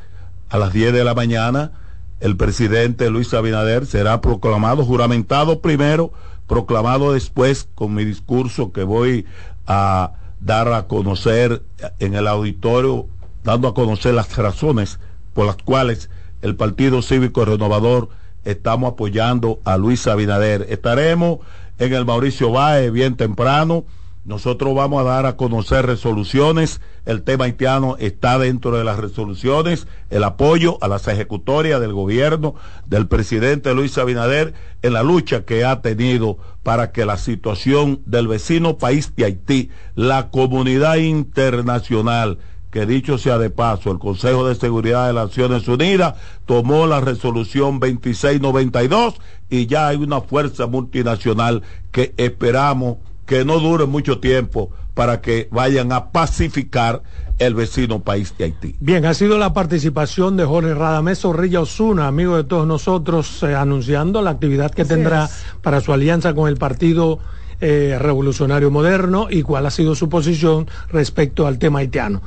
a 0.49 0.59
las 0.59 0.73
10 0.73 0.93
de 0.93 1.03
la 1.03 1.15
mañana. 1.15 1.71
El 2.19 2.37
presidente 2.37 3.09
Luis 3.09 3.33
Abinader 3.33 3.87
será 3.87 4.21
proclamado, 4.21 4.85
juramentado 4.85 5.59
primero 5.59 6.13
proclamado 6.51 7.13
después 7.13 7.69
con 7.75 7.93
mi 7.93 8.03
discurso 8.03 8.73
que 8.73 8.83
voy 8.83 9.25
a 9.67 10.11
dar 10.41 10.67
a 10.73 10.85
conocer 10.85 11.63
en 11.99 12.13
el 12.13 12.27
auditorio, 12.27 13.07
dando 13.45 13.69
a 13.69 13.73
conocer 13.73 14.15
las 14.15 14.35
razones 14.35 14.99
por 15.33 15.45
las 15.45 15.55
cuales 15.55 16.09
el 16.41 16.57
Partido 16.57 17.01
Cívico 17.03 17.45
Renovador 17.45 18.09
estamos 18.43 18.91
apoyando 18.91 19.61
a 19.63 19.77
Luis 19.77 20.05
Abinader. 20.07 20.65
Estaremos 20.67 21.39
en 21.79 21.93
el 21.93 22.03
Mauricio 22.03 22.51
Báez 22.51 22.91
bien 22.91 23.15
temprano 23.15 23.85
nosotros 24.23 24.75
vamos 24.75 25.01
a 25.01 25.09
dar 25.09 25.25
a 25.25 25.35
conocer 25.35 25.87
resoluciones. 25.87 26.79
El 27.05 27.23
tema 27.23 27.45
haitiano 27.45 27.95
está 27.97 28.37
dentro 28.37 28.77
de 28.77 28.83
las 28.83 28.99
resoluciones. 28.99 29.87
El 30.11 30.23
apoyo 30.23 30.77
a 30.81 30.87
las 30.87 31.07
ejecutorias 31.07 31.81
del 31.81 31.93
gobierno 31.93 32.53
del 32.85 33.07
presidente 33.07 33.73
Luis 33.73 33.97
Abinader 33.97 34.53
en 34.83 34.93
la 34.93 35.01
lucha 35.01 35.43
que 35.43 35.65
ha 35.65 35.81
tenido 35.81 36.37
para 36.61 36.91
que 36.91 37.05
la 37.05 37.17
situación 37.17 38.01
del 38.05 38.27
vecino 38.27 38.77
país 38.77 39.15
de 39.15 39.25
Haití, 39.25 39.69
la 39.95 40.29
comunidad 40.29 40.97
internacional, 40.97 42.37
que 42.69 42.85
dicho 42.85 43.17
sea 43.17 43.39
de 43.39 43.49
paso, 43.49 43.91
el 43.91 43.97
Consejo 43.97 44.47
de 44.47 44.55
Seguridad 44.55 45.07
de 45.07 45.13
las 45.13 45.29
Naciones 45.29 45.67
Unidas 45.67 46.15
tomó 46.45 46.85
la 46.85 47.01
resolución 47.01 47.79
2692 47.79 49.15
y 49.49 49.65
ya 49.65 49.87
hay 49.87 49.97
una 49.97 50.21
fuerza 50.21 50.67
multinacional 50.67 51.63
que 51.91 52.13
esperamos 52.17 52.97
que 53.31 53.45
no 53.45 53.59
dure 53.59 53.85
mucho 53.85 54.19
tiempo 54.19 54.71
para 54.93 55.21
que 55.21 55.47
vayan 55.51 55.93
a 55.93 56.11
pacificar 56.11 57.01
el 57.39 57.55
vecino 57.55 58.03
país 58.03 58.35
de 58.37 58.43
Haití. 58.43 58.75
Bien, 58.81 59.05
ha 59.05 59.13
sido 59.13 59.37
la 59.37 59.53
participación 59.53 60.35
de 60.35 60.43
Jorge 60.43 60.73
Radamés 60.73 61.19
Zorrilla 61.19 61.61
Osuna, 61.61 62.07
amigo 62.07 62.35
de 62.35 62.43
todos 62.43 62.67
nosotros, 62.67 63.41
eh, 63.43 63.55
anunciando 63.55 64.21
la 64.21 64.31
actividad 64.31 64.71
que 64.71 64.83
tendrá 64.83 65.29
para 65.61 65.79
su 65.79 65.93
alianza 65.93 66.33
con 66.33 66.49
el 66.49 66.57
Partido 66.57 67.19
eh, 67.61 67.95
Revolucionario 67.97 68.69
Moderno 68.69 69.27
y 69.29 69.43
cuál 69.43 69.65
ha 69.65 69.71
sido 69.71 69.95
su 69.95 70.09
posición 70.09 70.67
respecto 70.89 71.47
al 71.47 71.57
tema 71.57 71.79
haitiano. 71.79 72.21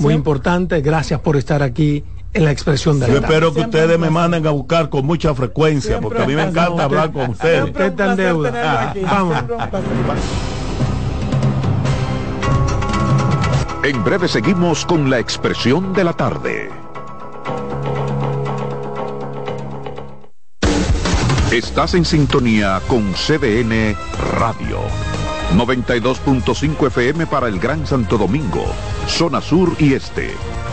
Muy 0.00 0.12
importante, 0.12 0.82
gracias 0.82 1.20
por 1.20 1.38
estar 1.38 1.62
aquí 1.62 2.04
en 2.34 2.44
la 2.44 2.50
expresión 2.50 2.98
de 2.98 3.08
la 3.08 3.14
Yo 3.14 3.20
espero 3.20 3.52
que 3.52 3.60
ustedes 3.60 3.98
me 3.98 4.10
manden 4.10 4.46
a 4.46 4.50
buscar 4.50 4.88
con 4.88 5.04
mucha 5.06 5.34
frecuencia, 5.34 6.00
porque 6.00 6.22
a 6.22 6.26
mí 6.26 6.34
me 6.34 6.44
encanta 6.44 6.84
hablar 6.84 7.12
con 7.12 7.30
ustedes. 7.30 7.64
Usted 7.64 7.84
está 7.86 8.10
en 8.10 8.16
deuda. 8.16 8.94
vamos. 9.02 9.36
En 13.84 14.04
breve 14.04 14.28
seguimos 14.28 14.86
con 14.86 15.10
la 15.10 15.18
expresión 15.18 15.92
de 15.92 16.04
la 16.04 16.12
tarde. 16.12 16.70
Estás 21.50 21.94
en 21.94 22.04
sintonía 22.04 22.80
con 22.86 23.12
CDN 23.12 23.94
Radio. 24.38 24.78
92.5 25.54 26.86
FM 26.86 27.26
para 27.26 27.48
el 27.48 27.58
Gran 27.60 27.86
Santo 27.86 28.16
Domingo, 28.16 28.64
zona 29.06 29.42
sur 29.42 29.74
y 29.78 29.92
este 29.92 30.34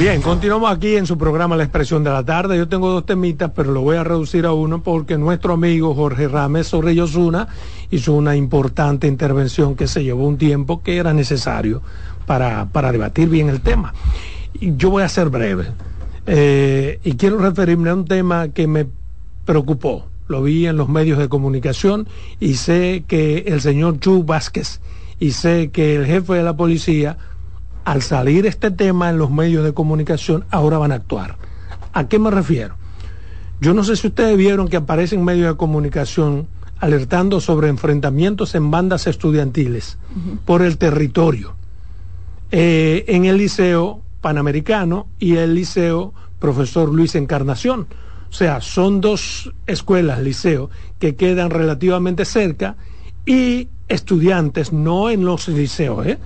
Bien, 0.00 0.22
continuamos 0.22 0.72
aquí 0.72 0.96
en 0.96 1.04
su 1.04 1.18
programa 1.18 1.58
La 1.58 1.64
Expresión 1.64 2.02
de 2.02 2.08
la 2.08 2.24
Tarde. 2.24 2.56
Yo 2.56 2.66
tengo 2.68 2.88
dos 2.88 3.04
temitas, 3.04 3.50
pero 3.54 3.70
lo 3.70 3.82
voy 3.82 3.98
a 3.98 4.02
reducir 4.02 4.46
a 4.46 4.52
uno 4.54 4.82
porque 4.82 5.18
nuestro 5.18 5.52
amigo 5.52 5.94
Jorge 5.94 6.26
Rames 6.26 6.68
Sorrellosuna 6.68 7.48
hizo 7.90 8.14
una 8.14 8.34
importante 8.34 9.06
intervención 9.06 9.76
que 9.76 9.86
se 9.86 10.02
llevó 10.02 10.26
un 10.26 10.38
tiempo 10.38 10.82
que 10.82 10.96
era 10.96 11.12
necesario 11.12 11.82
para, 12.24 12.70
para 12.72 12.92
debatir 12.92 13.28
bien 13.28 13.50
el 13.50 13.60
tema. 13.60 13.92
Y 14.58 14.74
yo 14.74 14.88
voy 14.88 15.02
a 15.02 15.08
ser 15.10 15.28
breve. 15.28 15.66
Eh, 16.26 16.98
y 17.04 17.16
quiero 17.16 17.36
referirme 17.36 17.90
a 17.90 17.94
un 17.94 18.06
tema 18.06 18.48
que 18.48 18.66
me 18.66 18.86
preocupó. 19.44 20.06
Lo 20.28 20.42
vi 20.42 20.66
en 20.66 20.78
los 20.78 20.88
medios 20.88 21.18
de 21.18 21.28
comunicación 21.28 22.08
y 22.40 22.54
sé 22.54 23.04
que 23.06 23.44
el 23.48 23.60
señor 23.60 24.00
Chu 24.00 24.24
Vázquez 24.24 24.80
y 25.18 25.32
sé 25.32 25.68
que 25.70 25.94
el 25.94 26.06
jefe 26.06 26.32
de 26.32 26.42
la 26.42 26.56
policía 26.56 27.18
al 27.90 28.02
salir 28.02 28.46
este 28.46 28.70
tema 28.70 29.10
en 29.10 29.18
los 29.18 29.32
medios 29.32 29.64
de 29.64 29.74
comunicación, 29.74 30.44
ahora 30.50 30.78
van 30.78 30.92
a 30.92 30.94
actuar. 30.94 31.34
¿A 31.92 32.06
qué 32.06 32.20
me 32.20 32.30
refiero? 32.30 32.76
Yo 33.60 33.74
no 33.74 33.82
sé 33.82 33.96
si 33.96 34.06
ustedes 34.06 34.36
vieron 34.36 34.68
que 34.68 34.76
aparecen 34.76 35.24
medios 35.24 35.48
de 35.48 35.56
comunicación 35.56 36.46
alertando 36.78 37.40
sobre 37.40 37.66
enfrentamientos 37.66 38.54
en 38.54 38.70
bandas 38.70 39.08
estudiantiles 39.08 39.98
por 40.44 40.62
el 40.62 40.78
territorio 40.78 41.56
eh, 42.52 43.06
en 43.08 43.24
el 43.24 43.38
Liceo 43.38 44.02
Panamericano 44.20 45.08
y 45.18 45.34
el 45.34 45.56
Liceo 45.56 46.14
Profesor 46.38 46.94
Luis 46.94 47.16
Encarnación. 47.16 47.88
O 48.30 48.32
sea, 48.32 48.60
son 48.60 49.00
dos 49.00 49.52
escuelas, 49.66 50.20
liceo, 50.20 50.70
que 51.00 51.16
quedan 51.16 51.50
relativamente 51.50 52.24
cerca 52.24 52.76
y 53.26 53.66
estudiantes, 53.88 54.72
no 54.72 55.10
en 55.10 55.24
los 55.24 55.48
liceos, 55.48 56.06
¿eh? 56.06 56.18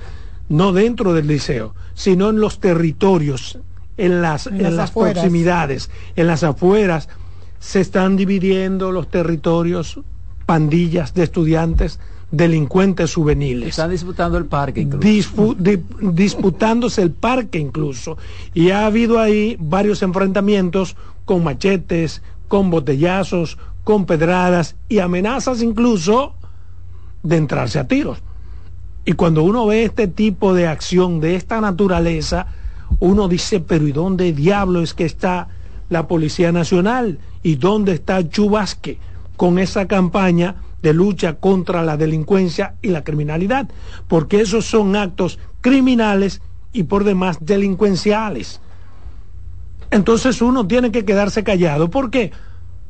No 0.49 0.73
dentro 0.73 1.15
del 1.15 1.27
liceo, 1.27 1.75
sino 1.95 2.31
en 2.31 2.41
los 2.41 2.61
territorios, 2.61 3.59
en 3.97 4.23
las, 4.23 4.47
en 4.47 4.77
las, 4.77 4.91
proximidades, 4.91 5.91
en 6.17 6.27
las 6.27 6.43
afueras, 6.43 7.09
se 7.61 7.81
están 7.81 8.17
dividiendo 8.17 8.93
los 8.93 9.09
territorios, 9.09 10.01
pandillas 10.47 11.15
de 11.15 11.23
estudiantes, 11.23 11.99
delincuentes 12.31 13.15
juveniles. 13.15 13.71
Están 13.71 13.91
disputando 13.91 14.37
el 14.37 14.47
parque 14.47 14.81
incluso. 14.81 15.55
disputándose 16.01 17.03
el 17.03 17.13
parque 17.13 17.59
incluso. 17.59 18.19
Y 18.53 18.71
ha 18.71 18.87
habido 18.87 19.21
ahí 19.21 19.57
varios 19.61 20.03
enfrentamientos 20.03 20.97
con 21.25 21.45
machetes, 21.45 22.23
con 22.49 22.71
botellazos, 22.71 23.57
con 23.85 24.07
pedradas 24.07 24.77
y 24.89 24.99
amenazas 24.99 25.63
incluso 25.63 26.35
de 27.23 27.37
entrarse 27.37 27.79
a 27.79 27.87
tiros. 27.87 28.19
Y 29.05 29.13
cuando 29.13 29.43
uno 29.43 29.67
ve 29.67 29.85
este 29.85 30.09
tipo 30.09 30.55
de 30.55 30.67
acción 30.67 31.21
de 31.21 31.37
esta 31.37 31.61
naturaleza, 31.61 32.47
uno 33.01 33.29
dice, 33.29 33.61
pero 33.61 33.87
¿y 33.87 33.93
dónde 33.93 34.33
diablo 34.33 34.81
es 34.81 34.95
que 34.95 35.05
está 35.05 35.49
la 35.91 36.09
Policía 36.09 36.53
Nacional? 36.53 37.19
¿Y 37.43 37.57
dónde 37.57 37.93
está 37.93 38.27
Chubasque 38.27 38.99
con 39.37 39.59
esa 39.59 39.87
campaña 39.87 40.57
de 40.81 40.95
lucha 40.95 41.35
contra 41.35 41.83
la 41.83 41.99
delincuencia 41.99 42.77
y 42.81 42.89
la 42.89 43.05
criminalidad? 43.05 43.69
Porque 44.09 44.41
esos 44.41 44.65
son 44.65 44.97
actos 44.97 45.39
criminales 45.61 46.41
y 46.73 46.85
por 46.85 47.05
demás 47.05 47.39
delincuenciales. 47.41 48.61
Entonces 49.91 50.41
uno 50.41 50.67
tiene 50.67 50.91
que 50.93 51.05
quedarse 51.05 51.45
callado. 51.45 51.91
¿Por 51.91 52.11
qué? 52.11 52.33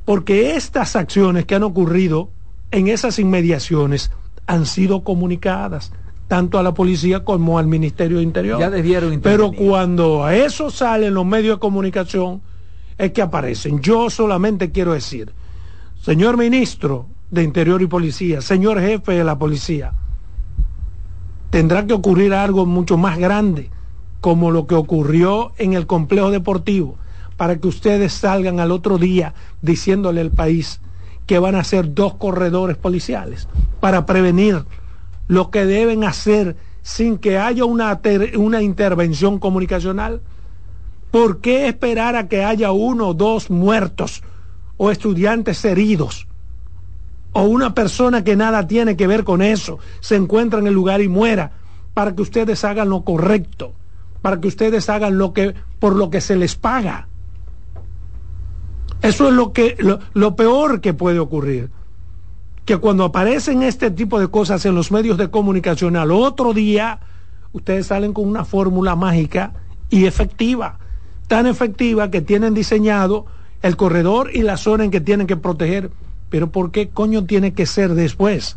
Porque 0.05 0.55
estas 0.55 0.95
acciones 0.95 1.45
que 1.45 1.57
han 1.57 1.65
ocurrido 1.65 2.31
en 2.71 2.87
esas 2.87 3.19
inmediaciones 3.19 4.13
han 4.47 4.67
sido 4.67 5.03
comunicadas 5.03 5.93
tanto 6.29 6.59
a 6.59 6.63
la 6.63 6.75
policía 6.75 7.25
como 7.25 7.59
al 7.59 7.67
Ministerio 7.67 8.19
de 8.19 8.23
Interior. 8.23 8.59
Ya 8.59 8.71
debieron 8.71 9.21
Pero 9.21 9.53
cuando 9.53 10.25
a 10.25 10.35
eso 10.35 10.71
salen 10.71 11.15
los 11.15 11.27
medios 11.27 11.57
de 11.57 11.61
comunicación, 11.61 12.41
es 12.99 13.13
que 13.13 13.23
aparecen. 13.23 13.81
Yo 13.81 14.11
solamente 14.11 14.71
quiero 14.71 14.93
decir, 14.93 15.33
señor 16.01 16.37
ministro 16.37 17.07
de 17.31 17.43
Interior 17.43 17.83
y 17.83 17.87
Policía, 17.87 18.41
señor 18.41 18.81
jefe 18.81 19.13
de 19.13 19.25
la 19.25 19.39
policía, 19.39 19.93
tendrá 21.51 21.87
que 21.87 21.95
ocurrir 21.95 22.33
algo 22.35 22.67
mucho 22.67 22.97
más 22.97 23.19
grande, 23.19 23.71
como 24.21 24.51
lo 24.51 24.67
que 24.67 24.75
ocurrió 24.75 25.53
en 25.59 25.75
el 25.75 25.87
complejo 25.87 26.31
deportivo, 26.31 26.97
para 27.37 27.57
que 27.57 27.69
ustedes 27.69 28.13
salgan 28.13 28.61
al 28.61 28.71
otro 28.71 28.97
día 28.97 29.35
diciéndole 29.61 30.21
al 30.21 30.31
país 30.31 30.81
que 31.27 31.39
van 31.39 31.57
a 31.57 31.65
ser 31.65 31.95
dos 31.95 32.15
corredores 32.15 32.77
policiales 32.77 33.49
para 33.81 34.07
prevenir 34.07 34.65
lo 35.27 35.51
que 35.51 35.65
deben 35.65 36.05
hacer 36.05 36.57
sin 36.83 37.19
que 37.19 37.39
haya 37.39 37.65
una, 37.65 38.01
una 38.37 38.63
intervención 38.63 39.39
comunicacional? 39.39 40.21
¿Por 41.11 41.41
qué 41.41 41.69
esperar 41.69 42.17
a 42.17 42.29
que 42.29 42.45
haya 42.45 42.73
uno 42.73 43.09
o 43.09 43.15
dos 43.15 43.51
muertos 43.51 44.23
o 44.77 44.91
estudiantes 44.91 45.65
heridos? 45.65 46.27
O 47.33 47.43
una 47.45 47.75
persona 47.75 48.23
que 48.23 48.37
nada 48.37 48.67
tiene 48.67 48.97
que 48.97 49.07
ver 49.07 49.25
con 49.25 49.43
eso 49.43 49.79
se 50.01 50.17
encuentra 50.17 50.61
en 50.61 50.67
el 50.67 50.75
lugar 50.75 51.01
y 51.01 51.09
muera 51.09 51.53
para 51.95 52.15
que 52.15 52.23
ustedes 52.23 52.65
hagan 52.65 52.91
lo 52.91 53.03
correcto, 53.03 53.73
para 54.23 54.41
que 54.41 54.49
ustedes 54.49 54.89
hagan 54.89 55.19
lo 55.19 55.33
que 55.33 55.55
por 55.79 55.97
lo 55.97 56.11
que 56.11 56.21
se 56.21 56.37
les 56.37 56.57
paga. 56.57 57.09
Eso 59.03 59.29
es 59.29 59.35
lo 59.35 59.53
que 59.53 59.77
lo 60.15 60.37
peor 60.37 60.81
que 60.81 60.95
puede 60.95 61.19
ocurrir 61.19 61.71
que 62.65 62.79
cuando 62.79 63.05
aparecen 63.05 63.63
este 63.63 63.91
tipo 63.91 64.19
de 64.19 64.29
cosas 64.29 64.65
en 64.65 64.75
los 64.75 64.91
medios 64.91 65.19
de 65.19 65.31
comunicación 65.31 65.97
al 65.97 66.11
otro 66.11 66.55
día, 66.55 67.01
ustedes 67.53 67.87
salen 67.87 68.13
con 68.13 68.27
una 68.27 68.45
fórmula 68.45 68.97
mágica 68.97 69.53
y 69.91 70.07
efectiva, 70.07 70.79
tan 71.29 71.47
efectiva 71.47 72.11
que 72.11 72.23
tienen 72.23 72.55
diseñado 72.55 73.27
el 73.63 73.77
corredor 73.77 74.31
y 74.33 74.43
la 74.43 74.57
zona 74.57 74.85
en 74.85 74.91
que 74.91 75.01
tienen 75.01 75.27
que 75.27 75.37
proteger. 75.37 75.91
Pero 76.31 76.51
¿por 76.51 76.71
qué 76.71 76.89
coño 76.89 77.25
tiene 77.25 77.53
que 77.53 77.67
ser 77.67 77.95
después 77.95 78.57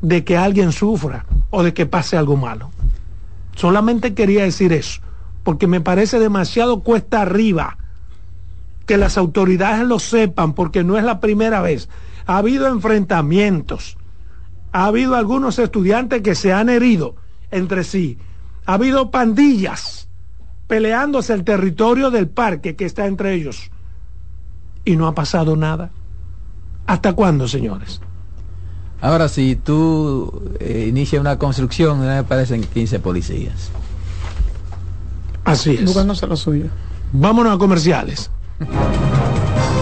de 0.00 0.24
que 0.24 0.36
alguien 0.36 0.72
sufra 0.72 1.24
o 1.50 1.62
de 1.62 1.72
que 1.72 1.86
pase 1.86 2.16
algo 2.16 2.36
malo? 2.36 2.70
Solamente 3.54 4.14
quería 4.14 4.42
decir 4.42 4.72
eso, 4.72 5.00
porque 5.44 5.68
me 5.68 5.80
parece 5.80 6.18
demasiado 6.18 6.80
cuesta 6.80 7.22
arriba 7.22 7.78
que 8.86 8.96
las 8.96 9.16
autoridades 9.16 9.86
lo 9.86 10.00
sepan, 10.00 10.54
porque 10.54 10.82
no 10.82 10.98
es 10.98 11.04
la 11.04 11.20
primera 11.20 11.62
vez 11.62 11.88
ha 12.26 12.38
habido 12.38 12.68
enfrentamientos, 12.68 13.96
ha 14.72 14.86
habido 14.86 15.14
algunos 15.16 15.58
estudiantes 15.58 16.22
que 16.22 16.34
se 16.34 16.52
han 16.52 16.68
herido 16.68 17.16
entre 17.50 17.84
sí, 17.84 18.18
ha 18.66 18.74
habido 18.74 19.10
pandillas 19.10 20.08
peleándose 20.66 21.34
el 21.34 21.44
territorio 21.44 22.10
del 22.10 22.28
parque 22.28 22.76
que 22.76 22.86
está 22.86 23.06
entre 23.06 23.34
ellos 23.34 23.70
y 24.84 24.96
no 24.96 25.06
ha 25.06 25.14
pasado 25.14 25.56
nada. 25.56 25.90
¿Hasta 26.86 27.12
cuándo, 27.12 27.46
señores? 27.46 28.00
Ahora, 29.00 29.28
si 29.28 29.56
tú 29.56 30.56
eh, 30.60 30.86
inicias 30.88 31.20
una 31.20 31.38
construcción, 31.38 32.00
me 32.00 32.18
aparecen 32.18 32.62
15 32.62 33.00
policías. 33.00 33.70
Así 35.44 35.72
es. 35.74 36.06
no 36.06 36.14
se 36.14 36.26
lo 36.26 36.36
suyo. 36.36 36.66
Vámonos 37.12 37.54
a 37.54 37.58
comerciales. 37.58 38.30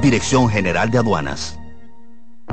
Dirección 0.00 0.48
General 0.48 0.90
de 0.90 0.98
Aduanas. 0.98 1.55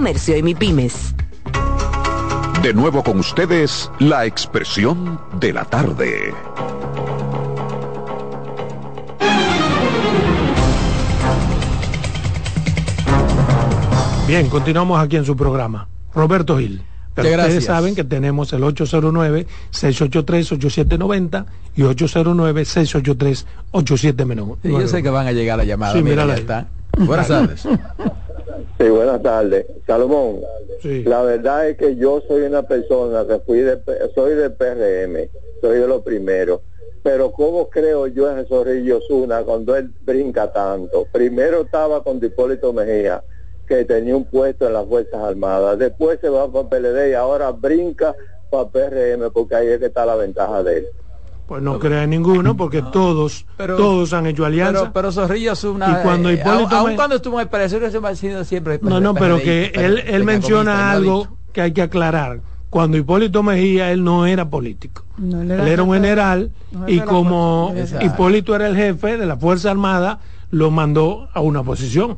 y 0.00 0.42
MIPIMES. 0.42 1.14
De 2.62 2.72
nuevo 2.72 3.02
con 3.02 3.18
ustedes, 3.18 3.90
la 3.98 4.24
expresión 4.24 5.20
de 5.38 5.52
la 5.52 5.66
tarde. 5.66 6.32
Bien, 14.26 14.48
continuamos 14.48 14.98
aquí 14.98 15.16
en 15.16 15.26
su 15.26 15.36
programa. 15.36 15.86
Roberto 16.14 16.56
Gil. 16.56 16.80
Pero 17.14 17.28
ustedes 17.28 17.52
gracias. 17.52 17.64
saben 17.64 17.94
que 17.94 18.04
tenemos 18.04 18.54
el 18.54 18.62
809-683-8790 18.62 21.44
y 21.76 21.82
809-683-8790. 21.82 24.56
Sí, 24.62 24.70
yo 24.70 24.88
sé 24.88 25.02
que 25.02 25.10
van 25.10 25.26
a 25.26 25.32
llegar 25.32 25.58
la 25.58 25.64
llamada. 25.64 25.92
Sí, 25.92 26.02
mira, 26.02 26.24
mírala 26.24 26.36
ya 26.36 26.40
está. 26.40 26.68
Buenas 26.96 27.28
tardes. 27.28 27.68
Sí, 28.80 28.88
buenas 28.88 29.20
tardes. 29.20 29.66
Salomón, 29.86 30.40
la 31.04 31.20
verdad 31.22 31.68
es 31.68 31.76
que 31.76 31.96
yo 31.96 32.22
soy 32.26 32.44
una 32.44 32.62
persona 32.62 33.26
que 33.26 33.38
fui 33.40 33.58
de, 33.58 33.78
soy 34.14 34.34
de 34.34 34.48
PRM, 34.48 35.28
soy 35.60 35.80
de 35.80 35.86
los 35.86 36.00
primeros. 36.00 36.62
Pero 37.02 37.30
¿cómo 37.30 37.68
creo 37.68 38.06
yo 38.06 38.30
en 38.30 38.46
Zorrillo 38.46 38.96
Osuna 38.96 39.42
cuando 39.42 39.76
él 39.76 39.92
brinca 40.00 40.50
tanto? 40.50 41.06
Primero 41.12 41.60
estaba 41.60 42.02
con 42.02 42.24
Hipólito 42.24 42.72
Mejía, 42.72 43.22
que 43.68 43.84
tenía 43.84 44.16
un 44.16 44.24
puesto 44.24 44.66
en 44.66 44.72
las 44.72 44.86
Fuerzas 44.86 45.24
Armadas. 45.24 45.78
Después 45.78 46.18
se 46.18 46.30
va 46.30 46.50
para 46.50 46.70
PLD 46.70 47.10
y 47.10 47.12
ahora 47.12 47.50
brinca 47.50 48.16
para 48.50 48.70
PRM 48.70 49.30
porque 49.30 49.56
ahí 49.56 49.68
es 49.68 49.78
que 49.78 49.86
está 49.86 50.06
la 50.06 50.16
ventaja 50.16 50.62
de 50.62 50.78
él. 50.78 50.86
Pues 51.50 51.64
no 51.64 51.80
crea 51.80 52.04
en 52.04 52.10
ninguno 52.10 52.56
porque 52.56 52.80
todos, 52.80 53.44
todos 53.56 54.12
han 54.12 54.24
hecho 54.26 54.44
alianza. 54.44 54.82
Pero, 54.82 54.92
pero 54.92 55.10
Zorrillo 55.10 55.50
es 55.54 55.64
una. 55.64 55.98
Y 55.98 56.02
cuando 56.04 56.30
eh, 56.30 56.34
Hipólito 56.34 56.76
aun- 56.76 56.94
cuando 56.94 57.16
estuvo 57.16 57.40
en 57.40 57.42
el 57.42 57.48
PRD, 57.48 57.86
eso 57.88 58.06
ha 58.06 58.14
sido 58.14 58.44
siempre. 58.44 58.78
No, 58.80 59.00
no, 59.00 59.14
pero 59.14 59.38
que 59.38 59.72
él, 59.74 59.98
él 60.06 60.22
menciona 60.22 60.92
algo 60.92 61.26
que 61.52 61.60
hay 61.60 61.72
que 61.72 61.82
aclarar. 61.82 62.38
Cuando 62.70 62.96
Hipólito 62.96 63.42
Mejía, 63.42 63.90
él 63.90 64.04
no 64.04 64.26
era 64.26 64.48
político. 64.48 65.04
No, 65.18 65.42
Él 65.42 65.50
era 65.50 65.82
un 65.82 65.92
general 65.92 66.52
no 66.70 66.88
y 66.88 67.00
como 67.00 67.74
Exacto. 67.76 68.06
Hipólito 68.06 68.54
era 68.54 68.68
el 68.68 68.76
jefe 68.76 69.16
de 69.16 69.26
la 69.26 69.36
Fuerza 69.36 69.72
Armada, 69.72 70.20
lo 70.52 70.70
mandó 70.70 71.30
a 71.34 71.40
una 71.40 71.64
posición. 71.64 72.16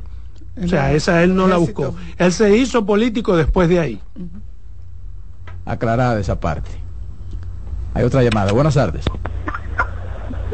O 0.62 0.68
sea, 0.68 0.93
esa 0.93 1.22
él 1.22 1.35
no 1.35 1.49
la 1.49 1.57
buscó. 1.57 1.95
Él 2.18 2.33
se 2.35 2.55
hizo 2.55 2.85
político 2.85 3.35
después 3.35 3.70
de 3.70 3.80
ahí. 3.80 4.01
Aclarada 5.64 6.20
esa 6.20 6.39
parte. 6.39 6.82
Hay 7.95 8.05
otra 8.05 8.22
llamada. 8.22 8.53
Buenas 8.53 8.74
tardes. 8.74 9.05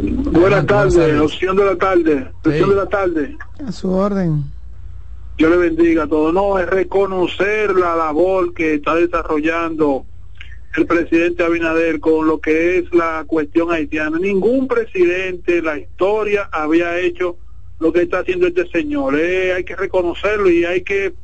Buenas 0.00 0.66
tardes, 0.66 1.20
opción 1.20 1.56
de 1.56 1.64
la 1.64 1.76
tarde, 1.76 2.30
opción 2.44 2.70
de 2.70 2.76
la 2.76 2.86
tarde. 2.86 3.36
A 3.66 3.72
su 3.72 3.90
orden. 3.90 4.44
Dios 5.36 5.50
le 5.50 5.56
bendiga 5.56 6.04
a 6.04 6.06
todos. 6.06 6.32
No, 6.32 6.58
es 6.58 6.68
reconocer 6.68 7.74
la 7.74 7.96
labor 7.96 8.54
que 8.54 8.74
está 8.74 8.94
desarrollando 8.94 10.04
el 10.76 10.86
presidente 10.86 11.42
Abinader 11.42 11.98
con 12.00 12.26
lo 12.26 12.40
que 12.40 12.78
es 12.78 12.94
la 12.94 13.24
cuestión 13.26 13.72
haitiana. 13.72 14.18
Ningún 14.18 14.68
presidente 14.68 15.58
en 15.58 15.64
la 15.64 15.78
historia 15.78 16.48
había 16.52 16.98
hecho 16.98 17.36
lo 17.80 17.92
que 17.92 18.02
está 18.02 18.20
haciendo 18.20 18.46
este 18.46 18.68
señor. 18.68 19.18
Eh, 19.18 19.52
hay 19.52 19.64
que 19.64 19.76
reconocerlo 19.76 20.50
y 20.50 20.64
hay 20.64 20.82
que 20.82 21.14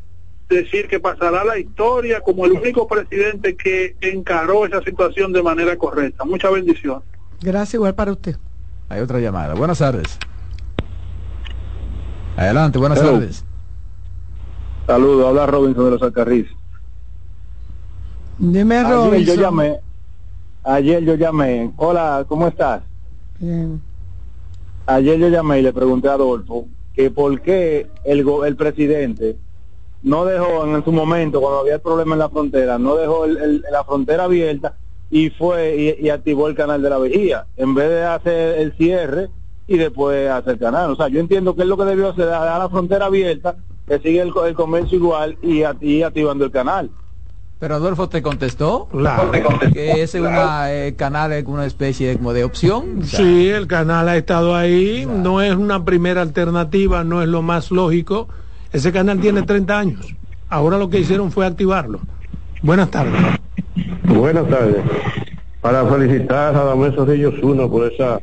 decir 0.48 0.88
que 0.88 1.00
pasará 1.00 1.40
a 1.42 1.44
la 1.44 1.58
historia 1.58 2.20
como 2.20 2.44
el 2.46 2.52
único 2.52 2.86
presidente 2.86 3.56
que 3.56 3.96
encaró 4.00 4.66
esa 4.66 4.80
situación 4.82 5.32
de 5.32 5.42
manera 5.42 5.76
correcta. 5.76 6.24
Mucha 6.24 6.50
bendición. 6.50 7.02
Gracias 7.40 7.74
igual 7.74 7.94
para 7.94 8.12
usted. 8.12 8.36
Hay 8.88 9.00
otra 9.00 9.18
llamada. 9.20 9.54
Buenas 9.54 9.78
tardes. 9.78 10.18
Adelante, 12.36 12.78
buenas 12.78 12.98
Hello. 13.00 13.12
tardes. 13.12 13.44
Saludos, 14.86 15.26
habla 15.28 15.46
Robinson 15.46 15.84
de 15.86 15.90
los 15.92 16.02
Alcarriz. 16.02 16.46
Dime, 18.38 18.76
Ayer 18.78 18.88
yo 18.90 19.04
Robinson. 19.10 19.36
llamé, 19.40 19.80
ayer 20.64 21.04
yo 21.04 21.14
llamé, 21.14 21.72
hola, 21.76 22.24
¿cómo 22.28 22.48
estás? 22.48 22.82
Bien. 23.38 23.80
Ayer 24.86 25.18
yo 25.18 25.28
llamé 25.28 25.60
y 25.60 25.62
le 25.62 25.72
pregunté 25.72 26.08
a 26.08 26.14
Adolfo 26.14 26.66
que 26.92 27.10
por 27.10 27.40
qué 27.40 27.88
el, 28.04 28.24
go- 28.24 28.44
el 28.44 28.56
presidente 28.56 29.36
no 30.04 30.24
dejó 30.24 30.64
en 30.66 30.84
su 30.84 30.92
momento, 30.92 31.40
cuando 31.40 31.60
había 31.60 31.74
el 31.74 31.80
problema 31.80 32.14
en 32.14 32.18
la 32.20 32.28
frontera, 32.28 32.78
no 32.78 32.94
dejó 32.94 33.24
el- 33.24 33.36
el- 33.38 33.64
la 33.72 33.82
frontera 33.84 34.24
abierta 34.24 34.76
y 35.10 35.30
fue 35.30 35.96
y, 36.00 36.06
y 36.06 36.10
activó 36.10 36.46
el 36.48 36.54
canal 36.54 36.80
de 36.82 36.90
la 36.90 36.98
vigía, 36.98 37.46
en 37.56 37.74
vez 37.74 37.88
de 37.88 38.04
hacer 38.04 38.58
el 38.58 38.76
cierre 38.76 39.30
y 39.66 39.78
después 39.78 40.30
hacer 40.30 40.52
el 40.54 40.58
canal. 40.58 40.90
O 40.92 40.96
sea, 40.96 41.08
yo 41.08 41.20
entiendo 41.20 41.56
que 41.56 41.62
es 41.62 41.68
lo 41.68 41.76
que 41.76 41.84
debió 41.84 42.10
hacer, 42.10 42.26
dejar 42.26 42.58
la 42.58 42.68
frontera 42.68 43.06
abierta, 43.06 43.56
que 43.86 43.98
sigue 43.98 44.20
el, 44.20 44.32
co- 44.32 44.46
el 44.46 44.54
comercio 44.54 44.96
igual 44.98 45.36
y, 45.42 45.62
a- 45.62 45.76
y 45.80 46.02
activando 46.02 46.44
el 46.44 46.50
canal. 46.50 46.90
Pero 47.58 47.76
Adolfo 47.76 48.08
te 48.10 48.20
contestó 48.20 48.88
Claro. 48.90 49.30
que 49.72 50.02
ese 50.02 50.20
una, 50.20 50.70
eh, 50.74 50.94
canal 50.96 51.32
es 51.32 51.46
una 51.46 51.64
especie 51.64 52.08
de, 52.08 52.16
como 52.16 52.32
de 52.34 52.44
opción. 52.44 52.98
O 53.00 53.04
sea, 53.04 53.20
Sí, 53.20 53.48
el 53.48 53.66
canal 53.66 54.06
ha 54.08 54.16
estado 54.18 54.54
ahí, 54.54 55.06
no 55.06 55.40
es 55.40 55.54
una 55.54 55.82
primera 55.84 56.20
alternativa, 56.20 57.04
no 57.04 57.22
es 57.22 57.28
lo 57.28 57.40
más 57.40 57.70
lógico. 57.70 58.28
Ese 58.74 58.90
canal 58.92 59.20
tiene 59.20 59.42
30 59.42 59.78
años. 59.78 60.14
Ahora 60.48 60.76
lo 60.78 60.90
que 60.90 60.98
hicieron 60.98 61.30
fue 61.30 61.46
activarlo. 61.46 62.00
Buenas 62.60 62.90
tardes. 62.90 63.14
Buenas 64.04 64.48
tardes. 64.48 64.82
Para 65.60 65.86
felicitar 65.86 66.56
a 66.56 66.64
Damés 66.64 66.94
Zorrillo 66.96 67.28
Osuna 67.30 67.68
por 67.68 67.90
esa 67.90 68.20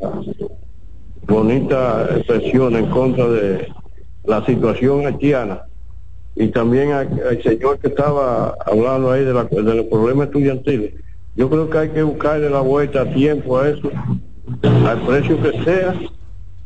bonita 1.25 2.05
expresión 2.17 2.75
en 2.75 2.87
contra 2.87 3.27
de 3.29 3.67
la 4.25 4.45
situación 4.45 5.07
haitiana 5.07 5.61
y 6.35 6.47
también 6.47 6.91
al 6.91 7.41
señor 7.43 7.79
que 7.79 7.87
estaba 7.87 8.53
hablando 8.65 9.09
ahí 9.11 9.23
de, 9.23 9.33
la, 9.33 9.47
los 9.49 9.85
problemas 9.85 10.27
estudiantiles. 10.27 10.93
Yo 11.37 11.49
creo 11.49 11.69
que 11.69 11.77
hay 11.77 11.89
que 11.91 12.03
buscarle 12.03 12.49
la 12.49 12.59
vuelta 12.59 13.03
a 13.03 13.13
tiempo 13.13 13.57
a 13.57 13.69
eso, 13.69 13.89
al 14.85 15.01
precio 15.07 15.41
que 15.41 15.63
sea, 15.63 15.95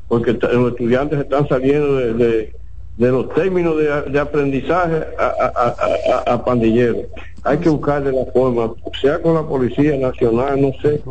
porque 0.08 0.34
los 0.34 0.72
estudiantes 0.72 1.20
están 1.20 1.48
saliendo 1.48 1.98
de- 1.98 2.56
de 2.98 3.12
los 3.12 3.34
términos 3.34 3.76
de, 3.78 4.20
aprendizaje 4.20 5.06
a, 5.18 6.44
pandilleros. 6.44 7.06
Hay 7.44 7.58
que 7.58 7.70
buscarle 7.70 8.12
la 8.12 8.26
forma, 8.32 8.72
sea 9.00 9.22
con 9.22 9.36
la 9.36 9.44
Policía 9.44 9.98
Nacional, 9.98 10.62
no 10.62 10.72
sé, 10.82 11.02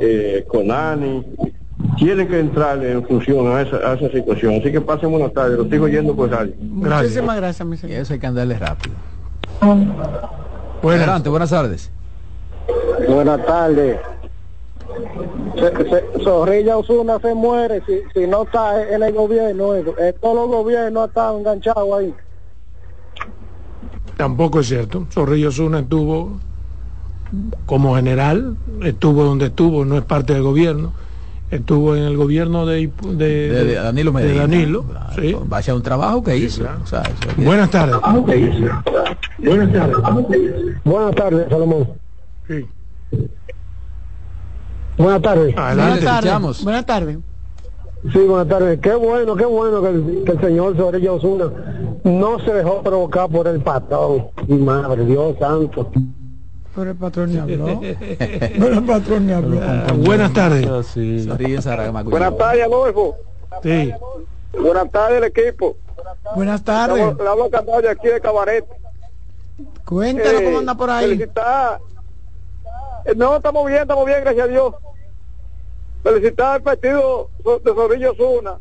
eh, 0.00 0.44
con 0.46 0.70
ANI, 0.70 1.24
tiene 1.96 2.26
que 2.28 2.38
entrar 2.38 2.84
en 2.84 3.04
función 3.06 3.46
a 3.48 3.62
esa, 3.62 3.98
situación. 4.10 4.60
Así 4.60 4.70
que 4.70 4.80
pasen 4.80 5.10
buenas 5.10 5.32
tardes, 5.32 5.58
lo 5.58 5.68
sigo 5.68 5.88
yendo 5.88 6.14
por 6.14 6.30
radio. 6.30 6.52
Muchísimas 6.60 7.36
gracias, 7.36 7.66
mi 7.66 7.76
señor. 7.76 8.00
eso 8.00 8.12
hay 8.12 8.20
que 8.20 8.26
andarle 8.26 8.58
rápido. 8.58 8.94
Buenas. 10.82 11.22
buenas 11.24 11.50
tardes. 11.50 11.90
Buenas 13.08 13.44
tardes. 13.46 13.98
Zorrilla 16.22 16.76
Osuna 16.76 17.18
se 17.20 17.34
muere 17.34 17.82
si, 17.86 18.00
si 18.14 18.26
no 18.26 18.42
está 18.42 18.88
en 18.88 19.02
el 19.02 19.12
gobierno. 19.12 19.74
Eh, 19.74 20.14
todos 20.20 20.36
los 20.36 20.48
gobiernos 20.48 21.08
están 21.08 21.36
enganchados 21.36 21.98
ahí. 21.98 22.14
Tampoco 24.16 24.60
es 24.60 24.68
cierto. 24.68 25.06
Zorrilla 25.10 25.48
Osuna 25.48 25.80
estuvo 25.80 26.38
como 27.66 27.96
general, 27.96 28.56
estuvo 28.82 29.24
donde 29.24 29.46
estuvo, 29.46 29.84
no 29.84 29.98
es 29.98 30.04
parte 30.04 30.32
del 30.34 30.42
gobierno. 30.42 30.92
Estuvo 31.50 31.94
en 31.94 32.02
el 32.02 32.16
gobierno 32.16 32.66
de, 32.66 32.90
de, 33.12 33.74
Danilo 33.74 34.12
Medina. 34.12 34.32
De 34.32 34.38
Danilo, 34.40 34.84
sí. 35.14 35.36
Vaya 35.44 35.74
un 35.76 35.82
trabajo 35.82 36.24
que 36.24 36.36
hizo. 36.36 36.64
Buenas 37.36 37.70
tardes. 37.70 37.96
Buenas 39.38 39.72
tardes. 39.72 39.96
Buenas 40.84 41.14
tardes, 41.14 41.48
Salomón. 41.48 41.88
Sí. 42.48 42.66
Buenas 44.98 45.22
tardes. 45.22 45.54
buenas 45.54 46.00
tardes. 46.00 46.64
Buenas 46.64 46.86
tardes. 46.86 47.18
Sí, 48.12 48.18
buenas 48.20 48.48
tardes. 48.48 48.80
Qué 48.80 48.94
bueno, 48.94 49.34
qué 49.36 49.44
bueno 49.44 49.82
que 49.82 49.88
el, 49.88 50.40
señor 50.40 50.76
Sorella 50.76 51.12
Osuna 51.12 51.50
no 52.04 52.38
se 52.40 52.52
dejó 52.52 52.82
provocar 52.82 53.28
por 53.28 53.48
el 53.48 53.60
patrón. 53.60 54.28
Madre, 54.48 55.04
Dios 55.04 55.36
santo. 55.38 55.90
Por 56.74 56.88
el 56.88 56.94
patrón 56.94 57.32
ni 57.32 57.38
habló. 57.38 57.66
Por 58.58 58.72
el 58.72 58.84
patrón 58.84 59.26
ni 59.26 59.32
habló. 59.32 59.60
Buenas 59.96 60.32
tardes. 60.34 60.66
Buenas 62.04 62.36
tardes, 62.36 62.64
Adolfo. 62.64 63.16
Sí. 63.62 63.92
Buenas 64.52 64.90
tardes, 64.90 65.18
el 65.18 65.24
equipo. 65.24 65.76
Buenas 66.34 66.62
tardes. 66.62 67.16
Le 67.16 67.28
hablo 67.28 67.48
de 67.48 67.88
aquí 67.88 68.08
de 68.08 68.20
Cabaret. 68.20 68.64
Cuéntanos 69.86 70.42
cómo 70.42 70.58
anda 70.58 70.74
por 70.74 70.90
ahí. 70.90 71.12
Eh, 71.12 71.28
no, 73.14 73.36
estamos 73.36 73.66
bien, 73.66 73.82
estamos 73.82 74.06
bien, 74.06 74.20
gracias 74.22 74.46
a 74.46 74.50
Dios. 74.50 74.74
Felicitar 76.02 76.54
al 76.54 76.62
partido 76.62 77.30
de 77.44 77.74
Zorrillo 77.74 78.14
Zuna, 78.14 78.58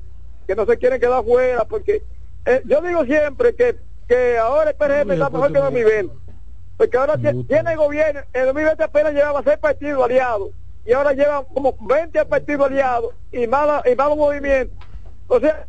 que 0.48 0.56
no 0.56 0.66
se 0.66 0.78
quieren 0.78 1.00
quedar 1.00 1.24
fuera, 1.24 1.66
porque 1.66 2.04
eh, 2.46 2.62
yo 2.66 2.82
digo 2.82 3.06
siempre 3.06 3.56
que, 3.56 3.78
que 4.08 4.38
ahora 4.38 4.72
el 4.72 4.76
PRM 4.76 5.12
está 5.12 5.30
mejor 5.30 5.52
que 5.52 5.58
en 5.58 5.64
2020. 5.64 6.14
Porque 6.78 6.98
ahora 6.98 7.18
tiene 7.18 7.72
el 7.72 7.78
gobierno, 7.78 8.22
en 8.34 8.46
2020 8.46 8.84
apenas 8.84 9.14
llevaba 9.14 9.42
seis 9.44 9.58
partidos 9.58 10.04
aliados, 10.04 10.50
y 10.86 10.94
ahora 10.94 11.14
llevan 11.14 11.46
como 11.46 11.76
20 11.80 12.26
partidos 12.26 12.68
aliados 12.68 13.14
y 13.32 13.44
y 13.44 13.48
más 13.48 13.84
movimientos. 14.16 14.78
O 15.28 15.40
sea, 15.40 15.66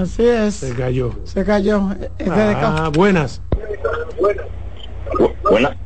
Así 0.00 0.26
es. 0.26 0.54
Se 0.56 0.74
cayó. 0.74 1.12
Se 1.24 1.44
cayó. 1.44 1.90
Ah, 2.30 2.90
buenas. 2.92 3.40
Buenas, 4.18 4.46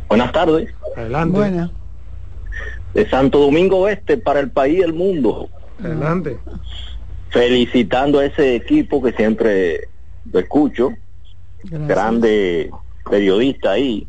buenas 0.08 0.32
tardes. 0.32 0.68
Adelante. 0.96 1.36
Buenas. 1.36 1.70
De 2.94 3.08
Santo 3.08 3.38
Domingo 3.38 3.78
Oeste 3.78 4.18
para 4.18 4.40
el 4.40 4.50
país 4.50 4.78
y 4.78 4.82
el 4.82 4.92
mundo. 4.92 5.48
Adelante. 5.82 6.38
Felicitando 7.30 8.18
a 8.18 8.26
ese 8.26 8.54
equipo 8.56 9.02
que 9.02 9.12
siempre 9.12 9.88
lo 10.30 10.38
escucho. 10.38 10.90
Grande 11.64 12.70
periodista 13.08 13.72
ahí. 13.72 14.06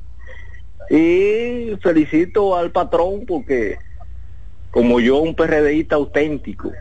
Y 0.90 1.76
felicito 1.82 2.56
al 2.56 2.72
patrón 2.72 3.26
porque 3.26 3.78
como 4.72 5.00
yo 5.00 5.18
un 5.18 5.36
PRDista 5.36 5.96
auténtico. 5.96 6.72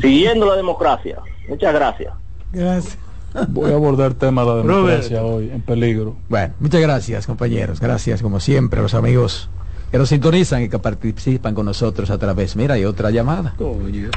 Siguiendo 0.00 0.46
la 0.46 0.56
democracia. 0.56 1.18
Muchas 1.48 1.74
gracias. 1.74 2.12
Gracias. 2.52 3.07
Voy 3.48 3.70
a 3.70 3.74
abordar 3.74 4.12
el 4.12 4.16
tema 4.16 4.42
de 4.42 4.48
la 4.48 4.56
democracia 4.56 5.22
hoy 5.22 5.50
en 5.50 5.60
peligro. 5.60 6.16
Bueno, 6.28 6.54
muchas 6.60 6.80
gracias 6.80 7.26
compañeros, 7.26 7.80
gracias 7.80 8.22
como 8.22 8.40
siempre 8.40 8.80
a 8.80 8.82
los 8.82 8.94
amigos 8.94 9.48
que 9.90 9.98
nos 9.98 10.08
sintonizan 10.08 10.62
y 10.62 10.68
que 10.68 10.78
participan 10.78 11.54
con 11.54 11.66
nosotros 11.66 12.10
a 12.10 12.18
través. 12.18 12.56
Mira, 12.56 12.74
hay 12.74 12.84
otra 12.84 13.10
llamada. 13.10 13.54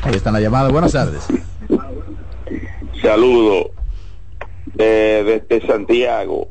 Ahí 0.02 0.16
está 0.16 0.32
la 0.32 0.40
llamada. 0.42 0.70
Buenas 0.70 0.92
tardes. 0.92 1.28
Saludo 3.02 3.72
desde 4.74 5.66
Santiago. 5.66 6.48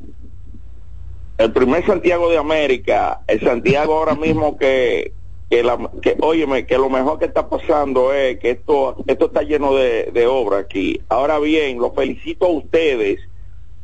El 1.39 1.53
primer 1.53 1.85
Santiago 1.87 2.31
de 2.31 2.39
América, 2.39 3.21
el 3.27 3.41
Santiago 3.41 3.95
ahora 3.95 4.15
mismo 4.15 4.59
que 4.59 5.15
que, 5.51 5.65
la, 5.65 5.91
que 6.01 6.17
óyeme, 6.21 6.65
que 6.65 6.79
lo 6.79 6.89
mejor 6.89 7.19
que 7.19 7.25
está 7.25 7.49
pasando 7.49 8.15
es 8.15 8.39
que 8.39 8.51
esto, 8.53 8.97
esto 9.09 9.27
está 9.27 9.43
lleno 9.43 9.75
de, 9.75 10.11
de 10.13 10.27
obra 10.29 10.59
aquí. 10.59 11.03
Ahora 11.09 11.41
bien, 11.41 11.79
lo 11.79 11.93
felicito 11.93 12.47
a 12.47 12.51
ustedes 12.51 13.19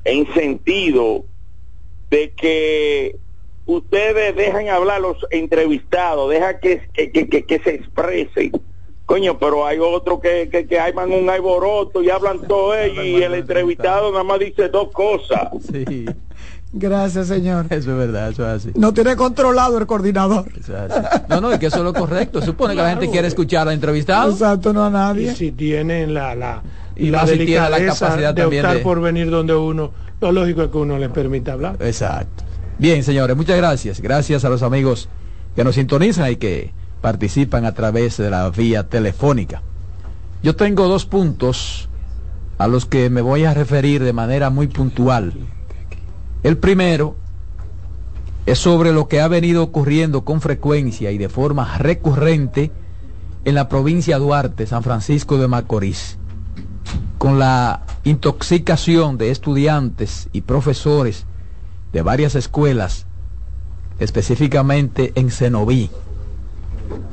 en 0.04 0.32
sentido 0.32 1.24
de 2.08 2.30
que 2.30 3.16
ustedes 3.66 4.36
dejan 4.36 4.68
hablar 4.68 5.00
los 5.00 5.26
entrevistados, 5.30 6.30
dejan 6.30 6.60
que, 6.60 6.82
que, 6.94 7.10
que, 7.10 7.44
que 7.44 7.58
se 7.58 7.74
expresen. 7.74 8.52
Coño, 9.04 9.38
pero 9.38 9.66
hay 9.66 9.78
otro 9.78 10.20
que, 10.20 10.48
que, 10.48 10.66
que 10.66 10.92
van 10.92 11.12
un 11.12 11.28
alboroto 11.30 12.00
y 12.02 12.10
hablan 12.10 12.46
todo 12.46 12.76
ellos 12.76 13.04
y 13.04 13.22
el 13.22 13.34
entrevistado 13.34 14.10
nada 14.12 14.24
más 14.24 14.38
dice 14.38 14.68
dos 14.68 14.92
cosas. 14.92 15.48
Sí. 15.60 16.06
Gracias, 16.78 17.28
señor. 17.28 17.66
Eso 17.70 17.92
es 17.92 17.96
verdad, 17.96 18.30
eso 18.30 18.46
es 18.46 18.66
así. 18.66 18.72
No 18.78 18.92
tiene 18.92 19.16
controlado 19.16 19.78
el 19.78 19.86
coordinador. 19.86 20.44
No, 21.28 21.40
no, 21.40 21.50
es 21.50 21.58
que 21.58 21.66
eso 21.66 21.78
es 21.78 21.84
lo 21.84 21.94
correcto. 21.94 22.42
Supone 22.42 22.74
que 22.74 22.82
la 22.82 22.90
gente 22.90 23.10
quiere 23.10 23.28
escuchar 23.28 23.66
al 23.66 23.74
entrevistado. 23.74 24.30
Exacto, 24.30 24.74
no 24.74 24.84
a 24.84 24.90
nadie. 24.90 25.32
Y 25.32 25.34
si 25.34 25.52
tienen 25.52 26.12
la, 26.12 26.34
la, 26.34 26.62
y 26.94 27.08
la, 27.08 27.24
la 27.24 27.84
capacidad 27.86 28.34
de 28.34 28.44
optar 28.44 28.82
por 28.82 29.00
venir 29.00 29.30
donde 29.30 29.54
uno, 29.54 29.90
lo 30.20 30.32
lógico 30.32 30.64
es 30.64 30.68
que 30.68 30.76
uno 30.76 30.98
les 30.98 31.08
permita 31.08 31.54
hablar. 31.54 31.76
Exacto. 31.80 32.44
Bien, 32.78 33.02
señores, 33.02 33.34
muchas 33.34 33.56
gracias. 33.56 34.02
Gracias 34.02 34.44
a 34.44 34.50
los 34.50 34.62
amigos 34.62 35.08
que 35.54 35.64
nos 35.64 35.76
sintonizan 35.76 36.30
y 36.30 36.36
que 36.36 36.74
participan 37.00 37.64
a 37.64 37.72
través 37.72 38.18
de 38.18 38.28
la 38.28 38.50
vía 38.50 38.82
telefónica. 38.82 39.62
Yo 40.42 40.54
tengo 40.56 40.88
dos 40.88 41.06
puntos 41.06 41.88
a 42.58 42.68
los 42.68 42.84
que 42.84 43.08
me 43.08 43.22
voy 43.22 43.44
a 43.44 43.54
referir 43.54 44.04
de 44.04 44.12
manera 44.12 44.50
muy 44.50 44.66
puntual 44.66 45.32
el 46.46 46.58
primero 46.58 47.16
es 48.46 48.60
sobre 48.60 48.92
lo 48.92 49.08
que 49.08 49.20
ha 49.20 49.26
venido 49.26 49.64
ocurriendo 49.64 50.24
con 50.24 50.40
frecuencia 50.40 51.10
y 51.10 51.18
de 51.18 51.28
forma 51.28 51.76
recurrente 51.76 52.70
en 53.44 53.56
la 53.56 53.68
provincia 53.68 54.16
de 54.16 54.24
Duarte, 54.24 54.64
San 54.68 54.84
Francisco 54.84 55.38
de 55.38 55.48
Macorís, 55.48 56.18
con 57.18 57.40
la 57.40 57.84
intoxicación 58.04 59.18
de 59.18 59.32
estudiantes 59.32 60.28
y 60.32 60.42
profesores 60.42 61.24
de 61.92 62.02
varias 62.02 62.36
escuelas, 62.36 63.06
específicamente 63.98 65.10
en 65.16 65.32
Cenoví, 65.32 65.90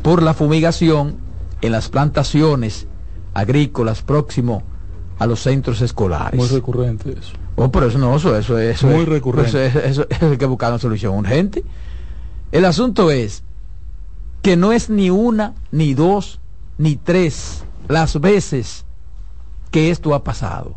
por 0.04 0.22
la 0.22 0.36
fumigación 0.36 1.16
en 1.62 1.72
las 1.72 1.90
plantaciones 1.90 2.86
agrícolas 3.34 4.04
próximo 4.04 4.62
a 5.18 5.26
los 5.26 5.40
centros 5.40 5.82
escolares. 5.82 6.40
Muy 6.40 6.50
recurrente 6.50 7.14
eso. 7.14 7.43
Oh, 7.56 7.72
pero 7.72 7.88
eso 7.88 7.99
no, 7.99 8.16
eso, 8.16 8.36
eso, 8.36 8.58
eso 8.58 8.88
Muy 8.88 9.06
recurrente. 9.06 9.68
Eso, 9.88 10.08
es 10.10 10.22
el 10.22 10.38
que 10.38 10.45
buscar 10.45 10.72
una 10.72 10.80
solución 10.80 11.16
urgente. 11.16 11.64
El 12.51 12.66
asunto 12.66 13.12
es 13.12 13.43
que 14.41 14.58
no 14.58 14.72
es 14.72 14.89
ni 14.89 15.10
una, 15.10 15.54
ni 15.72 15.93
dos, 15.93 16.39
ni 16.78 16.95
tres 16.95 17.64
las 17.88 18.20
veces 18.20 18.86
que 19.72 19.91
esto 19.91 20.14
ha 20.16 20.24
pasado. 20.24 20.76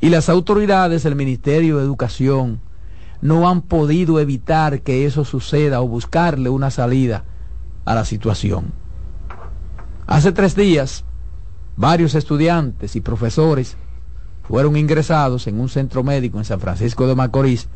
Y 0.00 0.10
las 0.10 0.28
autoridades 0.28 1.02
del 1.02 1.16
Ministerio 1.16 1.78
de 1.78 1.84
Educación 1.84 2.60
no 3.20 3.48
han 3.48 3.62
podido 3.62 4.20
evitar 4.20 4.82
que 4.82 5.06
eso 5.06 5.24
suceda 5.24 5.80
o 5.80 5.88
buscarle 5.88 6.50
una 6.50 6.70
salida 6.70 7.24
a 7.84 7.94
la 7.94 8.04
situación. 8.04 8.72
Hace 10.06 10.32
tres 10.32 10.54
días, 10.54 11.04
varios 11.76 12.14
estudiantes 12.14 12.96
y 12.96 13.00
profesores 13.00 13.78
fueron 14.48 14.76
ingresados 14.76 15.46
en 15.46 15.60
un 15.60 15.68
centro 15.68 16.02
médico 16.02 16.38
en 16.38 16.44
San 16.44 16.60
Francisco 16.60 17.06
de 17.06 17.14
Macorís 17.14 17.68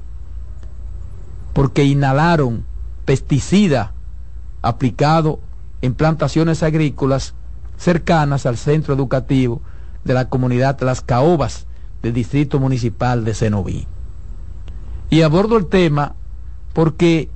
porque 1.54 1.84
inhalaron 1.84 2.64
pesticida 3.04 3.94
aplicado 4.62 5.40
en 5.82 5.94
plantaciones 5.94 6.62
agrícolas 6.62 7.34
cercanas 7.76 8.44
al 8.44 8.56
centro 8.56 8.94
educativo 8.94 9.62
de 10.04 10.14
la 10.14 10.28
comunidad 10.28 10.80
Las 10.82 11.00
Caobas 11.00 11.66
del 12.02 12.12
Distrito 12.12 12.60
Municipal 12.60 13.24
de 13.24 13.34
Cenoví. 13.34 13.86
Y 15.10 15.22
abordo 15.22 15.56
el 15.56 15.66
tema 15.66 16.14
porque 16.74 17.30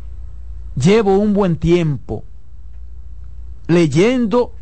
llevo 0.77 1.17
un 1.17 1.33
buen 1.33 1.57
tiempo 1.57 2.25
leyendo 3.67 4.53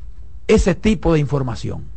ese 0.47 0.75
tipo 0.75 1.13
de 1.13 1.19
información 1.19 1.90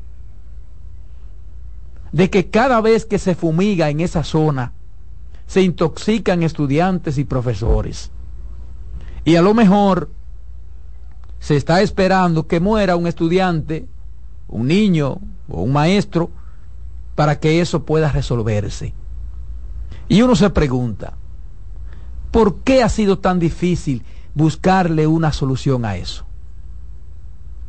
de 2.14 2.30
que 2.30 2.50
cada 2.50 2.80
vez 2.80 3.06
que 3.06 3.18
se 3.20 3.36
fumiga 3.36 3.90
en 3.90 4.00
esa 4.00 4.24
zona, 4.24 4.72
se 5.48 5.62
intoxican 5.62 6.44
estudiantes 6.44 7.18
y 7.18 7.26
profesores. 7.26 8.12
Y 9.26 9.36
a 9.36 9.42
lo 9.42 9.54
mejor 9.54 10.12
se 11.40 11.58
está 11.58 11.82
esperando 11.82 12.48
que 12.48 12.60
muera 12.60 12.96
un 12.96 13.08
estudiante, 13.08 13.88
un 14.48 14.68
niño 14.68 15.20
o 15.50 15.64
un 15.64 15.74
maestro 15.74 16.30
para 17.16 17.40
que 17.40 17.60
eso 17.62 17.84
pueda 17.84 18.12
resolverse. 18.12 18.94
Y 20.08 20.22
uno 20.22 20.36
se 20.36 20.52
pregunta, 20.52 21.14
¿por 22.32 22.60
qué 22.60 22.84
ha 22.84 22.90
sido 22.90 23.18
tan 23.18 23.40
difícil 23.40 24.04
buscarle 24.36 25.08
una 25.08 25.34
solución 25.34 25.84
a 25.84 25.96
eso? 25.96 26.26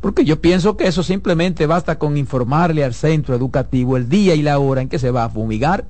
Porque 0.05 0.23
yo 0.23 0.39
pienso 0.39 0.77
que 0.77 0.85
eso 0.85 1.01
simplemente 1.01 1.65
basta 1.65 1.97
con 1.97 2.15
informarle 2.15 2.83
al 2.83 2.93
centro 2.93 3.33
educativo 3.33 3.97
el 3.97 4.07
día 4.07 4.35
y 4.35 4.43
la 4.43 4.59
hora 4.59 4.83
en 4.83 4.87
que 4.87 4.99
se 4.99 5.09
va 5.09 5.23
a 5.23 5.29
fumigar. 5.29 5.87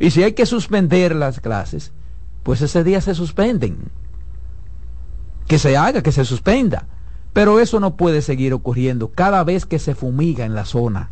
Y 0.00 0.12
si 0.12 0.22
hay 0.22 0.32
que 0.32 0.46
suspender 0.46 1.14
las 1.14 1.40
clases, 1.40 1.92
pues 2.42 2.62
ese 2.62 2.82
día 2.82 3.02
se 3.02 3.14
suspenden. 3.14 3.76
Que 5.46 5.58
se 5.58 5.76
haga, 5.76 6.02
que 6.02 6.10
se 6.10 6.24
suspenda. 6.24 6.86
Pero 7.34 7.60
eso 7.60 7.80
no 7.80 7.96
puede 7.96 8.22
seguir 8.22 8.54
ocurriendo 8.54 9.10
cada 9.10 9.44
vez 9.44 9.66
que 9.66 9.78
se 9.78 9.94
fumiga 9.94 10.46
en 10.46 10.54
la 10.54 10.64
zona. 10.64 11.10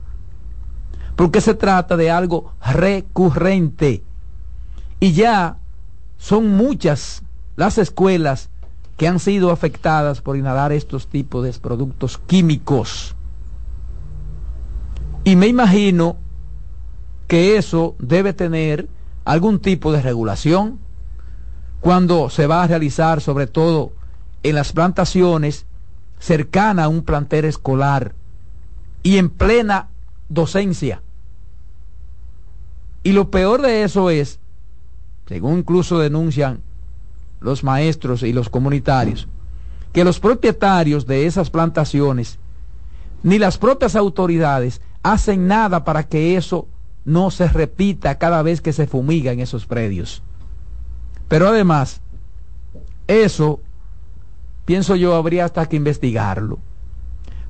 Porque 1.16 1.42
se 1.42 1.52
trata 1.52 1.98
de 1.98 2.10
algo 2.10 2.54
recurrente. 2.64 4.04
Y 5.00 5.12
ya 5.12 5.58
son 6.16 6.48
muchas 6.56 7.24
las 7.56 7.76
escuelas 7.76 8.48
que 8.96 9.08
han 9.08 9.18
sido 9.18 9.50
afectadas 9.50 10.20
por 10.20 10.36
inhalar 10.36 10.72
estos 10.72 11.08
tipos 11.08 11.44
de 11.44 11.52
productos 11.54 12.18
químicos. 12.18 13.14
Y 15.24 15.36
me 15.36 15.46
imagino 15.46 16.16
que 17.28 17.56
eso 17.56 17.94
debe 17.98 18.32
tener 18.32 18.88
algún 19.24 19.60
tipo 19.60 19.92
de 19.92 20.02
regulación 20.02 20.78
cuando 21.80 22.30
se 22.30 22.46
va 22.46 22.62
a 22.62 22.66
realizar, 22.66 23.20
sobre 23.20 23.46
todo 23.46 23.92
en 24.42 24.54
las 24.54 24.72
plantaciones 24.72 25.66
cercana 26.18 26.84
a 26.84 26.88
un 26.88 27.02
plantel 27.02 27.44
escolar 27.44 28.14
y 29.02 29.16
en 29.16 29.30
plena 29.30 29.88
docencia. 30.28 31.02
Y 33.02 33.12
lo 33.12 33.30
peor 33.30 33.62
de 33.62 33.82
eso 33.82 34.10
es, 34.10 34.38
según 35.26 35.58
incluso 35.58 35.98
denuncian 35.98 36.62
los 37.42 37.64
maestros 37.64 38.22
y 38.22 38.32
los 38.32 38.48
comunitarios, 38.48 39.28
que 39.92 40.04
los 40.04 40.20
propietarios 40.20 41.06
de 41.06 41.26
esas 41.26 41.50
plantaciones, 41.50 42.38
ni 43.22 43.38
las 43.38 43.58
propias 43.58 43.96
autoridades, 43.96 44.80
hacen 45.02 45.46
nada 45.46 45.84
para 45.84 46.04
que 46.04 46.36
eso 46.36 46.68
no 47.04 47.30
se 47.30 47.48
repita 47.48 48.18
cada 48.18 48.42
vez 48.42 48.60
que 48.60 48.72
se 48.72 48.86
fumiga 48.86 49.32
en 49.32 49.40
esos 49.40 49.66
predios. 49.66 50.22
Pero 51.28 51.48
además, 51.48 52.00
eso, 53.06 53.60
pienso 54.64 54.96
yo, 54.96 55.14
habría 55.14 55.44
hasta 55.44 55.68
que 55.68 55.76
investigarlo 55.76 56.58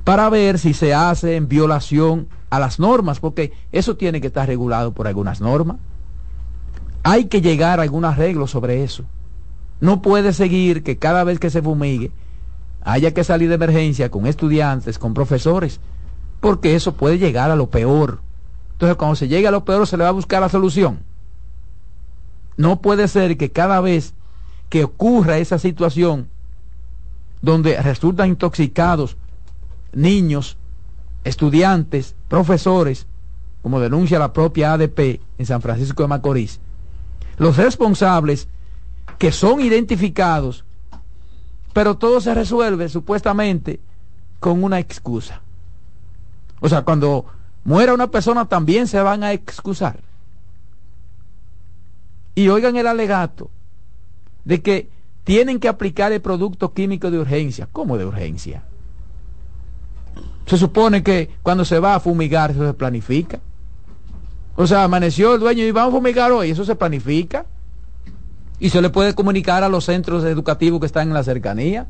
para 0.04 0.28
ver 0.30 0.58
si 0.58 0.74
se 0.74 0.94
hace 0.94 1.36
en 1.36 1.48
violación 1.48 2.28
a 2.50 2.58
las 2.58 2.78
normas, 2.78 3.20
porque 3.20 3.52
eso 3.70 3.96
tiene 3.96 4.20
que 4.20 4.26
estar 4.26 4.46
regulado 4.46 4.92
por 4.92 5.06
algunas 5.06 5.40
normas. 5.40 5.76
Hay 7.04 7.26
que 7.26 7.40
llegar 7.40 7.78
a 7.78 7.82
algún 7.82 8.04
arreglo 8.04 8.46
sobre 8.46 8.82
eso. 8.84 9.04
No 9.82 10.00
puede 10.00 10.32
seguir 10.32 10.84
que 10.84 10.96
cada 10.96 11.24
vez 11.24 11.40
que 11.40 11.50
se 11.50 11.60
fumigue 11.60 12.12
haya 12.84 13.12
que 13.14 13.24
salir 13.24 13.48
de 13.48 13.56
emergencia 13.56 14.12
con 14.12 14.28
estudiantes, 14.28 14.96
con 14.96 15.12
profesores, 15.12 15.80
porque 16.38 16.76
eso 16.76 16.94
puede 16.94 17.18
llegar 17.18 17.50
a 17.50 17.56
lo 17.56 17.68
peor. 17.68 18.20
Entonces, 18.74 18.96
cuando 18.96 19.16
se 19.16 19.26
llegue 19.26 19.48
a 19.48 19.50
lo 19.50 19.64
peor, 19.64 19.88
se 19.88 19.96
le 19.96 20.04
va 20.04 20.10
a 20.10 20.12
buscar 20.12 20.40
la 20.40 20.48
solución. 20.48 21.00
No 22.56 22.80
puede 22.80 23.08
ser 23.08 23.36
que 23.36 23.50
cada 23.50 23.80
vez 23.80 24.14
que 24.68 24.84
ocurra 24.84 25.38
esa 25.38 25.58
situación 25.58 26.28
donde 27.40 27.76
resultan 27.82 28.28
intoxicados 28.28 29.16
niños, 29.92 30.58
estudiantes, 31.24 32.14
profesores, 32.28 33.08
como 33.62 33.80
denuncia 33.80 34.20
la 34.20 34.32
propia 34.32 34.74
ADP 34.74 35.20
en 35.38 35.46
San 35.46 35.60
Francisco 35.60 36.04
de 36.04 36.08
Macorís, 36.08 36.60
los 37.36 37.56
responsables 37.56 38.46
que 39.22 39.30
son 39.30 39.60
identificados, 39.60 40.64
pero 41.72 41.96
todo 41.96 42.20
se 42.20 42.34
resuelve 42.34 42.88
supuestamente 42.88 43.78
con 44.40 44.64
una 44.64 44.80
excusa. 44.80 45.42
O 46.58 46.68
sea, 46.68 46.82
cuando 46.82 47.26
muera 47.62 47.94
una 47.94 48.10
persona 48.10 48.46
también 48.46 48.88
se 48.88 49.00
van 49.00 49.22
a 49.22 49.32
excusar. 49.32 50.00
Y 52.34 52.48
oigan 52.48 52.74
el 52.74 52.88
alegato 52.88 53.48
de 54.44 54.60
que 54.60 54.88
tienen 55.22 55.60
que 55.60 55.68
aplicar 55.68 56.10
el 56.10 56.20
producto 56.20 56.72
químico 56.72 57.08
de 57.08 57.20
urgencia. 57.20 57.68
¿Cómo 57.70 57.96
de 57.98 58.06
urgencia? 58.06 58.64
Se 60.46 60.58
supone 60.58 61.04
que 61.04 61.30
cuando 61.44 61.64
se 61.64 61.78
va 61.78 61.94
a 61.94 62.00
fumigar 62.00 62.50
eso 62.50 62.66
se 62.66 62.74
planifica. 62.74 63.38
O 64.56 64.66
sea, 64.66 64.82
amaneció 64.82 65.34
el 65.34 65.40
dueño 65.40 65.62
y 65.62 65.70
vamos 65.70 65.94
a 65.94 65.98
fumigar 65.98 66.32
hoy, 66.32 66.50
eso 66.50 66.64
se 66.64 66.74
planifica 66.74 67.46
y 68.62 68.70
se 68.70 68.80
le 68.80 68.90
puede 68.90 69.12
comunicar 69.12 69.64
a 69.64 69.68
los 69.68 69.86
centros 69.86 70.22
educativos 70.22 70.78
que 70.78 70.86
están 70.86 71.08
en 71.08 71.14
la 71.14 71.24
cercanía. 71.24 71.88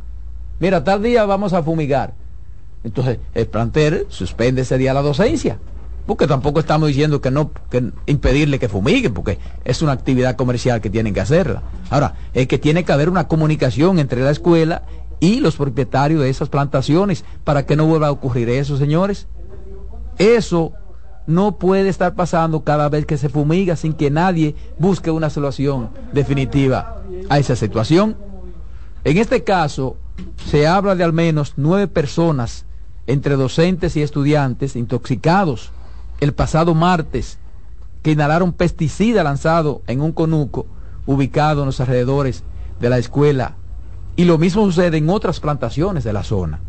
Mira, 0.59 0.83
tal 0.83 1.03
día 1.03 1.27
vamos 1.27 1.53
a 1.53 1.63
fumigar. 1.63 2.15
Entonces, 2.83 3.19
el 3.35 3.47
plantel 3.47 4.07
suspende 4.09 4.63
ese 4.63 4.79
día 4.79 4.95
la 4.95 5.03
docencia. 5.03 5.59
Porque 6.07 6.27
tampoco 6.27 6.61
estamos 6.61 6.89
diciendo 6.89 7.21
que 7.21 7.31
no, 7.31 7.51
que 7.69 7.91
impedirle 8.07 8.59
que 8.59 8.71
fumiguen, 8.71 9.13
porque 9.13 9.39
es 9.67 9.83
una 9.83 9.93
actividad 9.93 10.35
comercial 10.35 10.81
que 10.81 10.89
tienen 10.89 11.13
que 11.13 11.21
hacerla. 11.21 11.63
Ahora, 11.91 12.15
es 12.33 12.49
que 12.49 12.57
tiene 12.57 12.85
que 12.85 12.93
haber 12.93 13.11
una 13.11 13.29
comunicación 13.29 13.99
entre 13.99 14.23
la 14.23 14.31
escuela 14.31 14.85
y 15.21 15.41
los 15.41 15.57
propietarios 15.57 16.23
de 16.23 16.31
esas 16.31 16.49
plantaciones 16.49 17.23
para 17.45 17.67
que 17.67 17.77
no 17.77 17.85
vuelva 17.85 18.07
a 18.07 18.13
ocurrir 18.13 18.49
eso, 18.49 18.79
señores. 18.79 19.27
Eso 20.17 20.73
no 21.27 21.57
puede 21.57 21.89
estar 21.89 22.15
pasando 22.15 22.65
cada 22.65 22.89
vez 22.89 23.07
que 23.07 23.17
se 23.17 23.29
fumiga 23.29 23.77
sin 23.77 23.93
que 23.95 24.11
nadie 24.11 24.55
busque 24.79 25.11
una 25.11 25.31
solución 25.31 25.91
definitiva 26.13 27.03
a 27.29 27.39
esa 27.39 27.57
situación. 27.57 28.17
En 29.05 29.19
este 29.19 29.45
caso, 29.45 29.97
se 30.47 30.67
habla 30.67 30.95
de 30.95 31.05
al 31.05 31.13
menos 31.13 31.55
nueve 31.57 31.89
personas, 31.89 32.67
entre 33.07 33.37
docentes 33.37 33.97
y 33.97 34.03
estudiantes, 34.03 34.77
intoxicados 34.77 35.73
el 36.21 36.35
pasado 36.35 36.75
martes, 36.75 37.39
que 38.03 38.13
inhalaron 38.13 38.53
pesticida 38.53 39.25
lanzado 39.25 39.83
en 39.89 40.01
un 40.01 40.13
conuco 40.13 40.67
ubicado 41.07 41.63
en 41.63 41.67
los 41.67 41.81
alrededores 41.81 42.45
de 42.81 42.91
la 42.91 42.99
escuela. 42.99 43.57
Y 44.15 44.25
lo 44.25 44.39
mismo 44.39 44.65
sucede 44.67 44.99
en 44.99 45.11
otras 45.11 45.41
plantaciones 45.41 46.05
de 46.05 46.13
la 46.13 46.23
zona. 46.23 46.61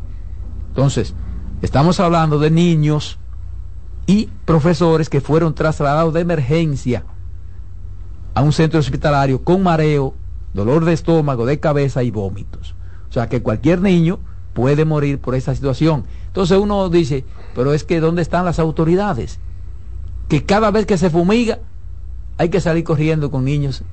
Entonces, 0.69 1.13
estamos 1.61 1.99
hablando 1.99 2.39
de 2.39 2.49
niños, 2.49 3.19
y 4.05 4.29
profesores 4.45 5.09
que 5.09 5.21
fueron 5.21 5.55
trasladados 5.55 6.13
de 6.13 6.21
emergencia 6.21 7.05
a 8.33 8.41
un 8.41 8.51
centro 8.51 8.79
hospitalario 8.79 9.43
con 9.43 9.63
mareo, 9.63 10.13
dolor 10.53 10.85
de 10.85 10.93
estómago, 10.93 11.45
de 11.45 11.59
cabeza 11.59 12.03
y 12.03 12.11
vómitos. 12.11 12.75
O 13.09 13.13
sea 13.13 13.29
que 13.29 13.41
cualquier 13.41 13.81
niño 13.81 14.19
puede 14.53 14.85
morir 14.85 15.19
por 15.19 15.35
esa 15.35 15.55
situación. 15.55 16.05
Entonces 16.27 16.57
uno 16.57 16.89
dice, 16.89 17.25
pero 17.55 17.73
es 17.73 17.83
que 17.83 17.99
¿dónde 17.99 18.21
están 18.21 18.45
las 18.45 18.59
autoridades? 18.59 19.39
Que 20.27 20.45
cada 20.45 20.71
vez 20.71 20.85
que 20.85 20.97
se 20.97 21.09
fumiga 21.09 21.59
hay 22.37 22.49
que 22.49 22.61
salir 22.61 22.83
corriendo 22.83 23.29
con 23.29 23.45
niños 23.45 23.83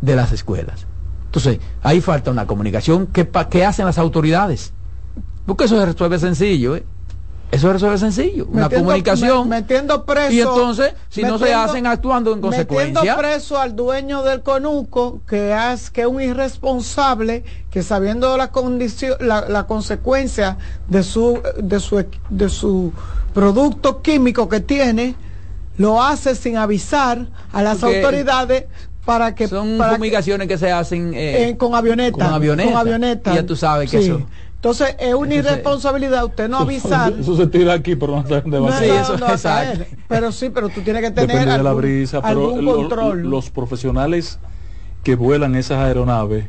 de 0.00 0.16
las 0.16 0.32
escuelas. 0.32 0.86
Entonces, 1.26 1.58
ahí 1.82 2.00
falta 2.00 2.30
una 2.30 2.46
comunicación. 2.46 3.08
¿Qué, 3.08 3.28
qué 3.50 3.64
hacen 3.64 3.84
las 3.84 3.98
autoridades? 3.98 4.72
Porque 5.44 5.64
eso 5.64 5.78
se 5.78 5.86
resuelve 5.86 6.18
sencillo. 6.18 6.76
¿eh? 6.76 6.84
Eso 7.50 7.72
es 7.72 8.00
sencillo, 8.00 8.46
una 8.50 8.68
comunicación. 8.68 9.48
metiendo 9.48 10.04
preso. 10.04 10.32
Y 10.32 10.40
entonces, 10.40 10.94
si 11.08 11.22
no 11.22 11.38
se 11.38 11.54
hacen 11.54 11.86
actuando 11.86 12.32
en 12.32 12.40
consecuencia. 12.40 13.00
Metiendo 13.00 13.18
preso 13.18 13.58
al 13.58 13.76
dueño 13.76 14.22
del 14.22 14.42
conuco, 14.42 15.20
que 15.28 15.54
es 15.72 15.90
que 15.90 16.06
un 16.06 16.20
irresponsable, 16.20 17.44
que 17.70 17.82
sabiendo 17.82 18.36
la 18.36 18.50
condición, 18.50 19.16
la, 19.20 19.66
consecuencia 19.66 20.58
de 20.88 21.02
su, 21.02 21.40
de 21.56 21.80
su, 21.80 22.04
de 22.30 22.48
su 22.48 22.92
producto 23.32 24.02
químico 24.02 24.48
que 24.48 24.60
tiene, 24.60 25.14
lo 25.78 26.02
hace 26.02 26.34
sin 26.34 26.56
avisar 26.56 27.26
a 27.52 27.62
las 27.62 27.82
autoridades 27.82 28.64
para 29.04 29.36
que 29.36 29.46
son 29.46 29.78
fumigaciones 29.78 30.48
que, 30.48 30.58
se 30.58 30.72
hacen 30.72 31.12
eh, 31.14 31.54
con 31.56 31.76
avioneta 31.76 32.18
con 32.18 32.76
avioneta, 32.76 33.34
ya 33.34 33.46
tú 33.46 33.54
sabes 33.54 33.88
que 33.88 33.98
eso 33.98 34.26
entonces 34.56 34.96
es 34.98 35.14
una 35.14 35.34
irresponsabilidad 35.34 36.24
usted 36.24 36.48
no 36.48 36.58
avisar. 36.58 37.12
Eso, 37.12 37.36
se 37.36 37.46
tira 37.46 37.74
aquí, 37.74 37.94
pero 37.94 38.16
no 38.16 38.22
debate. 38.22 38.84
sí, 38.84 38.90
eso, 38.90 39.14
exacto. 39.14 39.84
Pero 40.08 40.32
sí, 40.32 40.50
pero 40.50 40.68
tú 40.70 40.80
tienes 40.80 41.02
que 41.02 41.10
tener 41.12 41.48
algún, 41.48 41.64
la 41.64 41.72
brisa, 41.72 42.22
pero 42.22 42.50
control. 42.52 43.22
Los, 43.22 43.50
profesionales 43.50 44.38
que 45.04 45.14
vuelan 45.14 45.54
esas 45.54 45.78
aeronaves 45.78 46.46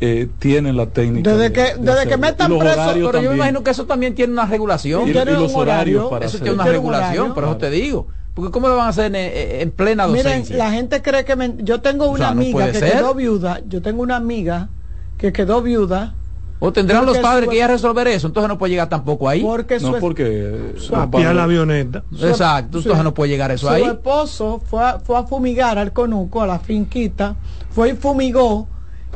eh, 0.00 0.28
tienen 0.38 0.76
la 0.76 0.86
técnica. 0.86 1.34
Desde 1.34 1.52
que, 1.52 1.80
desde 1.80 2.06
que 2.06 2.16
metan 2.18 2.58
preso, 2.58 2.92
pero 2.94 3.22
yo 3.22 3.30
me 3.30 3.36
imagino 3.36 3.62
que 3.62 3.70
eso 3.70 3.86
también 3.86 4.14
tiene 4.14 4.32
una 4.32 4.44
regulación. 4.44 5.08
Y, 5.08 5.14
los 5.14 5.54
horarios 5.54 6.10
para 6.10 6.26
Eso 6.26 6.38
tiene 6.38 6.52
una 6.52 6.64
regulación, 6.64 7.32
por 7.32 7.44
eso 7.44 7.56
te 7.56 7.70
digo. 7.70 8.08
Porque 8.34 8.50
¿cómo 8.50 8.68
lo 8.68 8.76
van 8.76 8.86
a 8.86 8.90
hacer 8.90 9.10
en, 9.16 9.70
plena 9.70 10.06
docencia? 10.06 10.36
Miren, 10.36 10.58
la 10.58 10.70
gente 10.70 11.00
cree 11.00 11.24
que 11.24 11.54
yo 11.60 11.80
tengo 11.80 12.10
una 12.10 12.28
amiga 12.28 12.70
que 12.70 12.80
quedó 12.80 13.14
viuda, 13.14 13.62
yo 13.66 13.80
tengo 13.80 14.02
una 14.02 14.16
amiga 14.16 14.68
que 15.16 15.32
quedó 15.32 15.62
viuda. 15.62 16.14
O 16.58 16.72
tendrán 16.72 17.04
los 17.04 17.18
padres 17.18 17.48
que 17.48 17.56
ir 17.56 17.62
a 17.62 17.68
resolver 17.68 18.08
eso, 18.08 18.26
entonces 18.26 18.48
no 18.48 18.56
puede 18.56 18.70
llegar 18.70 18.88
tampoco 18.88 19.28
ahí. 19.28 19.42
Porque 19.42 19.78
no, 19.78 19.98
porque 19.98 20.74
la 20.90 21.42
avioneta. 21.42 22.02
Exacto, 22.20 22.78
entonces 22.78 23.04
no 23.04 23.12
puede 23.12 23.30
llegar 23.30 23.50
eso 23.50 23.68
ahí. 23.68 23.82
Su 23.82 23.90
esposo 23.90 24.62
fue 24.64 24.82
a, 24.82 24.98
fue 24.98 25.18
a 25.18 25.24
fumigar 25.24 25.78
al 25.78 25.92
conuco, 25.92 26.40
a 26.40 26.46
la 26.46 26.58
finquita, 26.58 27.36
fue 27.70 27.90
y 27.90 27.92
fumigó, 27.94 28.68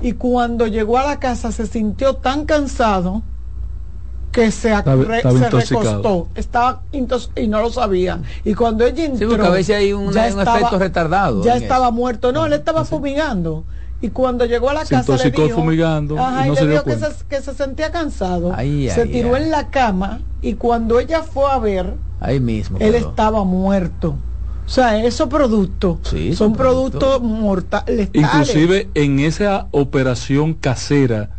y 0.03 0.13
cuando 0.13 0.67
llegó 0.67 0.99
a 0.99 1.05
la 1.05 1.19
casa 1.19 1.51
se 1.51 1.67
sintió 1.67 2.17
tan 2.17 2.45
cansado 2.45 3.23
que 4.33 4.51
se, 4.51 4.75
recostó, 4.81 6.29
estaba 6.35 6.83
y 6.93 7.49
no 7.49 7.63
lo 7.63 7.71
sabía. 7.71 8.21
Y 8.45 8.55
cuando 8.55 8.85
ella 8.85 9.05
entró, 9.05 9.45
a 9.45 9.51
veces 9.51 9.77
hay 9.77 9.93
un, 9.93 10.17
efecto 10.17 10.79
retardado. 10.79 11.43
Ya 11.43 11.57
estaba 11.57 11.91
muerto, 11.91 12.33
no, 12.33 12.47
él 12.47 12.53
estaba 12.53 12.85
fumigando. 12.85 13.65
Y 14.03 14.09
cuando 14.11 14.47
llegó 14.47 14.71
a 14.71 14.75
la 14.75 14.85
casa 14.85 15.17
le 15.17 15.31
dijo, 15.31 15.49
fumigando 15.51 16.17
y, 16.17 16.51
le 16.55 16.67
dijo 16.69 16.85
que 16.85 16.97
se, 16.97 17.07
que 17.29 17.43
se, 17.43 17.55
sentía 17.55 17.91
cansado. 17.91 18.55
se 18.57 19.07
tiró 19.07 19.37
en 19.37 19.51
la 19.51 19.69
cama 19.69 20.21
y 20.41 20.55
cuando 20.55 21.01
ella 21.01 21.23
fue 21.23 21.51
a 21.51 21.59
ver, 21.59 21.95
ahí 22.21 22.41
mismo, 22.41 22.79
él 22.81 22.95
estaba 22.95 23.45
muerto. 23.45 24.17
O 24.67 24.73
sea, 24.73 25.05
esos 25.05 25.29
productos 25.29 25.99
son 26.35 26.55
productos 26.55 27.21
mortales. 27.21 28.09
Inclusive 28.13 28.89
en 28.95 29.19
esa 29.19 29.67
operación 29.73 30.55
casera 30.55 31.31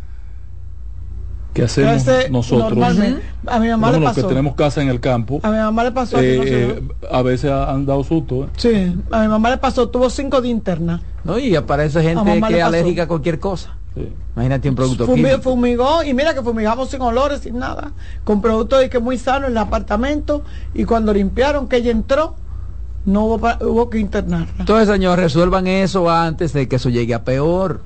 que 1.52 1.62
hacemos 1.62 2.04
nosotros. 2.30 2.98
A 3.46 3.58
mi 3.58 3.68
mamá 3.68 3.92
le 3.92 4.00
pasó. 4.00 4.22
que 4.22 4.28
tenemos 4.28 4.54
casa 4.54 4.82
en 4.82 4.88
el 4.88 5.00
campo. 5.00 5.40
A 5.42 5.50
mi 5.50 5.58
mamá 5.58 5.84
le 5.84 5.92
pasó. 5.92 6.18
Eh, 6.20 6.40
eh, 6.44 6.82
a 7.10 7.22
veces 7.22 7.50
han 7.50 7.86
dado 7.86 8.04
susto. 8.04 8.44
¿eh? 8.44 8.48
Sí, 8.56 8.96
a 9.10 9.22
mi 9.22 9.28
mamá 9.28 9.50
le 9.50 9.58
pasó, 9.58 9.88
tuvo 9.88 10.08
cinco 10.10 10.40
de 10.40 10.48
interna. 10.48 11.02
No, 11.24 11.38
y 11.38 11.54
aparece 11.54 12.02
gente 12.02 12.40
que 12.48 12.58
es 12.58 12.64
alérgica 12.64 13.04
a 13.04 13.08
cualquier 13.08 13.38
cosa. 13.38 13.76
Imagínate 14.34 14.70
un 14.70 14.74
producto 14.74 15.06
Fumigó 15.42 16.02
y 16.02 16.14
mira 16.14 16.32
que 16.32 16.40
fumigamos 16.40 16.88
sin 16.88 17.02
olores, 17.02 17.40
sin 17.40 17.58
nada, 17.58 17.92
con 18.24 18.40
productos 18.40 18.80
de 18.80 18.88
que 18.88 18.98
muy 18.98 19.18
sano 19.18 19.46
en 19.46 19.52
el 19.52 19.58
apartamento 19.58 20.42
y 20.72 20.84
cuando 20.84 21.12
limpiaron 21.12 21.68
que 21.68 21.76
ella 21.76 21.90
entró, 21.90 22.36
no 23.04 23.24
hubo, 23.26 23.48
hubo 23.60 23.90
que 23.90 23.98
internarla. 23.98 24.54
Entonces, 24.58 24.88
señor, 24.88 25.18
resuelvan 25.18 25.66
eso 25.66 26.08
antes 26.08 26.54
de 26.54 26.68
que 26.68 26.76
eso 26.76 26.88
llegue 26.88 27.12
a 27.12 27.22
peor. 27.22 27.80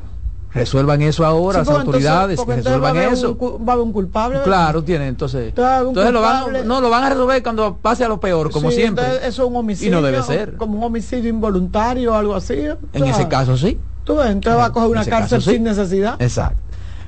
Resuelvan 0.54 1.02
eso 1.02 1.26
ahora, 1.26 1.58
las 1.58 1.68
autoridades, 1.68 2.40
resuelvan 2.46 2.96
eso. 2.96 3.36
va 3.36 3.72
a 3.72 3.72
haber 3.74 3.84
un 3.84 3.92
culpable. 3.92 4.40
Claro, 4.42 4.82
tiene, 4.82 5.06
entonces. 5.08 5.48
Entonces 5.48 6.12
lo 6.12 6.22
van, 6.22 6.66
no, 6.66 6.80
lo 6.80 6.88
van 6.88 7.04
a 7.04 7.10
resolver 7.10 7.42
cuando 7.42 7.76
pase 7.76 8.04
a 8.04 8.08
lo 8.08 8.18
peor, 8.18 8.50
como 8.50 8.70
siempre. 8.70 9.04
Eso 9.22 9.42
es 9.42 9.48
un 9.48 9.56
homicidio. 9.56 9.88
Y 9.88 9.90
no 9.92 10.02
debe 10.02 10.22
ser. 10.22 10.56
Como 10.56 10.78
un 10.78 10.84
homicidio 10.84 11.28
involuntario 11.28 12.12
o 12.12 12.14
algo 12.14 12.34
así. 12.34 12.58
En 12.92 13.04
ese 13.04 13.28
caso 13.28 13.56
sí. 13.56 13.78
Tú 14.04 14.20
entonces 14.22 14.60
va 14.60 14.66
a 14.66 14.72
coger 14.72 14.88
una 14.88 15.04
cárcel 15.04 15.42
sin 15.42 15.64
necesidad. 15.64 16.16
Exacto. 16.20 16.60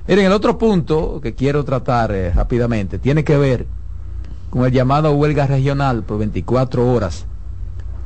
Miren, 0.08 0.26
el 0.26 0.32
otro 0.32 0.58
punto 0.58 1.20
que 1.22 1.34
quiero 1.34 1.64
tratar 1.64 2.12
eh, 2.12 2.32
rápidamente 2.32 2.98
tiene 2.98 3.24
que 3.24 3.36
ver 3.36 3.66
con 4.50 4.64
el 4.64 4.72
llamado 4.72 5.12
huelga 5.12 5.46
regional 5.46 6.02
por 6.02 6.18
24 6.18 6.90
horas 6.92 7.26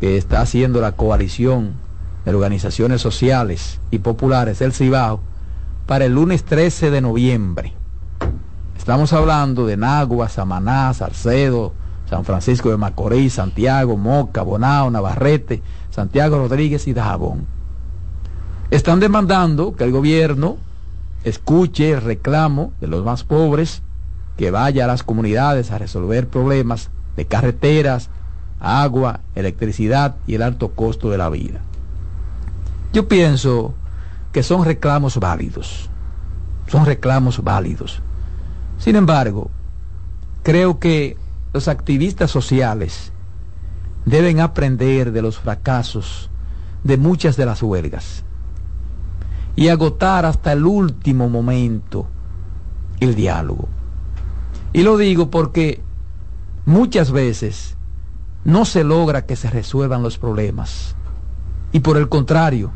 que 0.01 0.17
está 0.17 0.41
haciendo 0.41 0.81
la 0.81 0.93
coalición 0.93 1.75
de 2.25 2.35
organizaciones 2.35 3.01
sociales 3.01 3.81
y 3.91 3.99
populares 3.99 4.59
del 4.59 4.73
Cibao 4.73 5.21
para 5.87 6.05
el 6.05 6.15
lunes 6.15 6.45
13 6.45 6.91
de 6.91 7.01
noviembre. 7.01 7.75
Estamos 8.77 9.13
hablando 9.13 9.67
de 9.67 9.77
Nagua, 9.77 10.29
Samaná, 10.29 10.93
Salcedo, 10.95 11.73
San 12.09 12.25
Francisco 12.25 12.71
de 12.71 12.77
Macorís, 12.77 13.35
Santiago, 13.35 13.97
Moca, 13.97 14.43
Bonao, 14.43 14.91
Navarrete, 14.91 15.63
Santiago 15.91 16.39
Rodríguez 16.39 16.87
y 16.89 16.93
Dajabón. 16.93 17.47
Están 18.71 19.01
demandando 19.01 19.77
que 19.77 19.85
el 19.85 19.93
gobierno 19.93 20.57
escuche 21.25 21.91
el 21.91 22.01
reclamo 22.01 22.73
de 22.81 22.87
los 22.87 23.05
más 23.05 23.25
pobres, 23.25 23.83
que 24.37 24.51
vaya 24.51 24.85
a 24.85 24.89
las 24.89 25.03
comunidades 25.03 25.71
a 25.71 25.79
resolver 25.79 26.29
problemas 26.29 26.91
de 27.17 27.27
carreteras, 27.27 28.09
agua, 28.61 29.21
electricidad 29.35 30.17
y 30.27 30.35
el 30.35 30.43
alto 30.43 30.73
costo 30.73 31.11
de 31.11 31.19
la 31.19 31.29
vida. 31.29 31.61
Yo 32.93 33.09
pienso 33.09 33.75
que 34.33 34.43
son 34.43 34.65
reclamos 34.65 35.19
válidos. 35.19 35.89
Son 36.67 36.85
reclamos 36.85 37.43
válidos. 37.43 38.03
Sin 38.79 38.97
embargo, 38.97 39.51
creo 40.43 40.79
que 40.79 41.17
los 41.53 41.69
activistas 41.69 42.31
sociales 42.31 43.13
deben 44.05 44.41
aprender 44.41 45.13
de 45.13 45.23
los 45.23 45.39
fracasos 45.39 46.31
de 46.83 46.97
muchas 46.97 47.37
de 47.37 47.47
las 47.47 47.63
huelgas 47.63 48.25
y 49.55 49.69
agotar 49.69 50.27
hasta 50.27 50.53
el 50.53 50.67
último 50.67 51.29
momento 51.29 52.07
el 53.01 53.15
diálogo. 53.15 53.69
Y 54.73 54.83
lo 54.83 54.97
digo 54.97 55.31
porque 55.31 55.81
muchas 56.67 57.13
veces 57.13 57.77
no 58.45 58.65
se 58.65 58.83
logra 58.83 59.27
que 59.27 59.37
se 59.37 59.51
resuelvan 59.51 60.03
los 60.03 60.19
problemas 60.19 60.97
y 61.73 61.81
por 61.81 61.97
el 61.97 62.09
contrario, 62.09 62.71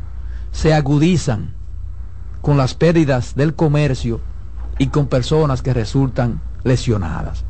se 0.56 0.72
agudizan 0.72 1.52
con 2.40 2.56
las 2.56 2.72
pérdidas 2.72 3.34
del 3.34 3.54
comercio 3.54 4.22
y 4.78 4.86
con 4.86 5.06
personas 5.06 5.60
que 5.60 5.74
resultan 5.74 6.40
lesionadas. 6.64 7.44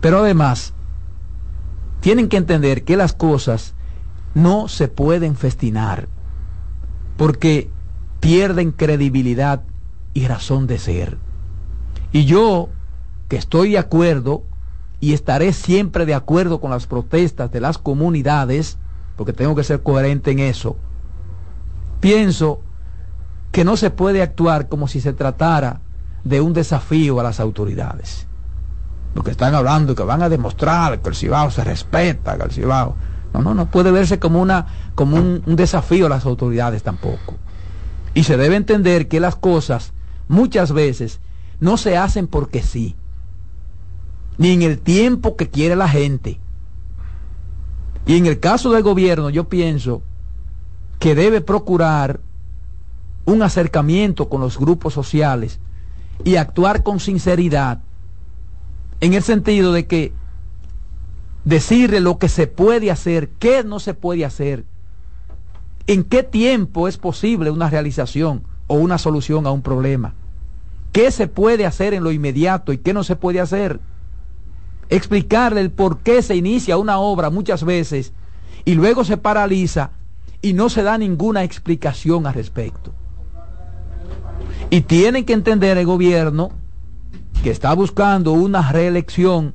Pero 0.00 0.20
además, 0.20 0.72
tienen 2.00 2.30
que 2.30 2.38
entender 2.38 2.84
que 2.84 2.96
las 2.96 3.12
cosas 3.12 3.74
no 4.32 4.68
se 4.68 4.88
pueden 4.88 5.36
festinar 5.36 6.08
porque 7.18 7.68
pierden 8.20 8.72
credibilidad 8.72 9.62
y 10.14 10.26
razón 10.26 10.66
de 10.66 10.78
ser. 10.78 11.18
Y 12.10 12.24
yo, 12.24 12.70
que 13.28 13.36
estoy 13.36 13.72
de 13.72 13.78
acuerdo 13.78 14.44
y 14.98 15.12
estaré 15.12 15.52
siempre 15.52 16.06
de 16.06 16.14
acuerdo 16.14 16.58
con 16.58 16.70
las 16.70 16.86
protestas 16.86 17.52
de 17.52 17.60
las 17.60 17.76
comunidades, 17.76 18.78
porque 19.16 19.34
tengo 19.34 19.54
que 19.54 19.62
ser 19.62 19.82
coherente 19.82 20.30
en 20.30 20.38
eso, 20.38 20.78
Pienso 22.00 22.62
que 23.52 23.64
no 23.64 23.76
se 23.76 23.90
puede 23.90 24.22
actuar 24.22 24.68
como 24.68 24.88
si 24.88 25.00
se 25.00 25.12
tratara 25.12 25.80
de 26.24 26.40
un 26.40 26.52
desafío 26.52 27.20
a 27.20 27.22
las 27.22 27.40
autoridades. 27.40 28.26
Lo 29.14 29.22
que 29.22 29.32
están 29.32 29.54
hablando, 29.54 29.94
que 29.94 30.02
van 30.02 30.22
a 30.22 30.28
demostrar 30.28 31.00
que 31.00 31.08
el 31.08 31.14
Cibao 31.14 31.50
se 31.50 31.64
respeta, 31.64 32.36
que 32.36 32.44
el 32.44 32.50
Cibao... 32.50 32.96
No, 33.32 33.42
no, 33.42 33.54
no 33.54 33.70
puede 33.70 33.92
verse 33.92 34.18
como, 34.18 34.40
una, 34.40 34.66
como 34.96 35.16
un, 35.16 35.44
un 35.46 35.54
desafío 35.54 36.06
a 36.06 36.08
las 36.08 36.26
autoridades 36.26 36.82
tampoco. 36.82 37.36
Y 38.12 38.24
se 38.24 38.36
debe 38.36 38.56
entender 38.56 39.06
que 39.06 39.20
las 39.20 39.36
cosas 39.36 39.92
muchas 40.26 40.72
veces 40.72 41.20
no 41.60 41.76
se 41.76 41.96
hacen 41.96 42.26
porque 42.26 42.60
sí, 42.60 42.96
ni 44.36 44.50
en 44.50 44.62
el 44.62 44.80
tiempo 44.80 45.36
que 45.36 45.48
quiere 45.48 45.76
la 45.76 45.88
gente. 45.88 46.40
Y 48.06 48.16
en 48.16 48.26
el 48.26 48.40
caso 48.40 48.72
del 48.72 48.82
gobierno 48.82 49.30
yo 49.30 49.48
pienso 49.48 50.02
que 51.00 51.14
debe 51.14 51.40
procurar 51.40 52.20
un 53.24 53.42
acercamiento 53.42 54.28
con 54.28 54.42
los 54.42 54.58
grupos 54.58 54.92
sociales 54.92 55.58
y 56.24 56.36
actuar 56.36 56.82
con 56.82 57.00
sinceridad 57.00 57.80
en 59.00 59.14
el 59.14 59.22
sentido 59.22 59.72
de 59.72 59.86
que 59.86 60.12
decirle 61.46 62.00
lo 62.00 62.18
que 62.18 62.28
se 62.28 62.46
puede 62.46 62.90
hacer, 62.90 63.30
qué 63.38 63.64
no 63.64 63.80
se 63.80 63.94
puede 63.94 64.26
hacer, 64.26 64.66
en 65.86 66.04
qué 66.04 66.22
tiempo 66.22 66.86
es 66.86 66.98
posible 66.98 67.50
una 67.50 67.70
realización 67.70 68.42
o 68.66 68.74
una 68.74 68.98
solución 68.98 69.46
a 69.46 69.52
un 69.52 69.62
problema, 69.62 70.12
qué 70.92 71.10
se 71.10 71.28
puede 71.28 71.64
hacer 71.64 71.94
en 71.94 72.04
lo 72.04 72.12
inmediato 72.12 72.74
y 72.74 72.78
qué 72.78 72.92
no 72.92 73.04
se 73.04 73.16
puede 73.16 73.40
hacer. 73.40 73.80
Explicarle 74.90 75.62
el 75.62 75.70
por 75.70 76.00
qué 76.00 76.20
se 76.20 76.36
inicia 76.36 76.76
una 76.76 76.98
obra 76.98 77.30
muchas 77.30 77.64
veces 77.64 78.12
y 78.66 78.74
luego 78.74 79.04
se 79.04 79.16
paraliza 79.16 79.92
y 80.42 80.52
no 80.52 80.68
se 80.68 80.82
da 80.82 80.96
ninguna 80.98 81.44
explicación 81.44 82.26
al 82.26 82.34
respecto. 82.34 82.92
Y 84.70 84.82
tienen 84.82 85.24
que 85.24 85.32
entender 85.32 85.76
el 85.78 85.86
gobierno 85.86 86.50
que 87.42 87.50
está 87.50 87.72
buscando 87.74 88.32
una 88.32 88.70
reelección, 88.70 89.54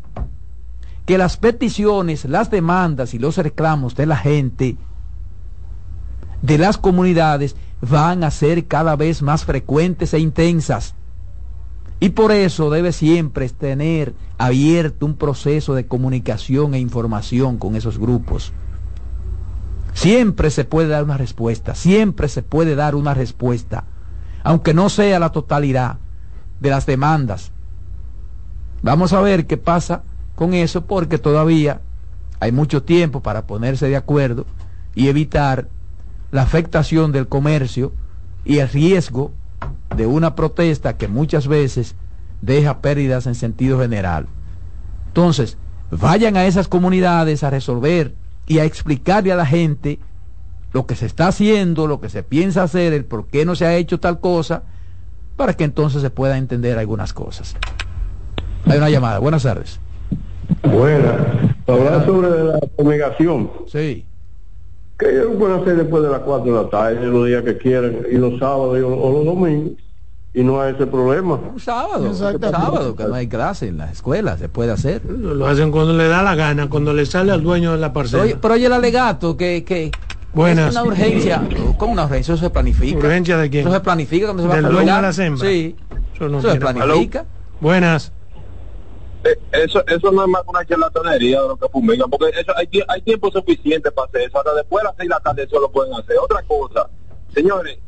que 1.06 1.18
las 1.18 1.38
peticiones, 1.38 2.26
las 2.26 2.50
demandas 2.50 3.14
y 3.14 3.20
los 3.20 3.38
reclamos 3.38 3.96
de 3.96 4.06
la 4.06 4.18
gente, 4.18 4.78
de 6.42 6.58
las 6.58 6.78
comunidades, 6.78 7.56
van 7.82 8.24
a 8.24 8.32
ser 8.32 8.66
cada 8.66 8.96
vez 8.96 9.22
más 9.22 9.46
frecuentes 9.46 10.14
e 10.14 10.20
intensas. 10.20 10.96
Y 12.00 12.10
por 12.10 12.32
eso 12.32 12.70
debe 12.70 12.92
siempre 12.92 13.48
tener 13.50 14.14
abierto 14.38 15.06
un 15.06 15.16
proceso 15.16 15.76
de 15.76 15.88
comunicación 15.88 16.74
e 16.74 16.80
información 16.80 17.58
con 17.58 17.76
esos 17.76 17.98
grupos. 17.98 18.52
Siempre 19.96 20.50
se 20.50 20.66
puede 20.66 20.90
dar 20.90 21.06
una 21.06 21.18
respuesta, 21.18 21.74
siempre 21.74 22.28
se 22.28 22.44
puede 22.44 22.76
dar 22.76 22.96
una 22.96 23.14
respuesta, 23.14 23.86
aunque 24.44 24.74
no 24.74 24.90
sea 24.90 25.20
la 25.20 25.32
totalidad 25.32 26.00
de 26.60 26.70
las 26.70 26.86
demandas. 26.86 27.54
Vamos 28.82 29.14
a 29.14 29.22
ver 29.22 29.48
qué 29.48 29.56
pasa 29.56 30.04
con 30.36 30.54
eso 30.54 30.86
porque 30.86 31.18
todavía 31.18 31.80
hay 32.42 32.52
mucho 32.52 32.84
tiempo 32.84 33.22
para 33.22 33.48
ponerse 33.48 33.88
de 33.88 33.96
acuerdo 33.96 34.46
y 34.96 35.08
evitar 35.08 35.70
la 36.30 36.42
afectación 36.42 37.14
del 37.14 37.30
comercio 37.30 37.94
y 38.44 38.58
el 38.58 38.68
riesgo 38.68 39.32
de 39.96 40.08
una 40.08 40.36
protesta 40.36 40.98
que 40.98 41.08
muchas 41.08 41.48
veces 41.48 41.96
deja 42.42 42.82
pérdidas 42.82 43.28
en 43.28 43.36
sentido 43.36 43.80
general. 43.80 44.28
Entonces, 45.08 45.58
vayan 45.90 46.36
a 46.36 46.46
esas 46.46 46.68
comunidades 46.68 47.46
a 47.46 47.50
resolver 47.50 48.14
y 48.48 48.60
a 48.60 48.66
explicarle 48.66 49.32
a 49.32 49.36
la 49.36 49.46
gente 49.46 50.00
lo 50.74 50.86
que 50.86 50.96
se 50.96 51.06
está 51.06 51.28
haciendo, 51.28 51.88
lo 51.88 52.00
que 52.02 52.10
se 52.10 52.24
piensa 52.24 52.64
hacer, 52.64 52.94
el 52.94 53.06
por 53.06 53.28
qué 53.28 53.46
no 53.46 53.56
se 53.56 53.66
ha 53.66 53.76
hecho 53.76 54.00
tal 54.00 54.20
cosa, 54.20 54.64
para 55.36 55.54
que 55.54 55.64
entonces 55.64 56.02
se 56.02 56.10
pueda 56.10 56.38
entender 56.38 56.78
algunas 56.78 57.14
cosas. 57.14 57.56
Hay 58.66 58.78
una 58.78 58.90
llamada. 58.90 59.20
Buenas 59.20 59.44
tardes. 59.44 59.80
Buenas. 60.64 61.16
Hablar 61.68 62.06
sobre 62.06 62.44
la 62.44 62.60
fumigación. 62.76 63.52
Sí. 63.68 64.06
Que 64.98 65.10
ellos 65.10 65.32
pueden 65.38 65.62
hacer 65.62 65.76
después 65.78 66.04
de 66.04 66.10
las 66.10 66.20
4 66.22 66.54
de 66.54 66.64
la 66.64 66.70
tarde, 66.70 67.08
los 67.08 67.26
días 67.28 67.44
que 67.44 67.58
quieran, 67.58 67.98
y 68.12 68.16
los 68.16 68.40
sábados 68.40 68.78
o 68.84 69.12
los 69.12 69.26
domingos, 69.26 69.74
y 70.36 70.44
no 70.44 70.62
hay 70.62 70.74
ese 70.74 70.86
problema. 70.86 71.36
Un 71.36 71.60
sábado, 71.60 72.10
un 72.10 72.16
sábado, 72.16 72.96
que 72.96 73.06
no 73.06 73.14
hay 73.16 73.28
clase 73.28 73.70
en 73.70 73.78
las 73.78 73.94
escuelas, 73.94 74.38
se 74.40 74.50
puede 74.50 74.72
hacer. 74.72 75.04
Lo 75.06 75.48
hacen 75.48 75.72
cuando 75.72 75.94
le 75.94 76.08
da 76.10 76.22
la 76.22 76.36
gana, 76.36 76.70
cuando 76.70 76.94
le 76.94 77.06
sale 77.06 77.32
al 77.32 77.42
dueño 77.42 77.72
de 77.72 77.78
la 77.78 77.94
parcela. 77.94 78.38
pero 78.42 78.54
oye 78.56 78.66
el 78.66 78.74
alegato, 78.74 79.38
que, 79.38 79.64
que 79.64 79.92
Buenas. 80.34 80.70
es 80.70 80.82
una 80.82 80.84
urgencia. 80.84 81.42
¿Cómo 81.78 81.94
una 81.94 82.04
urgencia? 82.04 82.34
Eso 82.34 82.44
se 82.44 82.50
planifica. 82.50 82.98
¿Urgencia 82.98 83.38
de 83.38 83.50
quién? 83.50 83.66
Eso 83.66 83.74
se 83.74 83.80
planifica 83.80 84.26
cuando 84.28 84.44
se 84.44 84.50
va 84.50 84.56
¿Del 84.58 84.66
a 84.66 84.70
dueño 84.70 84.96
de 84.98 85.02
las 85.02 85.20
hembras? 85.20 85.50
Sí. 85.50 85.76
Eso, 86.14 86.28
no 86.28 86.40
Eso 86.40 86.52
se 86.52 86.60
planifica. 86.60 87.26
Buenas. 87.62 88.12
Eh, 89.24 89.40
Eso, 89.54 89.84
eso 89.88 90.12
no 90.12 90.24
es 90.24 90.30
más 90.30 90.44
que 90.44 90.50
una 90.50 90.66
charlatanería 90.66 91.42
de 91.42 91.48
lo 91.48 91.56
que 91.56 91.68
fumigan, 91.70 92.10
porque 92.10 92.30
eso, 92.38 92.52
hay, 92.58 92.68
hay 92.90 93.02
tiempo 93.02 93.32
suficiente 93.32 93.90
para 93.90 94.08
hacer 94.10 94.22
eso. 94.22 94.38
Hasta 94.38 94.54
después 94.54 94.84
de 94.84 94.88
las 94.90 94.96
seis 94.98 95.10
de 95.10 95.16
la 95.16 95.20
tarde 95.22 95.44
eso 95.44 95.60
lo 95.62 95.72
pueden 95.72 95.94
hacer. 95.94 96.18
Otra 96.22 96.44
cosa, 96.44 96.90
señores, 97.34 97.80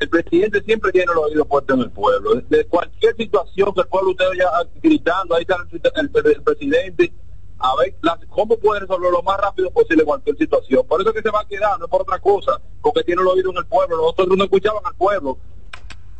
el 0.00 0.08
presidente 0.08 0.62
siempre 0.62 0.90
tiene 0.92 1.06
los 1.14 1.24
oídos 1.24 1.46
puestos 1.46 1.76
en 1.76 1.82
el 1.84 1.90
pueblo. 1.90 2.34
De 2.48 2.64
cualquier 2.66 3.14
situación 3.16 3.72
que 3.74 3.82
el 3.82 3.86
pueblo 3.88 4.10
esté 4.12 4.24
ya 4.38 4.50
gritando, 4.82 5.34
ahí 5.36 5.42
está 5.42 5.56
el, 5.70 5.80
el- 5.94 6.26
el 6.36 6.42
presidente, 6.42 7.12
a 7.58 7.76
ver 7.76 7.94
las- 8.00 8.18
cómo 8.30 8.56
puede 8.58 8.80
resolver 8.80 9.12
lo 9.12 9.22
más 9.22 9.38
rápido 9.38 9.70
posible 9.70 10.04
cualquier 10.04 10.36
situación. 10.38 10.86
Por 10.86 11.00
eso 11.02 11.10
es 11.10 11.16
que 11.16 11.22
se 11.22 11.30
va 11.30 11.40
a 11.42 11.44
quedar, 11.46 11.78
no 11.78 11.84
es 11.84 11.90
por 11.90 12.00
otra 12.02 12.18
cosa, 12.18 12.60
porque 12.82 13.04
tiene 13.04 13.22
los 13.22 13.34
oídos 13.34 13.52
en 13.52 13.58
el 13.58 13.66
pueblo. 13.66 13.98
Nosotros 13.98 14.36
no 14.38 14.44
escuchaban 14.44 14.82
al 14.84 14.94
pueblo. 14.94 15.38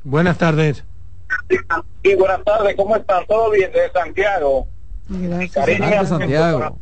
Buenas 0.04 0.36
tardes. 0.38 0.84
Y 2.02 2.14
buenas 2.16 2.44
tardes, 2.44 2.74
¿cómo 2.76 2.96
están? 2.96 3.24
¿Todo 3.26 3.50
bien 3.50 3.70
de 3.72 3.90
Santiago? 3.92 4.66
Gracias, 5.08 6.08
Santiago. 6.08 6.76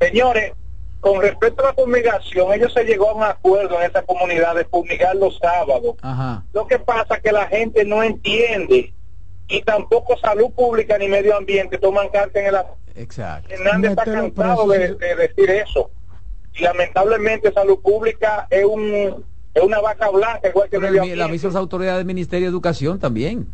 Señores, 0.00 0.52
con 1.02 1.20
respecto 1.20 1.64
a 1.64 1.66
la 1.66 1.74
fumigación, 1.74 2.52
ellos 2.52 2.72
se 2.72 2.84
llegó 2.84 3.10
a 3.10 3.14
un 3.14 3.24
acuerdo 3.24 3.76
en 3.80 3.90
esa 3.90 4.02
comunidad 4.02 4.54
de 4.54 4.64
fumigar 4.66 5.16
los 5.16 5.36
sábados. 5.36 5.96
Ajá. 6.00 6.44
Lo 6.52 6.64
que 6.68 6.78
pasa 6.78 7.16
es 7.16 7.22
que 7.22 7.32
la 7.32 7.48
gente 7.48 7.84
no 7.84 8.04
entiende 8.04 8.94
y 9.48 9.62
tampoco 9.62 10.16
salud 10.18 10.52
pública 10.52 10.96
ni 10.98 11.08
medio 11.08 11.36
ambiente 11.36 11.76
toman 11.76 12.08
carta 12.10 12.38
en 12.38 12.46
el 12.46 12.54
asunto. 12.54 12.78
Exacto. 12.94 13.52
Hernández 13.52 13.90
está 13.90 14.04
cansado 14.04 14.68
de, 14.68 14.94
de 14.94 15.16
decir 15.16 15.50
eso. 15.50 15.90
Y 16.54 16.62
lamentablemente 16.62 17.52
salud 17.52 17.80
pública 17.82 18.46
es 18.48 18.64
un 18.64 19.24
es 19.54 19.62
una 19.62 19.80
vaca 19.80 20.08
blanca 20.08 20.50
igual 20.50 20.68
que 20.70 20.78
medio 20.78 21.02
ambiente. 21.02 21.28
misma 21.32 21.58
autoridad 21.58 21.96
del 21.96 22.06
Ministerio 22.06 22.46
de 22.46 22.50
Educación 22.52 23.00
también. 23.00 23.48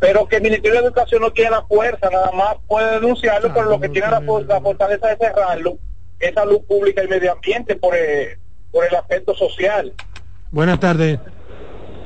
pero 0.00 0.26
que 0.26 0.36
el 0.36 0.42
Ministerio 0.42 0.80
de 0.80 0.86
Educación 0.86 1.20
no 1.20 1.30
tiene 1.32 1.50
la 1.50 1.62
fuerza, 1.66 2.08
nada 2.10 2.32
más 2.32 2.56
puede 2.66 2.92
denunciarlo, 2.94 3.52
pero 3.52 3.68
lo 3.68 3.78
que 3.78 3.90
tiene 3.90 4.10
la, 4.10 4.20
la 4.20 4.60
fortaleza 4.62 5.08
de 5.08 5.16
cerrarlo 5.18 5.76
es 6.22 6.34
salud 6.34 6.60
pública 6.62 7.02
y 7.04 7.08
medio 7.08 7.32
ambiente 7.32 7.74
por 7.76 7.96
el, 7.96 8.38
por 8.70 8.86
el 8.86 8.94
aspecto 8.94 9.34
social. 9.34 9.92
Buenas 10.52 10.78
tardes. 10.78 11.18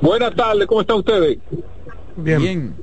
Buenas 0.01 0.35
tardes, 0.35 0.67
¿cómo 0.67 0.81
están 0.81 0.97
ustedes? 0.97 1.39
Bien. 2.17 2.75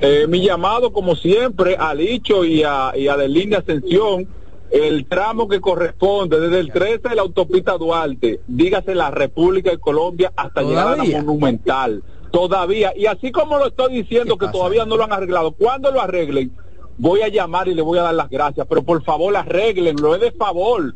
Eh, 0.00 0.26
mi 0.26 0.42
llamado, 0.42 0.92
como 0.92 1.16
siempre, 1.16 1.76
a 1.78 1.92
Licho 1.92 2.44
y 2.44 2.62
a, 2.62 2.92
y 2.96 3.08
a 3.08 3.14
Ascensión, 3.58 4.28
el 4.70 5.06
tramo 5.06 5.48
que 5.48 5.60
corresponde 5.60 6.40
desde 6.40 6.60
el 6.60 6.72
13 6.72 7.10
de 7.10 7.14
la 7.14 7.22
autopista 7.22 7.76
Duarte, 7.76 8.40
dígase 8.46 8.94
la 8.94 9.10
República 9.10 9.70
de 9.70 9.78
Colombia, 9.78 10.32
hasta 10.34 10.62
llegar 10.62 10.88
a 10.88 10.96
la 10.96 11.04
Monumental. 11.04 12.02
Todavía, 12.30 12.92
y 12.96 13.06
así 13.06 13.32
como 13.32 13.58
lo 13.58 13.66
estoy 13.66 14.02
diciendo 14.02 14.38
que 14.38 14.48
todavía 14.48 14.84
no 14.86 14.96
lo 14.96 15.04
han 15.04 15.12
arreglado, 15.12 15.52
cuando 15.52 15.90
lo 15.90 16.00
arreglen, 16.00 16.52
voy 16.98 17.22
a 17.22 17.28
llamar 17.28 17.68
y 17.68 17.74
le 17.74 17.82
voy 17.82 17.98
a 17.98 18.02
dar 18.02 18.14
las 18.14 18.28
gracias, 18.28 18.66
pero 18.68 18.82
por 18.82 19.02
favor 19.02 19.34
arreglenlo, 19.36 20.14
es 20.14 20.20
de 20.20 20.32
favor. 20.32 20.94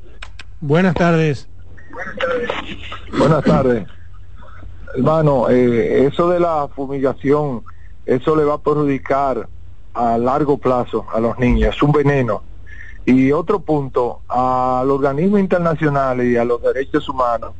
Buenas 0.60 0.94
tardes. 0.94 1.48
Buenas 3.18 3.44
tardes. 3.44 3.86
Hermano, 4.94 5.48
eh, 5.48 6.06
eso 6.06 6.28
de 6.28 6.40
la 6.40 6.68
fumigación, 6.74 7.64
eso 8.04 8.36
le 8.36 8.44
va 8.44 8.54
a 8.54 8.58
perjudicar 8.58 9.48
a 9.94 10.18
largo 10.18 10.58
plazo 10.58 11.06
a 11.12 11.20
los 11.20 11.38
niños, 11.38 11.74
es 11.74 11.82
un 11.82 11.92
veneno. 11.92 12.42
Y 13.04 13.32
otro 13.32 13.60
punto, 13.60 14.20
a 14.28 14.82
los 14.86 14.96
organismos 14.98 15.40
internacionales 15.40 16.26
y 16.26 16.36
a 16.36 16.44
los 16.44 16.62
derechos 16.62 17.08
humanos, 17.08 17.52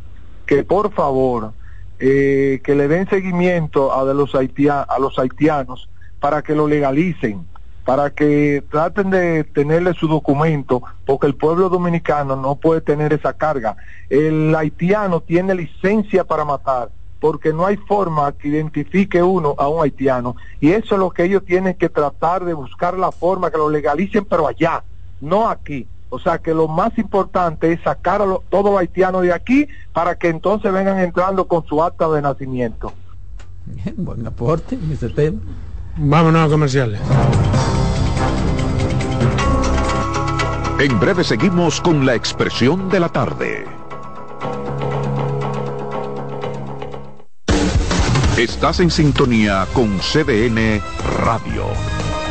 que 0.46 0.62
por 0.62 0.92
favor, 0.92 1.52
eh, 1.98 2.60
que 2.64 2.74
le 2.74 2.86
den 2.88 3.08
seguimiento 3.08 3.92
a, 3.92 4.04
de 4.04 4.14
los 4.14 4.34
haitia- 4.34 4.82
a 4.82 4.98
los 4.98 5.18
haitianos 5.18 5.88
para 6.20 6.42
que 6.42 6.54
lo 6.54 6.66
legalicen, 6.68 7.46
para 7.84 8.10
que 8.10 8.62
traten 8.70 9.10
de 9.10 9.44
tenerle 9.44 9.92
su 9.94 10.06
documento, 10.06 10.82
porque 11.04 11.26
el 11.26 11.34
pueblo 11.34 11.68
dominicano 11.68 12.36
no 12.36 12.56
puede 12.56 12.80
tener 12.80 13.12
esa 13.12 13.32
carga. 13.32 13.76
El 14.08 14.54
haitiano 14.54 15.20
tiene 15.20 15.54
licencia 15.54 16.24
para 16.24 16.44
matar, 16.44 16.90
porque 17.20 17.52
no 17.52 17.66
hay 17.66 17.76
forma 17.76 18.30
que 18.32 18.48
identifique 18.48 19.22
uno 19.22 19.54
a 19.58 19.68
un 19.68 19.82
haitiano. 19.82 20.36
Y 20.60 20.70
eso 20.70 20.94
es 20.94 21.00
lo 21.00 21.10
que 21.10 21.24
ellos 21.24 21.44
tienen 21.44 21.74
que 21.74 21.88
tratar 21.88 22.44
de 22.44 22.54
buscar 22.54 22.96
la 22.96 23.10
forma 23.10 23.50
que 23.50 23.58
lo 23.58 23.68
legalicen, 23.68 24.24
pero 24.24 24.46
allá, 24.46 24.84
no 25.20 25.48
aquí. 25.48 25.86
O 26.08 26.18
sea 26.18 26.38
que 26.38 26.52
lo 26.52 26.68
más 26.68 26.96
importante 26.98 27.72
es 27.72 27.80
sacar 27.82 28.20
a 28.20 28.26
lo- 28.26 28.44
todos 28.50 28.66
los 28.66 28.78
haitianos 28.78 29.22
de 29.22 29.32
aquí 29.32 29.66
para 29.92 30.14
que 30.16 30.28
entonces 30.28 30.70
vengan 30.72 30.98
entrando 30.98 31.46
con 31.48 31.64
su 31.66 31.82
acta 31.82 32.08
de 32.10 32.20
nacimiento. 32.22 32.92
Buen 33.96 34.26
aporte 34.26 34.78
ese 34.92 35.08
tema. 35.08 35.40
Vámonos 35.96 36.46
a 36.46 36.48
comerciales. 36.48 37.00
En 40.78 40.98
breve 40.98 41.22
seguimos 41.22 41.80
con 41.80 42.04
la 42.04 42.14
expresión 42.14 42.88
de 42.88 43.00
la 43.00 43.08
tarde. 43.08 43.64
Estás 48.36 48.80
en 48.80 48.90
sintonía 48.90 49.66
con 49.74 49.98
CDN 49.98 50.80
Radio. 51.24 51.66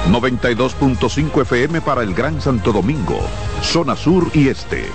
92.5 0.10 1.42
FM 1.44 1.80
para 1.82 2.02
el 2.02 2.14
Gran 2.14 2.42
Santo 2.42 2.74
Domingo, 2.74 3.20
zona 3.62 3.96
sur 3.96 4.30
y 4.34 4.50
este. 4.50 4.86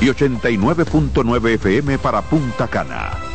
Y 0.00 0.06
89.9 0.06 1.50
FM 1.50 1.98
para 1.98 2.22
Punta 2.22 2.66
Cana. 2.66 3.33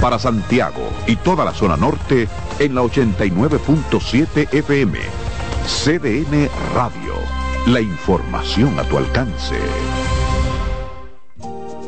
Para 0.00 0.18
Santiago 0.18 0.90
y 1.06 1.16
toda 1.16 1.44
la 1.44 1.52
zona 1.52 1.76
norte 1.76 2.28
en 2.58 2.74
la 2.74 2.82
89.7 2.82 4.52
FM. 4.52 4.98
CDN 5.66 6.48
Radio. 6.74 7.14
La 7.66 7.80
información 7.80 8.78
a 8.78 8.84
tu 8.84 8.98
alcance. 8.98 9.56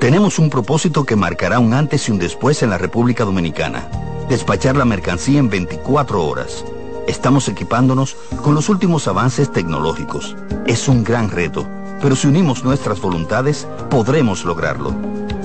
Tenemos 0.00 0.38
un 0.38 0.48
propósito 0.48 1.04
que 1.04 1.16
marcará 1.16 1.58
un 1.58 1.74
antes 1.74 2.08
y 2.08 2.12
un 2.12 2.18
después 2.18 2.62
en 2.62 2.70
la 2.70 2.78
República 2.78 3.24
Dominicana. 3.24 3.88
Despachar 4.28 4.76
la 4.76 4.84
mercancía 4.84 5.38
en 5.38 5.50
24 5.50 6.24
horas. 6.24 6.64
Estamos 7.06 7.48
equipándonos 7.48 8.16
con 8.42 8.54
los 8.54 8.68
últimos 8.68 9.06
avances 9.06 9.52
tecnológicos. 9.52 10.36
Es 10.66 10.88
un 10.88 11.04
gran 11.04 11.30
reto, 11.30 11.66
pero 12.00 12.16
si 12.16 12.26
unimos 12.26 12.64
nuestras 12.64 13.00
voluntades, 13.00 13.66
podremos 13.90 14.44
lograrlo. 14.44 14.94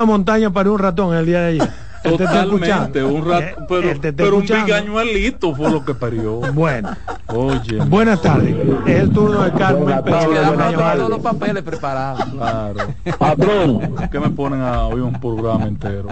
Una 0.00 0.06
montaña 0.06 0.50
para 0.50 0.70
un 0.70 0.78
ratón 0.78 1.14
el 1.14 1.26
día 1.26 1.40
de 1.40 1.46
ayer. 1.48 1.68
Totalmente, 2.02 3.02
un 3.02 3.28
rato, 3.28 3.66
pero, 3.68 3.88
pero 4.16 4.36
un 4.36 4.42
bigañuelito 4.42 5.54
fue 5.54 5.70
lo 5.70 5.84
que 5.84 5.94
parió. 5.94 6.40
Bueno, 6.54 6.90
oye. 7.26 7.78
Buenas 7.84 8.22
tardes. 8.22 8.54
Es 8.86 9.00
el 9.00 9.10
turno 9.10 9.42
de 9.42 9.52
Carmen. 9.52 10.02
todos 10.04 11.10
los 11.10 11.20
papeles 11.20 11.62
preparados. 11.62 12.24
Claro. 12.30 12.94
Patrón. 13.18 13.94
¿Qué 14.10 14.20
me 14.20 14.30
ponen 14.30 14.60
a 14.60 14.86
oír 14.86 15.02
un 15.02 15.20
programa 15.20 15.66
entero? 15.66 16.08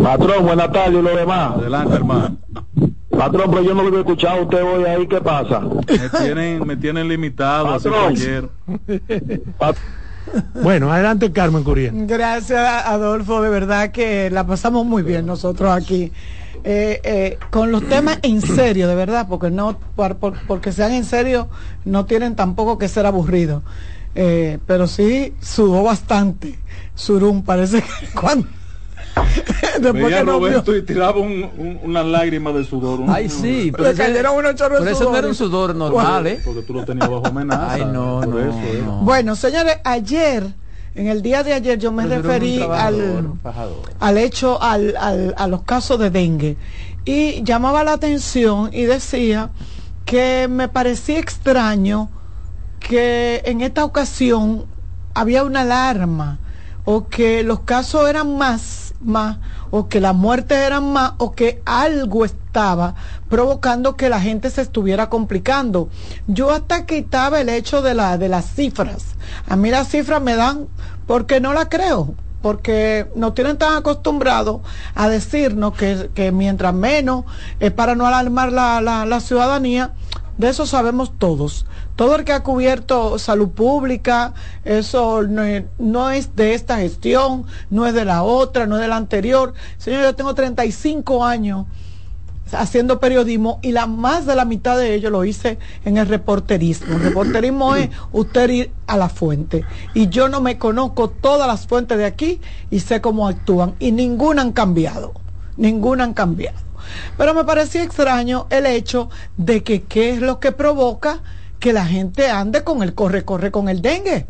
Patrón, 0.00 0.46
buenas 0.46 0.72
tardes 0.72 0.98
y 0.98 1.02
lo 1.02 1.16
demás. 1.16 1.56
Adelante, 1.56 1.94
hermano. 1.94 2.36
Patrón, 3.10 3.50
pero 3.50 3.62
yo 3.62 3.74
no 3.74 3.82
lo 3.82 3.96
he 3.96 4.00
escuchado 4.00 4.38
a 4.38 4.42
usted 4.42 4.62
hoy 4.62 4.84
ahí, 4.84 5.06
¿qué 5.06 5.20
pasa? 5.20 5.60
Me 5.60 6.08
tienen, 6.08 6.66
me 6.66 6.76
tienen 6.76 7.08
limitado, 7.08 7.70
así 7.70 7.88
que 7.88 7.96
ayer. 7.96 8.48
Bueno, 10.62 10.92
adelante 10.92 11.32
Carmen 11.32 11.62
Curiel. 11.64 12.06
Gracias, 12.06 12.60
Adolfo. 12.86 13.42
De 13.42 13.50
verdad 13.50 13.90
que 13.90 14.30
la 14.30 14.46
pasamos 14.46 14.86
muy 14.86 15.02
bien 15.02 15.26
nosotros 15.26 15.70
aquí. 15.70 16.12
Eh, 16.64 17.00
eh, 17.02 17.38
con 17.50 17.72
los 17.72 17.88
temas 17.88 18.18
en 18.22 18.40
serio, 18.56 18.86
de 18.88 18.94
verdad, 18.94 19.26
porque 19.28 19.50
no 19.50 19.78
por- 19.96 20.16
por- 20.16 20.38
porque 20.46 20.72
sean 20.72 20.92
en 20.92 21.04
serio, 21.04 21.48
no 21.84 22.04
tienen 22.06 22.36
tampoco 22.36 22.78
que 22.78 22.88
ser 22.88 23.06
aburridos. 23.06 23.62
Eh, 24.14 24.58
pero 24.66 24.86
sí 24.86 25.34
sudó 25.40 25.82
bastante. 25.82 26.58
Surum, 26.94 27.42
parece 27.42 27.82
que 27.82 28.06
cuando. 28.20 28.46
Después 29.80 29.92
Veía 30.04 30.18
que 30.18 30.24
vio- 30.24 30.32
Roberto 30.32 30.76
y 30.76 30.82
tiraba 30.82 31.18
un, 31.20 31.50
un- 31.56 31.80
una 31.82 32.02
lágrima 32.02 32.52
de 32.52 32.64
sudor. 32.64 33.00
un- 33.00 33.10
Ay, 33.10 33.28
sí, 33.28 33.66
un- 33.66 33.72
pero 33.72 33.88
ese- 33.88 34.04
pero 34.12 34.88
eso 34.90 35.10
no 35.10 35.16
era 35.16 35.28
un 35.28 35.34
sudor. 35.34 35.74
normal, 35.74 36.26
¿eh? 36.26 36.40
Porque 36.44 36.62
tú 36.62 36.74
lo 36.74 36.84
tenías 36.84 37.08
bajo 37.08 37.26
amenaza. 37.26 37.72
Ay, 37.72 37.84
no, 37.84 38.20
por 38.20 38.28
no, 38.28 38.38
eso, 38.38 38.58
¿eh? 38.58 38.82
no. 38.84 38.96
Bueno, 39.02 39.34
señores, 39.36 39.78
ayer, 39.84 40.46
en 40.94 41.06
el 41.08 41.22
día 41.22 41.42
de 41.42 41.52
ayer, 41.54 41.78
yo 41.78 41.92
me 41.92 42.04
Pero 42.06 42.22
referí 42.22 42.62
al, 42.62 43.32
al 44.00 44.18
hecho, 44.18 44.62
al, 44.62 44.94
al- 44.98 45.34
a 45.36 45.46
los 45.46 45.62
casos 45.62 45.98
de 45.98 46.10
dengue. 46.10 46.56
Y 47.04 47.42
llamaba 47.42 47.82
la 47.84 47.92
atención 47.94 48.70
y 48.72 48.82
decía 48.82 49.50
que 50.04 50.48
me 50.48 50.68
parecía 50.68 51.18
extraño 51.18 52.10
que 52.80 53.42
en 53.44 53.60
esta 53.60 53.84
ocasión 53.84 54.66
había 55.14 55.44
una 55.44 55.60
alarma 55.62 56.38
o 56.84 57.06
que 57.08 57.42
los 57.44 57.60
casos 57.60 58.08
eran 58.08 58.36
más, 58.36 58.81
más, 59.04 59.38
o 59.70 59.88
que 59.88 60.00
las 60.00 60.14
muertes 60.14 60.58
eran 60.58 60.92
más, 60.92 61.12
o 61.18 61.32
que 61.32 61.62
algo 61.64 62.24
estaba 62.24 62.94
provocando 63.28 63.96
que 63.96 64.08
la 64.08 64.20
gente 64.20 64.50
se 64.50 64.62
estuviera 64.62 65.08
complicando. 65.08 65.88
Yo 66.26 66.50
hasta 66.50 66.86
quitaba 66.86 67.40
el 67.40 67.48
hecho 67.48 67.82
de 67.82 67.94
la, 67.94 68.18
de 68.18 68.28
las 68.28 68.54
cifras. 68.54 69.14
A 69.48 69.56
mí 69.56 69.70
las 69.70 69.88
cifras 69.88 70.22
me 70.22 70.36
dan 70.36 70.68
porque 71.06 71.40
no 71.40 71.52
la 71.52 71.68
creo 71.68 72.14
porque 72.42 73.06
nos 73.14 73.34
tienen 73.34 73.56
tan 73.56 73.76
acostumbrados 73.76 74.60
a 74.94 75.08
decirnos 75.08 75.74
que, 75.74 76.10
que 76.12 76.32
mientras 76.32 76.74
menos 76.74 77.24
es 77.60 77.70
para 77.70 77.94
no 77.94 78.04
alarmar 78.04 78.52
la, 78.52 78.80
la, 78.80 79.06
la 79.06 79.20
ciudadanía, 79.20 79.92
de 80.38 80.48
eso 80.48 80.66
sabemos 80.66 81.12
todos. 81.18 81.66
Todo 81.96 82.16
el 82.16 82.24
que 82.24 82.32
ha 82.32 82.42
cubierto 82.42 83.18
salud 83.18 83.50
pública, 83.50 84.32
eso 84.64 85.22
no 85.22 86.10
es, 86.10 86.36
de 86.36 86.54
esta 86.54 86.78
gestión, 86.78 87.44
no 87.70 87.86
es 87.86 87.94
de 87.94 88.04
la 88.04 88.22
otra, 88.22 88.66
no 88.66 88.76
es 88.76 88.82
de 88.82 88.88
la 88.88 88.96
anterior. 88.96 89.52
Señor, 89.78 90.02
yo 90.02 90.14
tengo 90.14 90.34
35 90.34 91.24
años 91.24 91.66
haciendo 92.52 93.00
periodismo 93.00 93.60
y 93.62 93.72
la 93.72 93.86
más 93.86 94.26
de 94.26 94.34
la 94.34 94.44
mitad 94.44 94.76
de 94.76 94.94
ello 94.94 95.10
lo 95.10 95.24
hice 95.24 95.58
en 95.84 95.96
el 95.96 96.06
reporterismo. 96.08 96.94
El 96.96 97.02
reporterismo 97.02 97.76
es 97.76 97.90
usted 98.12 98.50
ir 98.50 98.72
a 98.86 98.96
la 98.96 99.08
fuente. 99.08 99.64
Y 99.94 100.08
yo 100.08 100.28
no 100.28 100.40
me 100.40 100.58
conozco 100.58 101.10
todas 101.10 101.46
las 101.46 101.66
fuentes 101.66 101.98
de 101.98 102.06
aquí 102.06 102.40
y 102.70 102.80
sé 102.80 103.00
cómo 103.00 103.28
actúan. 103.28 103.74
Y 103.78 103.92
ninguna 103.92 104.42
han 104.42 104.52
cambiado. 104.52 105.12
Ninguna 105.56 106.04
han 106.04 106.14
cambiado. 106.14 106.71
Pero 107.16 107.34
me 107.34 107.44
parecía 107.44 107.82
extraño 107.82 108.46
el 108.50 108.66
hecho 108.66 109.10
de 109.36 109.62
que 109.62 109.82
qué 109.82 110.10
es 110.10 110.20
lo 110.20 110.40
que 110.40 110.52
provoca 110.52 111.20
que 111.58 111.72
la 111.72 111.86
gente 111.86 112.28
ande 112.28 112.64
con 112.64 112.82
el 112.82 112.94
corre-corre 112.94 113.50
con 113.50 113.68
el 113.68 113.82
dengue. 113.82 114.26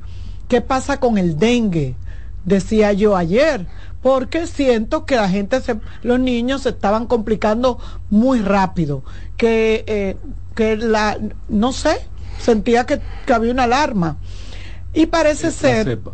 ¿Qué 0.48 0.60
pasa 0.60 1.00
con 1.00 1.18
el 1.18 1.38
dengue? 1.38 1.96
Decía 2.44 2.92
yo 2.92 3.16
ayer 3.16 3.66
porque 4.02 4.46
siento 4.48 5.06
que 5.06 5.16
la 5.16 5.28
gente, 5.28 5.60
se, 5.60 5.78
los 6.02 6.18
niños 6.18 6.62
se 6.62 6.70
estaban 6.70 7.06
complicando 7.06 7.78
muy 8.10 8.40
rápido, 8.40 9.04
que, 9.36 9.84
eh, 9.86 10.16
que 10.56 10.76
la, 10.76 11.18
no 11.48 11.72
sé, 11.72 11.98
sentía 12.38 12.84
que, 12.84 13.00
que 13.24 13.32
había 13.32 13.52
una 13.52 13.62
alarma. 13.62 14.16
Y 14.92 15.06
parece 15.06 15.46
La 15.46 15.52
ser, 15.52 15.84
cepa. 15.86 16.12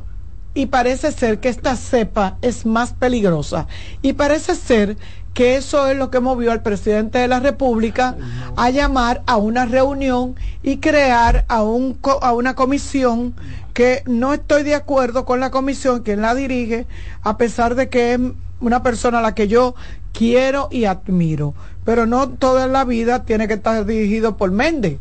Y 0.55 0.67
parece 0.67 1.13
ser 1.13 1.41
que 1.41 1.49
esta 1.49 1.77
cepa 1.77 2.39
es 2.43 2.67
más 2.67 2.93
peligrosa. 2.93 3.67
Y 4.03 4.15
parece 4.15 4.55
ser 4.55 4.97
que 5.35 5.57
eso 5.57 5.87
es 5.87 5.97
lo 5.97 6.11
que 6.11 6.21
movió 6.21 6.51
al 6.51 6.63
presidente 6.63 7.19
de 7.19 7.29
la 7.29 7.39
República 7.39 8.17
a 8.57 8.71
llamar 8.71 9.23
a 9.27 9.37
una 9.37 9.67
reunión 9.67 10.35
y 10.63 10.79
crear 10.79 11.45
a, 11.49 11.63
un, 11.63 11.99
a 12.23 12.33
una 12.33 12.55
comisión 12.55 13.35
que 13.73 14.03
no 14.07 14.35
estoy 14.35 14.65
de 14.65 14.75
acuerdo 14.75 15.25
con 15.25 15.39
la 15.39 15.51
comisión, 15.51 16.03
quien 16.03 16.23
la 16.23 16.35
dirige, 16.35 16.87
a 17.23 17.37
pesar 17.37 17.77
de 17.77 17.89
que 17.89 18.15
es 18.15 18.21
una 18.61 18.83
persona 18.83 19.21
a 19.21 19.23
la 19.23 19.35
que 19.37 19.47
yo 19.47 19.77
quiero 20.13 20.69
y 20.73 20.87
admiro. 20.87 21.55
Pero 21.85 22.07
no 22.07 22.31
toda 22.31 22.67
la 22.67 22.85
vida 22.85 23.25
tiene 23.25 23.47
que 23.47 23.55
estar 23.55 23.87
dirigido 23.87 24.37
por 24.37 24.51
Méndez 24.51 24.99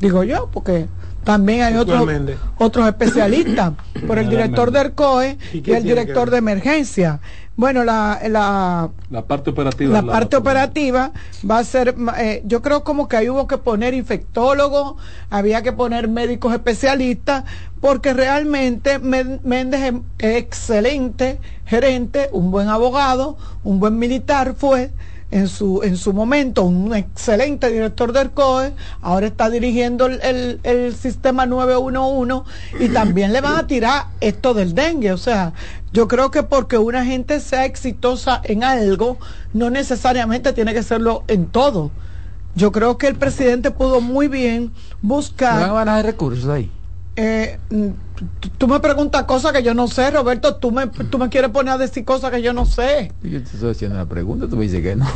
digo 0.00 0.24
yo, 0.24 0.48
porque 0.52 0.88
también 1.28 1.60
hay 1.60 1.74
otros 1.76 2.08
otros 2.56 2.88
especialistas, 2.88 3.74
por 4.06 4.18
el 4.18 4.30
director 4.30 4.70
del 4.70 4.92
COE 4.92 5.36
¿Y 5.52 5.70
el 5.72 5.82
director 5.82 6.30
de 6.30 6.38
emergencia. 6.38 7.20
Bueno, 7.54 7.84
la, 7.84 8.18
la, 8.28 8.88
La 9.10 9.26
parte 9.26 9.50
operativa. 9.50 10.00
la 10.00 10.10
parte 10.10 10.36
operativa 10.36 11.10
va 11.48 11.58
a 11.58 11.64
ser, 11.64 11.94
eh, 12.18 12.40
yo 12.46 12.62
creo 12.62 12.82
como 12.82 13.08
que 13.08 13.16
ahí 13.18 13.28
hubo 13.28 13.46
que 13.46 13.58
poner 13.58 13.92
infectólogos, 13.92 14.94
había 15.28 15.62
que 15.62 15.72
poner 15.72 16.08
médicos 16.08 16.54
especialistas, 16.54 17.44
porque 17.82 18.14
realmente 18.14 18.98
Men- 18.98 19.40
Méndez 19.44 19.92
es 20.18 20.36
excelente 20.36 21.40
gerente, 21.66 22.30
un 22.32 22.50
buen 22.50 22.68
abogado, 22.68 23.36
un 23.64 23.80
buen 23.80 23.98
militar 23.98 24.54
fue 24.56 24.90
en 25.30 25.46
su, 25.48 25.82
en 25.82 25.96
su 25.98 26.12
momento, 26.14 26.62
un 26.64 26.94
excelente 26.94 27.70
director 27.70 28.12
del 28.12 28.30
COE, 28.30 28.72
ahora 29.02 29.26
está 29.26 29.50
dirigiendo 29.50 30.06
el, 30.06 30.20
el- 30.22 30.60
el 30.62 30.94
sistema 30.96 31.44
911 31.44 32.44
y 32.80 32.88
también 32.88 33.32
le 33.32 33.40
van 33.42 33.56
a 33.56 33.66
tirar 33.66 34.06
esto 34.20 34.54
del 34.54 34.74
dengue, 34.74 35.12
o 35.12 35.18
sea, 35.18 35.52
yo 35.92 36.08
creo 36.08 36.30
que 36.30 36.42
porque 36.42 36.78
una 36.78 37.04
gente 37.04 37.40
sea 37.40 37.64
exitosa 37.66 38.40
en 38.44 38.64
algo, 38.64 39.18
no 39.52 39.68
necesariamente 39.70 40.52
tiene 40.52 40.72
que 40.74 40.82
serlo 40.82 41.24
en 41.28 41.46
todo. 41.46 41.90
Yo 42.54 42.72
creo 42.72 42.96
que 42.98 43.06
el 43.06 43.14
presidente 43.16 43.70
pudo 43.70 44.00
muy 44.00 44.28
bien 44.28 44.72
¿No 44.72 44.72
van 44.72 44.90
buscar 45.00 45.62
a 45.62 45.72
ganar 45.72 46.04
recursos 46.04 46.48
ahí? 46.50 46.70
eh, 47.16 47.58
tú 48.58 48.68
me 48.68 48.80
preguntas 48.80 49.24
cosas 49.24 49.52
que 49.52 49.62
yo 49.62 49.74
no 49.74 49.88
sé, 49.88 50.10
Roberto. 50.10 50.56
Tú 50.56 50.70
me, 50.70 50.86
tú 50.86 51.18
me 51.18 51.28
quieres 51.28 51.50
poner 51.50 51.74
a 51.74 51.78
decir 51.78 52.04
cosas 52.04 52.30
que 52.30 52.42
yo 52.42 52.52
no 52.52 52.66
sé. 52.66 53.12
Yo 53.22 53.42
te 53.42 53.50
estoy 53.50 53.70
haciendo 53.70 53.96
una 53.96 54.06
pregunta, 54.06 54.48
tú 54.48 54.56
me 54.56 54.64
dices 54.64 54.82
que 54.82 54.96
no. 54.96 55.06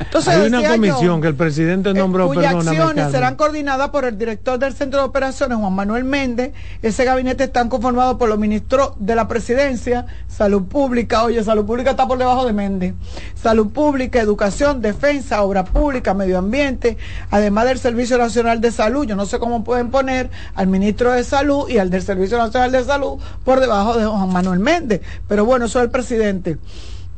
Entonces, 0.00 0.34
Hay 0.34 0.46
una 0.46 0.66
comisión 0.68 1.20
que 1.20 1.28
el 1.28 1.34
presidente 1.34 1.94
nombró, 1.94 2.32
eh, 2.32 2.36
cuyas 2.36 2.54
acciones 2.54 3.10
serán 3.10 3.36
coordinadas 3.36 3.90
por 3.90 4.04
el 4.04 4.18
director 4.18 4.58
del 4.58 4.74
Centro 4.74 5.00
de 5.00 5.06
Operaciones, 5.06 5.58
Juan 5.58 5.72
Manuel 5.72 6.04
Méndez. 6.04 6.52
Ese 6.82 7.04
gabinete 7.04 7.44
está 7.44 7.68
conformado 7.68 8.18
por 8.18 8.28
los 8.28 8.38
ministros 8.38 8.92
de 8.98 9.14
la 9.14 9.28
presidencia, 9.28 10.06
Salud 10.28 10.64
Pública, 10.64 11.22
oye, 11.22 11.42
Salud 11.44 11.64
Pública 11.64 11.90
está 11.90 12.06
por 12.06 12.18
debajo 12.18 12.44
de 12.46 12.52
Méndez, 12.52 12.94
Salud 13.34 13.68
Pública, 13.68 14.20
Educación, 14.20 14.82
Defensa, 14.82 15.42
Obra 15.42 15.64
Pública, 15.64 16.14
Medio 16.14 16.38
Ambiente, 16.38 16.96
además 17.30 17.66
del 17.66 17.78
Servicio 17.78 18.18
Nacional 18.18 18.60
de 18.60 18.72
Salud. 18.72 19.06
Yo 19.06 19.16
no 19.16 19.26
sé 19.26 19.38
cómo 19.38 19.64
pueden 19.64 19.90
poner 19.90 20.30
al 20.54 20.66
ministro 20.66 21.12
de 21.12 21.22
Salud 21.24 21.35
y 21.68 21.78
al 21.78 21.90
del 21.90 22.02
Servicio 22.02 22.38
Nacional 22.38 22.72
de 22.72 22.84
Salud 22.84 23.18
por 23.44 23.60
debajo 23.60 23.96
de 23.96 24.06
Juan 24.06 24.32
Manuel 24.32 24.58
Méndez. 24.58 25.02
Pero 25.28 25.44
bueno, 25.44 25.66
eso 25.66 25.78
es 25.80 25.84
el 25.84 25.90
presidente. 25.90 26.58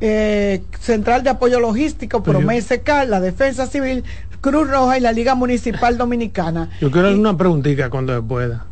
Eh, 0.01 0.63
Central 0.79 1.23
de 1.23 1.29
Apoyo 1.29 1.59
Logístico, 1.59 2.23
Promesa 2.23 2.75
la 3.05 3.19
Defensa 3.19 3.67
Civil, 3.67 4.03
Cruz 4.41 4.69
Roja 4.69 4.97
y 4.97 5.01
la 5.01 5.11
Liga 5.11 5.35
Municipal 5.35 5.97
Dominicana. 5.97 6.69
Yo 6.81 6.91
quiero 6.91 7.07
hacer 7.07 7.19
una 7.19 7.37
preguntita 7.37 7.89
cuando 7.89 8.21
pueda. 8.23 8.65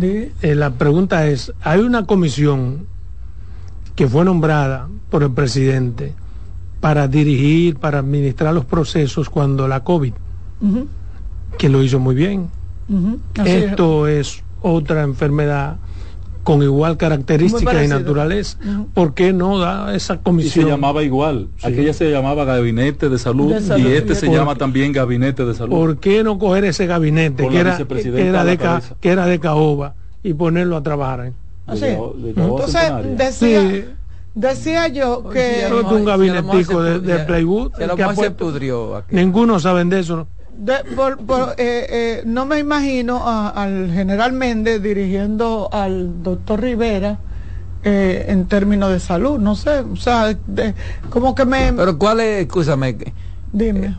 Eh, 0.00 0.32
la 0.54 0.70
pregunta 0.70 1.26
es, 1.26 1.52
hay 1.62 1.80
una 1.80 2.06
comisión 2.06 2.86
que 3.94 4.08
fue 4.08 4.24
nombrada 4.24 4.88
por 5.10 5.22
el 5.22 5.32
presidente 5.32 6.14
para 6.80 7.06
dirigir, 7.06 7.76
para 7.76 7.98
administrar 7.98 8.54
los 8.54 8.64
procesos 8.64 9.30
cuando 9.30 9.68
la 9.68 9.84
COVID, 9.84 10.14
que 11.58 11.68
lo 11.68 11.82
hizo 11.82 12.00
muy 12.00 12.14
bien. 12.14 12.48
Esto 13.44 14.08
es 14.08 14.42
otra 14.62 15.02
enfermedad 15.02 15.76
con 16.42 16.62
igual 16.62 16.96
característica 16.96 17.84
y 17.84 17.88
naturaleza. 17.88 18.58
¿Por 18.94 19.14
qué 19.14 19.32
no 19.32 19.58
da 19.58 19.94
esa 19.94 20.18
comisión? 20.18 20.64
Y 20.64 20.64
se 20.64 20.70
llamaba 20.70 21.02
igual. 21.02 21.48
Aquella 21.62 21.92
se 21.92 22.10
llamaba 22.10 22.44
Gabinete 22.44 23.08
de 23.08 23.18
Salud, 23.18 23.54
y 23.78 23.86
este 23.86 24.14
se 24.14 24.28
llama 24.28 24.56
también 24.56 24.92
Gabinete 24.92 25.44
de 25.44 25.54
Salud. 25.54 25.76
¿Por 25.76 25.98
qué 25.98 26.24
no 26.24 26.38
coger 26.38 26.64
ese 26.64 26.86
gabinete 26.86 27.48
que 27.48 27.58
era, 27.58 27.76
que 27.76 28.28
era, 28.28 28.44
de 28.44 28.58
que 29.00 29.08
era 29.08 29.26
de 29.26 29.38
caoba 29.38 29.94
y 30.22 30.34
ponerlo 30.34 30.76
a 30.76 30.82
trabajar? 30.82 31.32
Así. 31.66 31.86
Entonces 32.36 32.92
decía, 33.16 33.84
decía 34.34 34.88
yo 34.88 35.28
que... 35.30 35.68
un 35.92 36.04
gabinetico 36.04 36.82
de, 36.82 36.98
de 36.98 37.20
Playwood. 37.20 37.72
Ninguno 39.10 39.60
saben 39.60 39.88
de 39.90 40.00
eso. 40.00 40.26
Eh, 40.64 41.54
eh, 41.58 42.22
no 42.24 42.46
me 42.46 42.58
imagino 42.58 43.26
al 43.26 43.90
general 43.92 44.32
Méndez 44.32 44.80
dirigiendo 44.80 45.68
al 45.72 46.22
doctor 46.22 46.60
Rivera 46.60 47.18
eh, 47.82 48.26
en 48.28 48.46
términos 48.46 48.92
de 48.92 49.00
salud, 49.00 49.40
no 49.40 49.56
sé, 49.56 49.80
o 49.80 49.96
sea, 49.96 50.36
como 51.10 51.34
que 51.34 51.44
me... 51.44 51.72
Pero 51.72 51.98
¿cuál 51.98 52.20
es, 52.20 52.42
escúchame, 52.42 52.96
dime, 53.52 53.96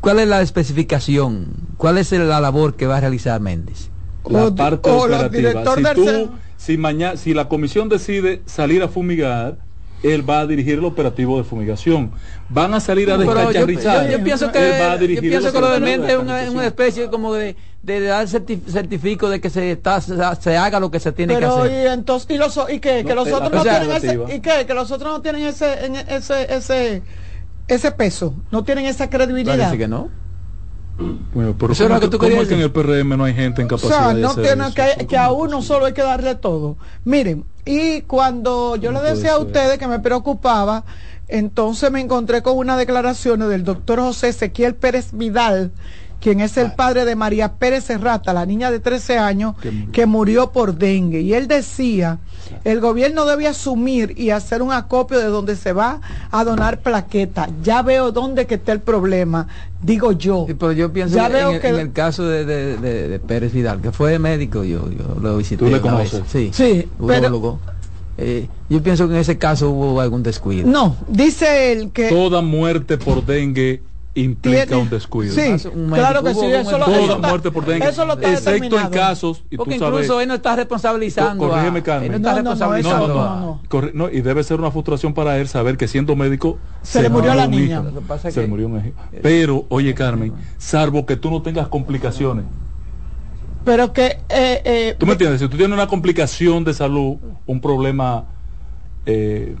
cuál 0.00 0.20
es 0.20 0.28
la 0.28 0.40
especificación, 0.40 1.48
cuál 1.76 1.98
es 1.98 2.10
la 2.12 2.40
labor 2.40 2.74
que 2.74 2.86
va 2.86 2.96
a 2.96 3.00
realizar 3.00 3.38
Méndez? 3.40 3.90
La 4.26 4.54
parte 4.54 4.88
operativa. 4.88 5.62
Si, 5.76 5.82
tú, 5.94 6.30
si, 6.56 6.78
mañana, 6.78 7.16
si 7.18 7.34
la 7.34 7.48
comisión 7.48 7.90
decide 7.90 8.40
salir 8.46 8.82
a 8.82 8.88
fumigar, 8.88 9.58
él 10.02 10.28
va 10.28 10.40
a 10.40 10.46
dirigir 10.46 10.78
el 10.78 10.84
operativo 10.84 11.38
de 11.38 11.44
fumigación. 11.44 12.12
Van 12.48 12.74
a 12.74 12.80
salir 12.80 13.10
a 13.10 13.18
descacharrizar. 13.18 14.06
Yo, 14.06 14.18
yo, 14.18 14.24
pienso 14.24 14.50
que, 14.50 14.58
yo 15.14 15.20
pienso 15.20 15.52
que 15.52 15.60
lo 15.60 15.70
de 15.70 15.80
mente 15.80 16.12
es 16.12 16.18
una, 16.18 16.66
especie 16.66 17.08
como 17.08 17.34
de, 17.34 17.56
de 17.82 18.00
dar 18.00 18.26
certifico 18.28 19.28
de 19.28 19.40
que 19.40 19.50
se 19.50 19.72
está 19.72 20.00
se, 20.00 20.56
haga 20.56 20.80
lo 20.80 20.90
que 20.90 21.00
se 21.00 21.12
tiene 21.12 21.38
que 21.38 21.44
hacer. 21.44 21.70
Y 21.70 21.86
entonces 21.88 22.30
y 22.30 22.38
los 22.38 22.58
y 22.68 22.80
que, 22.80 23.04
que 23.04 23.14
los 23.14 23.30
otros 23.30 23.52
no 23.52 23.62
tienen 23.62 23.90
ese 23.90 24.20
y 24.34 24.40
que, 24.40 24.66
que 24.66 24.74
los 24.74 24.90
otros 24.90 25.12
no 25.12 25.22
tienen 25.22 25.42
ese 25.42 25.92
ese 26.08 26.54
ese 26.54 27.02
ese 27.68 27.92
peso, 27.92 28.34
no 28.50 28.64
tienen 28.64 28.86
esa 28.86 29.08
credibilidad. 29.08 29.56
Parece 29.56 29.78
que 29.78 29.88
no. 29.88 30.10
Bueno, 31.32 31.56
pero 31.58 31.74
¿cómo, 31.74 32.00
que, 32.00 32.18
¿cómo 32.18 32.42
es 32.42 32.48
que 32.48 32.54
en 32.54 32.60
el 32.60 32.70
PRM 32.70 33.16
no 33.16 33.24
hay 33.24 33.34
gente 33.34 33.62
en 33.62 33.68
capacidad 33.68 34.10
o 34.10 34.12
sea, 34.12 34.14
no 34.14 34.34
tiene 34.34 34.74
que, 34.74 35.06
que, 35.06 35.16
a 35.16 35.32
uno 35.32 35.62
solo 35.62 35.86
hay 35.86 35.94
que 35.94 36.02
darle 36.02 36.34
todo. 36.34 36.76
Miren, 37.04 37.44
y 37.64 38.02
cuando 38.02 38.76
yo 38.76 38.90
le 38.92 39.00
decía 39.00 39.34
a 39.34 39.38
ustedes 39.38 39.78
que 39.78 39.86
me 39.86 40.00
preocupaba, 40.00 40.84
entonces 41.28 41.90
me 41.90 42.00
encontré 42.00 42.42
con 42.42 42.58
unas 42.58 42.76
declaraciones 42.76 43.48
del 43.48 43.64
doctor 43.64 44.00
José 44.00 44.28
Ezequiel 44.28 44.74
Pérez 44.74 45.10
Vidal, 45.12 45.70
quien 46.22 46.40
es 46.40 46.56
el 46.56 46.72
padre 46.72 47.04
de 47.04 47.16
María 47.16 47.54
Pérez 47.54 47.84
Serrata, 47.84 48.32
la 48.32 48.46
niña 48.46 48.70
de 48.70 48.78
13 48.78 49.18
años 49.18 49.56
que 49.92 50.06
murió 50.06 50.52
por 50.52 50.76
dengue. 50.76 51.20
Y 51.20 51.34
él 51.34 51.48
decía, 51.48 52.20
el 52.64 52.80
gobierno 52.80 53.26
debe 53.26 53.48
asumir 53.48 54.14
y 54.16 54.30
hacer 54.30 54.62
un 54.62 54.72
acopio 54.72 55.18
de 55.18 55.26
donde 55.26 55.56
se 55.56 55.72
va 55.72 56.00
a 56.30 56.44
donar 56.44 56.80
plaqueta. 56.80 57.48
Ya 57.62 57.82
veo 57.82 58.12
dónde 58.12 58.46
que 58.46 58.54
está 58.54 58.72
el 58.72 58.80
problema, 58.80 59.48
digo 59.82 60.12
yo. 60.12 60.46
pero 60.46 60.72
yo 60.72 60.92
pienso 60.92 61.16
ya 61.16 61.28
veo 61.28 61.60
que... 61.60 61.68
en 61.68 61.76
el 61.76 61.92
caso 61.92 62.24
de, 62.24 63.20
Pérez 63.26 63.52
Vidal, 63.52 63.80
que 63.80 63.90
fue 63.90 64.18
médico, 64.20 64.62
yo, 64.62 64.88
yo 64.90 65.16
lo 65.20 65.36
visité. 65.36 65.64
¿Tú 65.64 65.70
le 65.70 65.80
conoces? 65.80 66.22
Sí, 66.28 66.50
sí 66.52 66.88
pero... 67.04 67.58
Eh, 68.18 68.46
yo 68.68 68.82
pienso 68.82 69.08
que 69.08 69.14
en 69.14 69.20
ese 69.20 69.38
caso 69.38 69.70
hubo 69.70 70.00
algún 70.00 70.22
descuido. 70.22 70.68
No, 70.68 70.96
dice 71.08 71.72
él 71.72 71.90
que... 71.92 72.10
Toda 72.10 72.42
muerte 72.42 72.98
por 72.98 73.24
dengue 73.24 73.82
implica 74.14 74.76
un 74.76 74.90
descuido. 74.90 75.34
Sí, 75.34 75.68
claro 75.92 76.22
que 76.22 76.34
sí, 76.34 76.46
eso 76.46 76.78
lo, 76.78 76.84
toda 76.84 77.18
muerte 77.18 77.50
por 77.50 77.64
dengue, 77.64 77.88
eso 77.88 78.04
lo 78.04 78.14
está 78.14 78.32
excepto 78.32 78.78
en 78.78 78.88
casos 78.88 79.44
y 79.50 79.56
Porque 79.56 79.78
tú 79.78 79.84
incluso 79.84 80.06
sabes, 80.06 80.22
él 80.22 80.28
no 80.28 80.34
está 80.34 80.56
responsabilizando. 80.56 81.48
Corrígeme, 81.48 81.82
Carmen. 81.82 82.12
Él 82.14 82.20
no 82.20 82.28
está 82.28 82.34
responsabilizando. 82.34 83.08
No, 83.08 83.60
no, 83.70 83.90
no, 83.94 84.10
y 84.10 84.20
debe 84.20 84.44
ser 84.44 84.58
una 84.58 84.70
frustración 84.70 85.14
para 85.14 85.38
él 85.38 85.48
saber 85.48 85.76
que 85.76 85.88
siendo 85.88 86.14
médico 86.14 86.58
se, 86.82 86.92
se 86.92 87.02
le 87.02 87.08
murió 87.08 87.34
la 87.34 87.46
niña. 87.46 87.82
Se 88.30 88.42
le 88.42 88.46
murió 88.46 88.66
un 88.66 88.78
hijo. 88.78 88.96
Pero, 89.22 89.64
oye, 89.68 89.94
Carmen, 89.94 90.34
salvo 90.58 91.06
que 91.06 91.16
tú 91.16 91.30
no 91.30 91.40
tengas 91.42 91.68
complicaciones. 91.68 92.44
Pero 93.64 93.92
que 93.92 94.18
eh, 94.28 94.62
eh, 94.64 94.96
tú 94.98 95.06
me 95.06 95.12
entiendes, 95.12 95.40
si 95.40 95.48
tú 95.48 95.56
tienes 95.56 95.72
una 95.72 95.86
complicación 95.86 96.64
de 96.64 96.74
salud, 96.74 97.16
un 97.46 97.60
problema 97.60 98.24
eh, 99.06 99.54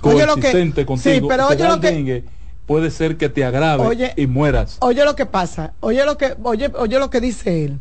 coexistente 0.00 0.84
contigo, 0.84 1.14
sí, 1.14 1.22
pero 1.28 1.46
oye 1.48 1.68
lo 1.68 1.80
que 1.80 2.24
puede 2.66 2.90
ser 2.90 3.16
que 3.16 3.28
te 3.28 3.44
agrave 3.44 4.12
y 4.16 4.26
mueras. 4.26 4.78
Oye 4.80 5.04
lo 5.04 5.16
que 5.16 5.26
pasa, 5.26 5.74
oye 5.80 6.04
lo 6.04 6.16
que, 6.16 6.34
oye, 6.42 6.70
oye 6.76 6.98
lo 6.98 7.10
que 7.10 7.20
dice 7.20 7.64
él. 7.64 7.80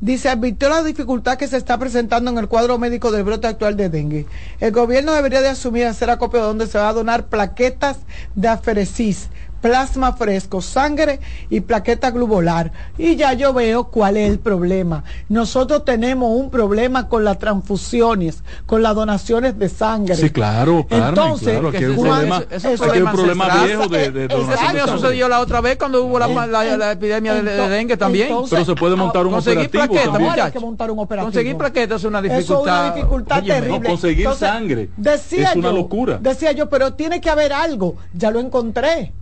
Dice, 0.00 0.28
advirtió 0.28 0.68
la 0.68 0.82
dificultad 0.82 1.38
que 1.38 1.48
se 1.48 1.56
está 1.56 1.78
presentando 1.78 2.30
en 2.30 2.36
el 2.36 2.48
cuadro 2.48 2.78
médico 2.78 3.10
del 3.10 3.22
brote 3.22 3.46
actual 3.46 3.76
de 3.76 3.88
dengue. 3.88 4.26
El 4.60 4.72
gobierno 4.72 5.14
debería 5.14 5.40
de 5.40 5.48
asumir 5.48 5.86
hacer 5.86 6.10
acopio 6.10 6.42
donde 6.42 6.66
se 6.66 6.78
va 6.78 6.88
a 6.88 6.92
donar 6.92 7.28
plaquetas 7.28 7.98
de 8.34 8.48
aferesis 8.48 9.30
plasma 9.64 10.12
fresco, 10.12 10.60
sangre 10.60 11.20
y 11.48 11.60
plaqueta 11.62 12.10
globular. 12.10 12.70
Y 12.98 13.16
ya 13.16 13.32
yo 13.32 13.54
veo 13.54 13.84
cuál 13.84 14.18
es 14.18 14.30
el 14.30 14.38
problema. 14.38 15.04
Nosotros 15.30 15.86
tenemos 15.86 16.38
un 16.38 16.50
problema 16.50 17.08
con 17.08 17.24
las 17.24 17.38
transfusiones, 17.38 18.42
con 18.66 18.82
las 18.82 18.94
donaciones 18.94 19.58
de 19.58 19.70
sangre. 19.70 20.16
Sí, 20.16 20.28
claro, 20.28 20.86
Entonces, 20.90 21.58
claro, 21.58 21.68
aquí 21.68 21.78
hay 21.78 21.84
un 21.86 21.96
problema, 21.96 22.42
un 22.42 23.12
problema 23.16 23.64
viejo 23.64 23.88
de, 23.88 24.10
de 24.10 24.28
donación. 24.28 24.76
Eso 24.76 24.98
sucedió 24.98 25.30
la 25.30 25.40
otra 25.40 25.62
vez 25.62 25.78
cuando 25.78 26.04
hubo 26.04 26.18
la, 26.18 26.92
epidemia 26.92 27.32
de, 27.32 27.68
dengue 27.70 27.96
también. 27.96 28.36
Pero 28.50 28.66
se 28.66 28.74
puede 28.74 28.96
montar 28.96 29.26
un 29.26 29.32
operativo 29.32 29.70
plaquetas, 29.70 30.12
también. 30.12 30.52
que 30.52 30.60
montar 30.60 30.90
un 30.90 30.98
operativo. 30.98 31.32
Conseguir 31.32 31.56
plaquetas 31.56 32.02
es 32.02 32.04
una 32.04 32.20
dificultad. 32.20 32.54
es 32.54 32.90
una 32.90 32.94
dificultad 32.96 33.42
terrible. 33.42 33.78
No, 33.78 33.88
conseguir 33.88 34.28
sangre 34.34 34.90
decía 34.98 35.52
es 35.52 35.56
una 35.56 35.70
yo, 35.70 35.76
locura. 35.76 36.18
Decía 36.20 36.52
yo, 36.52 36.68
pero 36.68 36.92
tiene 36.92 37.22
que 37.22 37.30
haber 37.30 37.54
algo. 37.54 37.96
Ya 38.12 38.30
lo 38.30 38.40
encontré. 38.40 39.14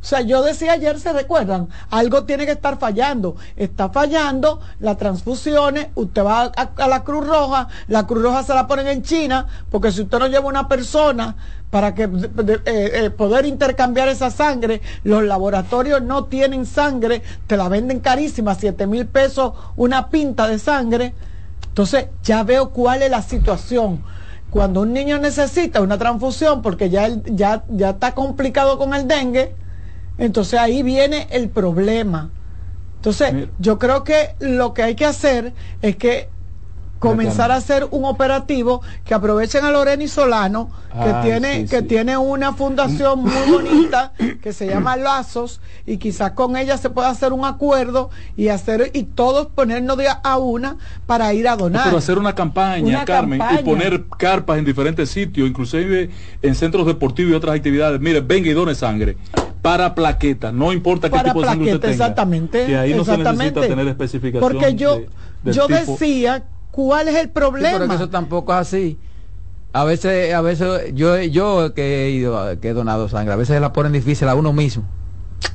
O 0.00 0.08
sea, 0.08 0.20
yo 0.20 0.42
decía 0.42 0.72
ayer, 0.72 1.00
¿se 1.00 1.12
recuerdan? 1.12 1.68
Algo 1.90 2.24
tiene 2.24 2.46
que 2.46 2.52
estar 2.52 2.78
fallando. 2.78 3.36
Está 3.56 3.88
fallando 3.88 4.60
las 4.78 4.96
transfusiones, 4.98 5.88
usted 5.94 6.24
va 6.24 6.44
a, 6.44 6.88
la 6.88 7.02
Cruz 7.02 7.26
Roja, 7.26 7.68
la 7.88 8.06
Cruz 8.06 8.22
Roja 8.22 8.44
se 8.44 8.54
la 8.54 8.68
ponen 8.68 8.86
en 8.86 9.02
China, 9.02 9.46
porque 9.70 9.90
si 9.90 10.02
usted 10.02 10.18
no 10.18 10.28
lleva 10.28 10.46
una 10.46 10.68
persona 10.68 11.36
para 11.70 11.94
que 11.94 12.04
eh, 12.04 12.60
eh, 12.66 13.10
poder 13.10 13.46
intercambiar 13.46 14.08
esa 14.08 14.30
sangre, 14.30 14.80
los 15.02 15.24
laboratorios 15.24 16.02
no 16.02 16.26
tienen 16.26 16.66
sangre, 16.66 17.22
te 17.48 17.56
la 17.56 17.68
venden 17.68 17.98
carísima, 17.98 18.54
7 18.54 18.86
mil 18.86 19.06
pesos 19.06 19.54
una 19.74 20.08
pinta 20.08 20.46
de 20.46 20.60
sangre. 20.60 21.14
Entonces, 21.66 22.06
ya 22.22 22.44
veo 22.44 22.70
cuál 22.70 23.02
es 23.02 23.10
la 23.10 23.22
situación 23.22 24.04
cuando 24.50 24.82
un 24.82 24.92
niño 24.92 25.18
necesita 25.18 25.82
una 25.82 25.98
transfusión 25.98 26.62
porque 26.62 26.88
ya, 26.88 27.10
ya, 27.26 27.64
ya 27.68 27.90
está 27.90 28.14
complicado 28.14 28.78
con 28.78 28.94
el 28.94 29.06
dengue, 29.06 29.54
entonces 30.18 30.58
ahí 30.58 30.82
viene 30.82 31.26
el 31.30 31.48
problema. 31.48 32.30
Entonces, 32.96 33.48
yo 33.58 33.78
creo 33.78 34.02
que 34.02 34.34
lo 34.40 34.74
que 34.74 34.82
hay 34.82 34.94
que 34.96 35.04
hacer 35.04 35.52
es 35.82 35.96
que 35.96 36.28
comenzar 36.98 37.50
a 37.50 37.56
hacer 37.56 37.86
un 37.90 38.04
operativo 38.04 38.82
que 39.04 39.14
aprovechen 39.14 39.64
a 39.64 39.70
Lorena 39.70 40.02
y 40.02 40.08
Solano, 40.08 40.70
que 40.92 41.12
tiene, 41.22 41.66
que 41.66 41.82
tiene 41.82 42.16
una 42.16 42.54
fundación 42.54 43.20
muy 43.20 43.32
bonita 43.50 44.12
que 44.42 44.52
se 44.52 44.66
llama 44.66 44.96
Lazos, 44.96 45.60
y 45.86 45.98
quizás 45.98 46.32
con 46.32 46.56
ella 46.56 46.78
se 46.78 46.90
pueda 46.90 47.10
hacer 47.10 47.32
un 47.32 47.44
acuerdo 47.44 48.10
y 48.36 48.48
hacer 48.48 48.90
y 48.94 49.04
todos 49.04 49.46
ponernos 49.48 49.96
de 49.98 50.08
a 50.08 50.38
una 50.38 50.78
para 51.06 51.32
ir 51.34 51.48
a 51.48 51.56
donar. 51.56 51.84
Pero 51.84 51.98
hacer 51.98 52.18
una 52.18 52.34
campaña, 52.34 53.04
Carmen, 53.04 53.40
y 53.52 53.62
poner 53.62 54.06
carpas 54.18 54.58
en 54.58 54.64
diferentes 54.64 55.10
sitios, 55.10 55.48
inclusive 55.48 56.10
en 56.42 56.54
centros 56.54 56.86
deportivos 56.86 57.32
y 57.32 57.34
otras 57.34 57.56
actividades. 57.56 58.00
Mire, 58.00 58.20
venga 58.20 58.48
y 58.48 58.52
done 58.52 58.74
sangre 58.74 59.16
para 59.66 59.94
plaquetas, 59.94 60.54
no 60.54 60.72
importa 60.72 61.10
qué 61.10 61.18
tipo 61.18 61.40
de 61.40 61.46
sangre 61.46 61.66
usted 61.66 61.80
tenga. 61.80 61.92
Exactamente. 61.92 62.66
Que 62.66 62.76
ahí 62.76 62.94
no 62.94 63.04
se 63.04 63.18
necesita 63.18 63.60
tener 63.62 63.88
especificación. 63.88 64.52
Porque 64.52 64.74
yo, 64.74 65.00
yo 65.44 65.66
decía 65.66 66.44
¿Cuál 66.70 67.08
es 67.08 67.16
el 67.16 67.30
problema? 67.30 67.94
eso 67.94 68.10
tampoco 68.10 68.52
es 68.52 68.58
así. 68.58 68.98
A 69.72 69.84
veces, 69.84 70.32
a 70.34 70.40
veces 70.42 70.94
yo, 70.94 71.20
yo 71.22 71.74
que 71.74 72.04
he 72.04 72.10
ido, 72.10 72.60
que 72.60 72.68
he 72.68 72.72
donado 72.74 73.08
sangre, 73.08 73.32
a 73.32 73.36
veces 73.36 73.60
la 73.60 73.72
ponen 73.72 73.92
difícil 73.92 74.28
a 74.28 74.34
uno 74.34 74.52
mismo. 74.52 74.84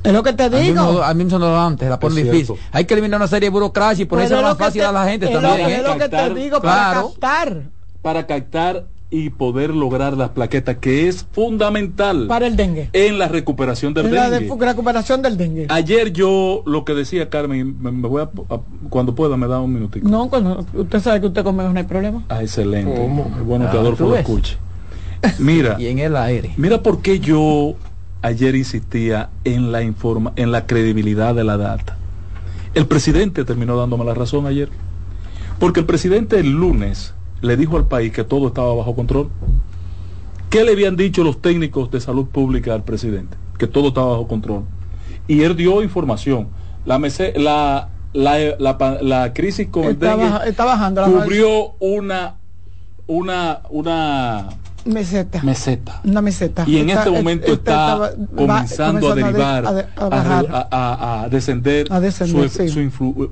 Es 0.02 0.12
lo 0.12 0.22
que 0.22 0.32
te 0.32 0.50
digo. 0.50 1.02
A 1.02 1.14
mí 1.14 1.24
mismo 1.24 1.38
no 1.38 1.60
antes, 1.60 1.88
la 1.88 1.98
ponen 1.98 2.24
difícil. 2.24 2.56
Hay 2.72 2.84
que 2.84 2.94
eliminar 2.94 3.18
una 3.18 3.28
serie 3.28 3.46
de 3.46 3.50
burocracia 3.50 4.02
y 4.02 4.06
ponerse 4.06 4.34
más 4.40 4.58
fácil 4.58 4.82
a 4.82 4.92
la 4.92 5.06
gente 5.06 5.28
también. 5.28 5.70
es 5.70 5.82
lo 5.84 5.96
que 5.96 6.08
te 6.08 6.34
digo, 6.34 6.60
para 6.60 7.02
captar. 7.02 7.62
Para 8.02 8.26
captar 8.26 8.86
y 9.12 9.28
poder 9.28 9.74
lograr 9.74 10.16
las 10.16 10.30
plaquetas, 10.30 10.78
que 10.78 11.06
es 11.06 11.26
fundamental 11.32 12.26
para 12.28 12.46
el 12.46 12.56
dengue. 12.56 12.88
En 12.94 13.18
la 13.18 13.28
recuperación 13.28 13.92
del 13.92 14.10
dengue. 14.10 14.48
La 14.58 14.72
recuperación 14.72 15.20
del 15.20 15.36
dengue. 15.36 15.66
Ayer 15.68 16.14
yo 16.14 16.62
lo 16.64 16.86
que 16.86 16.94
decía 16.94 17.28
Carmen, 17.28 17.76
me, 17.78 17.90
voy 18.08 18.22
a, 18.22 18.30
cuando 18.88 19.14
pueda 19.14 19.36
me 19.36 19.46
da 19.46 19.60
un 19.60 19.70
minutito. 19.70 20.08
No, 20.08 20.30
cuando 20.30 20.64
usted 20.72 21.00
sabe 21.00 21.20
que 21.20 21.26
usted 21.26 21.44
come 21.44 21.62
no 21.62 21.78
hay 21.78 21.84
problema. 21.84 22.24
Ah, 22.30 22.40
excelente. 22.40 23.06
bueno 23.44 23.70
que 23.70 23.76
ah, 23.76 23.80
Adolfo 23.80 24.08
lo 24.08 24.16
escuche. 24.16 24.56
Mira. 25.38 25.76
y 25.78 25.88
en 25.88 25.98
el 25.98 26.16
aire. 26.16 26.54
Mira 26.56 26.82
por 26.82 27.02
qué 27.02 27.20
yo 27.20 27.74
ayer 28.22 28.56
insistía 28.56 29.28
en 29.44 29.72
la 29.72 29.82
informa, 29.82 30.32
en 30.36 30.52
la 30.52 30.66
credibilidad 30.66 31.34
de 31.34 31.44
la 31.44 31.58
data. 31.58 31.98
El 32.72 32.86
presidente 32.86 33.44
terminó 33.44 33.76
dándome 33.76 34.06
la 34.06 34.14
razón 34.14 34.46
ayer. 34.46 34.70
Porque 35.58 35.80
el 35.80 35.86
presidente 35.86 36.40
el 36.40 36.50
lunes 36.52 37.12
le 37.42 37.56
dijo 37.56 37.76
al 37.76 37.86
país 37.86 38.12
que 38.12 38.24
todo 38.24 38.48
estaba 38.48 38.72
bajo 38.74 38.94
control. 38.94 39.28
¿Qué 40.48 40.64
le 40.64 40.72
habían 40.72 40.96
dicho 40.96 41.24
los 41.24 41.42
técnicos 41.42 41.90
de 41.90 42.00
salud 42.00 42.26
pública 42.26 42.72
al 42.72 42.84
presidente? 42.84 43.36
Que 43.58 43.66
todo 43.66 43.88
estaba 43.88 44.08
bajo 44.12 44.28
control. 44.28 44.64
Y 45.26 45.42
él 45.42 45.56
dio 45.56 45.82
información. 45.82 46.48
La, 46.84 46.98
la, 47.34 47.88
la, 48.58 48.98
la, 49.02 49.32
crisis 49.32 49.68
con 49.68 49.84
el 49.84 49.98
está 50.46 50.64
bajando 50.64 51.04
cubrió 51.04 51.74
una, 51.80 52.36
una, 53.06 53.60
una 53.70 54.48
meseta. 54.84 55.42
meseta. 55.42 56.00
Una 56.04 56.20
meseta. 56.20 56.64
Y 56.66 56.78
en 56.78 56.90
este 56.90 57.10
momento 57.10 57.52
está, 57.52 58.12
comenzando 58.36 59.10
a 59.10 59.14
derivar, 59.14 59.88
a, 59.96 61.28
descender, 61.30 61.88
su, 62.68 62.80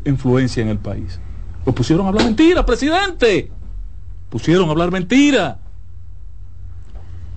influencia 0.05 0.63
en 0.63 0.69
el 0.69 0.79
país. 0.79 1.21
Lo 1.67 1.75
pusieron 1.75 2.07
a 2.07 2.09
hablar 2.09 2.25
mentira, 2.25 2.65
presidente 2.65 3.51
pusieron 4.31 4.69
a 4.69 4.71
hablar 4.71 4.91
mentira. 4.91 5.59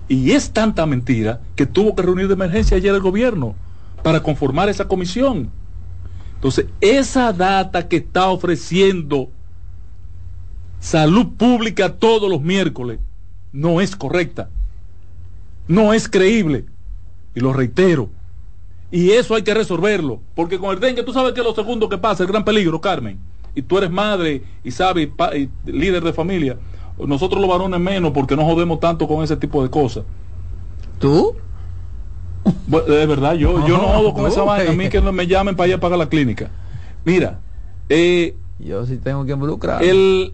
Y 0.08 0.32
es 0.32 0.52
tanta 0.52 0.86
mentira 0.86 1.40
que 1.56 1.66
tuvo 1.66 1.94
que 1.94 2.02
reunir 2.02 2.28
de 2.28 2.34
emergencia 2.34 2.76
ayer 2.76 2.94
el 2.94 3.00
gobierno 3.00 3.54
para 4.02 4.22
conformar 4.22 4.68
esa 4.68 4.86
comisión. 4.86 5.50
Entonces, 6.34 6.66
esa 6.80 7.32
data 7.32 7.88
que 7.88 7.96
está 7.96 8.28
ofreciendo 8.28 9.30
salud 10.78 11.28
pública 11.38 11.94
todos 11.94 12.30
los 12.30 12.42
miércoles 12.42 13.00
no 13.52 13.80
es 13.80 13.96
correcta. 13.96 14.50
No 15.66 15.94
es 15.94 16.08
creíble. 16.08 16.66
Y 17.34 17.40
lo 17.40 17.52
reitero. 17.52 18.10
Y 18.90 19.12
eso 19.12 19.34
hay 19.34 19.42
que 19.42 19.54
resolverlo. 19.54 20.20
Porque 20.34 20.58
con 20.58 20.72
el 20.72 20.80
dengue, 20.80 21.02
tú 21.02 21.14
sabes 21.14 21.32
que 21.32 21.40
es 21.40 21.46
lo 21.46 21.54
segundo 21.54 21.88
que 21.88 21.98
pasa, 21.98 22.22
el 22.22 22.28
gran 22.28 22.44
peligro, 22.44 22.80
Carmen. 22.80 23.18
Y 23.54 23.62
tú 23.62 23.78
eres 23.78 23.90
madre 23.90 24.42
y 24.62 24.70
sabes, 24.70 25.08
y 25.34 25.48
líder 25.64 26.04
de 26.04 26.12
familia 26.12 26.58
nosotros 26.98 27.40
los 27.40 27.50
varones 27.50 27.80
menos 27.80 28.12
porque 28.12 28.36
no 28.36 28.44
jodemos 28.44 28.80
tanto 28.80 29.08
con 29.08 29.22
ese 29.24 29.36
tipo 29.36 29.62
de 29.62 29.70
cosas. 29.70 30.04
¿Tú? 30.98 31.34
de 32.66 33.06
verdad, 33.06 33.34
yo, 33.34 33.66
yo 33.66 33.78
no 33.78 33.88
jodo 33.88 34.14
con 34.14 34.26
esa 34.26 34.42
vaina. 34.42 34.70
A 34.70 34.74
mí 34.74 34.88
que 34.88 35.00
no 35.00 35.12
me 35.12 35.26
llamen 35.26 35.56
para 35.56 35.68
ir 35.68 35.74
a 35.74 35.80
pagar 35.80 35.98
la 35.98 36.08
clínica. 36.08 36.50
Mira, 37.04 37.40
eh, 37.88 38.36
yo 38.58 38.86
sí 38.86 38.98
tengo 38.98 39.24
que 39.24 39.32
involucrar. 39.32 39.82
El, 39.82 40.32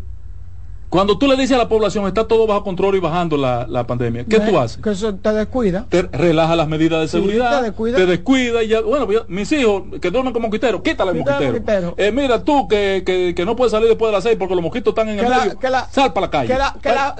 cuando 0.91 1.17
tú 1.19 1.29
le 1.29 1.37
dices 1.37 1.53
a 1.53 1.59
la 1.59 1.69
población, 1.69 2.05
está 2.09 2.27
todo 2.27 2.49
bajo 2.49 2.65
control 2.65 2.97
y 2.97 2.99
bajando 2.99 3.37
la, 3.37 3.87
pandemia, 3.87 4.25
¿qué 4.25 4.41
tú 4.41 4.59
haces? 4.59 4.83
Que 4.83 4.91
eso 4.91 5.15
te 5.15 5.33
descuida. 5.33 5.87
Te 5.89 6.03
relaja 6.03 6.57
las 6.57 6.67
medidas 6.67 7.01
de 7.01 7.07
seguridad. 7.07 7.61
te 7.61 7.67
descuida. 7.67 7.97
Te 7.97 8.07
descuida 8.07 8.65
y 8.65 8.69
ya, 8.69 8.81
bueno, 8.81 9.07
pues 9.07 9.21
mis 9.29 9.51
hijos 9.53 9.85
que 10.01 10.11
duermen 10.11 10.33
como 10.33 10.49
mosquiteros, 10.49 10.83
quítale 10.83 11.13
el 11.13 11.19
mosquitero. 11.19 11.95
Eh, 11.97 12.11
mira 12.11 12.43
tú 12.43 12.67
que, 12.67 13.05
que, 13.07 13.35
que, 13.37 13.45
no 13.45 13.55
puedes 13.55 13.71
salir 13.71 13.89
después 13.89 14.09
de 14.09 14.17
las 14.17 14.25
seis 14.25 14.37
porque 14.37 14.57
los 14.57 14.65
mosquitos 14.65 14.91
están 14.91 15.09
en 15.11 15.21
el 15.21 15.29
medio. 15.29 15.59
sal 15.93 16.13
para 16.13 16.27
la 16.27 16.31
calle. 16.31 16.59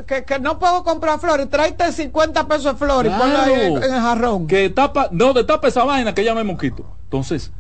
Que, 0.05 0.25
que, 0.25 0.39
no 0.41 0.59
puedo 0.59 0.83
comprar 0.83 1.21
flores, 1.21 1.49
tráete 1.49 1.93
50 1.93 2.49
pesos 2.49 2.65
de 2.65 2.75
flores 2.75 3.13
y 3.15 3.19
ponlo 3.21 3.39
ahí 3.39 3.53
en, 3.53 3.77
el 3.77 3.91
jarrón. 4.01 4.49
Que 4.49 4.69
tapa, 4.71 5.11
no, 5.13 5.33
de 5.33 5.45
tapa 5.45 5.69
esa 5.69 5.85
vaina 5.85 6.13
que 6.13 6.25
ya 6.25 6.35
no 6.35 6.41
hay 6.41 6.47
mosquito. 6.47 6.87
Entonces, 7.05 7.53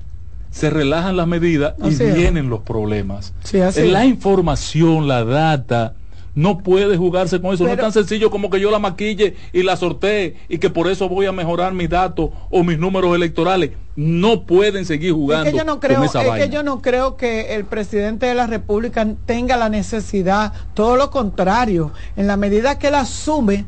se 0.51 0.71
relajan 0.71 1.17
las 1.17 1.29
medidas 1.29 1.75
y 1.79 1.95
vienen 1.95 2.51
los 2.51 2.63
problemas. 2.63 3.33
La 3.53 4.05
información, 4.07 5.07
la 5.07 5.25
data 5.25 5.95
no 6.35 6.59
puede 6.59 6.97
jugarse 6.97 7.41
con 7.41 7.55
eso. 7.55 7.65
no 7.65 7.71
es 7.71 7.79
tan 7.79 7.93
sencillo 7.93 8.31
como 8.31 8.51
que 8.51 8.61
yo 8.61 8.71
la 8.71 8.79
maquille 8.79 9.37
y 9.53 9.63
la 9.63 9.77
sortee 9.77 10.37
y 10.49 10.59
que 10.59 10.71
por 10.71 10.89
eso 10.89 11.09
voy 11.09 11.27
a 11.27 11.33
mejorar 11.33 11.73
mis 11.73 11.91
datos 11.91 12.31
o 12.51 12.63
mis 12.63 12.79
números 12.79 13.15
electorales. 13.15 13.73
No 13.97 14.45
pueden 14.45 14.87
seguir 14.87 15.13
jugando. 15.13 15.47
Es 15.47 15.53
que 15.53 15.59
yo 15.59 15.65
no 15.65 15.81
creo, 15.81 16.05
es 16.05 16.13
que 16.13 16.49
yo 16.49 16.63
no 16.63 16.81
creo 16.81 17.17
que 17.17 17.55
el 17.55 17.65
presidente 17.65 18.27
de 18.27 18.35
la 18.35 18.47
República 18.47 19.07
tenga 19.27 19.57
la 19.57 19.69
necesidad, 19.69 20.53
todo 20.75 20.97
lo 20.97 21.11
contrario, 21.11 21.93
en 22.17 22.27
la 22.27 22.37
medida 22.37 22.79
que 22.79 22.89
él 22.89 22.95
asume 22.95 23.67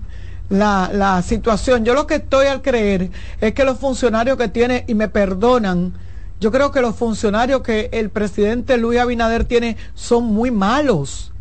la, 0.48 0.90
la 0.92 1.20
situación. 1.22 1.84
Yo 1.84 1.94
lo 1.94 2.06
que 2.06 2.16
estoy 2.16 2.46
al 2.46 2.62
creer 2.62 3.10
es 3.40 3.52
que 3.52 3.64
los 3.64 3.78
funcionarios 3.78 4.38
que 4.38 4.48
tiene, 4.48 4.84
y 4.86 4.94
me 4.94 5.08
perdonan, 5.08 5.94
yo 6.40 6.50
creo 6.50 6.70
que 6.70 6.80
los 6.80 6.96
funcionarios 6.96 7.62
que 7.62 7.90
el 7.92 8.10
presidente 8.10 8.78
Luis 8.78 9.00
Abinader 9.00 9.44
tiene 9.44 9.76
son 9.94 10.24
muy 10.24 10.50
malos 10.50 11.31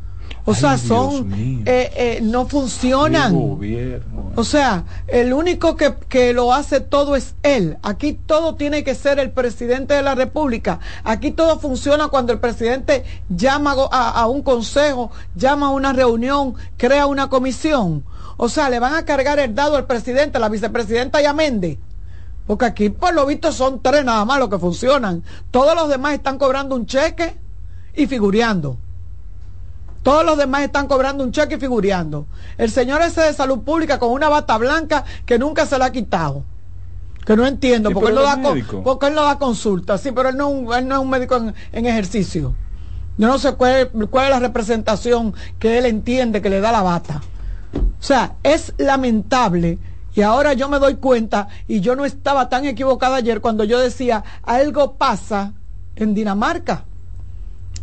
o 0.46 0.54
sea, 0.54 0.78
son, 0.78 1.32
eh, 1.66 1.92
eh, 1.96 2.20
no 2.22 2.48
funcionan. 2.48 3.36
O 4.36 4.44
sea, 4.44 4.86
el 5.08 5.34
único 5.34 5.76
que, 5.76 5.94
que, 6.10 6.34
lo 6.34 6.54
hace 6.54 6.80
todo 6.80 7.16
es 7.16 7.36
él. 7.44 7.78
Aquí 7.84 8.14
todo 8.14 8.56
tiene 8.56 8.84
que 8.84 8.96
ser 8.96 9.20
el 9.20 9.32
presidente 9.32 9.94
de 9.94 10.02
la 10.02 10.16
República. 10.16 10.80
Aquí 11.04 11.32
todo 11.32 11.60
funciona 11.60 12.08
cuando 12.08 12.34
el 12.34 12.40
presidente 12.40 13.04
llama 13.30 13.76
a, 13.92 14.10
a 14.12 14.28
un 14.28 14.42
consejo, 14.42 15.12
llama 15.36 15.68
a 15.68 15.72
una 15.72 15.94
reunión, 15.94 16.56
crea 16.78 17.06
una 17.06 17.30
comisión. 17.30 18.04
O 18.38 18.50
sea, 18.50 18.70
le 18.70 18.80
van 18.80 18.96
a 18.96 19.06
cargar 19.06 19.38
el 19.40 19.54
dado 19.54 19.76
al 19.76 19.86
presidente, 19.86 20.38
a 20.38 20.42
la 20.42 20.50
vicepresidenta 20.50 21.22
y 21.22 21.26
a 21.26 21.34
Méndez. 21.34 21.78
Porque 22.48 22.66
aquí, 22.66 22.90
por 22.90 23.14
lo 23.14 23.26
visto, 23.26 23.52
son 23.52 23.82
tres 23.82 24.04
nada 24.04 24.26
más 24.26 24.40
los 24.40 24.50
que 24.50 24.58
funcionan. 24.58 25.24
Todos 25.52 25.76
los 25.76 25.90
demás 25.90 26.14
están 26.14 26.38
cobrando 26.38 26.76
un 26.76 26.86
cheque 26.86 27.38
y 27.96 28.08
figureando. 28.08 28.78
Todos 30.04 30.26
los 30.26 30.38
demás 30.38 30.64
están 30.64 30.88
cobrando 30.88 31.24
un 31.24 31.32
cheque 31.32 31.56
y 31.56 31.60
figureando. 31.60 32.26
El 32.58 32.72
señor 32.72 33.02
ese 33.02 33.22
de 33.22 33.34
salud 33.34 33.60
pública 33.60 34.00
con 34.00 34.12
una 34.12 34.30
bata 34.30 34.58
blanca 34.58 35.06
que 35.26 35.38
nunca 35.38 35.66
se 35.66 35.78
la 35.78 35.86
ha 35.86 35.92
quitado. 35.92 36.44
Que 37.26 37.36
no 37.36 37.46
entiendo, 37.46 37.92
porque, 37.92 38.10
él 38.10 38.16
no, 38.16 38.24
da, 38.24 38.40
porque 38.84 39.08
él 39.08 39.14
no 39.14 39.24
da 39.24 39.38
consulta. 39.38 40.00
Sí, 40.00 40.12
pero 40.12 40.30
él 40.30 40.38
no, 40.38 40.74
él 40.74 40.88
no 40.88 40.96
es 40.96 41.02
un 41.02 41.10
médico 41.10 41.38
en, 41.72 41.86
ejercicio. 41.86 42.56
Yo 43.18 43.28
no 43.28 43.38
sé 43.38 43.54
cuál, 43.54 43.92
cuál 44.10 44.26
es 44.26 44.32
la 44.32 44.40
representación 44.40 45.36
que 45.60 45.78
él 45.78 45.86
entiende 45.86 46.42
que 46.42 46.50
le 46.50 46.62
da 46.62 46.72
la 46.72 46.82
bata. 46.82 47.22
O 47.76 48.04
sea, 48.04 48.38
es 48.42 48.74
lamentable. 48.78 49.78
Y 50.16 50.24
ahora 50.24 50.54
yo 50.54 50.68
me 50.68 50.80
doy 50.80 50.96
cuenta, 50.96 51.48
y 51.68 51.80
yo 51.80 51.96
no 51.96 52.04
estaba 52.04 52.50
tan 52.50 52.66
equivocada 52.66 53.18
ayer 53.18 53.40
cuando 53.40 53.64
yo 53.64 53.80
decía, 53.80 54.24
algo 54.44 54.96
pasa 54.96 55.54
en 55.96 56.16
Dinamarca. 56.16 56.86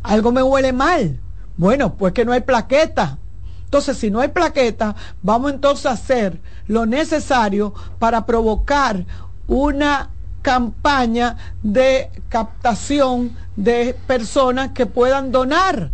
Algo 0.02 0.32
me 0.32 0.42
huele 0.42 0.72
mal. 0.72 1.20
Bueno, 1.59 1.94
pues 1.94 2.14
que 2.14 2.24
no 2.24 2.32
hay 2.32 2.40
plaqueta. 2.40 3.18
Entonces, 3.64 3.98
si 3.98 4.10
no 4.10 4.20
hay 4.20 4.28
plaqueta, 4.28 4.94
vamos 5.22 5.52
entonces 5.52 5.85
a 5.85 5.90
hacer 5.90 6.40
lo 6.68 6.86
necesario 6.86 7.74
para 7.98 8.24
provocar 8.24 9.05
una 9.47 10.09
campaña 10.40 11.36
de 11.62 12.10
captación 12.30 13.36
de 13.56 13.94
personas 14.06 14.70
que 14.70 14.86
puedan 14.86 15.32
donar. 15.32 15.90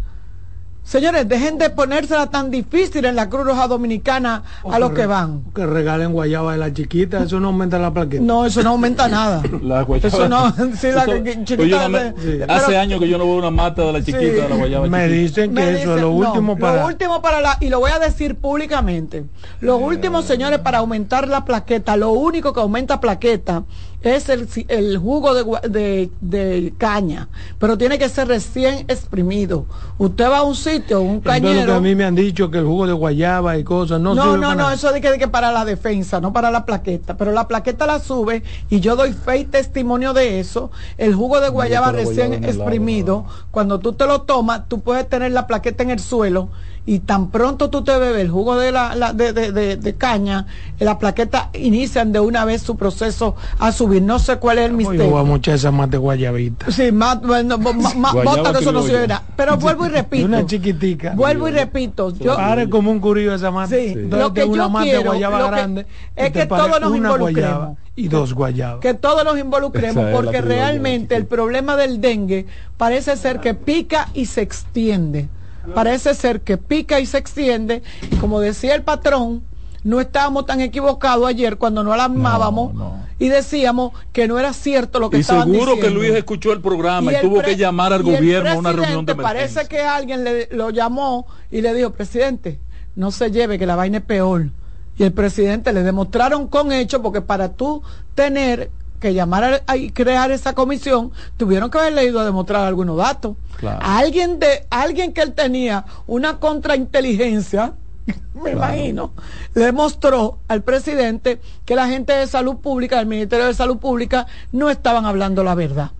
Señores, 0.85 1.27
dejen 1.27 1.56
de 1.56 1.70
ponérsela 1.70 2.27
tan 2.27 2.51
difícil 2.51 3.06
en 3.06 3.16
la 3.16 3.31
Cruz 3.31 3.47
Roja 3.47 3.66
Dominicana 3.69 4.43
a 4.70 4.78
los 4.78 4.93
que 4.93 5.06
van. 5.06 5.43
Que 5.55 5.65
regalen 5.65 6.12
guayaba 6.12 6.52
de 6.52 6.59
la 6.59 6.73
chiquita, 6.74 7.23
eso 7.24 7.40
no 7.40 7.48
aumenta 7.48 7.78
la 7.78 7.90
plaqueta. 7.93 8.23
No, 8.23 8.44
eso 8.44 8.62
no 8.62 8.70
aumenta 8.70 9.09
nada. 9.09 9.43
La 9.62 9.81
guayaba. 9.82 10.09
Eso 10.09 10.28
no, 10.28 10.51
sí, 10.77 10.89
la 10.93 11.05
Eso- 11.05 11.56
pues 11.56 11.70
no 11.70 11.89
me- 11.89 12.12
pero- 12.12 12.52
Hace 12.52 12.77
años 12.77 13.01
que 13.01 13.09
yo 13.09 13.16
no 13.16 13.24
veo 13.24 13.36
una 13.36 13.51
mata 13.51 13.81
de 13.82 13.93
la 13.94 14.01
chiquita 14.01 14.20
Sí. 14.20 14.27
de 14.27 14.48
la 14.48 14.56
guayaba 14.56 14.86
Me 14.86 14.98
chiquita. 15.05 15.15
dicen 15.23 15.55
que 15.55 15.62
Me 15.62 15.82
eso 15.82 15.94
es 15.97 16.02
lo 16.02 16.09
no, 16.11 16.16
último 16.16 16.59
para... 16.59 16.81
Lo 16.82 16.86
último 16.86 17.23
para 17.23 17.40
la, 17.40 17.56
y 17.61 17.70
lo 17.70 17.81
voy 17.81 17.90
a 17.90 17.98
decir 17.98 18.35
públicamente. 18.36 19.24
Lo 19.61 19.78
último, 19.78 20.20
señores, 20.20 20.59
para 20.59 20.78
aumentar 20.78 21.28
la 21.28 21.47
plaqueta, 21.47 21.97
lo 21.97 22.11
único 22.11 22.52
que 22.52 22.61
aumenta 22.61 23.01
plaqueta 23.01 23.65
es 24.05 24.28
el, 24.28 24.48
el 24.68 24.98
jugo 24.98 25.35
de, 25.35 25.44
de, 25.68 26.10
de 26.20 26.74
caña, 26.78 27.28
pero 27.59 27.78
tiene 27.78 27.98
que 27.98 28.09
ser 28.09 28.28
recién 28.28 28.85
exprimido. 28.89 29.66
Usted 29.98 30.28
va 30.31 30.39
a 30.39 30.43
un 30.43 30.55
sitio, 30.55 31.01
un 31.01 31.22
Entonces, 31.22 31.43
lo 31.43 31.55
que 31.64 31.64
cañero. 31.64 31.74
a 31.74 31.81
mí 31.81 31.94
me 31.94 32.05
han 32.05 32.14
dicho 32.14 32.51
que 32.51 32.59
el 32.59 32.64
jugo 32.66 32.86
de 32.86 32.93
guayaba 32.93 33.56
y 33.59 33.64
cosas 33.64 34.01
no 34.01 34.14
No, 34.14 34.22
sirve 34.24 34.39
no, 34.39 34.48
para 34.48 34.55
no, 34.55 34.70
eso 34.70 34.93
de 34.93 35.01
que, 35.01 35.10
de 35.10 35.18
que 35.18 35.28
para 35.28 35.52
la 35.52 35.64
defensa, 35.64 36.20
no 36.20 36.32
para 36.32 36.51
la 36.51 36.64
plaqueta. 36.66 37.16
Pero 37.16 37.32
la 37.32 37.48
plaqueta 37.48 37.86
la 37.86 37.98
sube 38.01 38.43
y 38.70 38.81
yo 38.81 38.97
doy 38.97 39.12
fe 39.12 39.39
y 39.39 39.44
testimonio 39.44 40.12
de 40.12 40.40
eso. 40.40 40.70
El 40.98 41.14
jugo 41.14 41.40
de 41.40 41.48
guayaba 41.48 41.93
recién 41.93 42.28
guayaba 42.28 42.47
exprimido, 42.48 43.24
cuando 43.51 43.78
tú 43.81 43.93
te 43.94 44.06
lo 44.06 44.22
tomas, 44.22 44.68
tú 44.68 44.81
puedes 44.81 45.09
tener 45.09 45.32
la 45.32 45.47
plaqueta 45.47 45.82
en 45.82 45.90
el 45.90 46.01
suelo 46.01 46.48
y 46.86 46.98
tan 46.98 47.31
pronto 47.31 47.70
tú 47.70 47.82
te 47.82 47.97
bebes 47.98 48.20
el 48.20 48.31
jugo 48.31 48.56
de, 48.59 48.70
la, 48.70 48.94
la- 48.94 49.15
de, 49.15 49.32
de- 49.32 49.52
de- 49.52 49.77
de 49.77 49.94
caña, 49.94 50.47
la 50.78 50.98
plaqueta 50.98 51.48
inician 51.55 52.12
de 52.12 52.20
una 52.20 52.44
vez 52.44 52.61
su 52.61 52.77
proceso 52.77 53.36
a 53.59 53.73
subir. 53.73 54.02
No 54.02 54.19
sé 54.19 54.36
cuál 54.36 54.59
es 54.59 54.66
el 54.66 54.74
misterio. 54.74 55.09
voy 55.11 55.20
a 55.20 55.24
muchar 55.24 55.55
esa 55.55 55.70
mate 55.70 55.97
guayabita. 55.97 56.70
Sí, 56.70 56.93
más, 56.93 57.23
bueno, 57.23 57.56
Guayaba 57.59 58.23
bótalo, 58.24 58.59
eso 58.59 58.70
no 58.73 58.81
criolla. 58.81 58.86
sirve 58.86 59.01
de 59.01 59.09
nada. 59.09 59.23
Pero 59.35 59.56
vuelvo 59.59 59.86
y 59.86 59.89
repito. 59.89 60.27
Una 60.27 60.44
chiquitica. 60.44 61.12
Vuelvo 61.16 61.48
y 61.48 61.52
repito. 61.52 62.11
Yo, 62.16 62.36
Pare 62.36 62.69
como 62.69 62.90
un 62.90 63.01
curillo 63.01 63.35
esa 63.35 63.51
mate. 63.51 63.77
Sí, 63.89 63.93
Entonces, 64.01 64.19
lo 64.28 64.35
que 64.35 64.40
de 64.43 64.47
una 64.47 64.65
yo 64.65 64.70
mate 64.70 64.85
quiero, 64.90 65.05
guayaba 65.11 65.39
lo 65.39 65.44
que- 65.47 65.51
grande 65.52 65.86
es 66.16 66.32
que 66.32 66.47
todos 66.47 66.81
nos 66.81 66.90
una 66.90 66.97
involucremos. 67.09 67.31
guayaba 67.32 67.74
y 67.97 68.09
dos 68.09 68.35
guayabas. 68.35 68.81
que 68.81 68.93
todos 68.93 69.24
nos 69.24 69.39
involucremos 69.39 70.05
es 70.05 70.15
porque 70.16 70.43
realmente 70.43 71.16
el 71.16 71.24
problema 71.27 71.77
del 71.77 72.01
dengue 72.02 72.44
parece 72.77 73.16
ser 73.16 73.40
que 73.40 73.55
pica 73.55 74.09
y 74.12 74.27
se 74.27 74.43
extiende. 74.43 75.28
Parece 75.73 76.15
ser 76.15 76.41
que 76.43 76.59
pica 76.59 77.01
y 77.01 77.07
se 77.07 77.19
extiende. 77.19 77.82
Y 78.11 78.16
como 78.16 78.41
decía 78.41 78.74
el 78.74 78.82
patrón, 78.82 79.43
no 79.85 80.01
estábamos 80.01 80.47
tan 80.47 80.61
equivocados 80.61 81.27
ayer 81.28 81.57
cuando 81.57 81.85
no 81.85 81.93
alarmábamos 81.93 82.73
y 83.19 83.28
decíamos 83.28 83.93
que 84.12 84.27
no 84.27 84.39
era 84.39 84.53
cierto 84.53 84.99
lo 84.99 85.11
que 85.11 85.19
Y 85.19 85.20
estaban 85.20 85.51
seguro 85.51 85.73
que 85.73 85.82
diciendo. 85.82 86.01
Luis 86.01 86.15
escuchó 86.15 86.53
el 86.53 86.61
programa 86.61 87.12
y, 87.12 87.15
el 87.16 87.20
tuvo 87.20 87.43
que 87.43 87.57
llamar 87.57 87.93
al 87.93 88.01
y 88.01 88.16
gobierno 88.16 88.51
a 88.51 88.57
una 88.57 88.73
reunión 88.73 89.05
de 89.05 89.12
emergencia. 89.12 89.55
Parece 89.55 89.69
que 89.69 89.82
alguien 89.82 90.24
le, 90.24 90.49
lo 90.51 90.70
llamó 90.70 91.27
y 91.51 91.61
le 91.61 91.74
dijo, 91.74 91.91
presidente, 91.91 92.59
no 92.97 93.11
se 93.11 93.31
lleve, 93.31 93.59
que 93.59 93.66
la 93.66 93.77
vaina 93.77 93.99
es 93.99 94.05
peor. 94.05 94.49
Y 94.97 95.03
el 95.03 95.12
presidente 95.12 95.73
le 95.73 95.82
demostraron 95.82 96.49
con 96.49 96.73
hechos, 96.73 97.01
porque 97.03 97.20
para 97.20 97.51
tú 97.51 97.82
tener 98.15 98.70
que 99.05 99.12
llamar 99.12 99.62
a, 99.66 99.74
crear 99.93 100.31
esa 100.31 100.55
comisión, 100.55 101.12
tuvieron 101.36 101.70
que 101.70 101.76
haber 101.76 101.93
leído 101.93 102.20
a 102.20 102.24
demostrar 102.24 102.66
algunos 102.66 102.97
datos. 102.97 103.36
Claro. 103.59 103.78
Alguien 103.82 104.39
de 104.39 104.66
alguien 104.70 105.12
que 105.12 105.20
él 105.20 105.35
tenía 105.35 105.85
una 106.06 106.39
contrainteligencia, 106.39 107.74
me 108.35 108.52
imagino, 108.52 109.12
le 109.55 109.72
mostró 109.72 110.39
al 110.48 110.62
presidente 110.62 111.39
que 111.66 111.76
la 111.76 111.86
gente 111.86 112.14
de 112.14 112.26
salud 112.26 112.56
pública, 112.56 112.97
del 112.97 113.06
Ministerio 113.06 113.44
de 113.44 113.52
Salud 113.52 113.76
Pública, 113.76 114.26
no 114.52 114.70
estaban 114.70 115.05
hablando 115.05 115.44
la 115.44 115.55
verdad. 115.55 115.90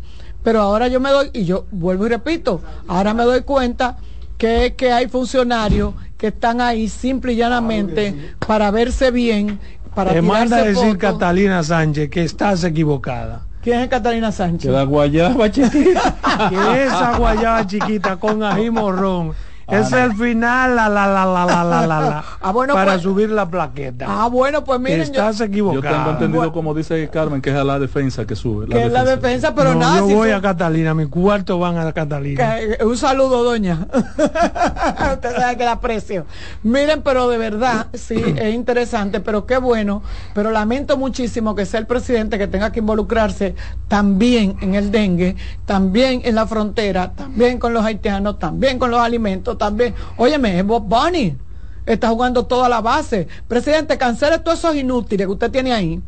Pero 0.43 0.63
ahora 0.63 0.89
yo 0.89 0.99
me 0.99 1.11
doy, 1.11 1.29
y 1.35 1.45
yo 1.45 1.67
vuelvo 1.73 2.07
y 2.07 2.09
repito, 2.09 2.63
ahora 2.89 3.13
me 3.13 3.25
doy 3.25 3.43
cuenta 3.43 3.99
que, 4.39 4.75
que 4.79 4.93
hay 4.93 5.09
funcionarios 5.09 5.93
que 6.17 6.29
están 6.29 6.63
ahí 6.63 6.89
simple 6.89 7.35
y 7.35 7.37
llanamente 7.37 8.35
para 8.47 8.71
verse 8.71 9.11
bien, 9.11 9.61
para 9.95 10.13
Te 10.13 10.23
manda 10.23 10.59
a 10.59 10.65
decir. 10.65 10.99
Catalina 10.99 11.63
Sánchez 11.63 12.11
que 12.11 12.25
estás 12.25 12.65
equivocada. 12.65 13.43
¿Quién 13.63 13.81
es 13.81 13.89
Catalina 13.89 14.31
Sánchez? 14.31 14.71
Que 14.71 14.77
la 14.77 14.83
guayaba 14.83 15.51
chiquita. 15.51 16.15
que 16.51 16.85
esa 16.85 17.17
guayaba 17.17 17.67
chiquita 17.67 18.17
con 18.17 18.43
ají 18.43 18.71
morrón 18.71 19.33
es 19.69 19.93
el 19.93 20.15
final 20.15 20.77
la 20.77 20.89
la 20.89 21.07
la 21.07 21.25
la 21.27 21.45
la 21.47 21.65
la 21.65 21.87
la, 21.87 22.01
la, 22.01 22.25
Ah, 22.43 22.53
bueno, 22.53 22.75
para 22.75 22.93
pues- 22.93 23.03
subir 23.03 23.31
la 23.31 23.49
plaqueta. 23.49 24.07
Ah, 24.09 24.29
bueno, 24.29 24.65
pues 24.65 24.81
miren, 24.81 24.99
yo- 25.07 25.13
Estás 25.25 25.39
Yo 25.39 25.45
equivocado. 25.45 25.95
tengo 25.97 26.11
entendido, 26.11 26.53
como 26.53 26.75
dice 26.75 27.09
Carmen, 27.11 27.41
que 27.41 27.51
es 27.51 27.57
a 27.57 27.65
la 27.65 27.79
defensa 27.79 28.27
que 28.27 28.37
sube. 28.37 28.67
que 28.69 28.85
es 28.85 28.93
la 28.93 29.05
defensa, 29.05 29.55
pero 29.55 29.75
No, 29.75 29.81
nada. 29.81 29.99
yo 30.01 30.07
si 30.09 30.15
voy 30.15 30.29
fue- 30.29 30.35
a 30.35 30.41
Catalina, 30.41 30.95
mi 30.95 31.07
cuarto 31.07 31.59
van 31.59 31.79
a 31.79 31.93
Catalina. 31.93 32.57
Que- 32.79 32.85
un 32.85 32.97
saludo, 32.97 33.43
doña. 33.45 33.87
Usted 35.15 35.37
sabe 35.37 35.57
que 35.57 35.65
la 35.65 35.73
aprecio. 35.73 36.27
Miren, 36.63 37.03
pero 37.03 37.29
de 37.29 37.39
verdad, 37.39 37.87
sí, 37.95 38.15
es 38.37 38.55
interesante, 38.55 39.21
pero 39.21 39.47
qué 39.47 39.59
bueno. 39.59 40.03
Pero 40.35 40.51
lamento 40.51 40.97
muchísimo 40.97 41.55
que 41.55 41.67
sea 41.67 41.81
el 41.81 41.87
presidente 41.87 42.39
que 42.39 42.47
tenga 42.47 42.73
que 42.73 42.81
involucrarse 42.81 43.55
también 43.89 44.57
en 44.61 44.75
el 44.75 44.91
dengue, 44.91 45.37
también 45.67 46.23
en 46.25 46.35
la 46.35 46.47
frontera, 46.47 47.13
también 47.13 47.59
con 47.59 47.73
los 47.73 47.85
haitianos, 47.85 48.39
también 48.39 48.79
con 48.79 48.91
los 48.91 49.01
alimentos, 49.01 49.54
también. 49.57 49.95
Óyeme, 50.17 50.59
es 50.59 50.65
Bob 50.67 50.85
Bunny. 50.85 51.37
Está 51.87 52.09
jugando 52.09 52.47
toda 52.47 52.69
la 52.69 52.81
base. 52.81 53.29
Presidente, 53.47 53.99
cancele 53.99 54.39
todos 54.39 54.59
esos 54.59 54.75
inútiles 54.75 55.27
que 55.27 55.33
usted 55.33 55.51
tiene 55.51 55.73
ahí. 55.73 56.01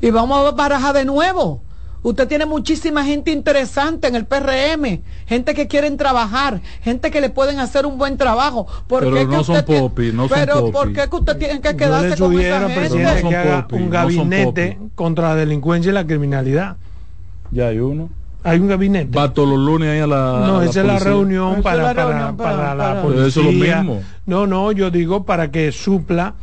Y 0.00 0.10
vamos 0.10 0.46
a 0.46 0.50
barajar 0.52 0.94
de 0.94 1.04
nuevo. 1.04 1.62
Usted 2.02 2.26
tiene 2.28 2.46
muchísima 2.46 3.04
gente 3.04 3.30
interesante 3.30 4.08
en 4.08 4.14
el 4.14 4.24
PRM, 4.24 5.02
gente 5.26 5.52
que 5.52 5.66
quieren 5.68 5.98
trabajar, 5.98 6.62
gente 6.80 7.10
que 7.10 7.20
le 7.20 7.28
pueden 7.28 7.58
hacer 7.60 7.84
un 7.84 7.98
buen 7.98 8.16
trabajo. 8.16 8.66
¿Por 8.86 9.00
Pero 9.04 9.16
qué 9.16 9.24
no 9.26 9.30
que 9.40 9.44
son 9.44 9.56
usted 9.56 9.64
tiene- 9.66 9.80
popi, 9.82 10.12
no 10.12 10.26
son 10.26 10.38
Pero 10.38 10.54
popi. 10.60 10.72
¿por 10.72 10.92
qué 10.94 11.08
que 11.10 11.16
usted 11.16 11.36
tiene 11.36 11.60
que 11.60 11.76
quedarse 11.76 12.16
con 12.16 12.40
esa 12.40 12.60
gente? 12.60 12.74
presidente 12.74 13.22
No 13.22 13.28
que 13.28 13.34
son 13.34 13.34
haga 13.34 13.62
popi, 13.62 13.74
un 13.74 13.80
no 13.80 13.84
son 13.84 13.90
gabinete 13.90 14.78
contra 14.94 15.28
la 15.28 15.34
delincuencia 15.36 15.90
y 15.90 15.92
la 15.92 16.06
criminalidad. 16.06 16.76
Ya 17.50 17.66
hay 17.66 17.80
uno. 17.80 18.08
Hay 18.42 18.58
un 18.58 18.68
gabinete. 18.68 19.16
Va 19.16 19.32
todos 19.34 19.48
los 19.48 19.58
lunes 19.58 19.88
ahí 19.90 20.00
a 20.00 20.06
la. 20.06 20.44
No, 20.46 20.58
a 20.60 20.64
esa 20.64 20.80
es 20.80 20.86
la 20.86 20.98
reunión 20.98 21.56
es 21.56 21.62
para, 21.62 21.82
la 21.82 21.94
para, 21.94 22.06
reunión 22.08 22.36
para- 22.36 22.56
para 22.56 22.74
la 22.94 23.02
policía. 23.02 23.26
Eso 23.26 23.40
es 23.40 23.46
lo 23.46 23.52
mismo. 23.52 24.02
No, 24.26 24.46
no, 24.46 24.72
yo 24.72 24.90
digo 24.90 25.24
para 25.24 25.50
que 25.50 25.72
supla, 25.72 26.34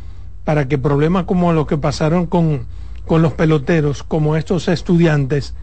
para 0.44 0.68
que 0.68 0.78
problemas 0.78 1.24
como 1.24 1.52
los 1.52 1.66
que 1.66 1.76
pasaron 1.76 2.26
con, 2.26 2.66
con 3.06 3.20
los 3.22 3.32
peloteros, 3.32 4.02
como 4.04 4.36
estos 4.36 4.68
estudiantes, 4.68 5.54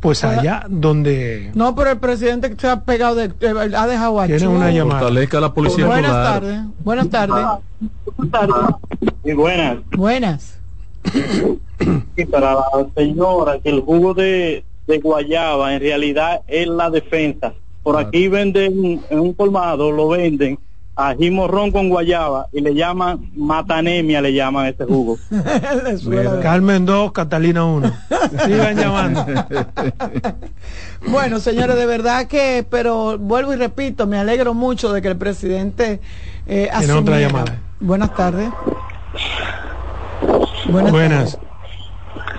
pues 0.00 0.20
Para- 0.20 0.40
allá 0.40 0.64
donde 0.68 1.50
No, 1.54 1.74
pero 1.74 1.90
el 1.90 1.98
presidente 1.98 2.50
que 2.50 2.60
se 2.60 2.68
ha 2.68 2.80
pegado, 2.82 3.14
de, 3.14 3.24
eh, 3.40 3.74
ha 3.76 3.86
dejado 3.86 4.20
a 4.20 4.26
Tiene 4.26 4.46
una 4.46 4.70
llamada. 4.70 5.00
Fortalezca 5.00 5.40
la 5.40 5.54
policía 5.54 5.86
Buenas 5.86 6.12
tardes. 6.12 6.60
Buenas 6.84 7.08
tardes. 7.08 7.44
Y 9.24 9.32
buenas. 9.32 9.78
Buenas. 9.96 10.58
Y 12.16 12.24
para 12.26 12.54
la 12.54 12.64
señora, 12.96 13.58
que 13.60 13.70
el 13.70 13.80
jugo 13.80 14.12
de, 14.14 14.64
de 14.88 14.98
guayaba 14.98 15.72
en 15.74 15.80
realidad 15.80 16.40
es 16.48 16.66
la 16.66 16.90
defensa. 16.90 17.52
Por 17.84 17.96
aquí 17.96 18.26
venden, 18.28 19.00
en 19.08 19.20
un 19.20 19.32
colmado 19.34 19.92
lo 19.92 20.08
venden 20.08 20.58
ají 21.00 21.30
morrón 21.30 21.70
con 21.70 21.88
guayaba 21.88 22.48
y 22.52 22.60
le 22.60 22.74
llaman 22.74 23.30
matanemia, 23.36 24.20
le 24.20 24.32
llaman 24.32 24.66
ese 24.66 24.84
jugo. 24.84 25.16
Carmen 26.42 26.84
2, 26.84 27.12
Catalina 27.12 27.64
1. 27.64 27.92
Sigan 28.44 28.76
llamando. 28.76 29.24
Bueno, 31.06 31.38
señores, 31.38 31.76
de 31.76 31.86
verdad 31.86 32.26
que, 32.26 32.66
pero 32.68 33.16
vuelvo 33.18 33.52
y 33.52 33.56
repito, 33.56 34.08
me 34.08 34.18
alegro 34.18 34.52
mucho 34.52 34.92
de 34.92 35.00
que 35.00 35.06
el 35.06 35.16
presidente 35.16 36.00
eh, 36.48 36.68
Tiene 36.76 36.92
otra 36.92 37.16
asumiera- 37.16 37.20
llamada. 37.20 37.58
Buenas 37.78 38.14
tardes. 38.16 38.50
Buenas. 40.68 40.90
Buenas. 40.92 41.38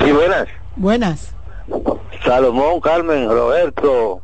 Sí, 0.04 0.12
buenas. 0.12 0.48
Buenas. 0.76 1.34
Salomón, 2.24 2.80
Carmen, 2.82 3.30
Roberto, 3.30 4.22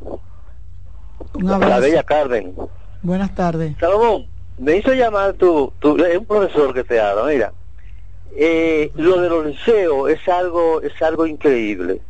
Un 1.34 1.50
la 1.50 1.80
bella 1.80 2.04
Carmen. 2.04 2.56
Buenas 3.02 3.34
tardes. 3.36 3.76
Salomón, 3.80 4.28
me 4.58 4.78
hizo 4.78 4.94
llamar 4.94 5.34
tu, 5.34 5.72
tu 5.80 5.98
es 6.04 6.18
un 6.18 6.26
profesor 6.26 6.74
que 6.74 6.84
te 6.84 7.00
habla, 7.00 7.24
mira. 7.26 7.54
Eh, 8.36 8.92
lo 8.96 9.22
de 9.22 9.30
los 9.30 9.46
liceos 9.46 10.10
es 10.10 10.28
algo, 10.28 10.82
es 10.82 11.02
algo 11.02 11.26
increíble. 11.26 12.02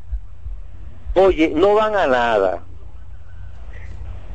Oye, 1.13 1.51
no 1.55 1.75
van 1.75 1.95
a 1.95 2.07
nada. 2.07 2.63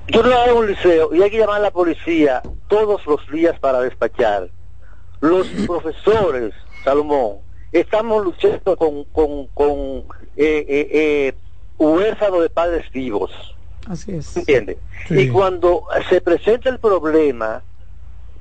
Yo 0.08 0.22
trabajo 0.22 0.50
en 0.50 0.56
un 0.56 0.66
liceo 0.68 1.14
y 1.14 1.22
hay 1.22 1.30
que 1.30 1.38
llamar 1.38 1.56
a 1.56 1.64
la 1.64 1.70
policía 1.70 2.42
todos 2.68 3.04
los 3.06 3.28
días 3.30 3.58
para 3.58 3.80
despachar. 3.80 4.48
Los 5.20 5.46
profesores, 5.66 6.54
Salomón, 6.84 7.38
estamos 7.72 8.24
luchando 8.24 8.76
con, 8.76 9.04
con, 9.04 9.46
con 9.48 10.04
eh, 10.36 10.66
eh, 10.68 10.88
eh, 10.92 11.34
huérfanos 11.78 12.42
de 12.42 12.50
padres 12.50 12.90
vivos. 12.92 13.30
Así 13.88 14.12
es. 14.12 14.36
¿Entiendes? 14.36 14.76
Sí. 15.08 15.20
Y 15.20 15.28
cuando 15.28 15.84
se 16.08 16.20
presenta 16.20 16.68
el 16.68 16.78
problema, 16.78 17.62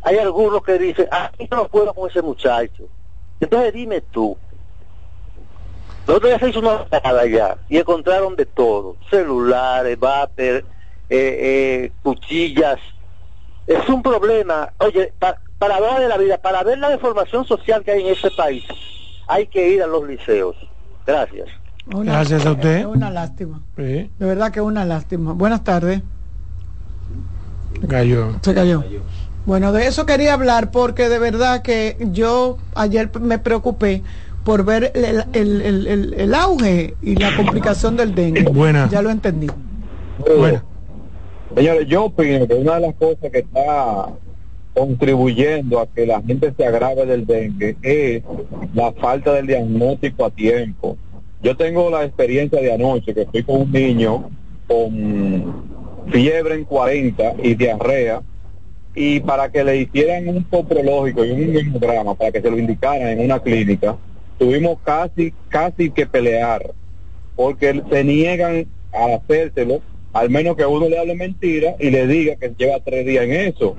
hay 0.01 0.17
algunos 0.17 0.63
que 0.63 0.77
dicen, 0.77 1.07
ah, 1.11 1.31
yo 1.39 1.47
no 1.51 1.67
puedo 1.67 1.93
con 1.93 2.09
ese 2.09 2.21
muchacho. 2.21 2.83
Entonces 3.39 3.73
dime 3.73 4.01
tú, 4.01 4.37
nosotros 6.07 6.31
ya 6.31 6.39
se 6.39 6.49
hizo 6.49 6.59
una 6.59 6.85
parada 6.85 7.25
ya 7.25 7.57
y 7.69 7.77
encontraron 7.77 8.35
de 8.35 8.45
todo, 8.45 8.97
celulares, 9.09 9.99
váter, 9.99 10.65
eh, 11.09 11.37
eh, 11.89 11.91
cuchillas, 12.03 12.79
Es 13.67 13.87
un 13.87 14.01
problema, 14.01 14.73
oye, 14.79 15.13
para 15.19 15.75
hablar 15.75 15.99
de 15.99 16.07
la 16.07 16.17
vida, 16.17 16.37
para 16.39 16.63
ver 16.63 16.79
la 16.79 16.89
deformación 16.89 17.45
social 17.45 17.83
que 17.83 17.91
hay 17.91 18.01
en 18.01 18.13
este 18.13 18.31
país, 18.31 18.65
hay 19.27 19.45
que 19.45 19.69
ir 19.69 19.83
a 19.83 19.87
los 19.87 20.07
liceos. 20.07 20.55
Gracias. 21.05 21.47
Gracias 21.89 22.45
a 22.45 22.51
usted. 22.51 22.79
Es 22.79 22.85
una 22.85 23.09
lástima. 23.09 23.61
De 23.75 24.09
verdad 24.19 24.51
que 24.51 24.59
es 24.59 24.65
una 24.65 24.85
lástima. 24.85 25.33
Buenas 25.33 25.63
tardes. 25.63 26.01
Se 27.81 27.87
cayó. 27.87 28.35
Se 28.41 28.53
cayó. 28.53 28.83
Bueno, 29.45 29.71
de 29.71 29.87
eso 29.87 30.05
quería 30.05 30.33
hablar 30.33 30.69
porque 30.71 31.09
de 31.09 31.17
verdad 31.17 31.61
que 31.61 31.97
yo 32.11 32.57
ayer 32.75 33.09
me 33.19 33.39
preocupé 33.39 34.03
por 34.43 34.63
ver 34.63 34.91
el, 34.93 36.33
auge 36.33 36.95
y 37.01 37.15
la 37.15 37.35
complicación 37.35 37.97
del 37.97 38.13
dengue. 38.13 38.43
Buena. 38.43 38.87
Ya 38.89 39.01
lo 39.01 39.09
entendí. 39.09 39.47
Bueno. 40.37 40.61
Señores, 41.55 41.87
yo 41.87 42.05
opino 42.05 42.47
que 42.47 42.53
una 42.53 42.75
de 42.75 42.81
las 42.81 42.95
cosas 42.95 43.31
que 43.31 43.39
está 43.39 44.09
contribuyendo 44.75 45.79
a 45.79 45.87
que 45.87 46.05
la 46.05 46.21
gente 46.21 46.53
se 46.55 46.65
agrave 46.65 47.05
del 47.07 47.25
dengue 47.25 47.75
es 47.81 48.23
la 48.75 48.91
falta 48.93 49.33
del 49.33 49.47
diagnóstico 49.47 50.25
a 50.25 50.29
tiempo. 50.29 50.95
Yo 51.41 51.55
tengo 51.55 51.89
la 51.89 52.03
experiencia 52.03 52.59
de 52.59 52.73
anoche 52.73 53.13
que 53.13 53.21
estoy 53.21 53.43
con 53.43 53.61
un 53.61 53.71
niño 53.71 54.29
con 54.67 55.63
fiebre 56.11 56.55
en 56.55 56.65
40 56.65 57.35
y 57.41 57.55
diarrea 57.55 58.21
y 58.93 59.21
para 59.21 59.49
que 59.49 59.63
le 59.63 59.77
hicieran 59.77 60.27
un 60.27 60.43
poprológico 60.43 61.23
y 61.23 61.31
un 61.31 61.55
hemograma 61.55 62.15
para 62.15 62.31
que 62.31 62.41
se 62.41 62.51
lo 62.51 62.57
indicaran 62.57 63.07
en 63.07 63.21
una 63.21 63.39
clínica, 63.39 63.97
tuvimos 64.37 64.79
casi, 64.83 65.33
casi 65.47 65.91
que 65.91 66.05
pelear, 66.05 66.73
porque 67.35 67.81
se 67.89 68.03
niegan 68.03 68.67
a 68.91 69.15
hacérselo, 69.15 69.81
al 70.11 70.29
menos 70.29 70.57
que 70.57 70.65
uno 70.65 70.89
le 70.89 70.99
hable 70.99 71.15
mentira 71.15 71.75
y 71.79 71.89
le 71.89 72.05
diga 72.07 72.35
que 72.35 72.53
lleva 72.57 72.79
tres 72.83 73.05
días 73.05 73.23
en 73.23 73.31
eso. 73.31 73.77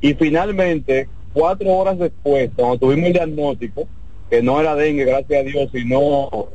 Y 0.00 0.14
finalmente, 0.14 1.08
cuatro 1.32 1.70
horas 1.70 1.98
después, 1.98 2.50
cuando 2.56 2.78
tuvimos 2.78 3.06
el 3.06 3.12
diagnóstico, 3.12 3.86
que 4.28 4.42
no 4.42 4.60
era 4.60 4.74
dengue, 4.74 5.04
gracias 5.04 5.40
a 5.40 5.44
Dios, 5.44 5.70
sino 5.72 6.48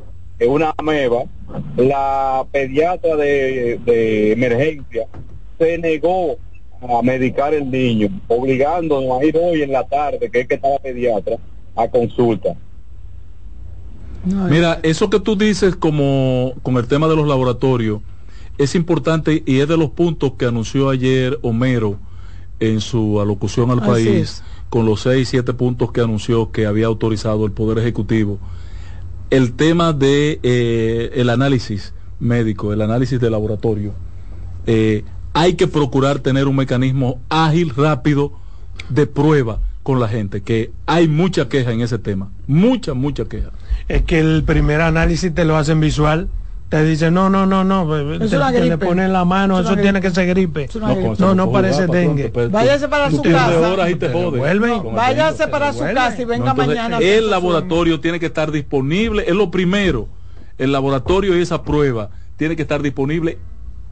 una 0.46 0.74
ameba, 0.76 1.24
la 1.76 2.44
pediatra 2.50 3.16
de, 3.16 3.80
de 3.84 4.32
emergencia 4.32 5.06
se 5.58 5.78
negó 5.78 6.36
a 6.80 7.02
medicar 7.02 7.54
el 7.54 7.70
niño, 7.70 8.08
obligándonos 8.28 9.20
a 9.20 9.24
ir 9.24 9.36
hoy 9.36 9.62
en 9.62 9.72
la 9.72 9.84
tarde, 9.84 10.30
que 10.30 10.40
es 10.40 10.48
que 10.48 10.54
estaba 10.54 10.78
pediatra, 10.78 11.36
a 11.76 11.88
consulta. 11.88 12.54
Mira, 14.24 14.78
eso 14.82 15.10
que 15.10 15.18
tú 15.18 15.36
dices 15.36 15.74
como 15.74 16.54
con 16.62 16.76
el 16.76 16.86
tema 16.86 17.08
de 17.08 17.16
los 17.16 17.26
laboratorios 17.26 18.00
es 18.58 18.74
importante 18.74 19.42
y 19.44 19.60
es 19.60 19.68
de 19.68 19.76
los 19.76 19.90
puntos 19.90 20.34
que 20.34 20.46
anunció 20.46 20.90
ayer 20.90 21.38
Homero 21.42 21.98
en 22.60 22.80
su 22.80 23.20
alocución 23.20 23.70
al 23.70 23.80
país 23.80 24.42
con 24.68 24.86
los 24.86 25.02
seis, 25.02 25.28
siete 25.28 25.52
puntos 25.52 25.90
que 25.90 26.00
anunció 26.00 26.52
que 26.52 26.66
había 26.66 26.86
autorizado 26.86 27.44
el 27.44 27.52
Poder 27.52 27.78
Ejecutivo. 27.78 28.38
El 29.32 29.54
tema 29.54 29.94
de 29.94 30.40
eh, 30.42 31.12
el 31.14 31.30
análisis 31.30 31.94
médico, 32.20 32.74
el 32.74 32.82
análisis 32.82 33.18
de 33.18 33.30
laboratorio. 33.30 33.94
Eh, 34.66 35.04
hay 35.32 35.54
que 35.54 35.66
procurar 35.66 36.18
tener 36.18 36.46
un 36.48 36.56
mecanismo 36.56 37.18
ágil, 37.30 37.70
rápido, 37.74 38.32
de 38.90 39.06
prueba 39.06 39.60
con 39.82 40.00
la 40.00 40.08
gente, 40.08 40.42
que 40.42 40.70
hay 40.84 41.08
mucha 41.08 41.48
queja 41.48 41.72
en 41.72 41.80
ese 41.80 41.98
tema, 41.98 42.30
mucha, 42.46 42.92
mucha 42.92 43.24
queja. 43.24 43.52
Es 43.88 44.02
que 44.02 44.20
el 44.20 44.44
primer 44.44 44.82
análisis 44.82 45.34
te 45.34 45.46
lo 45.46 45.56
hacen 45.56 45.80
visual, 45.80 46.28
te 46.72 46.82
dicen, 46.84 47.12
no, 47.12 47.28
no, 47.28 47.44
no, 47.44 47.64
no, 47.64 47.86
te, 47.86 48.60
le 48.62 48.78
ponen 48.78 49.12
la 49.12 49.26
mano, 49.26 49.60
eso 49.60 49.76
tiene 49.76 50.00
que 50.00 50.10
ser 50.10 50.26
gripe. 50.26 50.70
No, 51.18 51.34
no, 51.34 51.52
parece 51.52 51.86
dengue. 51.86 52.32
Váyase 52.48 52.88
para 52.88 53.10
su 53.10 53.20
casa. 53.20 53.86
váyase 54.94 55.48
para 55.48 55.74
su 55.74 55.80
casa 55.80 56.22
y 56.22 56.24
venga 56.24 56.54
mañana. 56.54 56.98
El 56.98 57.28
laboratorio 57.28 58.00
tiene 58.00 58.18
que 58.18 58.24
estar 58.24 58.50
disponible, 58.50 59.24
es 59.26 59.34
lo 59.34 59.50
primero. 59.50 60.08
El 60.56 60.72
laboratorio 60.72 61.36
y 61.36 61.42
esa 61.42 61.62
prueba 61.62 62.08
tiene 62.38 62.56
que 62.56 62.62
estar 62.62 62.80
disponible 62.80 63.36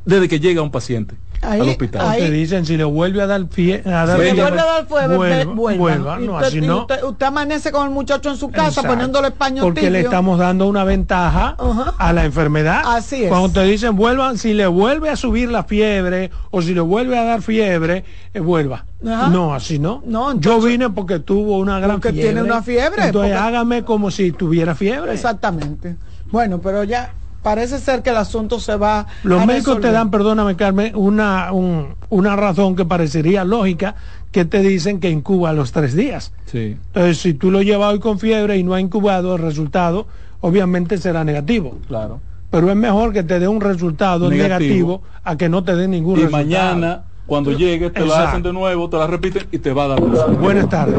desde 0.04 0.28
que 0.28 0.40
llega 0.40 0.62
un 0.62 0.70
paciente 0.70 1.16
al 1.42 1.62
hospital. 1.62 2.16
Te 2.16 2.30
dicen 2.30 2.66
si 2.66 2.76
le 2.76 2.84
vuelve 2.84 3.22
a 3.22 3.26
dar 3.26 3.46
fiebre, 3.48 3.92
a 3.92 4.06
dar 4.06 4.18
si 4.18 4.24
le 4.24 4.42
vuelve 4.42 4.60
a 4.60 4.64
dar 4.64 4.86
fiebre, 4.86 5.44
vuelva. 5.44 6.18
No, 6.18 6.34
usted, 6.34 6.46
así 6.46 6.60
no. 6.60 6.86
Usted, 7.08 7.26
amanece 7.26 7.72
con 7.72 7.86
el 7.86 7.92
muchacho 7.92 8.30
en 8.30 8.36
su 8.36 8.50
casa 8.50 8.82
poniéndole 8.82 9.28
español 9.28 9.64
Porque 9.64 9.90
le 9.90 10.00
estamos 10.00 10.38
dando 10.38 10.66
una 10.66 10.84
ventaja 10.84 11.56
a 11.98 12.12
la 12.12 12.24
enfermedad. 12.24 12.82
Así 12.84 13.24
es. 13.24 13.28
Cuando 13.28 13.48
te 13.50 13.64
dicen 13.64 13.96
vuelvan, 13.96 14.38
si 14.38 14.54
le 14.54 14.66
vuelve 14.66 15.10
a 15.10 15.16
subir 15.16 15.50
la 15.50 15.64
fiebre 15.64 16.30
o 16.50 16.62
si 16.62 16.74
le 16.74 16.80
vuelve 16.80 17.18
a 17.18 17.24
dar 17.24 17.42
fiebre, 17.42 18.04
eh, 18.34 18.40
vuelva. 18.40 18.84
No, 19.00 19.54
así 19.54 19.78
no. 19.78 20.02
no 20.04 20.38
Yo 20.38 20.60
vine 20.60 20.90
porque 20.90 21.20
tuvo 21.20 21.58
una 21.58 21.80
gran 21.80 22.00
porque 22.00 22.12
tiene 22.12 22.42
una 22.42 22.62
fiebre. 22.62 23.06
Entonces 23.06 23.34
hágame 23.34 23.82
como 23.82 24.10
si 24.10 24.32
tuviera 24.32 24.74
fiebre. 24.74 25.14
Exactamente. 25.14 25.96
Bueno, 26.30 26.60
pero 26.60 26.84
ya 26.84 27.12
parece 27.42 27.78
ser 27.78 28.02
que 28.02 28.10
el 28.10 28.16
asunto 28.16 28.60
se 28.60 28.76
va 28.76 29.06
los 29.22 29.46
médicos 29.46 29.80
te 29.80 29.90
dan 29.90 30.10
perdóname 30.10 30.56
Carmen 30.56 30.94
una 30.94 31.50
una 31.52 32.36
razón 32.36 32.76
que 32.76 32.84
parecería 32.84 33.44
lógica 33.44 33.94
que 34.30 34.44
te 34.44 34.60
dicen 34.60 35.00
que 35.00 35.10
incuba 35.10 35.52
los 35.52 35.72
tres 35.72 35.94
días. 35.94 36.32
Sí. 36.46 36.76
entonces 36.86 37.18
si 37.18 37.34
tú 37.34 37.50
lo 37.50 37.62
llevas 37.62 37.92
hoy 37.92 38.00
con 38.00 38.18
fiebre 38.18 38.56
y 38.56 38.62
no 38.62 38.74
ha 38.74 38.80
incubado 38.80 39.34
el 39.34 39.42
resultado 39.42 40.06
obviamente 40.40 40.98
será 40.98 41.24
negativo. 41.24 41.78
Claro. 41.86 42.20
Pero 42.50 42.70
es 42.70 42.76
mejor 42.76 43.12
que 43.12 43.22
te 43.22 43.38
dé 43.38 43.46
un 43.46 43.60
resultado 43.60 44.28
negativo, 44.28 45.02
a 45.22 45.36
que 45.36 45.48
no 45.48 45.62
te 45.62 45.76
dé 45.76 45.86
ningún 45.86 46.18
y 46.18 46.24
mañana 46.24 47.04
cuando 47.30 47.52
llegue 47.52 47.90
te 47.90 48.04
la 48.04 48.28
hacen 48.28 48.42
de 48.42 48.52
nuevo, 48.52 48.90
te 48.90 48.96
la 48.96 49.06
repiten 49.06 49.46
y 49.52 49.58
te 49.58 49.72
va 49.72 49.84
a 49.84 49.88
dar. 49.88 50.00
Buenas 50.00 50.68
tardes. 50.68 50.98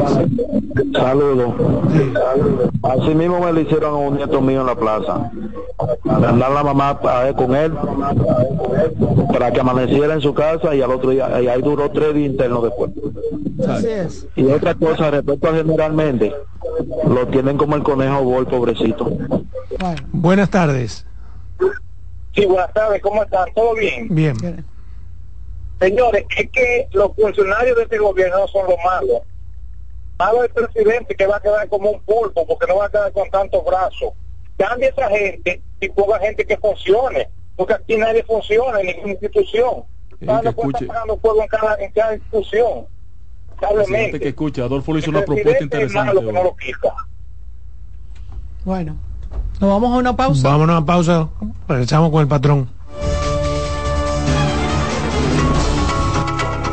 Saludos. 0.94 1.52
Así 2.82 3.14
mismo 3.14 3.38
me 3.38 3.52
lo 3.52 3.60
hicieron 3.60 3.94
a 3.94 3.98
un 3.98 4.16
nieto 4.16 4.40
mío 4.40 4.62
en 4.62 4.66
la 4.66 4.74
plaza. 4.74 5.30
Andar 6.08 6.50
la 6.50 6.64
mamá 6.64 6.98
con 7.36 7.54
él 7.54 7.74
para 9.30 9.52
que 9.52 9.60
amaneciera 9.60 10.14
en 10.14 10.22
su 10.22 10.32
casa 10.32 10.74
y 10.74 10.80
al 10.80 10.92
otro 10.92 11.10
día, 11.10 11.38
y 11.38 11.48
ahí 11.48 11.60
duró 11.60 11.90
tres 11.90 12.14
días 12.14 12.30
internos 12.30 12.62
después. 12.62 12.90
Así 13.68 13.88
es. 13.88 14.26
Y 14.34 14.46
otra 14.46 14.74
cosa, 14.74 15.10
respecto 15.10 15.50
a 15.50 15.52
generalmente, 15.52 16.34
lo 17.08 17.26
tienen 17.28 17.58
como 17.58 17.76
el 17.76 17.82
conejo 17.82 18.22
gol, 18.22 18.46
pobrecito. 18.46 19.12
Buenas 20.12 20.48
tardes. 20.48 21.04
Sí, 22.34 22.46
buenas 22.46 22.72
tardes, 22.72 23.02
¿cómo 23.02 23.22
están? 23.22 23.48
¿Todo 23.54 23.74
bien? 23.74 24.06
Bien. 24.08 24.64
Señores, 25.82 26.24
es 26.38 26.48
que 26.50 26.86
los 26.92 27.12
funcionarios 27.16 27.76
de 27.76 27.82
este 27.82 27.98
gobierno 27.98 28.38
no 28.38 28.46
son 28.46 28.66
los 28.68 28.76
malos. 28.84 29.22
Malo 30.16 30.44
el 30.44 30.50
presidente 30.50 31.16
que 31.16 31.26
va 31.26 31.38
a 31.38 31.40
quedar 31.40 31.68
como 31.68 31.90
un 31.90 32.00
pulpo 32.02 32.46
porque 32.46 32.68
no 32.68 32.76
va 32.76 32.86
a 32.86 32.88
quedar 32.88 33.12
con 33.12 33.28
tantos 33.30 33.64
brazos. 33.64 34.12
Cambia 34.56 34.90
esa 34.90 35.08
gente 35.08 35.60
y 35.80 35.88
ponga 35.88 36.20
gente 36.20 36.46
que 36.46 36.56
funcione. 36.56 37.28
Porque 37.56 37.74
aquí 37.74 37.96
nadie 37.96 38.22
funciona 38.22 38.80
en 38.80 38.86
ninguna 38.86 39.12
institución. 39.14 39.82
Cada 40.24 40.50
escuche. 40.50 40.86
pagando 40.86 41.16
fuego 41.18 41.42
en 41.42 41.48
cada, 41.48 41.74
en 41.74 41.90
cada 41.90 42.14
institución. 42.14 42.86
que 44.20 44.28
escucha, 44.28 44.62
Adolfo 44.62 44.92
le 44.92 45.00
hizo 45.00 45.10
una 45.10 45.24
propuesta 45.24 45.64
interesante. 45.64 46.14
Bueno, 48.64 48.96
nos 49.60 49.68
vamos 49.68 49.92
a 49.92 49.98
una 49.98 50.14
pausa. 50.14 50.48
Vámonos 50.48 50.74
a 50.74 50.78
una 50.78 50.86
pausa. 50.86 51.28
Regresamos 51.66 52.12
con 52.12 52.20
el 52.20 52.28
patrón. 52.28 52.70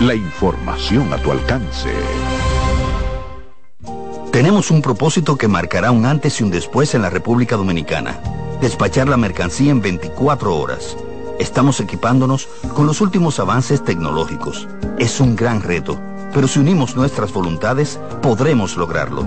la 0.00 0.14
información 0.14 1.12
a 1.12 1.18
tu 1.18 1.30
alcance. 1.30 1.90
Tenemos 4.32 4.70
un 4.70 4.80
propósito 4.80 5.36
que 5.36 5.46
marcará 5.46 5.90
un 5.90 6.06
antes 6.06 6.40
y 6.40 6.44
un 6.44 6.50
después 6.50 6.94
en 6.94 7.02
la 7.02 7.10
República 7.10 7.56
Dominicana. 7.56 8.18
Despachar 8.62 9.08
la 9.08 9.18
mercancía 9.18 9.70
en 9.70 9.82
24 9.82 10.56
horas. 10.56 10.96
Estamos 11.38 11.80
equipándonos 11.80 12.48
con 12.74 12.86
los 12.86 13.02
últimos 13.02 13.38
avances 13.40 13.84
tecnológicos. 13.84 14.68
Es 14.98 15.20
un 15.20 15.36
gran 15.36 15.62
reto, 15.62 16.00
pero 16.32 16.48
si 16.48 16.60
unimos 16.60 16.96
nuestras 16.96 17.32
voluntades, 17.32 18.00
podremos 18.22 18.78
lograrlo. 18.78 19.26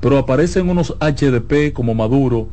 pero 0.00 0.18
aparecen 0.18 0.68
unos 0.68 0.94
HDP 1.00 1.72
como 1.72 1.94
Maduro 1.94 2.48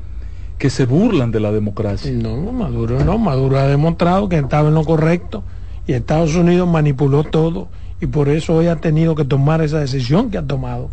que 0.58 0.70
se 0.70 0.86
burlan 0.86 1.32
de 1.32 1.40
la 1.40 1.52
democracia. 1.52 2.12
No, 2.12 2.52
Maduro 2.52 3.04
no, 3.04 3.18
Maduro 3.18 3.60
ha 3.60 3.68
demostrado 3.68 4.30
que 4.30 4.38
estaba 4.38 4.70
en 4.70 4.76
lo 4.76 4.84
correcto 4.84 5.44
y 5.88 5.94
Estados 5.94 6.36
Unidos 6.36 6.68
manipuló 6.68 7.24
todo 7.24 7.68
y 8.00 8.08
por 8.08 8.30
eso 8.30 8.56
hoy 8.56 8.68
ha 8.68 8.78
tenido 8.78 9.16
que 9.16 9.26
tomar 9.26 9.62
esa 9.62 9.80
decisión 9.80 10.30
que 10.30 10.38
ha 10.38 10.44
tomado. 10.44 10.90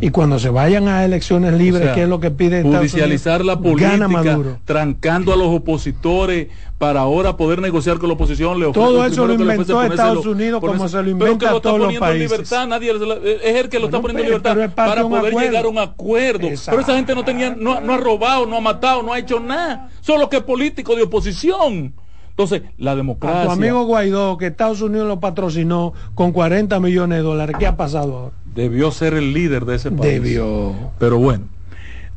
Y 0.00 0.10
cuando 0.10 0.38
se 0.38 0.50
vayan 0.50 0.88
a 0.88 1.04
elecciones 1.04 1.54
libres, 1.54 1.90
¿qué 1.94 2.02
es 2.02 2.08
lo 2.08 2.20
que 2.20 2.30
pide 2.30 2.58
Estados 2.58 2.78
Judicializar 2.78 3.44
la 3.44 3.58
política, 3.58 4.58
trancando 4.64 5.32
a 5.32 5.36
los 5.36 5.48
opositores 5.48 6.48
para 6.78 7.00
ahora 7.00 7.36
poder 7.36 7.60
negociar 7.60 7.98
con 7.98 8.08
la 8.08 8.14
oposición. 8.14 8.60
Le 8.60 8.70
Todo 8.72 9.06
eso 9.06 9.26
lo 9.26 9.34
inventó 9.34 9.82
Estados 9.82 10.26
Unidos 10.26 10.60
como 10.60 10.88
se 10.88 11.02
lo 11.02 11.08
inventa 11.08 11.50
a 11.50 11.60
todos 11.60 11.78
los 11.78 11.94
países. 11.96 12.30
libertad, 12.30 12.66
nadie, 12.66 12.90
es 12.90 13.56
el 13.56 13.68
que 13.68 13.78
lo 13.78 13.86
está 13.86 14.00
poniendo 14.00 14.22
en 14.22 14.28
libertad 14.28 14.70
para 14.74 15.02
poder 15.02 15.34
llegar 15.34 15.64
a 15.64 15.68
un 15.68 15.78
acuerdo. 15.78 16.48
Pero 16.66 16.80
esa 16.80 16.94
gente 16.94 17.14
no 17.14 17.24
tenía, 17.24 17.54
no, 17.56 17.80
no 17.80 17.94
ha 17.94 17.96
robado, 17.96 18.46
no 18.46 18.56
ha 18.56 18.60
matado, 18.60 19.02
no 19.02 19.12
ha 19.12 19.18
hecho 19.18 19.40
nada. 19.40 19.88
Solo 20.00 20.28
que 20.28 20.38
es 20.38 20.42
político 20.42 20.94
de 20.94 21.04
oposición. 21.04 21.94
Entonces, 22.30 22.62
la 22.78 22.96
democracia. 22.96 23.42
A 23.42 23.44
tu 23.44 23.50
amigo 23.52 23.84
Guaidó, 23.84 24.36
que 24.38 24.48
Estados 24.48 24.80
Unidos 24.82 25.06
lo 25.06 25.20
patrocinó 25.20 25.94
con 26.14 26.32
40 26.32 26.80
millones 26.80 27.18
de 27.18 27.22
dólares, 27.22 27.56
¿qué 27.58 27.66
ha 27.66 27.76
pasado 27.76 28.16
ahora? 28.18 28.34
Debió 28.54 28.90
ser 28.90 29.14
el 29.14 29.32
líder 29.32 29.64
de 29.64 29.76
ese 29.76 29.90
país. 29.90 30.22
Debió. 30.22 30.74
Pero 30.98 31.18
bueno, 31.18 31.46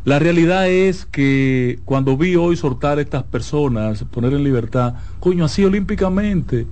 la 0.06 0.20
realidad 0.20 0.70
es 0.70 1.06
que 1.06 1.80
cuando 1.84 2.16
vi 2.16 2.36
hoy 2.36 2.56
soltar 2.56 2.98
a 2.98 3.02
estas 3.02 3.24
personas, 3.24 4.04
poner 4.06 4.34
en 4.34 4.44
libertad, 4.44 4.94
coño, 5.20 5.46
así 5.46 5.66
olímpicamente, 5.66 6.66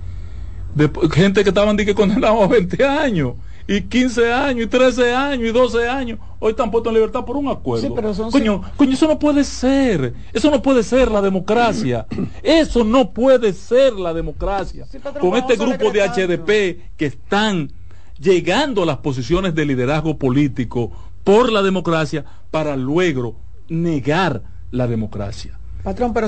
de, 0.74 0.90
gente 1.12 1.42
que 1.42 1.50
estaban 1.50 1.76
que 1.76 1.94
condenados 1.94 2.42
a 2.42 2.46
20 2.46 2.84
años 2.84 3.34
y 3.68 3.82
15 3.82 4.32
años, 4.32 4.66
y 4.66 4.68
13 4.68 5.14
años, 5.14 5.48
y 5.48 5.52
12 5.52 5.88
años, 5.88 6.18
hoy 6.38 6.52
están 6.52 6.70
puestos 6.70 6.90
en 6.90 6.94
libertad 6.94 7.24
por 7.24 7.36
un 7.36 7.48
acuerdo. 7.48 7.94
coño, 8.30 8.62
coño, 8.76 8.92
eso 8.92 9.08
no 9.08 9.18
puede 9.18 9.42
ser. 9.42 10.14
Eso 10.32 10.50
no 10.50 10.62
puede 10.62 10.82
ser 10.82 11.10
la 11.10 11.20
democracia. 11.20 12.06
eso 12.42 12.84
no 12.84 13.10
puede 13.10 13.52
ser 13.52 13.94
la 13.94 14.14
democracia. 14.14 14.86
Con 15.20 15.36
este 15.36 15.56
grupo 15.56 15.90
de 15.90 16.08
HDP 16.08 16.96
que 16.96 17.06
están 17.06 17.72
llegando 18.18 18.82
a 18.82 18.86
las 18.86 18.98
posiciones 18.98 19.54
de 19.54 19.64
liderazgo 19.64 20.18
político 20.18 20.90
por 21.24 21.50
la 21.50 21.62
democracia 21.62 22.24
para 22.50 22.76
luego 22.76 23.36
negar 23.68 24.42
la 24.70 24.86
democracia. 24.86 25.58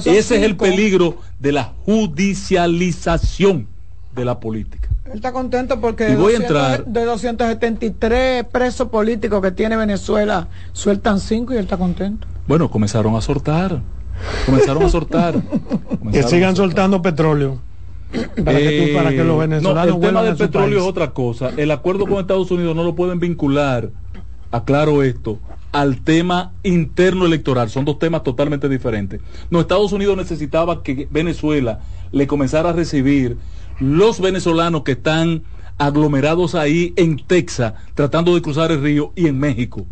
Ese 0.05 0.37
es 0.37 0.43
el 0.43 0.57
peligro 0.57 1.19
de 1.41 1.53
la 1.53 1.73
judicialización 1.85 3.67
de 4.15 4.25
la 4.25 4.39
política. 4.39 4.89
Él 5.07 5.13
está 5.15 5.33
contento 5.33 5.81
porque 5.81 6.15
voy 6.17 6.35
a 6.35 6.37
entrar, 6.37 6.85
de 6.85 7.05
273 7.05 8.45
presos 8.45 8.89
políticos 8.89 9.43
que 9.43 9.51
tiene 9.53 9.77
Venezuela, 9.77 10.49
sueltan 10.73 11.19
5 11.19 11.55
y 11.55 11.57
él 11.57 11.63
está 11.65 11.77
contento. 11.77 12.29
Bueno, 12.47 12.71
comenzaron 12.71 13.17
a 13.17 13.21
soltar. 13.21 13.81
Comenzaron 14.47 14.85
a 14.85 14.89
soltar. 14.89 15.35
que 16.13 16.23
sigan 16.23 16.55
soltando 16.57 17.03
petróleo. 17.03 17.59
Para, 18.45 18.59
que, 18.59 18.93
para 18.97 19.11
que 19.11 19.23
los 19.23 19.37
eh, 19.37 19.41
venezolanos 19.41 19.95
el 19.97 20.01
tema 20.01 20.23
del 20.23 20.37
petróleo 20.37 20.79
es 20.79 20.85
otra 20.85 21.11
cosa. 21.11 21.51
El 21.57 21.71
acuerdo 21.71 22.07
con 22.07 22.19
Estados 22.19 22.51
Unidos 22.51 22.75
no 22.75 22.83
lo 22.83 22.95
pueden 22.95 23.21
vincular, 23.21 23.91
aclaro 24.51 25.03
esto, 25.03 25.39
al 25.73 26.01
tema 26.03 26.53
interno 26.63 27.27
electoral. 27.27 27.69
Son 27.69 27.85
dos 27.85 27.99
temas 27.99 28.23
totalmente 28.23 28.69
diferentes. 28.69 29.21
No, 29.51 29.61
Estados 29.61 29.93
Unidos 29.93 30.17
necesitaba 30.17 30.83
que 30.83 31.07
Venezuela 31.11 31.81
le 32.11 32.27
comenzara 32.27 32.71
a 32.71 32.73
recibir 32.73 33.37
los 33.79 34.21
venezolanos 34.21 34.83
que 34.83 34.93
están 34.93 35.43
aglomerados 35.77 36.55
ahí 36.55 36.93
en 36.97 37.19
Texas, 37.19 37.75
tratando 37.95 38.35
de 38.35 38.43
cruzar 38.43 38.73
el 38.73 38.83
río 38.83 39.13
y 39.15 39.27
en 39.27 39.39
México. 39.39 39.87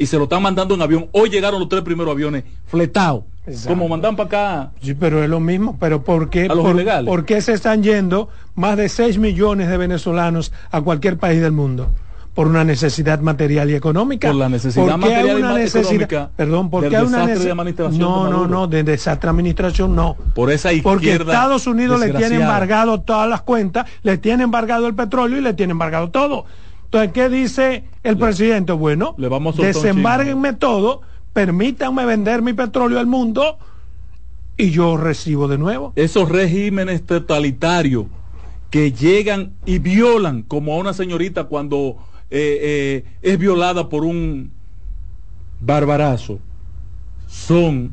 Y 0.00 0.06
se 0.06 0.16
lo 0.16 0.22
están 0.24 0.42
mandando 0.42 0.74
en 0.74 0.80
avión. 0.80 1.08
Hoy 1.12 1.28
llegaron 1.28 1.60
los 1.60 1.68
tres 1.68 1.82
primeros 1.82 2.10
aviones 2.10 2.44
fletados. 2.64 3.24
Como 3.66 3.86
mandan 3.86 4.16
para 4.16 4.26
acá. 4.28 4.70
Sí, 4.80 4.94
pero 4.94 5.22
es 5.22 5.28
lo 5.28 5.40
mismo. 5.40 5.76
Pero 5.78 6.02
¿por 6.02 6.30
qué, 6.30 6.46
a 6.46 6.54
los 6.54 6.64
por, 6.64 7.04
¿por 7.04 7.24
qué 7.26 7.42
se 7.42 7.52
están 7.52 7.82
yendo 7.82 8.30
más 8.54 8.78
de 8.78 8.88
6 8.88 9.18
millones 9.18 9.68
de 9.68 9.76
venezolanos 9.76 10.52
a 10.70 10.80
cualquier 10.80 11.18
país 11.18 11.42
del 11.42 11.52
mundo? 11.52 11.90
por 12.34 12.46
una 12.46 12.64
necesidad 12.64 13.20
material 13.20 13.70
y 13.70 13.74
económica. 13.74 14.28
Por 14.28 14.36
la 14.36 14.48
necesidad 14.48 14.96
material 14.96 15.60
y 15.60 15.62
económica. 15.66 16.30
Perdón, 16.36 16.70
porque 16.70 16.96
hay 16.96 17.04
una 17.04 17.26
necesidad. 17.26 17.90
No, 17.90 18.30
no, 18.30 18.46
no, 18.46 18.66
de 18.66 18.82
desastre 18.82 19.28
administración 19.28 19.94
no. 19.94 20.16
Por 20.34 20.50
esa 20.50 20.72
izquierda. 20.72 20.94
Porque 20.94 21.12
Estados 21.12 21.66
Unidos 21.66 22.00
le 22.00 22.12
tiene 22.12 22.36
embargado 22.36 23.00
todas 23.00 23.28
las 23.28 23.42
cuentas, 23.42 23.86
le 24.02 24.16
tiene 24.16 24.44
embargado 24.44 24.86
el 24.86 24.94
petróleo 24.94 25.38
y 25.38 25.42
le 25.42 25.54
tiene 25.54 25.72
embargado 25.72 26.10
todo. 26.10 26.46
Entonces, 26.92 27.12
¿qué 27.12 27.28
dice 27.28 27.84
el 28.02 28.18
presidente? 28.18 28.72
Bueno, 28.72 29.14
le 29.16 29.28
vamos 29.28 29.56
desembárguenme 29.56 30.54
todo, 30.54 31.02
permítanme 31.32 32.04
vender 32.04 32.42
mi 32.42 32.52
petróleo 32.52 32.98
al 32.98 33.06
mundo 33.06 33.58
y 34.56 34.72
yo 34.72 34.96
recibo 34.96 35.46
de 35.46 35.56
nuevo. 35.56 35.92
Esos 35.94 36.28
regímenes 36.28 37.06
totalitarios 37.06 38.06
que 38.70 38.90
llegan 38.90 39.52
y 39.66 39.78
violan, 39.78 40.42
como 40.42 40.74
a 40.74 40.78
una 40.78 40.92
señorita 40.92 41.44
cuando 41.44 41.96
eh, 42.28 42.58
eh, 42.60 43.04
es 43.22 43.38
violada 43.38 43.88
por 43.88 44.02
un 44.02 44.50
barbarazo, 45.60 46.40
son, 47.28 47.92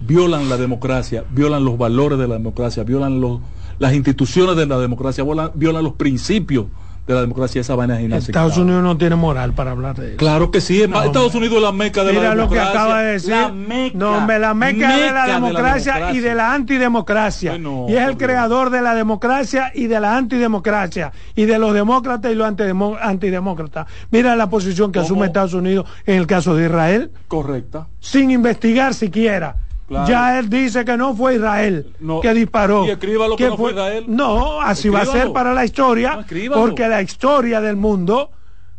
violan 0.00 0.48
la 0.48 0.56
democracia, 0.56 1.22
violan 1.30 1.64
los 1.64 1.78
valores 1.78 2.18
de 2.18 2.26
la 2.26 2.34
democracia, 2.34 2.82
violan 2.82 3.20
los, 3.20 3.38
las 3.78 3.94
instituciones 3.94 4.56
de 4.56 4.66
la 4.66 4.80
democracia, 4.80 5.22
violan, 5.22 5.52
violan 5.54 5.84
los 5.84 5.92
principios 5.92 6.66
de 7.06 7.14
la 7.14 7.20
democracia, 7.20 7.60
esa 7.60 7.74
vaina 7.74 7.98
es 7.98 8.04
inaceptable. 8.06 8.48
Estados 8.48 8.64
Unidos 8.64 8.82
no 8.82 8.96
tiene 8.96 9.16
moral 9.16 9.52
para 9.52 9.72
hablar 9.72 9.96
de 9.96 10.08
eso. 10.08 10.16
Claro 10.16 10.50
que 10.50 10.60
sí, 10.60 10.84
no, 10.88 11.02
Estados 11.02 11.34
Unidos 11.34 11.56
es 11.56 11.62
la 11.62 11.72
meca 11.72 12.02
de 12.02 12.12
mira 12.12 12.30
la 12.30 12.34
lo 12.34 12.42
democracia. 12.42 12.72
que 12.72 12.78
acaba 12.78 13.02
de 13.02 13.12
decir. 13.12 13.30
La 13.30 13.48
meca, 13.50 13.98
no, 13.98 14.20
me 14.22 14.38
la 14.38 14.54
meca, 14.54 14.88
meca 14.88 14.96
de, 14.96 15.12
la 15.12 15.26
democracia 15.26 15.94
de 15.94 16.00
la 16.00 16.12
y 16.12 16.20
de 16.20 16.34
la 16.34 16.54
antidemocracia. 16.54 17.58
Y 17.88 17.94
es 17.94 18.08
el 18.08 18.16
creador 18.16 18.70
de 18.70 18.80
la 18.80 18.94
democracia 18.94 19.70
y 19.74 19.86
de 19.86 20.00
la 20.00 20.16
antidemocracia. 20.16 21.12
Y 21.34 21.44
de 21.44 21.58
los 21.58 21.74
demócratas 21.74 22.32
y 22.32 22.34
los 22.34 22.46
antidemócratas. 22.48 23.86
Mira 24.10 24.34
la 24.36 24.48
posición 24.48 24.90
que 24.90 25.00
asume 25.00 25.26
Estados 25.26 25.54
Unidos 25.54 25.86
en 26.06 26.16
el 26.16 26.26
caso 26.26 26.54
de 26.56 26.66
Israel. 26.66 27.10
Correcta. 27.28 27.88
Sin 28.00 28.30
investigar 28.30 28.94
siquiera. 28.94 29.56
Claro. 29.88 30.08
Ya 30.08 30.38
él 30.38 30.48
dice 30.48 30.84
que 30.84 30.96
no 30.96 31.14
fue 31.14 31.34
Israel 31.34 31.92
no. 32.00 32.20
que 32.20 32.32
disparó. 32.32 32.86
Y 32.86 32.90
escriba 32.90 33.28
lo 33.28 33.36
que, 33.36 33.44
que 33.44 33.50
no 33.50 33.56
fue 33.56 33.72
Israel. 33.72 34.04
No, 34.08 34.60
así 34.60 34.88
escríbalo. 34.88 35.12
va 35.12 35.18
a 35.18 35.22
ser 35.22 35.32
para 35.32 35.52
la 35.52 35.64
historia, 35.64 36.24
no, 36.26 36.54
porque 36.54 36.88
la 36.88 37.02
historia 37.02 37.60
del 37.60 37.76
mundo 37.76 38.30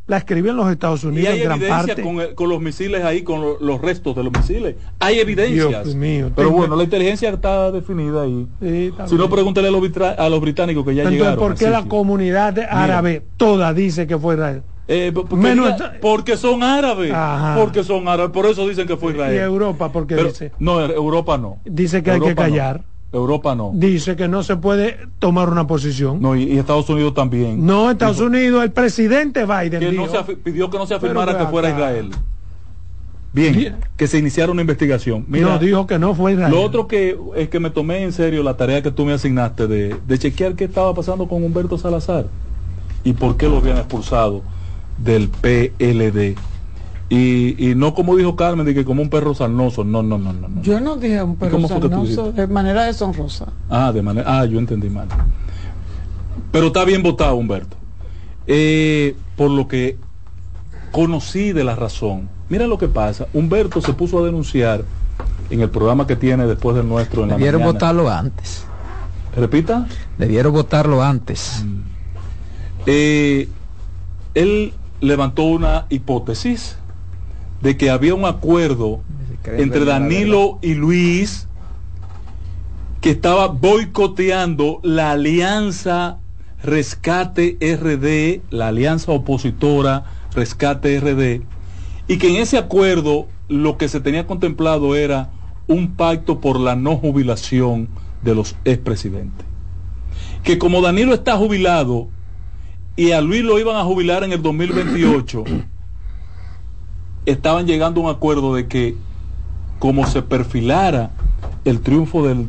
la 0.08 0.18
escriben 0.18 0.56
los 0.56 0.72
Estados 0.72 1.04
Unidos 1.04 1.24
y 1.24 1.28
hay 1.28 1.40
en 1.40 1.46
gran 1.46 1.58
evidencia 1.60 1.96
parte. 1.96 2.02
Con, 2.02 2.20
el, 2.20 2.36
con, 2.36 2.50
los 2.50 2.62
misiles 2.62 3.04
ahí, 3.04 3.24
con 3.24 3.42
lo, 3.42 3.60
los 3.60 3.82
restos 3.82 4.16
de 4.16 4.24
los 4.24 4.32
misiles. 4.34 4.76
Hay 5.00 5.20
evidencias. 5.20 5.84
Dios 5.84 5.96
mío, 5.96 6.32
pero 6.36 6.52
bueno, 6.52 6.76
la 6.76 6.84
inteligencia 6.84 7.30
está 7.30 7.72
definida 7.72 8.24
ahí. 8.24 8.48
Sí, 8.62 8.94
si 9.08 9.16
no, 9.16 9.30
pregúntale 9.30 9.68
a 9.68 9.72
los, 9.72 9.82
a 10.18 10.30
los, 10.30 10.42
británicos 10.42 10.86
que 10.86 10.96
ya 10.96 11.02
Entonces, 11.04 11.20
llegaron. 11.20 11.40
¿por 11.40 11.56
qué 11.56 11.70
la 11.70 11.86
comunidad 11.86 12.58
árabe 12.70 13.22
Mira. 13.22 13.34
toda 13.38 13.74
dice 13.74 14.06
que 14.06 14.18
fue 14.18 14.36
Israel? 14.36 14.62
Eh, 14.88 15.12
porque, 15.14 15.36
Menos 15.36 15.82
porque, 16.02 16.38
son 16.38 16.62
árabes. 16.62 17.12
Ajá. 17.12 17.56
Porque 17.60 17.84
son 17.84 18.08
árabes. 18.08 18.32
Por 18.32 18.46
eso 18.46 18.68
dicen 18.68 18.88
que 18.88 18.98
fue 18.98 19.14
Israel. 19.14 19.36
¿Y 19.36 19.40
Europa 19.40 19.92
por 19.92 20.06
qué 20.06 20.16
Pero, 20.16 20.30
dice? 20.30 20.52
No, 20.60 20.80
Europa 20.82 21.38
no. 21.38 21.58
Dice 21.66 22.04
que 22.04 22.12
Europa 22.12 22.30
hay 22.30 22.36
que 22.36 22.42
callar. 22.42 22.78
No. 22.78 22.96
Europa 23.20 23.56
no. 23.56 23.72
Dice 23.74 24.16
que 24.16 24.28
no 24.28 24.44
se 24.44 24.58
puede 24.58 25.00
tomar 25.20 25.50
una 25.50 25.66
posición. 25.66 26.22
No, 26.22 26.36
y, 26.36 26.44
y 26.44 26.58
Estados 26.58 26.90
Unidos 26.90 27.14
también. 27.14 27.66
No, 27.66 27.90
Estados 27.90 28.18
dijo, 28.18 28.28
Unidos, 28.28 28.64
el 28.64 28.72
presidente 28.72 29.46
Biden 29.46 29.80
que 29.80 29.92
dijo, 29.92 30.06
no 30.06 30.12
se, 30.12 30.36
pidió 30.36 30.70
que 30.70 30.78
no 30.78 30.86
se 30.86 30.96
afirmara 30.96 31.38
que 31.38 31.46
fuera 31.46 31.70
Israel. 31.70 32.12
Bien, 33.32 33.54
Bien, 33.54 33.76
que 33.98 34.08
se 34.08 34.18
iniciara 34.18 34.52
una 34.52 34.62
investigación. 34.62 35.26
Mira, 35.28 35.50
no, 35.50 35.60
dijo 35.60 35.88
que 35.88 36.00
no 36.00 36.14
fue 36.14 36.34
Israel. 36.34 36.52
Lo 36.52 36.62
otro 36.62 36.88
que 36.88 37.18
es 37.36 37.50
que 37.50 37.60
me 37.60 37.70
tomé 37.70 38.04
en 38.04 38.14
serio 38.14 38.44
la 38.44 38.56
tarea 38.56 38.82
que 38.82 38.92
tú 38.92 39.06
me 39.06 39.14
asignaste 39.14 39.68
de, 39.68 39.96
de 40.08 40.20
chequear 40.20 40.56
qué 40.56 40.66
estaba 40.66 40.94
pasando 40.94 41.28
con 41.28 41.44
Humberto 41.44 41.78
Salazar 41.78 42.28
y 43.04 43.14
por 43.14 43.36
qué 43.36 43.50
lo 43.50 43.58
habían 43.58 43.78
expulsado 43.78 44.42
del 44.98 45.30
PLD. 45.30 46.36
Y, 47.08 47.70
y, 47.70 47.76
no 47.76 47.94
como 47.94 48.16
dijo 48.16 48.36
Carmen, 48.36 48.66
de 48.66 48.74
que 48.74 48.84
como 48.84 49.02
un 49.02 49.10
perro 49.10 49.36
sarnoso. 49.36 49.84
No, 49.84 50.02
no, 50.02 50.18
no, 50.18 50.34
no. 50.34 50.48
no. 50.48 50.62
Yo 50.62 50.80
no 50.80 50.96
dije 50.98 51.22
un 51.22 51.36
perro 51.36 51.68
sarnoso, 51.68 52.32
de 52.32 52.48
manera 52.48 52.86
deshonrosa. 52.86 53.48
Ah, 53.70 53.92
de 53.92 54.02
manera. 54.02 54.40
Ah, 54.40 54.46
yo 54.46 54.58
entendí 54.58 54.90
mal. 54.90 55.08
Pero 56.52 56.68
está 56.68 56.84
bien 56.84 57.04
votado, 57.04 57.36
Humberto. 57.36 57.78
Eh, 58.48 59.16
por 59.36 59.52
lo 59.52 59.68
que 59.68 59.98
conocí 60.92 61.52
de 61.52 61.64
la 61.64 61.76
razón. 61.76 62.30
Mira 62.50 62.68
lo 62.68 62.78
que 62.78 62.88
pasa. 62.88 63.28
Humberto 63.34 63.82
se 63.82 63.94
puso 63.94 64.20
a 64.20 64.26
denunciar 64.26 64.84
en 65.50 65.62
el 65.62 65.70
programa 65.70 66.08
que 66.08 66.16
tiene 66.16 66.46
después 66.48 66.76
del 66.76 66.88
nuestro 66.88 67.24
en 67.24 67.30
la 67.30 67.36
Debieron 67.36 67.62
mañana. 67.62 67.74
votarlo 67.74 68.10
antes. 68.10 68.66
Repita. 69.36 69.88
Debieron 70.18 70.54
votarlo 70.54 71.04
antes. 71.04 71.64
Mm. 71.66 71.82
Eh, 72.88 73.50
él 74.36 74.74
levantó 75.06 75.44
una 75.44 75.86
hipótesis 75.90 76.78
de 77.62 77.78
que 77.78 77.90
había 77.90 78.16
un 78.16 78.26
acuerdo 78.26 79.02
entre 79.46 79.86
Danilo 79.86 80.60
y 80.62 80.74
Luis 80.74 81.48
que 83.02 83.12
estaba 83.12 83.48
boicoteando 83.48 84.80
la 84.84 85.12
alianza 85.12 86.18
Rescate 86.64 87.58
RD, 87.62 88.52
la 88.52 88.70
alianza 88.70 89.12
opositora 89.12 90.06
Rescate 90.34 91.00
RD, 91.00 91.44
y 92.08 92.18
que 92.18 92.30
en 92.30 92.42
ese 92.42 92.58
acuerdo 92.58 93.28
lo 93.48 93.78
que 93.78 93.88
se 93.90 94.00
tenía 94.00 94.26
contemplado 94.26 94.96
era 94.96 95.30
un 95.68 95.94
pacto 95.96 96.42
por 96.42 96.60
la 96.60 96.76
no 96.76 96.98
jubilación 96.98 97.90
de 98.24 98.34
los 98.34 98.56
expresidentes. 98.66 99.46
Que 100.44 100.58
como 100.58 100.82
Danilo 100.82 101.14
está 101.14 101.38
jubilado 101.38 102.08
y 102.96 103.12
a 103.12 103.22
Luis 103.22 103.44
lo 103.44 103.60
iban 103.60 103.76
a 103.76 103.84
jubilar 103.84 104.24
en 104.24 104.32
el 104.32 104.42
2028, 104.42 105.44
estaban 107.26 107.68
llegando 107.68 108.02
a 108.02 108.04
un 108.06 108.10
acuerdo 108.10 108.56
de 108.56 108.68
que 108.68 108.96
como 109.80 110.08
se 110.08 110.22
perfilara 110.22 111.12
el 111.66 111.82
triunfo 111.82 112.26
del 112.26 112.48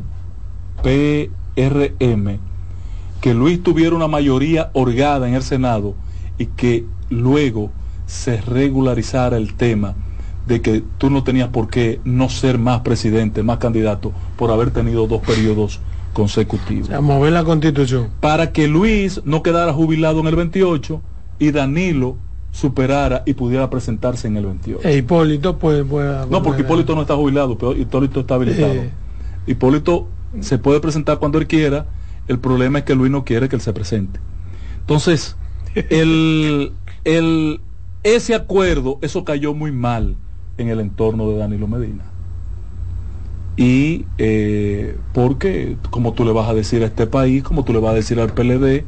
PRM, 0.82 2.38
que 3.20 3.34
Luis 3.34 3.62
tuviera 3.62 3.96
una 3.96 4.08
mayoría 4.08 4.70
orgada 4.72 5.26
en 5.28 5.34
el 5.34 5.42
Senado 5.42 5.94
y 6.38 6.46
que 6.46 6.84
luego 7.10 7.70
se 8.06 8.40
regularizara 8.40 9.36
el 9.36 9.54
tema 9.54 9.94
de 10.46 10.62
que 10.62 10.84
tú 10.98 11.10
no 11.10 11.24
tenías 11.24 11.48
por 11.48 11.68
qué 11.68 12.00
no 12.04 12.28
ser 12.28 12.58
más 12.58 12.82
presidente, 12.82 13.42
más 13.42 13.58
candidato, 13.58 14.12
por 14.36 14.52
haber 14.52 14.70
tenido 14.70 15.08
dos 15.08 15.22
periodos 15.22 15.80
consecutivos. 16.16 16.88
O 16.88 16.90
sea, 16.92 17.02
mover 17.02 17.30
la 17.30 17.44
constitución. 17.44 18.08
Para 18.20 18.50
que 18.50 18.68
Luis 18.68 19.20
no 19.26 19.42
quedara 19.42 19.74
jubilado 19.74 20.20
en 20.20 20.28
el 20.28 20.34
28 20.34 21.02
y 21.38 21.50
Danilo 21.50 22.16
superara 22.52 23.22
y 23.26 23.34
pudiera 23.34 23.68
presentarse 23.68 24.26
en 24.26 24.38
el 24.38 24.46
28. 24.46 24.88
E 24.88 24.96
Hipólito 24.96 25.58
puede, 25.58 25.84
puede 25.84 26.26
No, 26.30 26.42
porque 26.42 26.62
Hipólito 26.62 26.94
no 26.94 27.02
está 27.02 27.14
jubilado, 27.14 27.58
pero 27.58 27.76
Hipólito 27.76 28.20
está 28.20 28.36
habilitado. 28.36 28.72
Eh. 28.72 28.90
Hipólito 29.46 30.08
se 30.40 30.56
puede 30.56 30.80
presentar 30.80 31.18
cuando 31.18 31.36
él 31.36 31.46
quiera, 31.46 31.84
el 32.28 32.38
problema 32.38 32.78
es 32.78 32.86
que 32.86 32.94
Luis 32.94 33.12
no 33.12 33.26
quiere 33.26 33.50
que 33.50 33.56
él 33.56 33.62
se 33.62 33.74
presente. 33.74 34.18
Entonces, 34.80 35.36
el, 35.74 36.72
el, 37.04 37.60
ese 38.04 38.34
acuerdo, 38.34 38.98
eso 39.02 39.22
cayó 39.26 39.52
muy 39.52 39.70
mal 39.70 40.16
en 40.56 40.70
el 40.70 40.80
entorno 40.80 41.28
de 41.28 41.36
Danilo 41.36 41.68
Medina. 41.68 42.04
Y 43.56 44.04
eh, 44.18 44.96
porque, 45.14 45.76
como 45.90 46.12
tú 46.12 46.24
le 46.24 46.32
vas 46.32 46.48
a 46.48 46.54
decir 46.54 46.82
a 46.82 46.86
este 46.86 47.06
país, 47.06 47.42
como 47.42 47.64
tú 47.64 47.72
le 47.72 47.80
vas 47.80 47.92
a 47.92 47.94
decir 47.94 48.20
al 48.20 48.32
PLD, 48.34 48.84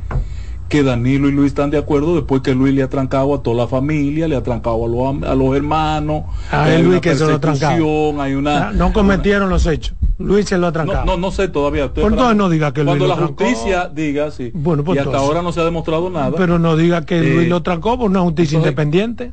que 0.68 0.82
Danilo 0.82 1.28
y 1.28 1.32
Luis 1.32 1.48
están 1.48 1.70
de 1.70 1.78
acuerdo 1.78 2.14
después 2.14 2.42
que 2.42 2.54
Luis 2.54 2.74
le 2.74 2.82
ha 2.82 2.88
trancado 2.90 3.34
a 3.34 3.42
toda 3.42 3.56
la 3.56 3.66
familia, 3.66 4.28
le 4.28 4.36
ha 4.36 4.42
trancado 4.42 4.84
a 4.84 4.88
los, 4.88 5.22
a 5.22 5.34
los 5.34 5.56
hermanos. 5.56 6.24
A 6.50 6.70
él, 6.70 6.84
Luis 6.84 7.00
que 7.00 7.14
se 7.14 7.24
lo 7.26 7.40
trancado. 7.40 8.20
Hay 8.20 8.34
una, 8.34 8.72
no 8.72 8.92
cometieron 8.92 9.44
una, 9.44 9.52
los 9.52 9.66
hechos. 9.66 9.94
Luis 10.18 10.46
se 10.46 10.58
lo 10.58 10.66
ha 10.66 10.72
trancado. 10.72 11.06
No, 11.06 11.12
no, 11.12 11.18
no 11.18 11.30
sé 11.30 11.48
todavía. 11.48 11.92
Por 11.94 12.12
entonces 12.12 12.36
no 12.36 12.50
diga 12.50 12.74
que 12.74 12.84
Cuando 12.84 13.06
Luis 13.06 13.16
la 13.16 13.22
lo 13.22 13.28
justicia 13.28 13.80
trancó. 13.84 13.94
diga, 13.94 14.30
sí. 14.30 14.50
Bueno, 14.52 14.84
pues 14.84 14.96
y 14.96 14.98
hasta 14.98 15.10
entonces, 15.10 15.28
ahora 15.28 15.42
no 15.42 15.52
se 15.52 15.60
ha 15.60 15.64
demostrado 15.64 16.10
nada. 16.10 16.32
Pero 16.36 16.58
no 16.58 16.76
diga 16.76 17.06
que 17.06 17.18
Eh, 17.18 17.34
Luis 17.34 17.48
lo 17.48 17.62
trancó 17.62 17.96
por 17.96 18.10
una 18.10 18.20
justicia 18.20 18.56
entonces, 18.56 18.72
independiente. 18.72 19.32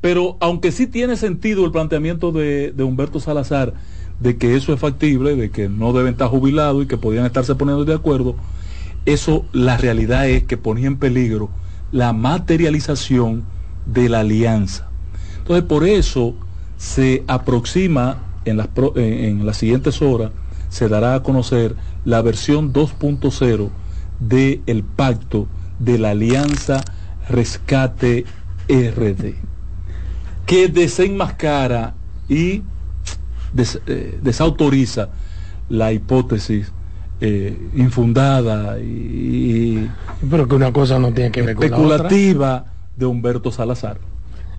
Pero 0.00 0.36
aunque 0.40 0.72
sí 0.72 0.88
tiene 0.88 1.16
sentido 1.16 1.64
el 1.64 1.70
planteamiento 1.70 2.32
de, 2.32 2.72
de 2.72 2.82
Humberto 2.82 3.20
Salazar 3.20 3.74
de 4.22 4.36
que 4.36 4.54
eso 4.56 4.72
es 4.72 4.80
factible, 4.80 5.34
de 5.34 5.50
que 5.50 5.68
no 5.68 5.92
deben 5.92 6.12
estar 6.12 6.28
jubilados 6.28 6.84
y 6.84 6.86
que 6.86 6.96
podían 6.96 7.26
estarse 7.26 7.54
poniendo 7.56 7.84
de 7.84 7.94
acuerdo, 7.94 8.36
eso 9.04 9.44
la 9.52 9.76
realidad 9.76 10.28
es 10.28 10.44
que 10.44 10.56
ponía 10.56 10.86
en 10.86 10.96
peligro 10.96 11.50
la 11.90 12.12
materialización 12.12 13.44
de 13.86 14.08
la 14.08 14.20
alianza. 14.20 14.88
Entonces 15.38 15.64
por 15.64 15.84
eso 15.84 16.34
se 16.76 17.24
aproxima 17.26 18.18
en 18.44 18.58
las, 18.58 18.68
en, 18.94 19.40
en 19.40 19.46
las 19.46 19.56
siguientes 19.56 20.00
horas, 20.00 20.30
se 20.68 20.88
dará 20.88 21.16
a 21.16 21.22
conocer 21.22 21.74
la 22.04 22.22
versión 22.22 22.72
2.0 22.72 23.70
del 24.20 24.84
pacto 24.84 25.48
de 25.80 25.98
la 25.98 26.10
alianza 26.10 26.80
Rescate 27.28 28.24
RD, 28.68 29.34
que 30.46 30.68
desenmascara 30.68 31.94
y 32.28 32.62
des- 33.52 33.80
eh, 33.86 34.18
desautoriza 34.22 35.08
la 35.68 35.92
hipótesis 35.92 36.72
eh, 37.20 37.56
infundada 37.76 38.78
y, 38.80 39.88
Pero 40.28 40.48
que 40.48 40.54
una 40.56 40.72
cosa 40.72 40.98
no 40.98 41.12
tiene 41.12 41.30
que 41.30 41.42
ver 41.42 41.54
con 41.56 41.70
la 41.70 41.76
otra. 41.76 41.86
especulativa 41.96 42.64
de 42.96 43.06
Humberto 43.06 43.52
Salazar. 43.52 43.98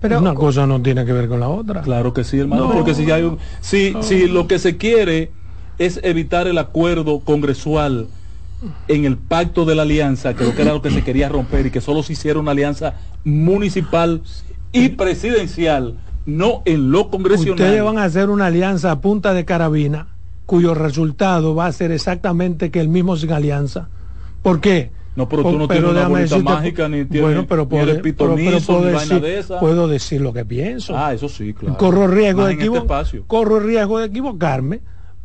Pero 0.00 0.18
una 0.18 0.34
cosa 0.34 0.66
no 0.66 0.80
tiene 0.82 1.04
que 1.04 1.12
ver 1.12 1.28
con 1.28 1.40
la 1.40 1.48
otra. 1.48 1.82
Claro 1.82 2.12
que 2.12 2.24
sí, 2.24 2.38
hermano, 2.38 2.68
No. 2.68 2.72
porque 2.74 2.94
si 2.94 3.10
hay 3.10 3.22
un, 3.22 3.38
si, 3.60 3.92
No. 3.92 4.02
si 4.02 4.26
lo 4.28 4.46
que 4.46 4.58
se 4.58 4.76
quiere 4.76 5.30
es 5.78 5.98
evitar 6.02 6.46
el 6.46 6.58
acuerdo 6.58 7.20
congresual 7.20 8.06
en 8.88 9.04
el 9.04 9.16
pacto 9.18 9.64
de 9.66 9.74
la 9.74 9.82
alianza, 9.82 10.34
creo 10.34 10.54
que 10.54 10.62
era 10.62 10.72
lo 10.72 10.80
que 10.82 10.90
se 10.90 11.02
quería 11.04 11.28
romper 11.28 11.66
y 11.66 11.70
que 11.70 11.80
solo 11.82 12.02
se 12.02 12.14
hiciera 12.14 12.38
una 12.38 12.52
alianza 12.52 12.94
municipal 13.24 14.22
y 14.72 14.90
presidencial, 14.90 15.98
no 16.26 16.62
en 16.64 16.90
lo 16.90 17.10
congresional. 17.10 17.52
Ustedes 17.54 17.82
van 17.82 17.98
a 17.98 18.04
hacer 18.04 18.30
una 18.30 18.46
alianza 18.46 18.90
a 18.90 19.00
punta 19.00 19.34
de 19.34 19.44
carabina, 19.44 20.08
cuyo 20.46 20.74
resultado 20.74 21.54
va 21.54 21.66
a 21.66 21.72
ser 21.72 21.90
exactamente 21.92 22.70
que 22.70 22.80
el 22.80 22.88
mismo 22.88 23.16
sin 23.16 23.32
alianza. 23.32 23.88
¿Por 24.42 24.60
qué? 24.60 24.90
No, 25.16 25.28
pero 25.28 25.42
tú 25.42 25.56
no 25.58 25.68
tienes 25.68 25.90
una 25.90 26.08
bolita 26.08 26.36
decirte- 26.36 26.42
mágica, 26.42 26.88
ni 26.88 27.04
tienes- 27.04 27.22
bueno, 27.22 27.46
pero 27.46 27.68
puedo, 27.68 27.86
pero- 27.86 28.02
puedo 28.02 28.36
ni 28.36 28.90
decir, 28.90 29.20
de 29.20 29.38
esa. 29.38 29.60
puedo 29.60 29.86
decir 29.86 30.20
lo 30.20 30.32
que 30.32 30.44
pienso. 30.44 30.96
Ah, 30.98 31.14
eso 31.14 31.28
sí, 31.28 31.54
claro. 31.54 31.76
corro 31.78 32.08
riesgo 32.08 32.40
Más 32.42 32.48
de 32.48 32.52
este 32.54 33.22
corro 33.28 33.58
el 33.58 33.64
riesgo 33.64 33.98
de 34.00 34.06
equivocarme. 34.06 34.80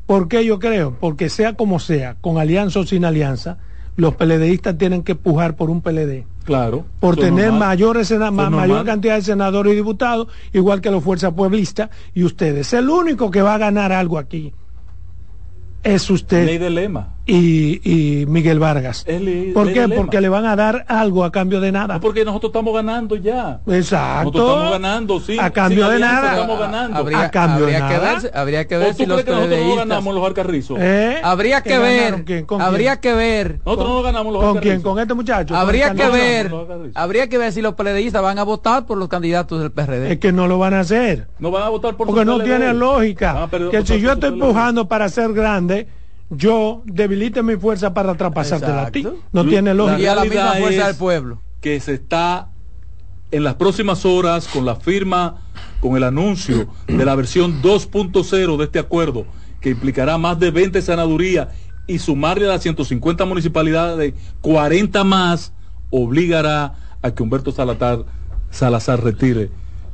¿Por 0.05 0.27
qué 0.27 0.45
yo 0.45 0.59
creo? 0.59 0.95
Porque 0.99 1.29
sea 1.29 1.53
como 1.53 1.79
sea, 1.79 2.15
con 2.21 2.37
alianza 2.37 2.79
o 2.79 2.85
sin 2.85 3.03
alianza, 3.03 3.57
los 3.95 4.15
PLDistas 4.15 4.77
tienen 4.77 5.03
que 5.03 5.15
pujar 5.15 5.55
por 5.55 5.69
un 5.69 5.81
PLD. 5.81 6.25
Claro. 6.49 6.85
Por 6.99 7.15
tener 7.15 7.51
normal. 7.51 7.59
mayores, 7.69 8.07
sena- 8.07 8.25
Eso 8.25 8.31
ma- 8.33 8.45
es 8.45 8.49
mayor 8.49 8.83
cantidad 8.83 9.15
de 9.17 9.21
senadores 9.21 9.73
y 9.73 9.75
diputados, 9.75 10.27
igual 10.51 10.81
que 10.81 10.89
los 10.89 11.03
fuerzas 11.03 11.31
pueblistas 11.33 11.91
y 12.15 12.23
ustedes. 12.23 12.73
El 12.73 12.89
único 12.89 13.29
que 13.29 13.43
va 13.43 13.53
a 13.53 13.57
ganar 13.59 13.91
algo 13.91 14.17
aquí 14.17 14.51
es 15.83 16.09
usted 16.09 16.45
Ley 16.45 16.57
de 16.57 16.69
lema. 16.71 17.13
Y, 17.29 17.81
y 18.21 18.25
Miguel 18.25 18.59
Vargas. 18.59 19.05
Ley- 19.07 19.51
¿Por 19.53 19.67
qué? 19.71 19.81
de 19.81 19.87
lema. 19.87 19.95
Porque 20.01 20.19
le 20.21 20.29
van 20.29 20.45
a 20.45 20.55
dar 20.55 20.85
algo 20.87 21.23
a 21.23 21.31
cambio 21.31 21.59
de 21.61 21.71
nada. 21.71 21.99
Porque 21.99 22.25
nosotros 22.25 22.49
estamos 22.49 22.73
ganando 22.73 23.15
ya. 23.15 23.59
Exacto. 23.67 24.23
Nosotros 24.31 24.47
estamos 24.49 24.71
ganando, 24.71 25.19
sí. 25.19 25.37
A 25.39 25.49
cambio 25.51 25.87
de 25.89 25.99
nada. 25.99 26.33
Estamos 26.33 26.59
ganando. 26.59 26.97
Habría, 26.97 27.21
A 27.21 27.31
cambio 27.31 27.65
de 27.67 27.75
habría 27.77 27.87
que 27.89 28.03
nada. 28.05 28.19
ver, 28.21 28.31
habría 28.35 28.67
que 28.67 28.75
¿O 28.75 28.79
ver 28.79 28.91
tú 28.91 28.97
si 28.97 29.05
los 29.05 29.23
que 29.23 29.31
nosotros 29.31 29.59
no 29.65 29.75
ganamos 29.75 30.15
los 30.15 30.25
alcarrizos? 30.25 30.77
¿Eh? 30.81 31.17
Habría 31.23 31.61
¿Que 31.61 31.77
ver, 31.77 32.23
quién? 32.25 32.45
¿Con 32.45 32.61
habría 32.61 32.97
quién? 32.97 33.13
que 33.15 33.17
ver, 33.19 33.59
Nosotros 33.65 33.89
no 33.89 34.01
ganamos 34.01 34.33
los 34.33 34.43
¿Con 34.43 34.57
quién? 34.57 34.81
¿Con 34.81 34.99
este 34.99 35.13
muchacho? 35.13 35.55
habría 35.55 35.89
¿Con 35.89 35.97
que 35.97 36.03
el 36.05 36.11
ver, 36.11 36.51
habría 36.95 37.29
que 37.29 37.37
ver 37.37 37.51
si 37.53 37.61
los 37.61 37.75
PLDistas 37.75 38.21
van 38.21 38.39
a 38.39 38.43
votar 38.43 38.85
por 38.85 38.97
los 38.97 39.07
candidatos 39.07 39.59
del 39.61 39.71
PRD. 39.71 40.13
Es 40.13 40.19
que 40.19 40.31
no 40.31 40.47
lo 40.47 40.57
van 40.57 40.73
a 40.73 40.79
hacer. 40.81 41.27
No 41.39 41.51
van 41.51 41.63
a 41.63 41.69
votar 41.69 41.95
por 41.95 42.07
Porque 42.07 42.25
no 42.25 42.39
tiene 42.41 42.73
lógica. 42.73 43.33
Van 43.33 43.43
a 43.43 43.47
perder- 43.51 43.69
que 43.71 43.85
si 43.85 43.99
yo 43.99 44.13
estoy 44.13 44.29
empujando 44.29 44.87
para 44.87 45.09
ser 45.09 45.33
grande, 45.33 45.87
yo 46.29 46.83
debilite 46.85 47.41
mi 47.43 47.55
fuerza 47.55 47.93
para 47.93 48.15
traspasártela 48.15 48.85
a 48.87 48.91
ti. 48.91 49.05
No 49.31 49.43
Lu- 49.43 49.49
tiene 49.49 49.71
y 49.71 49.73
lógica. 49.73 50.11
a 50.11 50.15
la 50.15 50.23
misma 50.25 50.53
fuerza 50.53 50.87
del 50.87 50.95
pueblo. 50.95 51.41
que 51.61 51.79
se 51.79 51.93
está 51.95 52.49
en 53.31 53.43
las 53.43 53.55
próximas 53.55 54.05
horas 54.05 54.47
con 54.47 54.65
la 54.65 54.75
firma, 54.75 55.41
con 55.81 55.95
el 55.97 56.03
anuncio 56.03 56.67
de 56.87 57.05
la 57.05 57.15
versión 57.15 57.61
2.0 57.61 58.57
de 58.57 58.63
este 58.63 58.79
acuerdo, 58.79 59.25
que 59.61 59.69
implicará 59.71 60.17
más 60.17 60.39
de 60.39 60.51
20 60.51 60.81
senadurías 60.81 61.49
y 61.85 61.99
sumarle 61.99 62.45
a 62.45 62.49
las 62.49 62.61
150 62.63 63.25
municipalidades 63.25 64.13
40 64.41 65.03
más, 65.03 65.53
obligará 65.89 66.75
a 67.01 67.11
que 67.11 67.23
Humberto 67.23 67.51
Salazar, 67.51 68.05
Salazar 68.51 69.03
retire 69.03 69.49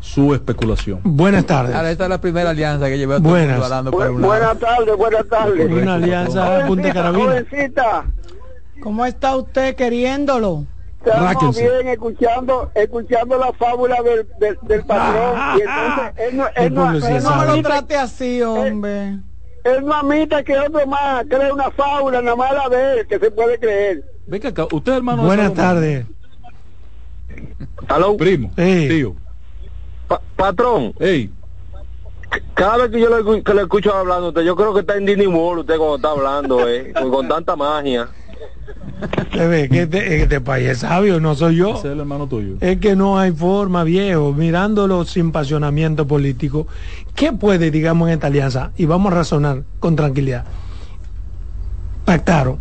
su 0.06 0.34
especulación. 0.34 0.99
Buenas 1.03 1.45
tardes. 1.45 1.76
Ahora 1.76 1.91
esta 1.91 2.03
es 2.06 2.10
la 2.10 2.22
primera 2.22 2.52
alianza 2.52 2.88
que 2.88 2.98
llevé 2.98 3.18
Buenas. 3.19 3.61
hablando. 3.61 3.91
Buenas 3.91 4.60
tardes, 4.60 4.95
buenas 4.98 5.27
tardes. 5.27 5.69
Una 5.72 5.95
alianza 5.95 6.64
a 6.64 6.68
punta 6.68 6.88
de 6.88 6.94
Jovencita, 6.94 6.94
carabina. 6.94 7.26
jovencita, 7.26 8.06
¿Cómo 8.82 9.06
está 9.06 9.36
usted 9.36 9.76
queriéndolo? 9.76 10.65
estamos 11.03 11.23
Ráquense. 11.34 11.61
bien 11.61 11.88
escuchando 11.90 12.72
escuchando 12.76 13.38
la 13.38 13.52
fábula 13.53 13.98
del, 14.03 14.27
del, 14.40 14.57
del 14.64 14.86
patrón. 14.86 15.34
Ah, 15.36 15.56
y 15.57 15.61
entonces, 15.61 16.27
él 16.27 16.38
no, 16.38 16.45
él 16.56 16.73
no, 16.73 16.91
él 17.07 17.23
No 17.23 17.36
me 17.38 17.45
lo 17.45 17.61
trate 17.61 17.95
así, 17.95 18.41
hombre. 18.41 19.18
él 19.64 19.86
no 19.86 19.94
admite 19.94 20.44
que 20.44 20.57
otro 20.57 20.86
más 20.88 21.26
cree 21.30 21.52
una 21.52 21.69
fábula, 21.72 22.22
nada 22.22 22.36
más 22.36 22.52
la 22.53 22.69
de 22.76 22.99
él, 23.02 23.07
que 23.07 23.19
se 23.19 23.32
puede 23.32 23.60
creer. 23.60 24.03
Venga 24.27 24.49
acá, 24.49 24.68
usted 24.72 24.94
hermano. 24.94 25.22
de 25.23 25.27
Buenas 25.27 25.53
tardes. 25.53 26.06
Aló, 27.88 28.15
Primo, 28.18 28.52
Sí. 28.56 28.88
tío. 28.90 29.15
Pa- 30.07 30.22
patrón, 30.36 30.94
Ey, 30.99 31.32
cada 32.53 32.77
vez 32.77 32.91
que 32.91 32.99
yo 32.99 33.10
lo, 33.10 33.44
que 33.44 33.53
lo 33.53 33.61
escucho 33.61 33.94
hablando, 33.94 34.30
usted, 34.30 34.41
yo 34.44 34.56
creo 34.56 34.73
que 34.73 34.82
está 34.82 34.95
en 34.98 35.06
Disney 35.06 35.27
World 35.27 35.61
usted 35.61 35.77
cuando 35.77 35.95
está 35.98 36.11
hablando, 36.11 36.68
eh, 36.68 36.91
con, 36.99 37.10
con 37.11 37.27
tanta 37.27 37.56
magia. 37.56 38.10
Se 39.34 39.48
ve 39.48 39.69
que 39.69 39.84
este, 39.84 40.22
este 40.23 40.41
país 40.41 40.68
es 40.69 40.77
sabio, 40.80 41.19
no 41.19 41.36
soy 41.36 41.57
yo. 41.57 41.69
ese 41.72 41.80
es 41.88 41.94
el 41.94 41.99
hermano 41.99 42.27
tuyo. 42.27 42.56
Es 42.61 42.77
que 42.80 42.95
no 42.95 43.19
hay 43.19 43.32
forma, 43.32 43.84
viejo, 43.84 44.34
mirándolo 44.34 45.06
sin 45.06 45.32
pasionamiento 45.32 46.07
político. 46.07 46.68
¿Qué 47.14 47.32
puede, 47.34 47.72
digamos, 47.72 48.07
en 48.07 48.15
esta 48.15 48.27
alianza? 48.27 48.72
Y 48.77 48.86
vamos 48.86 49.11
a 49.11 49.15
razonar 49.15 49.64
con 49.80 49.95
tranquilidad. 49.95 50.45
Pactaron. 52.06 52.60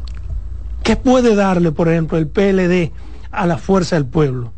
¿Qué 0.83 0.97
puede 0.97 1.35
darle, 1.35 1.73
por 1.73 1.89
ejemplo, 1.89 2.19
el 2.19 2.27
PLD 2.29 2.93
a 3.31 3.47
la 3.47 3.57
fuerza 3.57 3.97
del 3.97 4.07
pueblo? 4.07 4.53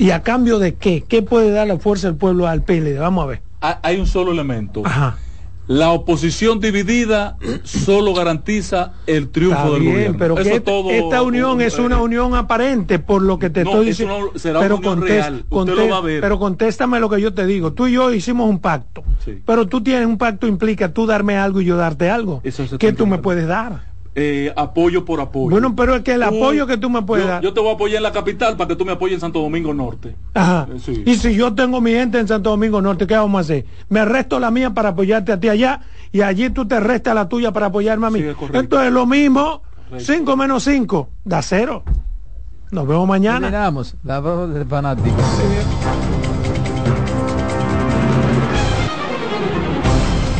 ¿Y 0.00 0.10
a 0.12 0.22
cambio 0.22 0.58
de 0.58 0.74
qué? 0.74 1.04
¿Qué 1.06 1.22
puede 1.22 1.50
dar 1.50 1.66
la 1.68 1.78
fuerza 1.78 2.08
del 2.08 2.16
pueblo 2.16 2.46
al 2.48 2.62
PLD? 2.62 2.98
Vamos 2.98 3.24
a 3.24 3.26
ver. 3.28 3.42
Ha- 3.60 3.80
Hay 3.82 4.00
un 4.00 4.06
solo 4.06 4.32
elemento. 4.32 4.82
Ajá. 4.84 5.18
La 5.66 5.90
oposición 5.92 6.58
dividida 6.58 7.36
solo 7.62 8.12
garantiza 8.12 8.94
el 9.06 9.28
triunfo 9.28 9.56
Está 9.60 9.70
del 9.74 9.80
bien, 9.82 9.92
gobierno. 9.94 10.18
pero 10.18 10.38
Eso 10.38 10.50
que 10.50 10.60
todo- 10.60 10.90
esta 10.90 11.22
unión 11.22 11.60
es 11.60 11.78
una 11.78 11.98
unión 12.02 12.34
aparente 12.34 12.98
por 12.98 13.22
lo 13.22 13.38
que 13.38 13.50
te 13.50 13.62
No, 13.62 13.70
estoy 13.70 13.86
diciendo. 13.86 14.30
no 14.32 14.38
será 14.38 14.58
una 14.60 14.74
unión 14.74 15.00
real. 15.02 15.44
Usted 15.48 15.74
lo 15.76 15.88
va 15.88 15.98
a 15.98 16.00
ver. 16.00 16.20
Pero 16.22 16.40
contéstame 16.40 16.98
lo 16.98 17.08
que 17.08 17.20
yo 17.20 17.34
te 17.34 17.46
digo. 17.46 17.72
Tú 17.72 17.86
y 17.86 17.92
yo 17.92 18.12
hicimos 18.12 18.48
un 18.50 18.58
pacto. 18.58 19.04
Sí. 19.24 19.38
Pero 19.46 19.68
tú 19.68 19.80
tienes 19.80 20.06
un 20.08 20.18
pacto 20.18 20.48
implica 20.48 20.92
tú 20.92 21.06
darme 21.06 21.36
algo 21.36 21.60
y 21.60 21.66
yo 21.66 21.76
darte 21.76 22.10
algo. 22.10 22.40
Eso 22.42 22.64
¿Qué 22.78 22.92
tú 22.92 23.06
me 23.06 23.18
puedes 23.18 23.46
dar? 23.46 23.84
Eh, 24.14 24.52
apoyo 24.56 25.04
por 25.04 25.20
apoyo. 25.20 25.50
Bueno, 25.50 25.74
pero 25.76 25.94
es 25.94 26.02
que 26.02 26.12
el 26.12 26.20
Tú- 26.20 26.26
apoyo 26.26 26.66
que 26.66 26.76
tú 26.76 26.90
me 26.90 27.02
puedes 27.02 27.24
yo, 27.26 27.30
dar. 27.30 27.42
yo 27.42 27.52
te 27.54 27.60
voy 27.60 27.70
a 27.70 27.74
apoyar 27.74 27.98
en 27.98 28.02
la 28.02 28.12
capital 28.12 28.56
para 28.56 28.68
que 28.68 28.76
tú 28.76 28.84
me 28.84 28.92
apoyes 28.92 29.14
en 29.14 29.20
Santo 29.20 29.40
Domingo 29.40 29.72
Norte. 29.72 30.16
Ajá. 30.34 30.66
Eh, 30.74 30.78
sí. 30.84 31.02
Y 31.06 31.14
si 31.16 31.34
yo 31.34 31.54
tengo 31.54 31.80
mi 31.80 31.92
gente 31.92 32.18
en 32.18 32.26
Santo 32.28 32.50
Domingo 32.50 32.82
Norte, 32.82 33.06
¿qué 33.06 33.14
vamos 33.16 33.38
a 33.38 33.42
hacer? 33.42 33.66
Me 33.88 34.04
resto 34.04 34.40
la 34.40 34.50
mía 34.50 34.70
para 34.74 34.90
apoyarte 34.90 35.32
a 35.32 35.38
ti 35.40 35.48
allá 35.48 35.80
y 36.12 36.22
allí 36.22 36.50
tú 36.50 36.66
te 36.66 36.80
restas 36.80 37.14
la 37.14 37.28
tuya 37.28 37.52
para 37.52 37.66
apoyarme 37.66 38.06
a 38.08 38.10
mí. 38.10 38.18
Sí, 38.20 38.26
es 38.26 38.34
correcto. 38.36 38.60
Esto 38.60 38.82
es 38.82 38.92
lo 38.92 39.06
mismo. 39.06 39.62
Correcto. 39.88 40.12
5 40.12 40.36
menos 40.36 40.62
5 40.64 41.08
da 41.24 41.42
cero. 41.42 41.82
Nos 42.72 42.86
vemos 42.86 43.06
mañana. 43.08 43.40
Terminamos. 43.40 43.96
La 44.04 44.20
voz 44.20 44.52
del 44.54 44.64
fanático. 44.66 45.16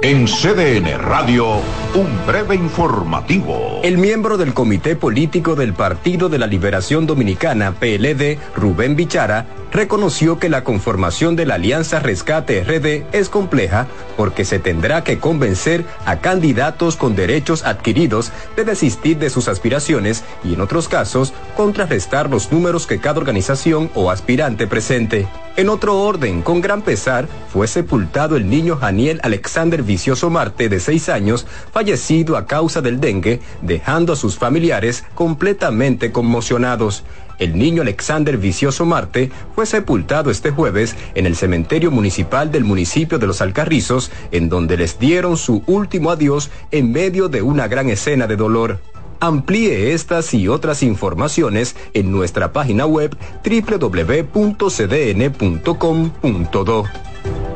En 0.00 0.26
CDN 0.28 0.96
Radio, 0.96 1.56
un 1.94 2.24
breve 2.24 2.54
informativo. 2.54 3.80
El 3.82 3.98
miembro 3.98 4.38
del 4.38 4.54
Comité 4.54 4.94
Político 4.94 5.56
del 5.56 5.72
Partido 5.74 6.28
de 6.28 6.38
la 6.38 6.46
Liberación 6.46 7.04
Dominicana, 7.04 7.72
PLD, 7.72 8.38
Rubén 8.54 8.94
Bichara, 8.94 9.46
reconoció 9.72 10.38
que 10.38 10.48
la 10.48 10.64
conformación 10.64 11.36
de 11.36 11.46
la 11.46 11.54
Alianza 11.54 12.00
Rescate 12.00 12.64
RD 12.64 13.04
es 13.12 13.28
compleja 13.28 13.86
porque 14.16 14.44
se 14.44 14.58
tendrá 14.58 15.04
que 15.04 15.18
convencer 15.18 15.84
a 16.04 16.20
candidatos 16.20 16.96
con 16.96 17.14
derechos 17.14 17.64
adquiridos 17.64 18.32
de 18.56 18.64
desistir 18.64 19.18
de 19.18 19.30
sus 19.30 19.48
aspiraciones 19.48 20.24
y 20.44 20.54
en 20.54 20.60
otros 20.60 20.88
casos 20.88 21.32
contrarrestar 21.56 22.30
los 22.30 22.52
números 22.52 22.86
que 22.86 23.00
cada 23.00 23.18
organización 23.18 23.90
o 23.94 24.10
aspirante 24.10 24.66
presente. 24.66 25.28
En 25.56 25.68
otro 25.68 26.00
orden, 26.00 26.42
con 26.42 26.60
gran 26.60 26.82
pesar, 26.82 27.26
fue 27.52 27.66
sepultado 27.66 28.36
el 28.36 28.48
niño 28.48 28.76
Janiel 28.76 29.20
Alexander 29.24 29.82
Vicioso 29.82 30.30
Marte, 30.30 30.68
de 30.68 30.78
6 30.78 31.08
años, 31.08 31.46
fallecido 31.72 32.36
a 32.36 32.46
causa 32.46 32.80
del 32.80 33.00
dengue, 33.00 33.40
dejando 33.62 34.12
a 34.12 34.16
sus 34.16 34.38
familiares 34.38 35.04
completamente 35.16 36.12
conmocionados. 36.12 37.02
El 37.38 37.58
niño 37.58 37.82
Alexander 37.82 38.36
Vicioso 38.36 38.84
Marte 38.84 39.30
fue 39.54 39.66
sepultado 39.66 40.30
este 40.30 40.50
jueves 40.50 40.96
en 41.14 41.26
el 41.26 41.36
cementerio 41.36 41.90
municipal 41.90 42.50
del 42.50 42.64
municipio 42.64 43.18
de 43.18 43.26
Los 43.26 43.40
Alcarrizos, 43.40 44.10
en 44.32 44.48
donde 44.48 44.76
les 44.76 44.98
dieron 44.98 45.36
su 45.36 45.62
último 45.66 46.10
adiós 46.10 46.50
en 46.70 46.92
medio 46.92 47.28
de 47.28 47.42
una 47.42 47.68
gran 47.68 47.88
escena 47.90 48.26
de 48.26 48.36
dolor. 48.36 48.80
Amplíe 49.20 49.92
estas 49.94 50.32
y 50.34 50.48
otras 50.48 50.82
informaciones 50.82 51.76
en 51.92 52.12
nuestra 52.12 52.52
página 52.52 52.86
web 52.86 53.16
www.cdn.com.do. 53.44 54.28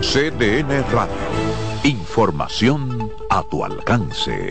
CDN 0.01 0.85
Radio, 0.91 1.15
información 1.85 3.11
a 3.31 3.43
tu 3.45 3.65
alcance. 3.65 4.51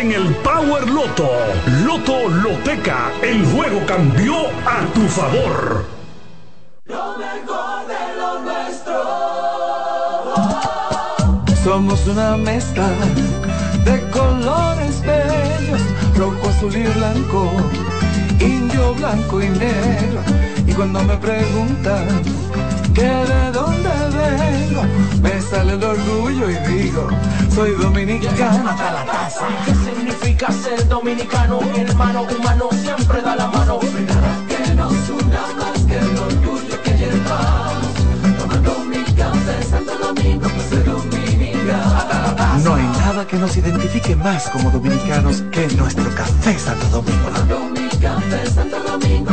en 0.00 0.12
el 0.12 0.34
Power 0.36 0.88
Loto. 0.88 1.28
Loto 1.84 2.28
Loteca, 2.28 3.12
el 3.22 3.44
juego 3.44 3.84
cambió 3.86 4.34
a 4.66 4.80
tu 4.94 5.02
favor. 5.02 5.84
Lo 6.86 7.18
mejor 7.18 7.86
de 7.86 8.16
lo 8.18 8.40
nuestro. 8.40 8.94
Somos 11.62 12.06
una 12.06 12.36
mezcla 12.38 12.88
de 13.84 14.00
colores 14.10 15.02
bellos, 15.02 15.82
rojo, 16.16 16.48
azul 16.48 16.74
y 16.74 16.84
blanco, 16.84 17.52
indio, 18.40 18.94
blanco 18.94 19.42
y 19.42 19.48
negro. 19.50 20.22
Y 20.66 20.72
cuando 20.72 21.02
me 21.02 21.16
preguntan 21.18 22.22
que 22.94 23.02
de 23.02 23.52
dónde 23.52 23.90
vengo, 24.16 24.82
me 25.22 25.39
sale 25.50 25.72
el 25.74 25.82
orgullo 25.82 26.48
y 26.48 26.54
digo, 26.68 27.08
soy 27.52 27.72
dominicano 27.72 28.70
hasta 28.70 28.92
la 28.92 29.04
taza. 29.04 29.46
¿Qué 29.66 29.74
significa 29.74 30.52
ser 30.52 30.86
dominicano? 30.88 31.60
Mi 31.60 31.80
hermano 31.80 32.22
humano 32.22 32.68
siempre 32.70 33.20
da 33.20 33.34
la 33.34 33.48
mano. 33.48 33.80
Que 33.80 34.74
nos 34.74 34.92
una 35.10 35.42
más 35.58 35.82
que 35.88 35.98
el 35.98 36.16
orgullo 36.16 36.82
que 36.84 36.92
llevamos, 36.96 37.94
tomando 38.38 38.78
mi 38.88 39.02
café 39.14 39.62
Santo 39.68 39.98
Domingo, 39.98 40.48
pues 40.54 40.68
soy 40.68 40.82
dominicano 40.84 41.96
hasta 41.96 42.22
la 42.22 42.36
taza. 42.36 42.58
No 42.58 42.74
hay 42.76 42.84
nada 42.84 43.26
que 43.26 43.36
nos 43.36 43.56
identifique 43.56 44.14
más 44.14 44.48
como 44.50 44.70
dominicanos 44.70 45.42
que 45.50 45.66
nuestro 45.76 46.08
café 46.14 46.56
Santo 46.58 46.86
Domingo. 46.88 47.28
Tomando 47.28 47.58
mi 47.70 47.88
café 47.98 48.50
Santo 48.50 48.76
Domingo, 48.84 49.32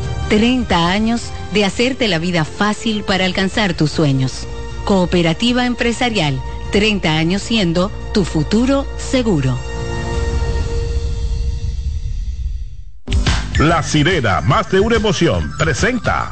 30 0.31 0.87
años 0.87 1.23
de 1.51 1.65
hacerte 1.65 2.07
la 2.07 2.17
vida 2.17 2.45
fácil 2.45 3.03
para 3.03 3.25
alcanzar 3.25 3.73
tus 3.73 3.91
sueños. 3.91 4.47
Cooperativa 4.85 5.65
Empresarial, 5.65 6.41
30 6.71 7.17
años 7.17 7.41
siendo 7.41 7.91
tu 8.13 8.23
futuro 8.23 8.87
seguro. 8.95 9.59
La 13.59 13.83
sirena, 13.83 14.39
más 14.39 14.71
de 14.71 14.79
una 14.79 14.95
emoción, 14.95 15.51
presenta. 15.57 16.31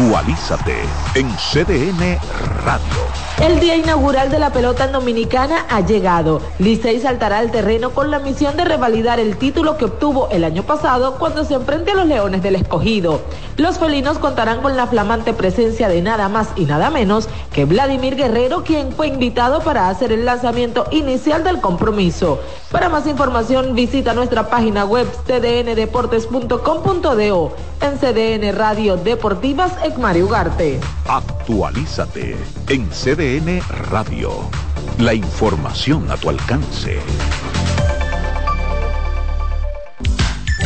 Actualízate 0.00 0.76
en 1.14 1.28
CDN 1.36 2.18
Radio. 2.64 3.20
El 3.38 3.60
día 3.60 3.76
inaugural 3.76 4.30
de 4.30 4.38
la 4.38 4.50
pelota 4.50 4.88
dominicana 4.88 5.66
ha 5.68 5.80
llegado. 5.80 6.40
Licey 6.58 7.00
saltará 7.00 7.36
al 7.36 7.50
terreno 7.50 7.90
con 7.90 8.10
la 8.10 8.18
misión 8.18 8.56
de 8.56 8.64
revalidar 8.64 9.20
el 9.20 9.36
título 9.36 9.76
que 9.76 9.84
obtuvo 9.84 10.30
el 10.30 10.44
año 10.44 10.62
pasado 10.62 11.16
cuando 11.18 11.44
se 11.44 11.52
enfrente 11.54 11.90
a 11.90 11.94
los 11.94 12.06
Leones 12.06 12.42
del 12.42 12.56
Escogido. 12.56 13.20
Los 13.58 13.78
felinos 13.78 14.18
contarán 14.18 14.62
con 14.62 14.74
la 14.74 14.86
flamante 14.86 15.34
presencia 15.34 15.88
de 15.88 16.00
nada 16.00 16.30
más 16.30 16.48
y 16.56 16.64
nada 16.64 16.88
menos 16.88 17.28
que 17.52 17.66
Vladimir 17.66 18.16
Guerrero, 18.16 18.64
quien 18.64 18.92
fue 18.92 19.08
invitado 19.08 19.60
para 19.60 19.90
hacer 19.90 20.12
el 20.12 20.24
lanzamiento 20.24 20.86
inicial 20.90 21.44
del 21.44 21.60
compromiso. 21.60 22.40
Para 22.70 22.88
más 22.88 23.06
información 23.06 23.74
visita 23.74 24.14
nuestra 24.14 24.48
página 24.48 24.86
web 24.86 25.06
cdndeportes.com.do 25.26 27.52
en 27.80 27.98
CDN 27.98 28.56
Radio 28.56 28.96
Deportivas 28.96 29.72
Ecmario 29.90 30.26
Ugarte. 30.26 30.78
Actualízate 31.08 32.36
en 32.68 32.88
CDN 32.90 33.60
Radio. 33.90 34.30
La 34.98 35.14
información 35.14 36.08
a 36.10 36.16
tu 36.16 36.30
alcance. 36.30 36.98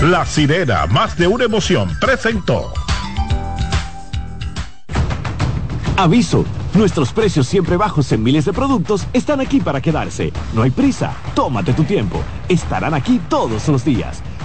La 0.03 0.27
sirena, 0.27 0.87
más 0.87 1.17
de 1.17 1.27
una 1.27 1.45
emoción, 1.45 1.89
presentó. 1.99 2.71
Aviso, 5.97 6.45
nuestros 6.75 7.13
precios 7.13 7.47
siempre 7.47 7.79
bajos 7.79 8.13
en 8.13 8.23
miles 8.23 8.45
de 8.45 8.53
productos 8.53 9.07
están 9.15 9.41
aquí 9.41 9.61
para 9.61 9.81
quedarse. 9.81 10.33
No 10.53 10.63
hay 10.63 10.71
prisa, 10.71 11.15
tómate 11.35 11.73
tu 11.73 11.85
tiempo. 11.85 12.21
Estarán 12.49 12.93
aquí 12.93 13.21
todos 13.31 13.69
los 13.69 13.85
días. 13.85 14.23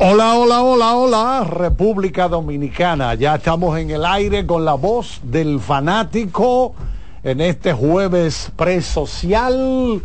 Hola, 0.00 0.36
hola, 0.36 0.62
hola, 0.62 0.96
hola, 0.96 1.44
República 1.44 2.28
Dominicana. 2.28 3.14
Ya 3.14 3.34
estamos 3.34 3.76
en 3.80 3.90
el 3.90 4.04
aire 4.04 4.46
con 4.46 4.64
la 4.64 4.74
voz 4.74 5.20
del 5.24 5.58
fanático 5.58 6.72
en 7.24 7.40
este 7.40 7.72
jueves 7.72 8.52
presocial, 8.54 10.00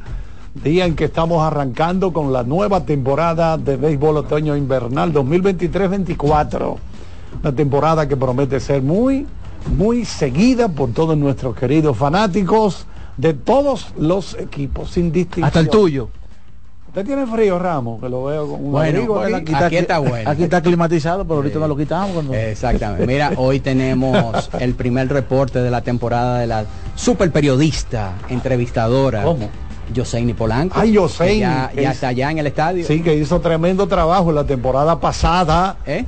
día 0.56 0.88
en 0.88 0.95
que 0.95 1.06
estamos 1.06 1.44
arrancando 1.44 2.11
con 2.11 2.34
la 2.34 2.41
nueva 2.41 2.84
temporada 2.88 3.56
de 3.60 3.78
béisbol 3.78 4.18
otoño 4.18 4.57
invernal 4.57 5.14
2023-24. 5.14 6.76
Una 7.44 7.52
temporada 7.53 8.07
que 8.07 8.18
promete 8.18 8.60
ser 8.60 8.82
muy, 8.82 9.28
muy 9.78 10.06
seguida 10.06 10.70
por 10.70 10.91
todos 10.91 11.15
nuestros 11.15 11.56
queridos 11.56 11.95
fanáticos 11.95 12.88
de 13.18 13.36
todos 13.36 13.94
los 13.95 14.34
equipos, 14.40 14.90
sin 14.90 15.11
distinción. 15.11 15.45
Hasta 15.45 15.60
el 15.60 15.70
tuyo. 15.70 16.10
¿Usted 16.95 17.06
tiene 17.07 17.26
frío, 17.26 17.57
Ramos? 17.57 17.99
Que 17.99 18.07
lo 18.07 18.24
veo 18.26 18.48
con 18.48 18.65
un 18.65 18.72
Bueno, 18.72 18.98
abrigo 18.98 19.15
pues, 19.15 19.34
aquí. 19.34 19.52
aquí 19.56 19.78
está 19.78 19.98
bueno. 19.98 20.30
Aquí 20.30 20.44
está 20.44 20.61
climatizado, 20.61 21.24
pero 21.24 21.38
ahorita 21.38 21.57
no 21.57 21.68
lo 21.68 21.76
quitamos. 21.76 22.11
Cuando... 22.11 22.36
Exactamente. 22.36 23.07
Mira, 23.07 23.32
hoy 23.38 23.60
tenemos 23.60 24.52
el 24.60 24.76
primer 24.76 25.10
reporte 25.10 25.57
de 25.60 25.72
la 25.72 25.82
temporada 25.82 26.38
de 26.38 26.45
la 26.45 26.65
super 26.94 27.32
periodista, 27.32 28.14
entrevistadora. 28.30 29.24
¿Cómo? 29.24 29.49
Yoseini 29.91 30.34
Polanco. 30.36 30.80
Ay, 30.80 30.91
Yoseini, 30.91 31.40
Ya, 31.40 31.72
ya 31.76 31.82
es- 31.90 31.95
está 31.95 32.10
allá 32.10 32.30
en 32.30 32.38
el 32.38 32.45
estadio. 32.48 32.86
Sí, 32.86 33.02
que 33.02 33.15
hizo 33.15 33.41
tremendo 33.41 33.88
trabajo 33.88 34.30
en 34.30 34.36
la 34.36 34.44
temporada 34.45 34.99
pasada. 34.99 35.78
¿Eh? 35.88 36.06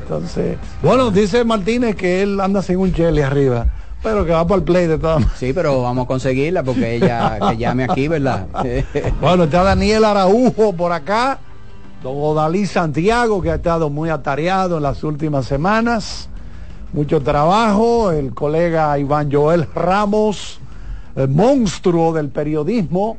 Entonces, 0.00 0.58
bueno, 0.80 1.10
dice 1.10 1.42
Martínez 1.42 1.96
que 1.96 2.22
él 2.22 2.40
anda 2.40 2.62
sin 2.62 2.76
un 2.76 2.92
chele 2.94 3.24
arriba, 3.24 3.66
pero 4.02 4.24
que 4.24 4.32
va 4.32 4.46
para 4.46 4.58
el 4.58 4.64
play 4.64 4.86
de 4.86 4.98
todas 4.98 5.20
maneras. 5.20 5.38
Sí, 5.38 5.52
pero 5.52 5.82
vamos 5.82 6.04
a 6.04 6.06
conseguirla 6.06 6.62
porque 6.62 6.96
ella 6.96 7.38
que 7.50 7.56
llame 7.56 7.84
aquí, 7.84 8.08
¿verdad? 8.08 8.46
Bueno, 9.20 9.44
está 9.44 9.62
Daniel 9.62 10.04
Araujo 10.04 10.72
por 10.72 10.92
acá. 10.92 11.38
Don 12.02 12.14
Odalí 12.16 12.66
Santiago, 12.66 13.40
que 13.40 13.50
ha 13.50 13.54
estado 13.56 13.88
muy 13.88 14.10
atareado 14.10 14.78
en 14.78 14.82
las 14.82 15.04
últimas 15.04 15.46
semanas. 15.46 16.28
Mucho 16.92 17.20
trabajo. 17.22 18.10
El 18.10 18.34
colega 18.34 18.98
Iván 18.98 19.30
Joel 19.30 19.68
Ramos, 19.72 20.58
el 21.14 21.28
monstruo 21.28 22.12
del 22.12 22.28
periodismo, 22.28 23.18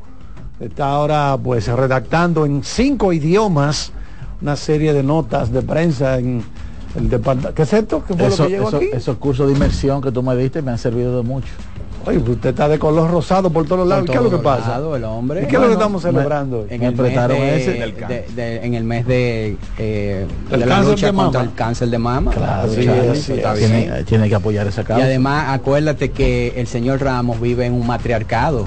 está 0.60 0.90
ahora 0.90 1.38
pues 1.42 1.68
redactando 1.68 2.46
en 2.46 2.64
cinco 2.64 3.14
idiomas 3.14 3.94
una 4.42 4.58
serie 4.58 4.92
de 4.92 5.04
notas 5.04 5.54
de 5.54 5.62
prensa 5.62 6.20
en 6.20 6.44
el 6.96 7.10
departamento. 7.10 7.54
¿Qué 7.56 7.62
es 7.64 7.74
esto? 7.74 8.04
¿Qué 8.06 8.14
fue 8.14 8.28
Eso- 8.28 8.44
lo 8.44 8.50
que 8.50 8.56
llegó 8.56 8.68
eso- 8.70 8.78
aquí? 8.78 8.90
Esos 8.94 9.18
cursos 9.18 9.48
de 9.48 9.54
inmersión 9.54 10.02
que 10.02 10.12
tú 10.12 10.22
me 10.24 10.36
diste 10.36 10.62
me 10.62 10.72
han 10.72 10.78
servido 10.78 11.18
de 11.18 11.24
mucho. 11.24 11.48
Oye, 12.06 12.20
pues 12.20 12.32
usted 12.36 12.50
está 12.50 12.68
de 12.68 12.78
color 12.78 13.10
rosado 13.10 13.50
por 13.50 13.66
todos 13.66 13.88
lados. 13.88 14.06
Por 14.06 14.12
¿Qué 14.12 14.18
es 14.18 14.24
lo 14.32 14.38
que 14.38 14.44
pasa? 14.44 14.70
lados, 14.72 14.98
el 14.98 15.04
hombre. 15.06 15.44
¿Y 15.44 15.46
qué 15.48 15.56
es 15.56 15.62
lo 15.62 15.68
que 15.68 15.74
estamos 15.74 16.02
celebrando? 16.02 16.60
hoy? 16.60 16.66
En 16.70 16.84
el, 16.84 16.96
mes 16.96 17.14
de, 17.14 18.06
de- 18.08 18.26
de- 18.36 18.66
en 18.66 18.74
el 18.74 18.84
mes 18.84 19.08
de, 19.08 19.58
eh, 19.78 20.28
El 20.52 20.60
de 20.60 20.66
la 20.66 20.76
cáncer 20.76 20.92
lucha 20.92 21.08
de 21.08 21.14
contra 21.14 21.40
mama. 21.40 21.52
el 21.52 21.56
cáncer 21.58 21.90
de 21.90 21.98
mama. 21.98 22.32
Claro, 22.32 22.68
La 22.68 22.74
sí, 22.74 22.80
lucha, 22.82 22.92
así 23.12 23.20
eso 23.20 23.34
está 23.36 23.54
es. 23.54 23.60
bien. 23.60 23.72
Tiene, 23.84 24.04
tiene 24.04 24.30
que 24.30 24.36
apoyar 24.36 24.68
esa 24.68 24.82
Y 24.82 24.86
causa. 24.86 25.06
además 25.06 25.46
acuérdate 25.50 26.12
que 26.12 26.54
el 26.58 26.68
señor 26.68 27.02
Ramos 27.02 27.40
vive 27.40 27.66
en 27.66 27.74
un 27.74 27.88
matriarcado. 27.88 28.66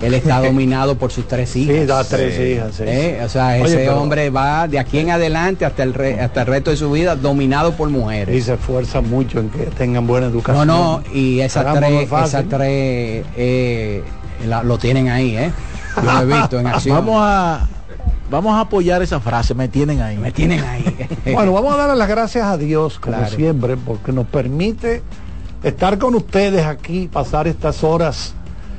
Él 0.00 0.14
está 0.14 0.40
dominado 0.44 0.94
por 0.96 1.10
sus 1.10 1.26
tres 1.26 1.56
hijas. 1.56 1.74
Sí, 1.76 1.86
da 1.86 2.04
tres 2.04 2.38
hijas, 2.38 2.74
sí, 2.76 2.84
Eh, 2.86 3.16
sí. 3.18 3.24
O 3.24 3.28
sea, 3.28 3.48
Oye, 3.54 3.64
ese 3.64 3.76
pero- 3.78 4.00
hombre 4.00 4.30
va 4.30 4.68
de 4.68 4.78
aquí 4.78 4.98
en 4.98 5.10
adelante 5.10 5.64
hasta 5.64 5.82
el, 5.82 5.92
re- 5.94 6.20
hasta 6.20 6.42
el 6.42 6.46
resto 6.46 6.70
de 6.70 6.76
su 6.76 6.90
vida 6.92 7.16
dominado 7.16 7.72
por 7.72 7.88
mujeres. 7.90 8.36
Y 8.36 8.40
se 8.42 8.54
esfuerza 8.54 9.00
mucho 9.00 9.40
en 9.40 9.50
que 9.50 9.64
tengan 9.76 10.06
buena 10.06 10.28
No, 10.28 10.32
educación. 10.34 10.66
no, 10.68 11.02
y 11.12 11.40
esas 11.40 11.64
no 11.66 11.74
tres, 11.74 12.08
esas 12.12 12.44
tres 12.48 12.59
eh, 12.68 14.02
la- 14.46 14.62
lo 14.62 14.78
tienen 14.78 15.08
ahí, 15.08 15.36
¿eh? 15.36 15.52
Yo 15.96 16.02
lo 16.02 16.20
he 16.22 16.26
visto 16.26 16.58
en 16.60 16.66
acción. 16.66 16.96
Vamos 16.96 17.16
a 17.22 17.68
vamos 18.30 18.54
a 18.54 18.60
apoyar 18.60 19.02
esa 19.02 19.18
frase, 19.18 19.54
me 19.54 19.66
tienen 19.68 20.00
ahí. 20.00 20.16
Me 20.16 20.30
tienen 20.32 20.62
ahí. 20.64 20.84
Bueno, 21.34 21.52
vamos 21.52 21.74
a 21.74 21.76
darle 21.78 21.96
las 21.96 22.08
gracias 22.08 22.46
a 22.46 22.56
Dios, 22.56 22.98
como 23.00 23.16
Claro. 23.16 23.34
siempre, 23.34 23.76
porque 23.76 24.12
nos 24.12 24.26
permite 24.26 25.02
estar 25.64 25.98
con 25.98 26.14
ustedes 26.14 26.64
aquí, 26.64 27.08
pasar 27.12 27.48
estas 27.48 27.82
horas 27.84 28.34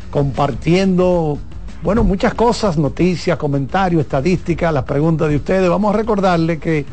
compartiendo, 0.10 1.38
bueno, 1.84 2.03
muchas 2.03 2.34
cosas, 2.34 2.78
noticias, 2.78 3.38
comentarios, 3.38 4.02
estadísticas, 4.02 4.74
las 4.74 4.84
preguntas 4.86 5.28
de 5.30 5.36
ustedes. 5.36 5.70
Vamos 5.70 5.94
a 5.94 5.98
recordarle 5.98 6.58
que 6.58 6.86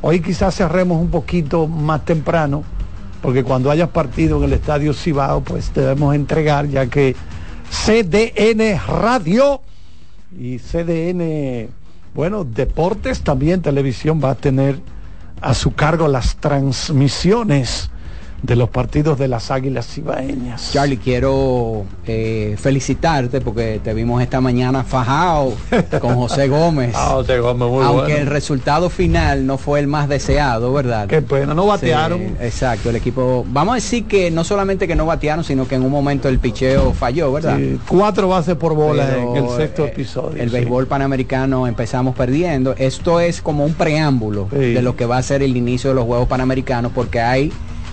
hoy 0.00 0.20
quizás 0.20 0.54
cerremos 0.54 0.98
un 1.00 1.10
poquito 1.10 1.66
más 1.66 2.04
temprano, 2.04 2.62
porque 3.22 3.44
cuando 3.44 3.70
hayas 3.70 3.88
partido 3.90 4.38
en 4.38 4.44
el 4.44 4.52
Estadio 4.52 4.92
Cibao, 4.92 5.42
pues 5.42 5.72
debemos 5.72 6.14
entregar, 6.14 6.68
ya 6.68 6.86
que 6.86 7.14
CDN 7.70 8.78
Radio 8.86 9.62
y 10.36 10.58
CDN, 10.58 11.68
bueno, 12.14 12.44
Deportes 12.44 13.22
también, 13.22 13.62
televisión 13.62 14.20
va 14.22 14.30
a 14.30 14.34
tener 14.34 14.80
a 15.40 15.54
su 15.54 15.72
cargo 15.72 16.08
las 16.08 16.36
transmisiones 16.36 17.91
de 18.42 18.56
los 18.56 18.68
partidos 18.68 19.18
de 19.18 19.28
las 19.28 19.50
Águilas 19.50 19.86
Cibaeñas. 19.86 20.72
Charlie, 20.72 20.98
quiero 20.98 21.84
eh, 22.06 22.56
felicitarte 22.58 23.40
porque 23.40 23.80
te 23.82 23.94
vimos 23.94 24.20
esta 24.20 24.40
mañana 24.40 24.82
fajado 24.82 25.52
con 26.00 26.16
José 26.16 26.48
Gómez. 26.48 26.92
Ah, 27.02 27.10
José 27.14 27.38
Gómez, 27.38 27.68
muy 27.68 27.84
Aunque 27.84 28.02
bueno. 28.02 28.16
el 28.16 28.26
resultado 28.26 28.90
final 28.90 29.46
no 29.46 29.56
fue 29.56 29.80
el 29.80 29.86
más 29.86 30.08
deseado, 30.08 30.72
¿verdad? 30.72 31.08
Qué 31.08 31.22
pena, 31.22 31.54
no 31.54 31.66
batearon. 31.66 32.18
Sí, 32.18 32.34
exacto, 32.40 32.90
el 32.90 32.96
equipo. 32.96 33.44
Vamos 33.48 33.72
a 33.72 33.74
decir 33.76 34.04
que 34.04 34.30
no 34.30 34.44
solamente 34.44 34.86
que 34.86 34.94
no 34.94 35.06
batearon, 35.06 35.42
sino 35.42 35.66
que 35.66 35.76
en 35.76 35.82
un 35.82 35.90
momento 35.90 36.28
el 36.28 36.38
picheo 36.38 36.92
falló, 36.92 37.32
¿verdad? 37.32 37.56
Sí, 37.56 37.80
cuatro 37.88 38.28
bases 38.28 38.56
por 38.56 38.74
bola 38.74 39.06
Pero, 39.08 39.36
en 39.36 39.44
el 39.44 39.50
sexto 39.56 39.84
eh, 39.84 39.88
episodio. 39.88 40.42
El 40.42 40.50
sí. 40.50 40.56
béisbol 40.56 40.86
panamericano 40.86 41.66
empezamos 41.66 42.14
perdiendo. 42.14 42.74
Esto 42.78 43.20
es 43.20 43.40
como 43.40 43.64
un 43.64 43.74
preámbulo 43.74 44.48
de 44.50 44.82
lo 44.82 44.94
que 44.96 45.06
va 45.06 45.16
a 45.18 45.22
ser 45.22 45.42
el 45.42 45.56
inicio 45.56 45.90
de 45.90 45.96
los 45.96 46.04
Juegos 46.04 46.28
Panamericanos 46.28 46.92
porque 46.94 47.20
hay 47.20 47.52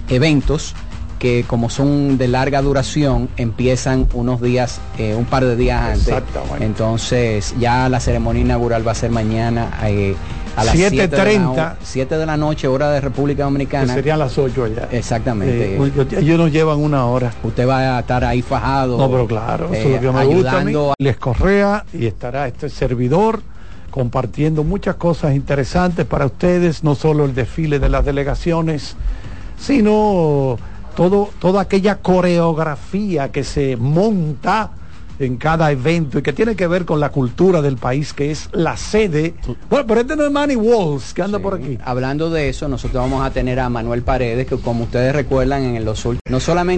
eventos 0.10 0.76
que 1.20 1.44
como 1.46 1.70
son 1.70 2.18
de 2.18 2.30
larga 2.30 2.62
duración 2.62 3.28
empiezan 3.36 4.08
unos 4.14 4.42
días, 4.42 4.80
eh, 4.98 5.16
un 5.16 5.26
par 5.26 5.44
de 5.44 5.58
días 5.58 5.82
antes. 5.82 6.08
Exactamente. 6.08 6.64
Entonces 6.66 7.54
ya 7.60 7.90
la 7.90 8.00
ceremonia 8.00 8.42
inaugural 8.42 8.88
va 8.88 8.94
a 8.94 8.96
ser 8.96 9.12
mañana 9.12 9.70
eh, 9.84 10.16
a 10.56 10.64
las 10.64 10.74
7 10.76 11.08
de, 11.10 11.18
la 11.18 11.24
7:30. 11.26 11.40
no- 11.42 11.76
7 11.84 12.18
de 12.18 12.26
la 12.26 12.38
noche, 12.38 12.68
hora 12.70 12.90
de 12.92 13.02
República 13.02 13.40
Que 13.40 13.44
Dominicana. 13.44 13.94
serían 13.94 14.18
las 14.18 14.38
ocho 14.38 14.64
allá. 14.64 14.88
Exactamente. 14.92 15.76
Eh, 15.76 15.92
ellos 16.20 16.38
nos 16.40 16.54
llevan 16.54 16.78
una 16.80 17.06
hora. 17.06 17.34
Usted 17.44 17.68
va 17.68 17.98
a 17.98 18.00
estar 18.00 18.24
ahí 18.24 18.42
fajado. 18.42 18.98
No, 18.98 19.12
pero 19.12 19.28
claro, 19.28 19.66
eso 19.74 19.90
eh, 19.90 19.96
es 19.96 20.02
lo 20.02 20.12
que 20.14 20.18
me 20.20 20.26
gusta 20.26 20.52
a 20.52 20.54
mí. 20.64 20.70
ayudando 20.70 20.92
a- 20.92 20.96
Les 21.00 21.18
Correa 21.18 21.84
y 21.94 22.06
estará 22.06 22.48
este 22.48 22.70
servidor 22.70 23.42
compartiendo 23.92 24.64
muchas 24.64 24.96
cosas 24.96 25.36
interesantes 25.36 26.06
para 26.06 26.26
ustedes, 26.28 26.82
no 26.84 26.96
solo 26.96 27.26
el 27.26 27.36
desfile 27.36 27.80
de 27.80 27.90
las 27.90 28.06
delegaciones, 28.06 28.96
sino 29.60 30.58
todo, 30.96 31.30
toda 31.40 31.62
aquella 31.62 31.98
coreografía 31.98 33.32
que 33.32 33.44
se 33.44 33.78
monta 33.78 34.72
en 35.20 35.38
cada 35.38 35.72
evento 35.72 36.20
y 36.20 36.22
que 36.22 36.34
tiene 36.34 36.56
que 36.56 36.66
ver 36.68 36.86
con 36.86 37.00
la 37.00 37.10
cultura 37.10 37.62
del 37.62 37.78
país, 37.78 38.14
que 38.14 38.32
es 38.32 38.50
la 38.54 38.78
sede. 38.78 39.36
Bueno, 39.70 39.86
pero 39.86 40.02
este 40.02 40.16
no 40.16 40.26
es 40.26 40.32
Manny 40.32 40.56
Walls, 40.56 41.14
que 41.14 41.22
anda 41.22 41.40
por 41.40 41.56
aquí. 41.56 41.78
Hablando 41.84 42.30
de 42.30 42.50
eso, 42.50 42.68
nosotros 42.68 43.04
vamos 43.04 43.26
a 43.26 43.32
tener 43.32 43.60
a 43.60 43.70
Manuel 43.70 44.02
Paredes, 44.02 44.48
que 44.48 44.58
como 44.58 44.86
ustedes 44.86 45.14
recuerdan, 45.14 45.76
en 45.76 45.86
los 45.86 46.06
últimos, 46.06 46.22
no 46.30 46.40
solamente 46.40 46.78